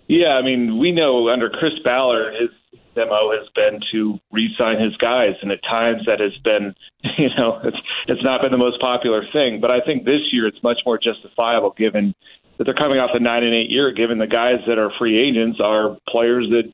Yeah, 0.09 0.35
I 0.35 0.43
mean, 0.43 0.79
we 0.79 0.93
know 0.93 1.29
under 1.29 1.51
Chris 1.51 1.73
Ballard, 1.83 2.35
his 2.41 2.51
mo 2.97 3.33
has 3.33 3.49
been 3.55 3.81
to 3.93 4.19
re-sign 4.33 4.81
his 4.81 4.97
guys, 4.97 5.35
and 5.43 5.53
at 5.53 5.63
times 5.63 6.03
that 6.07 6.21
has 6.21 6.37
been, 6.43 6.75
you 7.19 7.29
know, 7.37 7.61
it's 7.65 7.77
it's 8.09 8.23
not 8.23 8.41
been 8.41 8.53
the 8.53 8.59
most 8.59 8.81
popular 8.81 9.25
thing. 9.33 9.61
But 9.61 9.71
I 9.71 9.81
think 9.81 10.05
this 10.05 10.33
year 10.33 10.47
it's 10.47 10.63
much 10.63 10.81
more 10.87 10.99
justifiable 10.99 11.75
given 11.77 12.15
that 12.59 12.65
they're 12.65 12.75
coming 12.75 12.99
off 12.99 13.11
a 13.15 13.21
nine 13.21 13.45
and 13.45 13.55
eight 13.55 13.71
year. 13.71 13.93
Given 13.93 14.19
the 14.19 14.27
guys 14.27 14.61
that 14.67 14.79
are 14.79 14.91
free 14.99 15.19
agents 15.19 15.61
are 15.63 15.97
players 16.09 16.49
that 16.51 16.73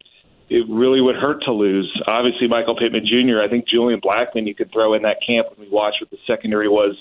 it 0.49 0.67
really 0.69 1.01
would 1.01 1.17
hurt 1.17 1.43
to 1.45 1.53
lose. 1.53 1.91
Obviously, 2.07 2.47
Michael 2.47 2.77
Pittman 2.77 3.07
Jr. 3.07 3.41
I 3.41 3.49
think 3.49 3.67
Julian 3.67 4.01
Blackmon 4.01 4.47
you 4.47 4.55
could 4.55 4.71
throw 4.73 4.95
in 4.95 5.03
that 5.03 5.19
camp 5.27 5.49
when 5.51 5.67
we 5.67 5.73
watched 5.73 6.01
what 6.01 6.11
the 6.11 6.19
secondary 6.27 6.69
was 6.69 6.95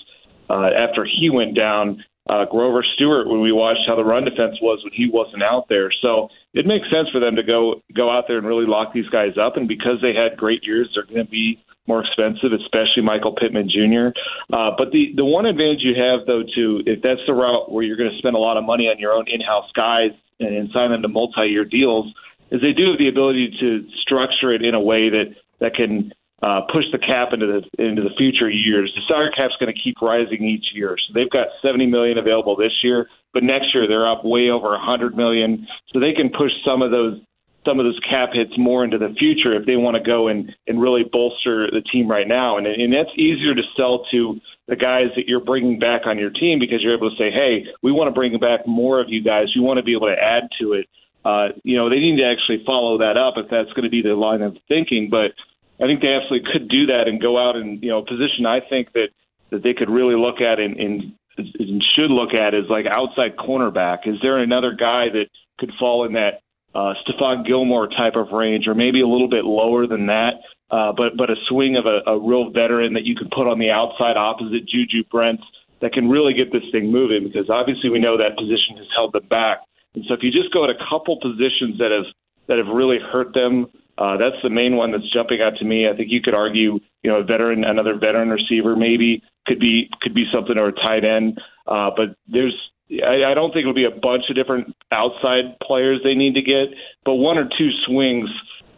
uh, 0.49 0.69
after 0.71 1.05
he 1.05 1.29
went 1.29 1.55
down 1.55 2.03
uh, 2.29 2.45
Grover 2.45 2.83
Stewart 2.95 3.27
when 3.27 3.41
we 3.41 3.51
watched 3.51 3.81
how 3.87 3.95
the 3.95 4.03
run 4.03 4.25
defense 4.25 4.57
was 4.61 4.79
when 4.83 4.93
he 4.93 5.09
wasn't 5.11 5.43
out 5.43 5.67
there. 5.69 5.91
So 6.01 6.29
it 6.53 6.65
makes 6.65 6.85
sense 6.91 7.09
for 7.11 7.19
them 7.19 7.35
to 7.35 7.43
go 7.43 7.81
go 7.95 8.09
out 8.09 8.25
there 8.27 8.37
and 8.37 8.47
really 8.47 8.67
lock 8.67 8.93
these 8.93 9.09
guys 9.09 9.37
up. 9.41 9.57
And 9.57 9.67
because 9.67 9.97
they 10.01 10.13
had 10.13 10.37
great 10.37 10.63
years, 10.63 10.89
they're 10.93 11.05
going 11.05 11.25
to 11.25 11.31
be 11.31 11.63
more 11.87 12.03
expensive, 12.05 12.53
especially 12.53 13.01
Michael 13.03 13.33
Pittman 13.33 13.69
Jr. 13.69 14.13
Uh, 14.53 14.71
but 14.77 14.91
the 14.91 15.13
the 15.15 15.25
one 15.25 15.45
advantage 15.45 15.81
you 15.81 15.95
have 15.97 16.27
though, 16.27 16.43
too, 16.55 16.81
if 16.85 17.01
that's 17.01 17.21
the 17.25 17.33
route 17.33 17.71
where 17.71 17.83
you're 17.83 17.97
going 17.97 18.11
to 18.11 18.17
spend 18.17 18.35
a 18.35 18.39
lot 18.39 18.57
of 18.57 18.63
money 18.63 18.85
on 18.85 18.99
your 18.99 19.13
own 19.13 19.25
in-house 19.27 19.71
guys 19.75 20.11
and, 20.39 20.55
and 20.55 20.69
sign 20.71 20.91
them 20.91 21.01
to 21.01 21.07
multi-year 21.07 21.65
deals, 21.65 22.05
is 22.51 22.61
they 22.61 22.73
do 22.73 22.91
have 22.91 22.99
the 22.99 23.07
ability 23.07 23.57
to 23.59 23.87
structure 24.01 24.53
it 24.53 24.63
in 24.63 24.75
a 24.75 24.79
way 24.79 25.09
that 25.09 25.35
that 25.59 25.73
can 25.73 26.13
uh, 26.41 26.61
push 26.73 26.85
the 26.91 26.97
cap 26.97 27.29
into 27.33 27.45
the 27.45 27.83
into 27.83 28.01
the 28.01 28.15
future 28.17 28.49
years. 28.49 28.91
The 28.95 29.01
salary 29.07 29.31
cap's 29.35 29.55
going 29.59 29.73
to 29.73 29.79
keep 29.79 30.01
rising 30.01 30.43
each 30.43 30.73
year. 30.73 30.97
So 30.97 31.13
they've 31.13 31.29
got 31.29 31.47
70 31.61 31.85
million 31.85 32.17
available 32.17 32.55
this 32.55 32.73
year, 32.83 33.07
but 33.33 33.43
next 33.43 33.73
year 33.73 33.87
they're 33.87 34.09
up 34.09 34.25
way 34.25 34.49
over 34.49 34.69
100 34.69 35.15
million. 35.15 35.67
So 35.93 35.99
they 35.99 36.13
can 36.13 36.29
push 36.29 36.51
some 36.65 36.81
of 36.81 36.91
those 36.91 37.19
some 37.63 37.79
of 37.79 37.85
those 37.85 37.99
cap 38.09 38.29
hits 38.33 38.57
more 38.57 38.83
into 38.83 38.97
the 38.97 39.13
future 39.19 39.53
if 39.53 39.67
they 39.67 39.75
want 39.75 39.95
to 39.95 40.01
go 40.01 40.29
and 40.29 40.51
and 40.65 40.81
really 40.81 41.03
bolster 41.11 41.69
the 41.69 41.81
team 41.91 42.09
right 42.09 42.27
now. 42.27 42.57
And 42.57 42.65
and 42.65 42.91
that's 42.91 43.11
easier 43.17 43.53
to 43.53 43.61
sell 43.77 44.05
to 44.11 44.39
the 44.67 44.75
guys 44.75 45.09
that 45.15 45.27
you're 45.27 45.43
bringing 45.43 45.77
back 45.77 46.03
on 46.05 46.17
your 46.17 46.31
team 46.31 46.57
because 46.57 46.81
you're 46.81 46.95
able 46.95 47.11
to 47.11 47.17
say, 47.17 47.29
hey, 47.29 47.65
we 47.83 47.91
want 47.91 48.07
to 48.07 48.13
bring 48.13 48.37
back 48.39 48.65
more 48.65 48.99
of 48.99 49.09
you 49.09 49.23
guys. 49.23 49.47
You 49.53 49.61
want 49.61 49.77
to 49.77 49.83
be 49.83 49.93
able 49.93 50.07
to 50.07 50.17
add 50.17 50.43
to 50.59 50.73
it. 50.73 50.87
Uh, 51.23 51.49
you 51.63 51.77
know, 51.77 51.87
they 51.89 51.99
need 51.99 52.17
to 52.17 52.25
actually 52.25 52.63
follow 52.65 52.97
that 52.97 53.15
up 53.15 53.35
if 53.37 53.45
that's 53.51 53.69
going 53.73 53.83
to 53.83 53.89
be 53.89 54.01
the 54.01 54.15
line 54.15 54.41
of 54.41 54.57
thinking. 54.67 55.09
But 55.11 55.33
I 55.81 55.87
think 55.87 56.01
they 56.01 56.13
absolutely 56.13 56.47
could 56.51 56.69
do 56.69 56.85
that 56.87 57.07
and 57.07 57.19
go 57.21 57.37
out 57.37 57.55
and 57.55 57.81
you 57.81 57.89
know 57.89 58.01
position. 58.03 58.45
I 58.45 58.59
think 58.69 58.93
that 58.93 59.09
that 59.49 59.63
they 59.63 59.73
could 59.73 59.89
really 59.89 60.15
look 60.15 60.39
at 60.39 60.59
and, 60.59 60.77
and, 60.79 61.13
and 61.37 61.83
should 61.95 62.11
look 62.11 62.33
at 62.33 62.53
is 62.53 62.69
like 62.69 62.85
outside 62.85 63.35
cornerback. 63.35 64.07
Is 64.07 64.15
there 64.21 64.37
another 64.37 64.71
guy 64.71 65.09
that 65.11 65.25
could 65.59 65.71
fall 65.77 66.05
in 66.05 66.13
that 66.13 66.41
uh, 66.73 66.93
Stephon 67.03 67.45
Gilmore 67.45 67.87
type 67.87 68.15
of 68.15 68.31
range, 68.31 68.67
or 68.67 68.75
maybe 68.75 69.01
a 69.01 69.07
little 69.07 69.27
bit 69.27 69.43
lower 69.43 69.87
than 69.87 70.05
that? 70.07 70.39
Uh, 70.69 70.93
but 70.95 71.17
but 71.17 71.29
a 71.29 71.35
swing 71.49 71.75
of 71.75 71.85
a, 71.85 71.99
a 72.09 72.19
real 72.19 72.51
veteran 72.51 72.93
that 72.93 73.03
you 73.03 73.15
could 73.15 73.29
put 73.31 73.47
on 73.47 73.59
the 73.59 73.69
outside 73.69 74.15
opposite 74.15 74.67
Juju 74.67 75.03
Brents 75.11 75.43
that 75.81 75.93
can 75.93 76.09
really 76.09 76.33
get 76.33 76.51
this 76.53 76.63
thing 76.71 76.91
moving 76.91 77.25
because 77.25 77.49
obviously 77.49 77.89
we 77.89 77.99
know 77.99 78.17
that 78.17 78.37
position 78.37 78.77
has 78.77 78.87
held 78.95 79.13
them 79.13 79.27
back. 79.29 79.59
And 79.95 80.05
so 80.07 80.13
if 80.13 80.21
you 80.21 80.31
just 80.31 80.53
go 80.53 80.63
at 80.63 80.69
a 80.69 80.79
couple 80.89 81.19
positions 81.19 81.77
that 81.79 81.91
have 81.91 82.05
that 82.47 82.57
have 82.57 82.73
really 82.73 82.99
hurt 82.99 83.33
them 83.33 83.67
uh, 83.97 84.17
that's 84.17 84.41
the 84.43 84.49
main 84.49 84.75
one 84.75 84.91
that's 84.91 85.09
jumping 85.13 85.41
out 85.41 85.57
to 85.57 85.65
me. 85.65 85.87
I 85.87 85.95
think 85.95 86.09
you 86.11 86.21
could 86.21 86.33
argue, 86.33 86.79
you 87.03 87.11
know, 87.11 87.17
a 87.17 87.23
veteran, 87.23 87.63
another 87.63 87.95
veteran 87.95 88.29
receiver 88.29 88.75
maybe 88.75 89.21
could 89.47 89.59
be 89.59 89.89
could 90.01 90.13
be 90.13 90.25
something 90.33 90.57
or 90.57 90.69
a 90.69 90.73
tight 90.73 91.03
end. 91.03 91.39
Uh, 91.67 91.91
but 91.95 92.15
there's, 92.27 92.55
I, 92.91 93.31
I 93.31 93.33
don't 93.33 93.51
think 93.51 93.61
it'll 93.61 93.73
be 93.73 93.85
a 93.85 93.91
bunch 93.91 94.23
of 94.29 94.35
different 94.35 94.75
outside 94.91 95.59
players 95.61 96.01
they 96.03 96.15
need 96.15 96.35
to 96.35 96.41
get, 96.41 96.69
but 97.05 97.15
one 97.15 97.37
or 97.37 97.45
two 97.57 97.69
swings 97.85 98.29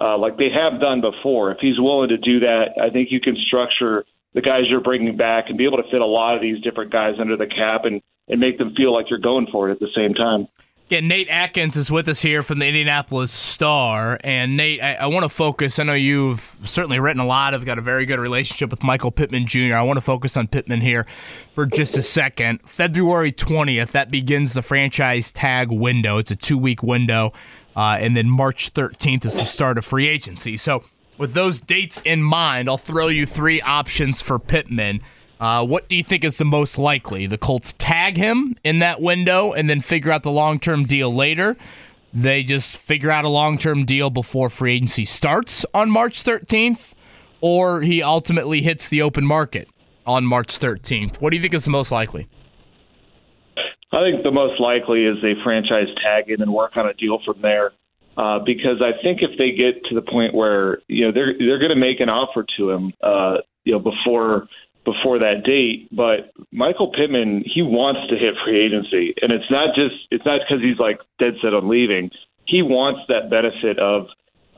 uh, 0.02 0.18
like 0.18 0.38
they 0.38 0.50
have 0.50 0.82
done 0.82 1.02
before. 1.02 1.52
If 1.52 1.60
he's 1.62 1.80
willing 1.80 2.10
to 2.10 2.18
do 2.18 2.40
that, 2.42 2.76
I 2.82 2.90
think 2.90 3.10
you 3.12 3.20
can 3.20 3.36
structure 3.48 4.04
the 4.34 4.42
guys 4.42 4.64
you're 4.68 4.82
bringing 4.82 5.16
back 5.16 5.46
and 5.48 5.58
be 5.58 5.66
able 5.66 5.78
to 5.78 5.90
fit 5.92 6.02
a 6.02 6.06
lot 6.06 6.36
of 6.36 6.42
these 6.42 6.62
different 6.62 6.92
guys 6.92 7.16
under 7.20 7.38
the 7.38 7.48
cap 7.48 7.86
and 7.86 8.02
and 8.30 8.40
make 8.40 8.58
them 8.58 8.74
feel 8.76 8.94
like 8.94 9.10
you're 9.10 9.20
going 9.20 9.48
for 9.52 9.70
it 9.70 9.74
at 9.74 9.80
the 9.80 9.90
same 9.96 10.14
time. 10.14 10.48
Yeah, 10.90 11.00
Nate 11.00 11.30
Atkins 11.30 11.78
is 11.78 11.90
with 11.90 12.08
us 12.10 12.22
here 12.22 12.44
from 12.44 12.60
the 12.60 12.68
Indianapolis 12.68 13.32
Star. 13.32 14.20
And 14.24 14.58
Nate, 14.58 14.84
I, 14.84 14.96
I 14.96 15.06
want 15.08 15.24
to 15.24 15.30
focus. 15.30 15.80
I 15.80 15.84
know 15.84 15.94
you've 15.94 16.56
certainly 16.66 17.00
written 17.00 17.22
a 17.22 17.26
lot. 17.26 17.54
I've 17.54 17.66
got 17.66 17.80
a 17.80 17.82
very 17.82 18.06
good 18.06 18.20
relationship 18.20 18.70
with 18.70 18.84
Michael 18.84 19.10
Pittman 19.10 19.48
Jr. 19.48 19.76
I 19.76 19.82
want 19.82 19.98
to 19.98 20.02
focus 20.02 20.36
on 20.36 20.48
Pittman 20.48 20.82
here 20.82 21.06
for 21.56 21.66
just 21.66 21.98
a 21.98 22.04
second. 22.04 22.60
February 22.70 23.32
20th, 23.32 23.92
that 23.92 24.12
begins 24.12 24.54
the 24.54 24.62
franchise 24.62 25.32
tag 25.32 25.72
window. 25.72 26.18
It's 26.18 26.32
a 26.32 26.36
two 26.36 26.58
week 26.58 26.84
window. 26.84 27.32
Uh, 27.76 27.98
and 28.00 28.16
then 28.16 28.30
March 28.30 28.74
13th 28.74 29.26
is 29.26 29.36
the 29.36 29.46
start 29.46 29.78
of 29.78 29.86
free 29.86 30.08
agency. 30.08 30.58
So, 30.58 30.84
with 31.18 31.34
those 31.34 31.60
dates 31.60 32.02
in 32.04 32.22
mind, 32.22 32.70
I'll 32.70 32.78
throw 32.78 33.08
you 33.08 33.26
three 33.26 33.62
options 33.62 34.22
for 34.22 34.38
Pittman. 34.38 35.02
Uh, 35.44 35.62
what 35.62 35.90
do 35.90 35.98
you 35.98 36.04
think 36.06 36.24
is 36.24 36.38
the 36.38 36.46
most 36.46 36.78
likely? 36.78 37.28
The 37.28 37.38
Colts 37.38 37.76
tag 37.78 38.16
him 38.16 38.56
in 38.64 38.80
that 38.80 39.02
window 39.02 39.52
and 39.52 39.70
then 39.70 39.82
figure 39.82 40.10
out 40.10 40.24
the 40.24 40.32
long 40.32 40.58
term 40.58 40.86
deal 40.86 41.14
later. 41.14 41.58
They 42.14 42.44
just 42.44 42.78
figure 42.78 43.12
out 43.12 43.26
a 43.26 43.30
long 43.30 43.58
term 43.58 43.84
deal 43.84 44.10
before 44.10 44.50
free 44.50 44.76
agency 44.76 45.04
starts 45.04 45.66
on 45.74 45.92
March 45.92 46.24
13th, 46.24 46.94
or 47.42 47.82
he 47.82 48.02
ultimately 48.02 48.62
hits 48.62 48.88
the 48.88 49.02
open 49.02 49.26
market 49.26 49.68
on 50.08 50.24
March 50.24 50.58
13th. 50.58 51.18
What 51.18 51.32
do 51.32 51.36
you 51.36 51.42
think 51.42 51.54
is 51.54 51.66
the 51.66 51.72
most 51.72 51.92
likely? 51.92 52.30
I 53.92 54.00
think 54.00 54.24
the 54.24 54.32
most 54.32 54.62
likely 54.62 55.04
is 55.04 55.18
they 55.22 55.34
franchise 55.44 55.88
tag 56.02 56.30
him 56.30 56.42
and 56.42 56.54
work 56.54 56.78
on 56.78 56.88
a 56.88 56.94
deal 56.94 57.20
from 57.26 57.42
there. 57.42 57.74
Uh, 58.16 58.40
because 58.40 58.82
I 58.82 58.92
think 59.04 59.22
if 59.22 59.38
they 59.38 59.52
get 59.52 59.84
to 59.90 59.96
the 59.96 60.04
point 60.04 60.34
where 60.34 60.78
you 60.88 61.06
know 61.06 61.12
they're 61.12 61.34
they're 61.38 61.60
going 61.60 61.72
to 61.72 61.76
make 61.76 62.00
an 62.00 62.08
offer 62.08 62.46
to 62.58 62.70
him, 62.70 62.94
uh, 63.04 63.38
you 63.66 63.74
know, 63.74 63.80
before 63.80 64.48
before 64.86 65.20
that 65.20 65.44
date. 65.46 65.88
But 65.92 66.32
Michael 66.52 66.92
Pittman, 66.92 67.44
he 67.46 67.62
wants 67.62 68.02
to 68.10 68.16
hit 68.18 68.36
free 68.44 68.66
agency, 68.66 69.14
and 69.22 69.32
it's 69.32 69.50
not 69.50 69.76
just 69.76 69.96
it's 70.12 70.26
not 70.26 70.42
because 70.42 70.64
he's 70.64 70.80
like 70.80 71.00
dead 71.20 71.36
set 71.42 71.54
on 71.54 71.70
leaving. 71.70 72.12
He 72.46 72.62
wants 72.62 73.02
that 73.08 73.30
benefit 73.30 73.80
of 73.80 74.08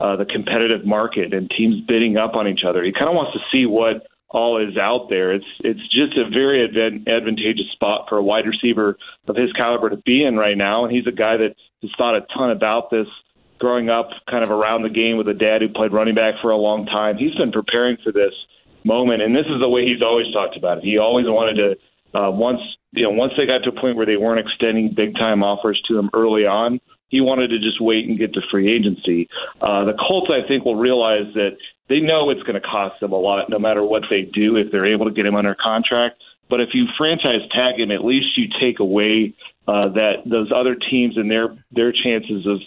uh, 0.00 0.16
the 0.16 0.26
competitive 0.26 0.84
market 0.84 1.32
and 1.32 1.50
teams 1.50 1.80
bidding 1.86 2.16
up 2.16 2.34
on 2.34 2.48
each 2.48 2.64
other. 2.66 2.82
He 2.84 2.92
kind 2.92 3.08
of 3.08 3.14
wants 3.14 3.32
to 3.32 3.40
see 3.50 3.66
what 3.66 4.06
all 4.28 4.58
is 4.58 4.76
out 4.76 5.08
there. 5.08 5.32
It's 5.32 5.46
it's 5.60 5.82
just 5.88 6.18
a 6.18 6.28
very 6.28 6.64
advantageous 6.64 7.70
spot 7.72 8.06
for 8.08 8.18
a 8.18 8.22
wide 8.22 8.46
receiver 8.46 8.98
of 9.28 9.36
his 9.36 9.52
caliber 9.52 9.90
to 9.90 9.96
be 9.96 10.24
in 10.24 10.36
right 10.36 10.56
now, 10.56 10.84
and 10.84 10.94
he's 10.94 11.06
a 11.06 11.12
guy 11.12 11.36
that 11.36 11.54
has 11.82 11.90
thought 11.96 12.16
a 12.16 12.26
ton 12.36 12.50
about 12.50 12.90
this 12.90 13.06
growing 13.58 13.88
up 13.88 14.10
kind 14.30 14.44
of 14.44 14.50
around 14.50 14.82
the 14.82 14.90
game 14.90 15.16
with 15.16 15.28
a 15.28 15.34
dad 15.34 15.62
who 15.62 15.68
played 15.68 15.92
running 15.92 16.14
back 16.14 16.34
for 16.42 16.50
a 16.50 16.56
long 16.56 16.84
time. 16.84 17.16
He's 17.16 17.34
been 17.34 17.52
preparing 17.52 17.96
for 18.04 18.12
this 18.12 18.34
moment. 18.86 19.22
And 19.22 19.34
this 19.34 19.46
is 19.46 19.60
the 19.60 19.68
way 19.68 19.84
he's 19.84 20.02
always 20.02 20.32
talked 20.32 20.56
about 20.56 20.78
it. 20.78 20.84
He 20.84 20.98
always 20.98 21.26
wanted 21.26 21.56
to 21.56 22.18
uh, 22.18 22.30
once 22.30 22.60
you 22.92 23.02
know 23.02 23.10
once 23.10 23.32
they 23.36 23.44
got 23.44 23.64
to 23.64 23.70
a 23.70 23.80
point 23.80 23.96
where 23.96 24.06
they 24.06 24.16
weren't 24.16 24.40
extending 24.40 24.94
big 24.94 25.14
time 25.16 25.42
offers 25.42 25.82
to 25.88 25.98
him 25.98 26.08
early 26.14 26.46
on. 26.46 26.80
He 27.08 27.20
wanted 27.20 27.48
to 27.48 27.58
just 27.58 27.80
wait 27.80 28.08
and 28.08 28.18
get 28.18 28.32
to 28.34 28.40
free 28.50 28.72
agency. 28.72 29.28
Uh, 29.60 29.84
the 29.84 29.94
Colts, 29.94 30.30
I 30.30 30.46
think, 30.48 30.64
will 30.64 30.76
realize 30.76 31.32
that 31.34 31.56
they 31.88 32.00
know 32.00 32.30
it's 32.30 32.42
going 32.42 32.60
to 32.60 32.66
cost 32.66 32.98
them 33.00 33.12
a 33.12 33.16
lot, 33.16 33.48
no 33.48 33.60
matter 33.60 33.84
what 33.84 34.02
they 34.10 34.22
do, 34.22 34.56
if 34.56 34.72
they're 34.72 34.86
able 34.86 35.06
to 35.06 35.12
get 35.12 35.24
him 35.24 35.36
under 35.36 35.54
contract. 35.54 36.20
But 36.50 36.60
if 36.60 36.70
you 36.74 36.86
franchise 36.98 37.42
tag 37.52 37.78
him, 37.78 37.92
at 37.92 38.04
least 38.04 38.36
you 38.36 38.48
take 38.60 38.80
away 38.80 39.34
uh, 39.68 39.88
that 39.90 40.22
those 40.26 40.50
other 40.54 40.74
teams 40.74 41.16
and 41.16 41.30
their 41.30 41.56
their 41.70 41.92
chances 41.92 42.46
of 42.46 42.58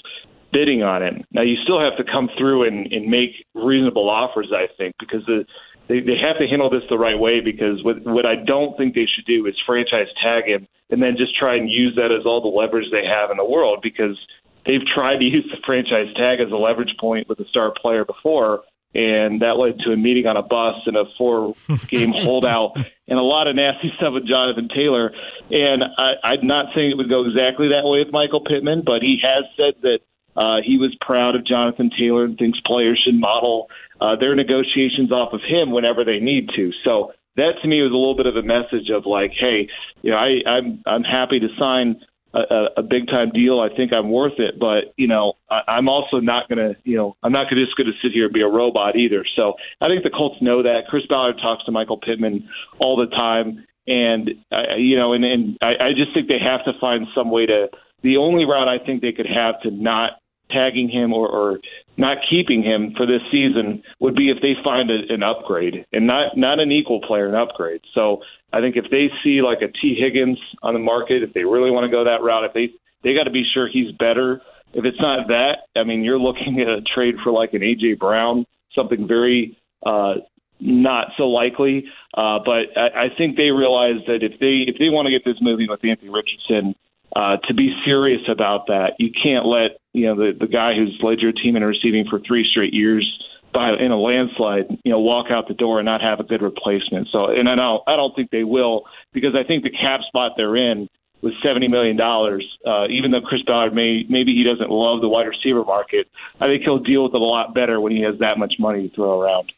bidding 0.52 0.84
on 0.84 1.04
it. 1.04 1.14
Now 1.32 1.42
you 1.42 1.58
still 1.64 1.80
have 1.80 1.96
to 1.98 2.04
come 2.04 2.30
through 2.38 2.68
and, 2.68 2.92
and 2.92 3.08
make 3.08 3.32
reasonable 3.54 4.10
offers, 4.10 4.52
I 4.54 4.68
think, 4.78 4.96
because 5.00 5.26
the, 5.26 5.46
they 5.90 6.00
they 6.00 6.18
have 6.22 6.38
to 6.40 6.48
handle 6.48 6.70
this 6.70 6.84
the 6.90 6.98
right 6.98 7.20
way. 7.20 7.42
Because 7.42 7.84
what 7.84 8.06
what 8.06 8.26
I 8.26 8.36
don't 8.36 8.78
think 8.78 8.96
they 8.96 9.08
should 9.08 9.26
do 9.26 9.46
is 9.46 9.56
franchise 9.66 10.08
tag 10.24 10.46
him 10.46 10.68
and 10.90 11.04
then 11.04 11.18
just 11.18 11.38
try 11.38 11.56
and 11.56 11.70
use 11.70 11.96
that 11.96 12.12
as 12.12 12.26
all 12.26 12.42
the 12.42 12.48
leverage 12.48 12.88
they 12.92 13.06
have 13.06 13.30
in 13.32 13.38
the 13.38 13.46
world 13.46 13.80
because 13.84 14.18
they've 14.66 14.86
tried 14.96 15.18
to 15.18 15.26
use 15.36 15.46
the 15.52 15.58
franchise 15.66 16.14
tag 16.16 16.40
as 16.40 16.52
a 16.52 16.56
leverage 16.56 16.96
point 17.00 17.28
with 17.28 17.40
a 17.40 17.46
star 17.46 17.74
player 17.82 18.06
before 18.06 18.64
and 18.96 19.42
that 19.42 19.58
led 19.58 19.78
to 19.80 19.92
a 19.92 19.98
meeting 19.98 20.26
on 20.26 20.36
a 20.36 20.42
bus 20.42 20.76
and 20.86 20.98
a 20.98 21.04
four 21.18 21.54
game 21.88 22.12
holdout 22.12 22.76
and 23.08 23.20
a 23.20 23.22
lot 23.22 23.48
of 23.48 23.56
nasty 23.56 23.92
stuff 23.98 24.14
with 24.14 24.26
Jonathan 24.28 24.68
Taylor. 24.74 25.12
And 25.52 25.84
I, 25.98 26.14
I'm 26.24 26.48
not 26.48 26.68
saying 26.74 26.92
it 26.92 26.98
would 26.98 27.10
go 27.10 27.26
exactly 27.26 27.70
that 27.70 27.84
way 27.84 28.00
with 28.04 28.12
Michael 28.12 28.42
Pittman, 28.42 28.84
but 28.86 29.02
he 29.02 29.20
has 29.22 29.44
said 29.56 29.76
that 29.84 30.00
uh, 30.36 30.58
he 30.64 30.78
was 30.78 30.96
proud 31.02 31.36
of 31.36 31.46
Jonathan 31.46 31.90
Taylor 31.98 32.26
and 32.26 32.38
thinks 32.38 32.60
players 32.66 33.02
should 33.04 33.20
model 33.20 33.70
uh, 34.02 34.16
their 34.16 34.36
negotiations 34.36 35.12
off 35.12 35.34
of 35.34 35.42
him 35.42 35.72
whenever 35.72 36.04
they 36.04 36.20
need 36.20 36.50
to. 36.56 36.72
So 36.84 37.14
that 37.36 37.54
to 37.62 37.68
me 37.68 37.82
was 37.82 37.92
a 37.92 37.96
little 37.96 38.16
bit 38.16 38.26
of 38.26 38.36
a 38.36 38.44
message 38.44 38.90
of 38.90 39.06
like, 39.06 39.32
hey, 39.38 39.68
you 40.02 40.12
know, 40.12 40.18
I, 40.18 40.42
I'm 40.46 40.82
I'm 40.86 41.04
happy 41.04 41.40
to 41.40 41.48
sign 41.58 42.02
a, 42.34 42.68
a 42.78 42.84
big 42.84 43.08
time 43.08 43.32
deal. 43.32 43.60
I 43.60 43.76
think 43.76 43.92
I'm 43.92 44.12
worth 44.12 44.40
it, 44.40 44.60
but 44.60 44.94
you 44.98 45.08
know, 45.08 45.34
I, 45.50 45.62
I'm 45.68 45.90
also 45.90 46.20
not 46.20 46.48
to, 46.50 46.76
you 46.84 46.96
know, 46.96 47.16
I'm 47.24 47.32
not 47.32 47.50
gonna, 47.50 47.66
just 47.66 47.76
to 47.78 47.92
sit 48.02 48.12
here 48.12 48.26
and 48.26 48.34
be 48.34 48.42
a 48.42 48.48
robot 48.48 48.96
either. 48.96 49.26
So 49.36 49.54
I 49.82 49.88
think 49.88 50.04
the 50.04 50.10
Colts 50.10 50.42
know 50.42 50.62
that. 50.64 50.88
Chris 50.88 51.06
Ballard 51.08 51.40
talks 51.42 51.66
to 51.66 51.72
Michael 51.72 51.98
Pittman 51.98 52.48
all 52.80 52.96
the 52.96 53.08
time, 53.08 53.66
and 53.88 54.30
uh, 54.52 54.76
you 54.78 54.96
know, 54.96 55.14
and 55.14 55.26
and 55.26 55.58
I, 55.62 55.88
I 55.88 55.94
just 55.94 56.14
think 56.14 56.28
they 56.28 56.40
have 56.40 56.64
to 56.66 56.80
find 56.80 57.08
some 57.16 57.32
way 57.32 57.46
to. 57.48 57.70
The 58.02 58.18
only 58.18 58.46
route 58.46 58.68
I 58.68 58.80
think 58.80 59.02
they 59.02 59.12
could 59.12 59.28
have 59.28 59.62
to 59.62 59.72
not 59.72 60.14
tagging 60.52 60.90
him 60.90 61.14
or, 61.14 61.28
or 61.28 61.60
not 61.98 62.18
keeping 62.30 62.64
him 62.64 62.94
for 62.96 63.06
this 63.06 63.22
season 63.32 63.84
would 64.00 64.16
be 64.16 64.30
if 64.30 64.42
they 64.42 64.56
find 64.64 64.90
a, 64.90 65.14
an 65.14 65.22
upgrade 65.22 65.86
and 65.92 66.08
not 66.08 66.38
not 66.38 66.60
an 66.60 66.72
equal 66.72 67.02
player, 67.02 67.28
an 67.28 67.36
upgrade. 67.36 67.82
So 67.94 68.24
I 68.52 68.62
think 68.62 68.76
if 68.76 68.90
they 68.90 69.12
see 69.24 69.42
like 69.42 69.62
a 69.62 69.68
Tee 69.68 69.96
Higgins 69.96 70.40
on 70.64 70.74
the 70.74 70.80
market, 70.80 71.24
if 71.24 71.34
they 71.34 71.44
really 71.44 71.72
want 71.72 71.86
to 71.86 71.92
go 71.92 72.06
that 72.06 72.24
route, 72.24 72.46
if 72.46 72.54
they 72.54 72.72
they 73.04 73.14
got 73.14 73.24
to 73.24 73.32
be 73.32 73.46
sure 73.54 73.68
he's 73.68 73.92
better. 73.94 74.42
If 74.74 74.86
it's 74.86 75.00
not 75.00 75.30
that, 75.30 75.68
I 75.76 75.84
mean, 75.84 76.04
you're 76.04 76.20
looking 76.20 76.62
at 76.62 76.68
a 76.68 76.82
trade 76.82 77.16
for 77.24 77.32
like 77.32 77.54
an 77.54 77.62
AJ 77.62 77.98
Brown, 78.00 78.46
something 78.76 79.08
very 79.08 79.58
uh, 79.84 80.16
not 80.60 81.12
so 81.18 81.28
likely. 81.28 81.86
Uh, 82.14 82.40
but 82.46 82.78
I, 82.78 83.06
I 83.06 83.10
think 83.18 83.38
they 83.38 83.52
realize 83.52 84.02
that 84.08 84.24
if 84.24 84.40
they 84.40 84.66
if 84.68 84.78
they 84.78 84.90
want 84.90 85.08
to 85.08 85.12
get 85.12 85.26
this 85.26 85.42
moving 85.42 85.70
with 85.70 85.84
Anthony 85.84 86.10
Richardson, 86.10 86.76
uh, 87.16 87.38
to 87.38 87.54
be 87.54 87.76
serious 87.86 88.22
about 88.28 88.68
that, 88.68 88.94
you 89.00 89.12
can't 89.12 89.46
let 89.46 89.78
you 89.94 90.06
know 90.06 90.16
the 90.16 90.38
the 90.40 90.48
guy 90.48 90.76
who's 90.76 90.98
led 91.02 91.20
your 91.20 91.32
team 91.32 91.56
in 91.56 91.64
receiving 91.64 92.06
for 92.10 92.20
three 92.20 92.48
straight 92.50 92.74
years 92.74 93.06
by 93.54 93.74
in 93.74 93.92
a 93.92 94.00
landslide, 94.00 94.66
you 94.84 94.92
know, 94.92 95.00
walk 95.00 95.32
out 95.32 95.48
the 95.48 95.54
door 95.54 95.80
and 95.80 95.86
not 95.86 96.02
have 96.02 96.20
a 96.20 96.24
good 96.24 96.42
replacement. 96.42 97.08
So, 97.12 97.32
and 97.32 97.50
I 97.50 97.56
don't, 97.56 97.82
I 97.88 97.96
don't 97.96 98.16
think 98.16 98.30
they 98.32 98.44
will 98.44 98.84
because 99.12 99.36
I 99.36 99.44
think 99.44 99.64
the 99.64 99.72
cap 99.72 100.02
spot 100.08 100.34
they're 100.38 100.56
in 100.56 100.88
with 101.22 101.34
seventy 101.44 101.68
million 101.68 101.96
dollars. 101.96 102.46
Uh, 102.66 102.88
even 102.90 103.12
though 103.12 103.22
Chris 103.22 103.42
Ballard 103.44 103.74
may 103.74 104.06
maybe 104.10 104.34
he 104.34 104.44
doesn't 104.44 104.70
love 104.70 105.02
the 105.02 105.10
wide 105.10 105.28
receiver 105.28 105.64
market, 105.64 106.08
I 106.40 106.48
think 106.48 106.64
he'll 106.64 106.80
deal 106.80 107.04
with 107.04 107.14
it 107.14 107.22
a 107.22 107.24
lot 107.24 107.54
better 107.54 107.80
when 107.80 107.92
he 107.92 108.02
has 108.02 108.18
that 108.20 108.38
much 108.38 108.56
money 108.60 108.88
to 108.90 108.96
throw 108.96 109.20
around. 109.20 109.52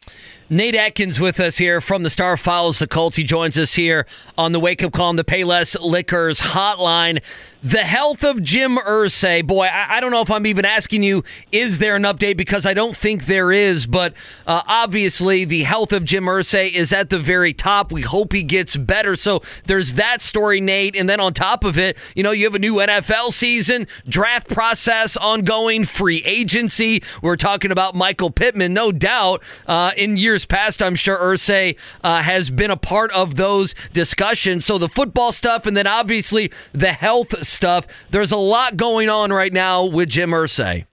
Nate 0.51 0.75
Atkins 0.75 1.17
with 1.17 1.39
us 1.39 1.59
here 1.59 1.79
from 1.79 2.03
the 2.03 2.09
Star 2.09 2.35
Follows 2.35 2.79
the 2.79 2.85
Colts. 2.85 3.15
He 3.15 3.23
joins 3.23 3.57
us 3.57 3.75
here 3.75 4.05
on 4.37 4.51
the 4.51 4.59
Wake 4.59 4.83
Up 4.83 4.91
Call 4.91 5.07
on 5.07 5.15
the 5.15 5.23
Payless 5.23 5.79
Liquors 5.79 6.41
Hotline. 6.41 7.21
The 7.63 7.85
health 7.85 8.25
of 8.25 8.43
Jim 8.43 8.75
Irsay. 8.75 9.47
Boy, 9.47 9.67
I, 9.67 9.95
I, 9.95 9.99
don't 10.01 10.11
know 10.11 10.19
if 10.19 10.29
I'm 10.29 10.45
even 10.45 10.65
asking 10.65 11.03
you, 11.03 11.23
is 11.53 11.79
there 11.79 11.95
an 11.95 12.03
update? 12.03 12.35
Because 12.35 12.65
I 12.65 12.73
don't 12.73 12.97
think 12.97 13.27
there 13.27 13.53
is. 13.53 13.87
But 13.87 14.13
uh, 14.45 14.63
obviously, 14.67 15.45
the 15.45 15.63
health 15.63 15.93
of 15.93 16.03
Jim 16.03 16.25
Irsay 16.25 16.69
is 16.73 16.91
at 16.91 17.11
the 17.11 17.19
very 17.19 17.53
top. 17.53 17.89
We 17.89 18.01
hope 18.01 18.33
he 18.33 18.43
gets 18.43 18.75
better. 18.75 19.15
So 19.15 19.41
there's 19.67 19.93
that 19.93 20.21
story, 20.21 20.59
Nate. 20.59 20.97
And 20.97 21.07
then 21.07 21.21
on 21.21 21.33
top 21.33 21.50
of 21.63 21.77
it, 21.77 21.97
you 22.15 22.23
know, 22.23 22.31
you 22.31 22.45
have 22.45 22.55
a 22.55 22.59
new 22.59 22.75
NFL 22.75 23.31
season, 23.31 23.87
draft 24.07 24.49
process 24.49 25.17
ongoing, 25.17 25.85
free 25.85 26.21
agency. 26.23 27.03
We're 27.21 27.35
talking 27.35 27.71
about 27.71 27.95
Michael 27.95 28.31
Pittman, 28.31 28.73
no 28.73 28.91
doubt, 28.91 29.43
uh, 29.67 29.91
in 29.97 30.17
years 30.17 30.45
past, 30.45 30.81
I'm 30.81 30.95
sure 30.95 31.17
Irsay 31.17 31.77
uh, 32.03 32.21
has 32.21 32.49
been 32.49 32.71
a 32.71 32.77
part 32.77 33.11
of 33.11 33.35
those 33.35 33.75
discussions. 33.93 34.65
So 34.65 34.77
the 34.77 34.89
football 34.89 35.31
stuff, 35.31 35.65
and 35.65 35.75
then 35.75 35.87
obviously 35.87 36.51
the 36.71 36.93
health 36.93 37.45
stuff. 37.45 37.87
There's 38.09 38.31
a 38.31 38.37
lot 38.37 38.77
going 38.77 39.09
on 39.09 39.31
right 39.31 39.53
now 39.53 39.83
with 39.83 40.09
Jim 40.09 40.31
Irsay. 40.31 40.85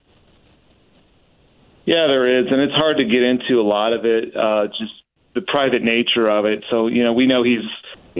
Yeah, 1.85 2.05
there 2.05 2.39
is, 2.39 2.45
and 2.51 2.61
it's 2.61 2.73
hard 2.73 2.97
to 2.97 3.03
get 3.03 3.23
into 3.23 3.59
a 3.59 3.65
lot 3.65 3.93
of 3.93 4.05
it. 4.05 4.35
Uh, 4.35 4.67
just 4.67 4.93
the 5.33 5.41
private 5.41 5.81
nature 5.81 6.29
of 6.29 6.45
it. 6.45 6.63
So 6.69 6.87
you 6.87 7.03
know, 7.03 7.13
we 7.13 7.25
know 7.25 7.43
he's. 7.43 7.65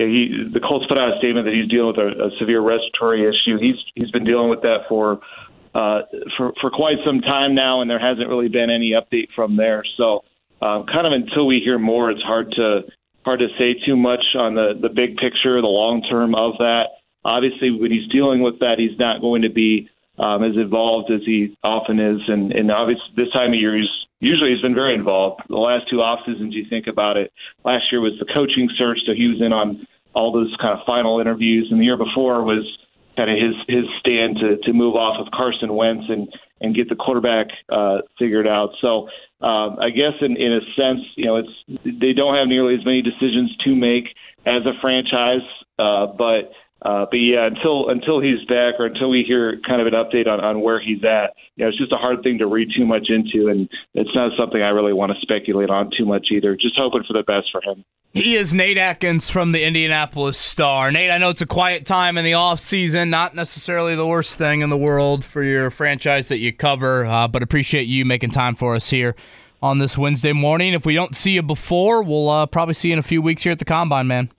He, 0.05 0.49
the 0.53 0.59
Colts 0.59 0.85
put 0.87 0.97
out 0.97 1.13
a 1.13 1.17
statement 1.17 1.45
that 1.45 1.53
he's 1.53 1.69
dealing 1.69 1.95
with 1.95 1.97
a, 1.97 2.27
a 2.27 2.31
severe 2.39 2.61
respiratory 2.61 3.27
issue. 3.27 3.57
He's 3.59 3.75
he's 3.95 4.11
been 4.11 4.23
dealing 4.23 4.49
with 4.49 4.61
that 4.61 4.87
for 4.87 5.19
uh, 5.75 6.01
for 6.37 6.53
for 6.61 6.71
quite 6.71 6.97
some 7.05 7.21
time 7.21 7.55
now, 7.55 7.81
and 7.81 7.89
there 7.89 7.99
hasn't 7.99 8.27
really 8.27 8.49
been 8.49 8.69
any 8.69 8.91
update 8.91 9.27
from 9.35 9.57
there. 9.57 9.83
So 9.97 10.23
um, 10.61 10.85
kind 10.85 11.05
of 11.05 11.13
until 11.13 11.47
we 11.47 11.59
hear 11.59 11.79
more, 11.79 12.11
it's 12.11 12.21
hard 12.21 12.51
to 12.53 12.81
hard 13.25 13.39
to 13.39 13.47
say 13.57 13.75
too 13.85 13.95
much 13.95 14.23
on 14.35 14.55
the 14.55 14.73
the 14.81 14.89
big 14.89 15.17
picture, 15.17 15.61
the 15.61 15.67
long 15.67 16.01
term 16.03 16.35
of 16.35 16.57
that. 16.59 16.99
Obviously, 17.25 17.71
when 17.71 17.91
he's 17.91 18.07
dealing 18.09 18.41
with 18.41 18.59
that, 18.59 18.75
he's 18.77 18.97
not 18.97 19.21
going 19.21 19.41
to 19.41 19.49
be 19.49 19.89
um, 20.19 20.43
as 20.43 20.55
involved 20.55 21.11
as 21.11 21.21
he 21.25 21.57
often 21.63 21.99
is, 21.99 22.21
and 22.27 22.51
and 22.51 22.71
obviously 22.71 23.05
this 23.15 23.29
time 23.31 23.53
of 23.53 23.59
year 23.59 23.77
he's 23.77 23.89
usually 24.19 24.51
he's 24.51 24.61
been 24.61 24.75
very 24.75 24.93
involved. 24.93 25.41
The 25.47 25.55
last 25.55 25.89
two 25.89 26.01
off 26.01 26.19
seasons, 26.25 26.53
you 26.53 26.65
think 26.69 26.87
about 26.87 27.17
it, 27.17 27.31
last 27.63 27.91
year 27.91 28.01
was 28.01 28.13
the 28.19 28.25
coaching 28.25 28.69
search, 28.77 28.99
so 29.05 29.13
he 29.13 29.27
was 29.27 29.41
in 29.41 29.53
on 29.53 29.87
all 30.13 30.31
those 30.31 30.55
kind 30.59 30.77
of 30.77 30.85
final 30.85 31.19
interviews, 31.19 31.69
and 31.71 31.79
the 31.79 31.85
year 31.85 31.97
before 31.97 32.43
was 32.43 32.65
kind 33.15 33.29
of 33.29 33.37
his 33.37 33.55
his 33.67 33.85
stand 33.99 34.37
to 34.37 34.57
to 34.63 34.73
move 34.73 34.95
off 34.95 35.19
of 35.19 35.31
Carson 35.31 35.73
Wentz 35.73 36.05
and 36.09 36.27
and 36.61 36.75
get 36.75 36.89
the 36.89 36.95
quarterback 36.95 37.47
uh, 37.69 37.99
figured 38.17 38.47
out. 38.47 38.71
So 38.81 39.07
um, 39.41 39.77
I 39.79 39.89
guess 39.89 40.13
in, 40.21 40.35
in 40.35 40.53
a 40.53 40.59
sense, 40.75 40.99
you 41.15 41.25
know, 41.25 41.37
it's 41.37 41.49
they 41.85 42.13
don't 42.13 42.35
have 42.35 42.47
nearly 42.47 42.75
as 42.75 42.85
many 42.85 43.01
decisions 43.01 43.55
to 43.63 43.75
make 43.75 44.09
as 44.45 44.65
a 44.65 44.73
franchise, 44.81 45.47
uh, 45.77 46.07
but 46.07 46.51
uh, 46.81 47.05
but 47.09 47.17
yeah, 47.17 47.45
until 47.47 47.89
until 47.89 48.21
he's 48.21 48.43
back 48.47 48.75
or 48.79 48.85
until 48.85 49.09
we 49.09 49.23
hear 49.27 49.59
kind 49.67 49.81
of 49.81 49.87
an 49.87 49.93
update 49.93 50.27
on, 50.27 50.39
on 50.39 50.61
where 50.61 50.79
he's 50.79 51.03
at, 51.03 51.35
you 51.55 51.65
know, 51.65 51.69
it's 51.69 51.77
just 51.77 51.91
a 51.91 51.97
hard 51.97 52.23
thing 52.23 52.37
to 52.37 52.47
read 52.47 52.69
too 52.75 52.85
much 52.85 53.07
into, 53.09 53.49
and 53.49 53.69
it's 53.93 54.15
not 54.15 54.31
something 54.37 54.61
I 54.61 54.69
really 54.69 54.93
want 54.93 55.11
to 55.11 55.19
speculate 55.21 55.69
on 55.69 55.91
too 55.97 56.05
much 56.05 56.27
either. 56.31 56.55
Just 56.55 56.77
hoping 56.77 57.03
for 57.05 57.13
the 57.13 57.23
best 57.23 57.47
for 57.51 57.61
him. 57.61 57.83
He 58.13 58.35
is 58.35 58.55
Nate 58.55 58.77
Atkins 58.77 59.29
from 59.29 59.51
the 59.51 59.63
Indianapolis 59.63 60.37
Star. 60.37 60.91
Nate, 60.91 61.11
I 61.11 61.19
know 61.19 61.29
it's 61.29 61.41
a 61.41 61.45
quiet 61.45 61.85
time 61.85 62.17
in 62.17 62.25
the 62.25 62.33
off 62.33 62.59
season, 62.59 63.11
not 63.11 63.35
necessarily 63.35 63.95
the 63.95 64.07
worst 64.07 64.37
thing 64.37 64.61
in 64.61 64.69
the 64.69 64.77
world 64.77 65.23
for 65.23 65.43
your 65.43 65.69
franchise 65.69 66.27
that 66.29 66.39
you 66.39 66.51
cover, 66.51 67.05
uh, 67.05 67.27
but 67.27 67.43
appreciate 67.43 67.83
you 67.83 68.05
making 68.05 68.31
time 68.31 68.55
for 68.55 68.73
us 68.73 68.89
here 68.89 69.15
on 69.61 69.77
this 69.77 69.95
Wednesday 69.97 70.33
morning. 70.33 70.73
If 70.73 70.85
we 70.85 70.95
don't 70.95 71.15
see 71.15 71.31
you 71.31 71.43
before, 71.43 72.01
we'll 72.01 72.29
uh, 72.29 72.45
probably 72.47 72.73
see 72.73 72.87
you 72.87 72.93
in 72.93 72.99
a 72.99 73.03
few 73.03 73.21
weeks 73.21 73.43
here 73.43 73.51
at 73.51 73.59
the 73.59 73.65
Combine, 73.65 74.07
man. 74.07 74.31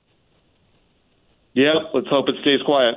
Yep, 1.54 1.90
let's 1.94 2.08
hope 2.08 2.28
it 2.28 2.36
stays 2.42 2.62
quiet. 2.62 2.94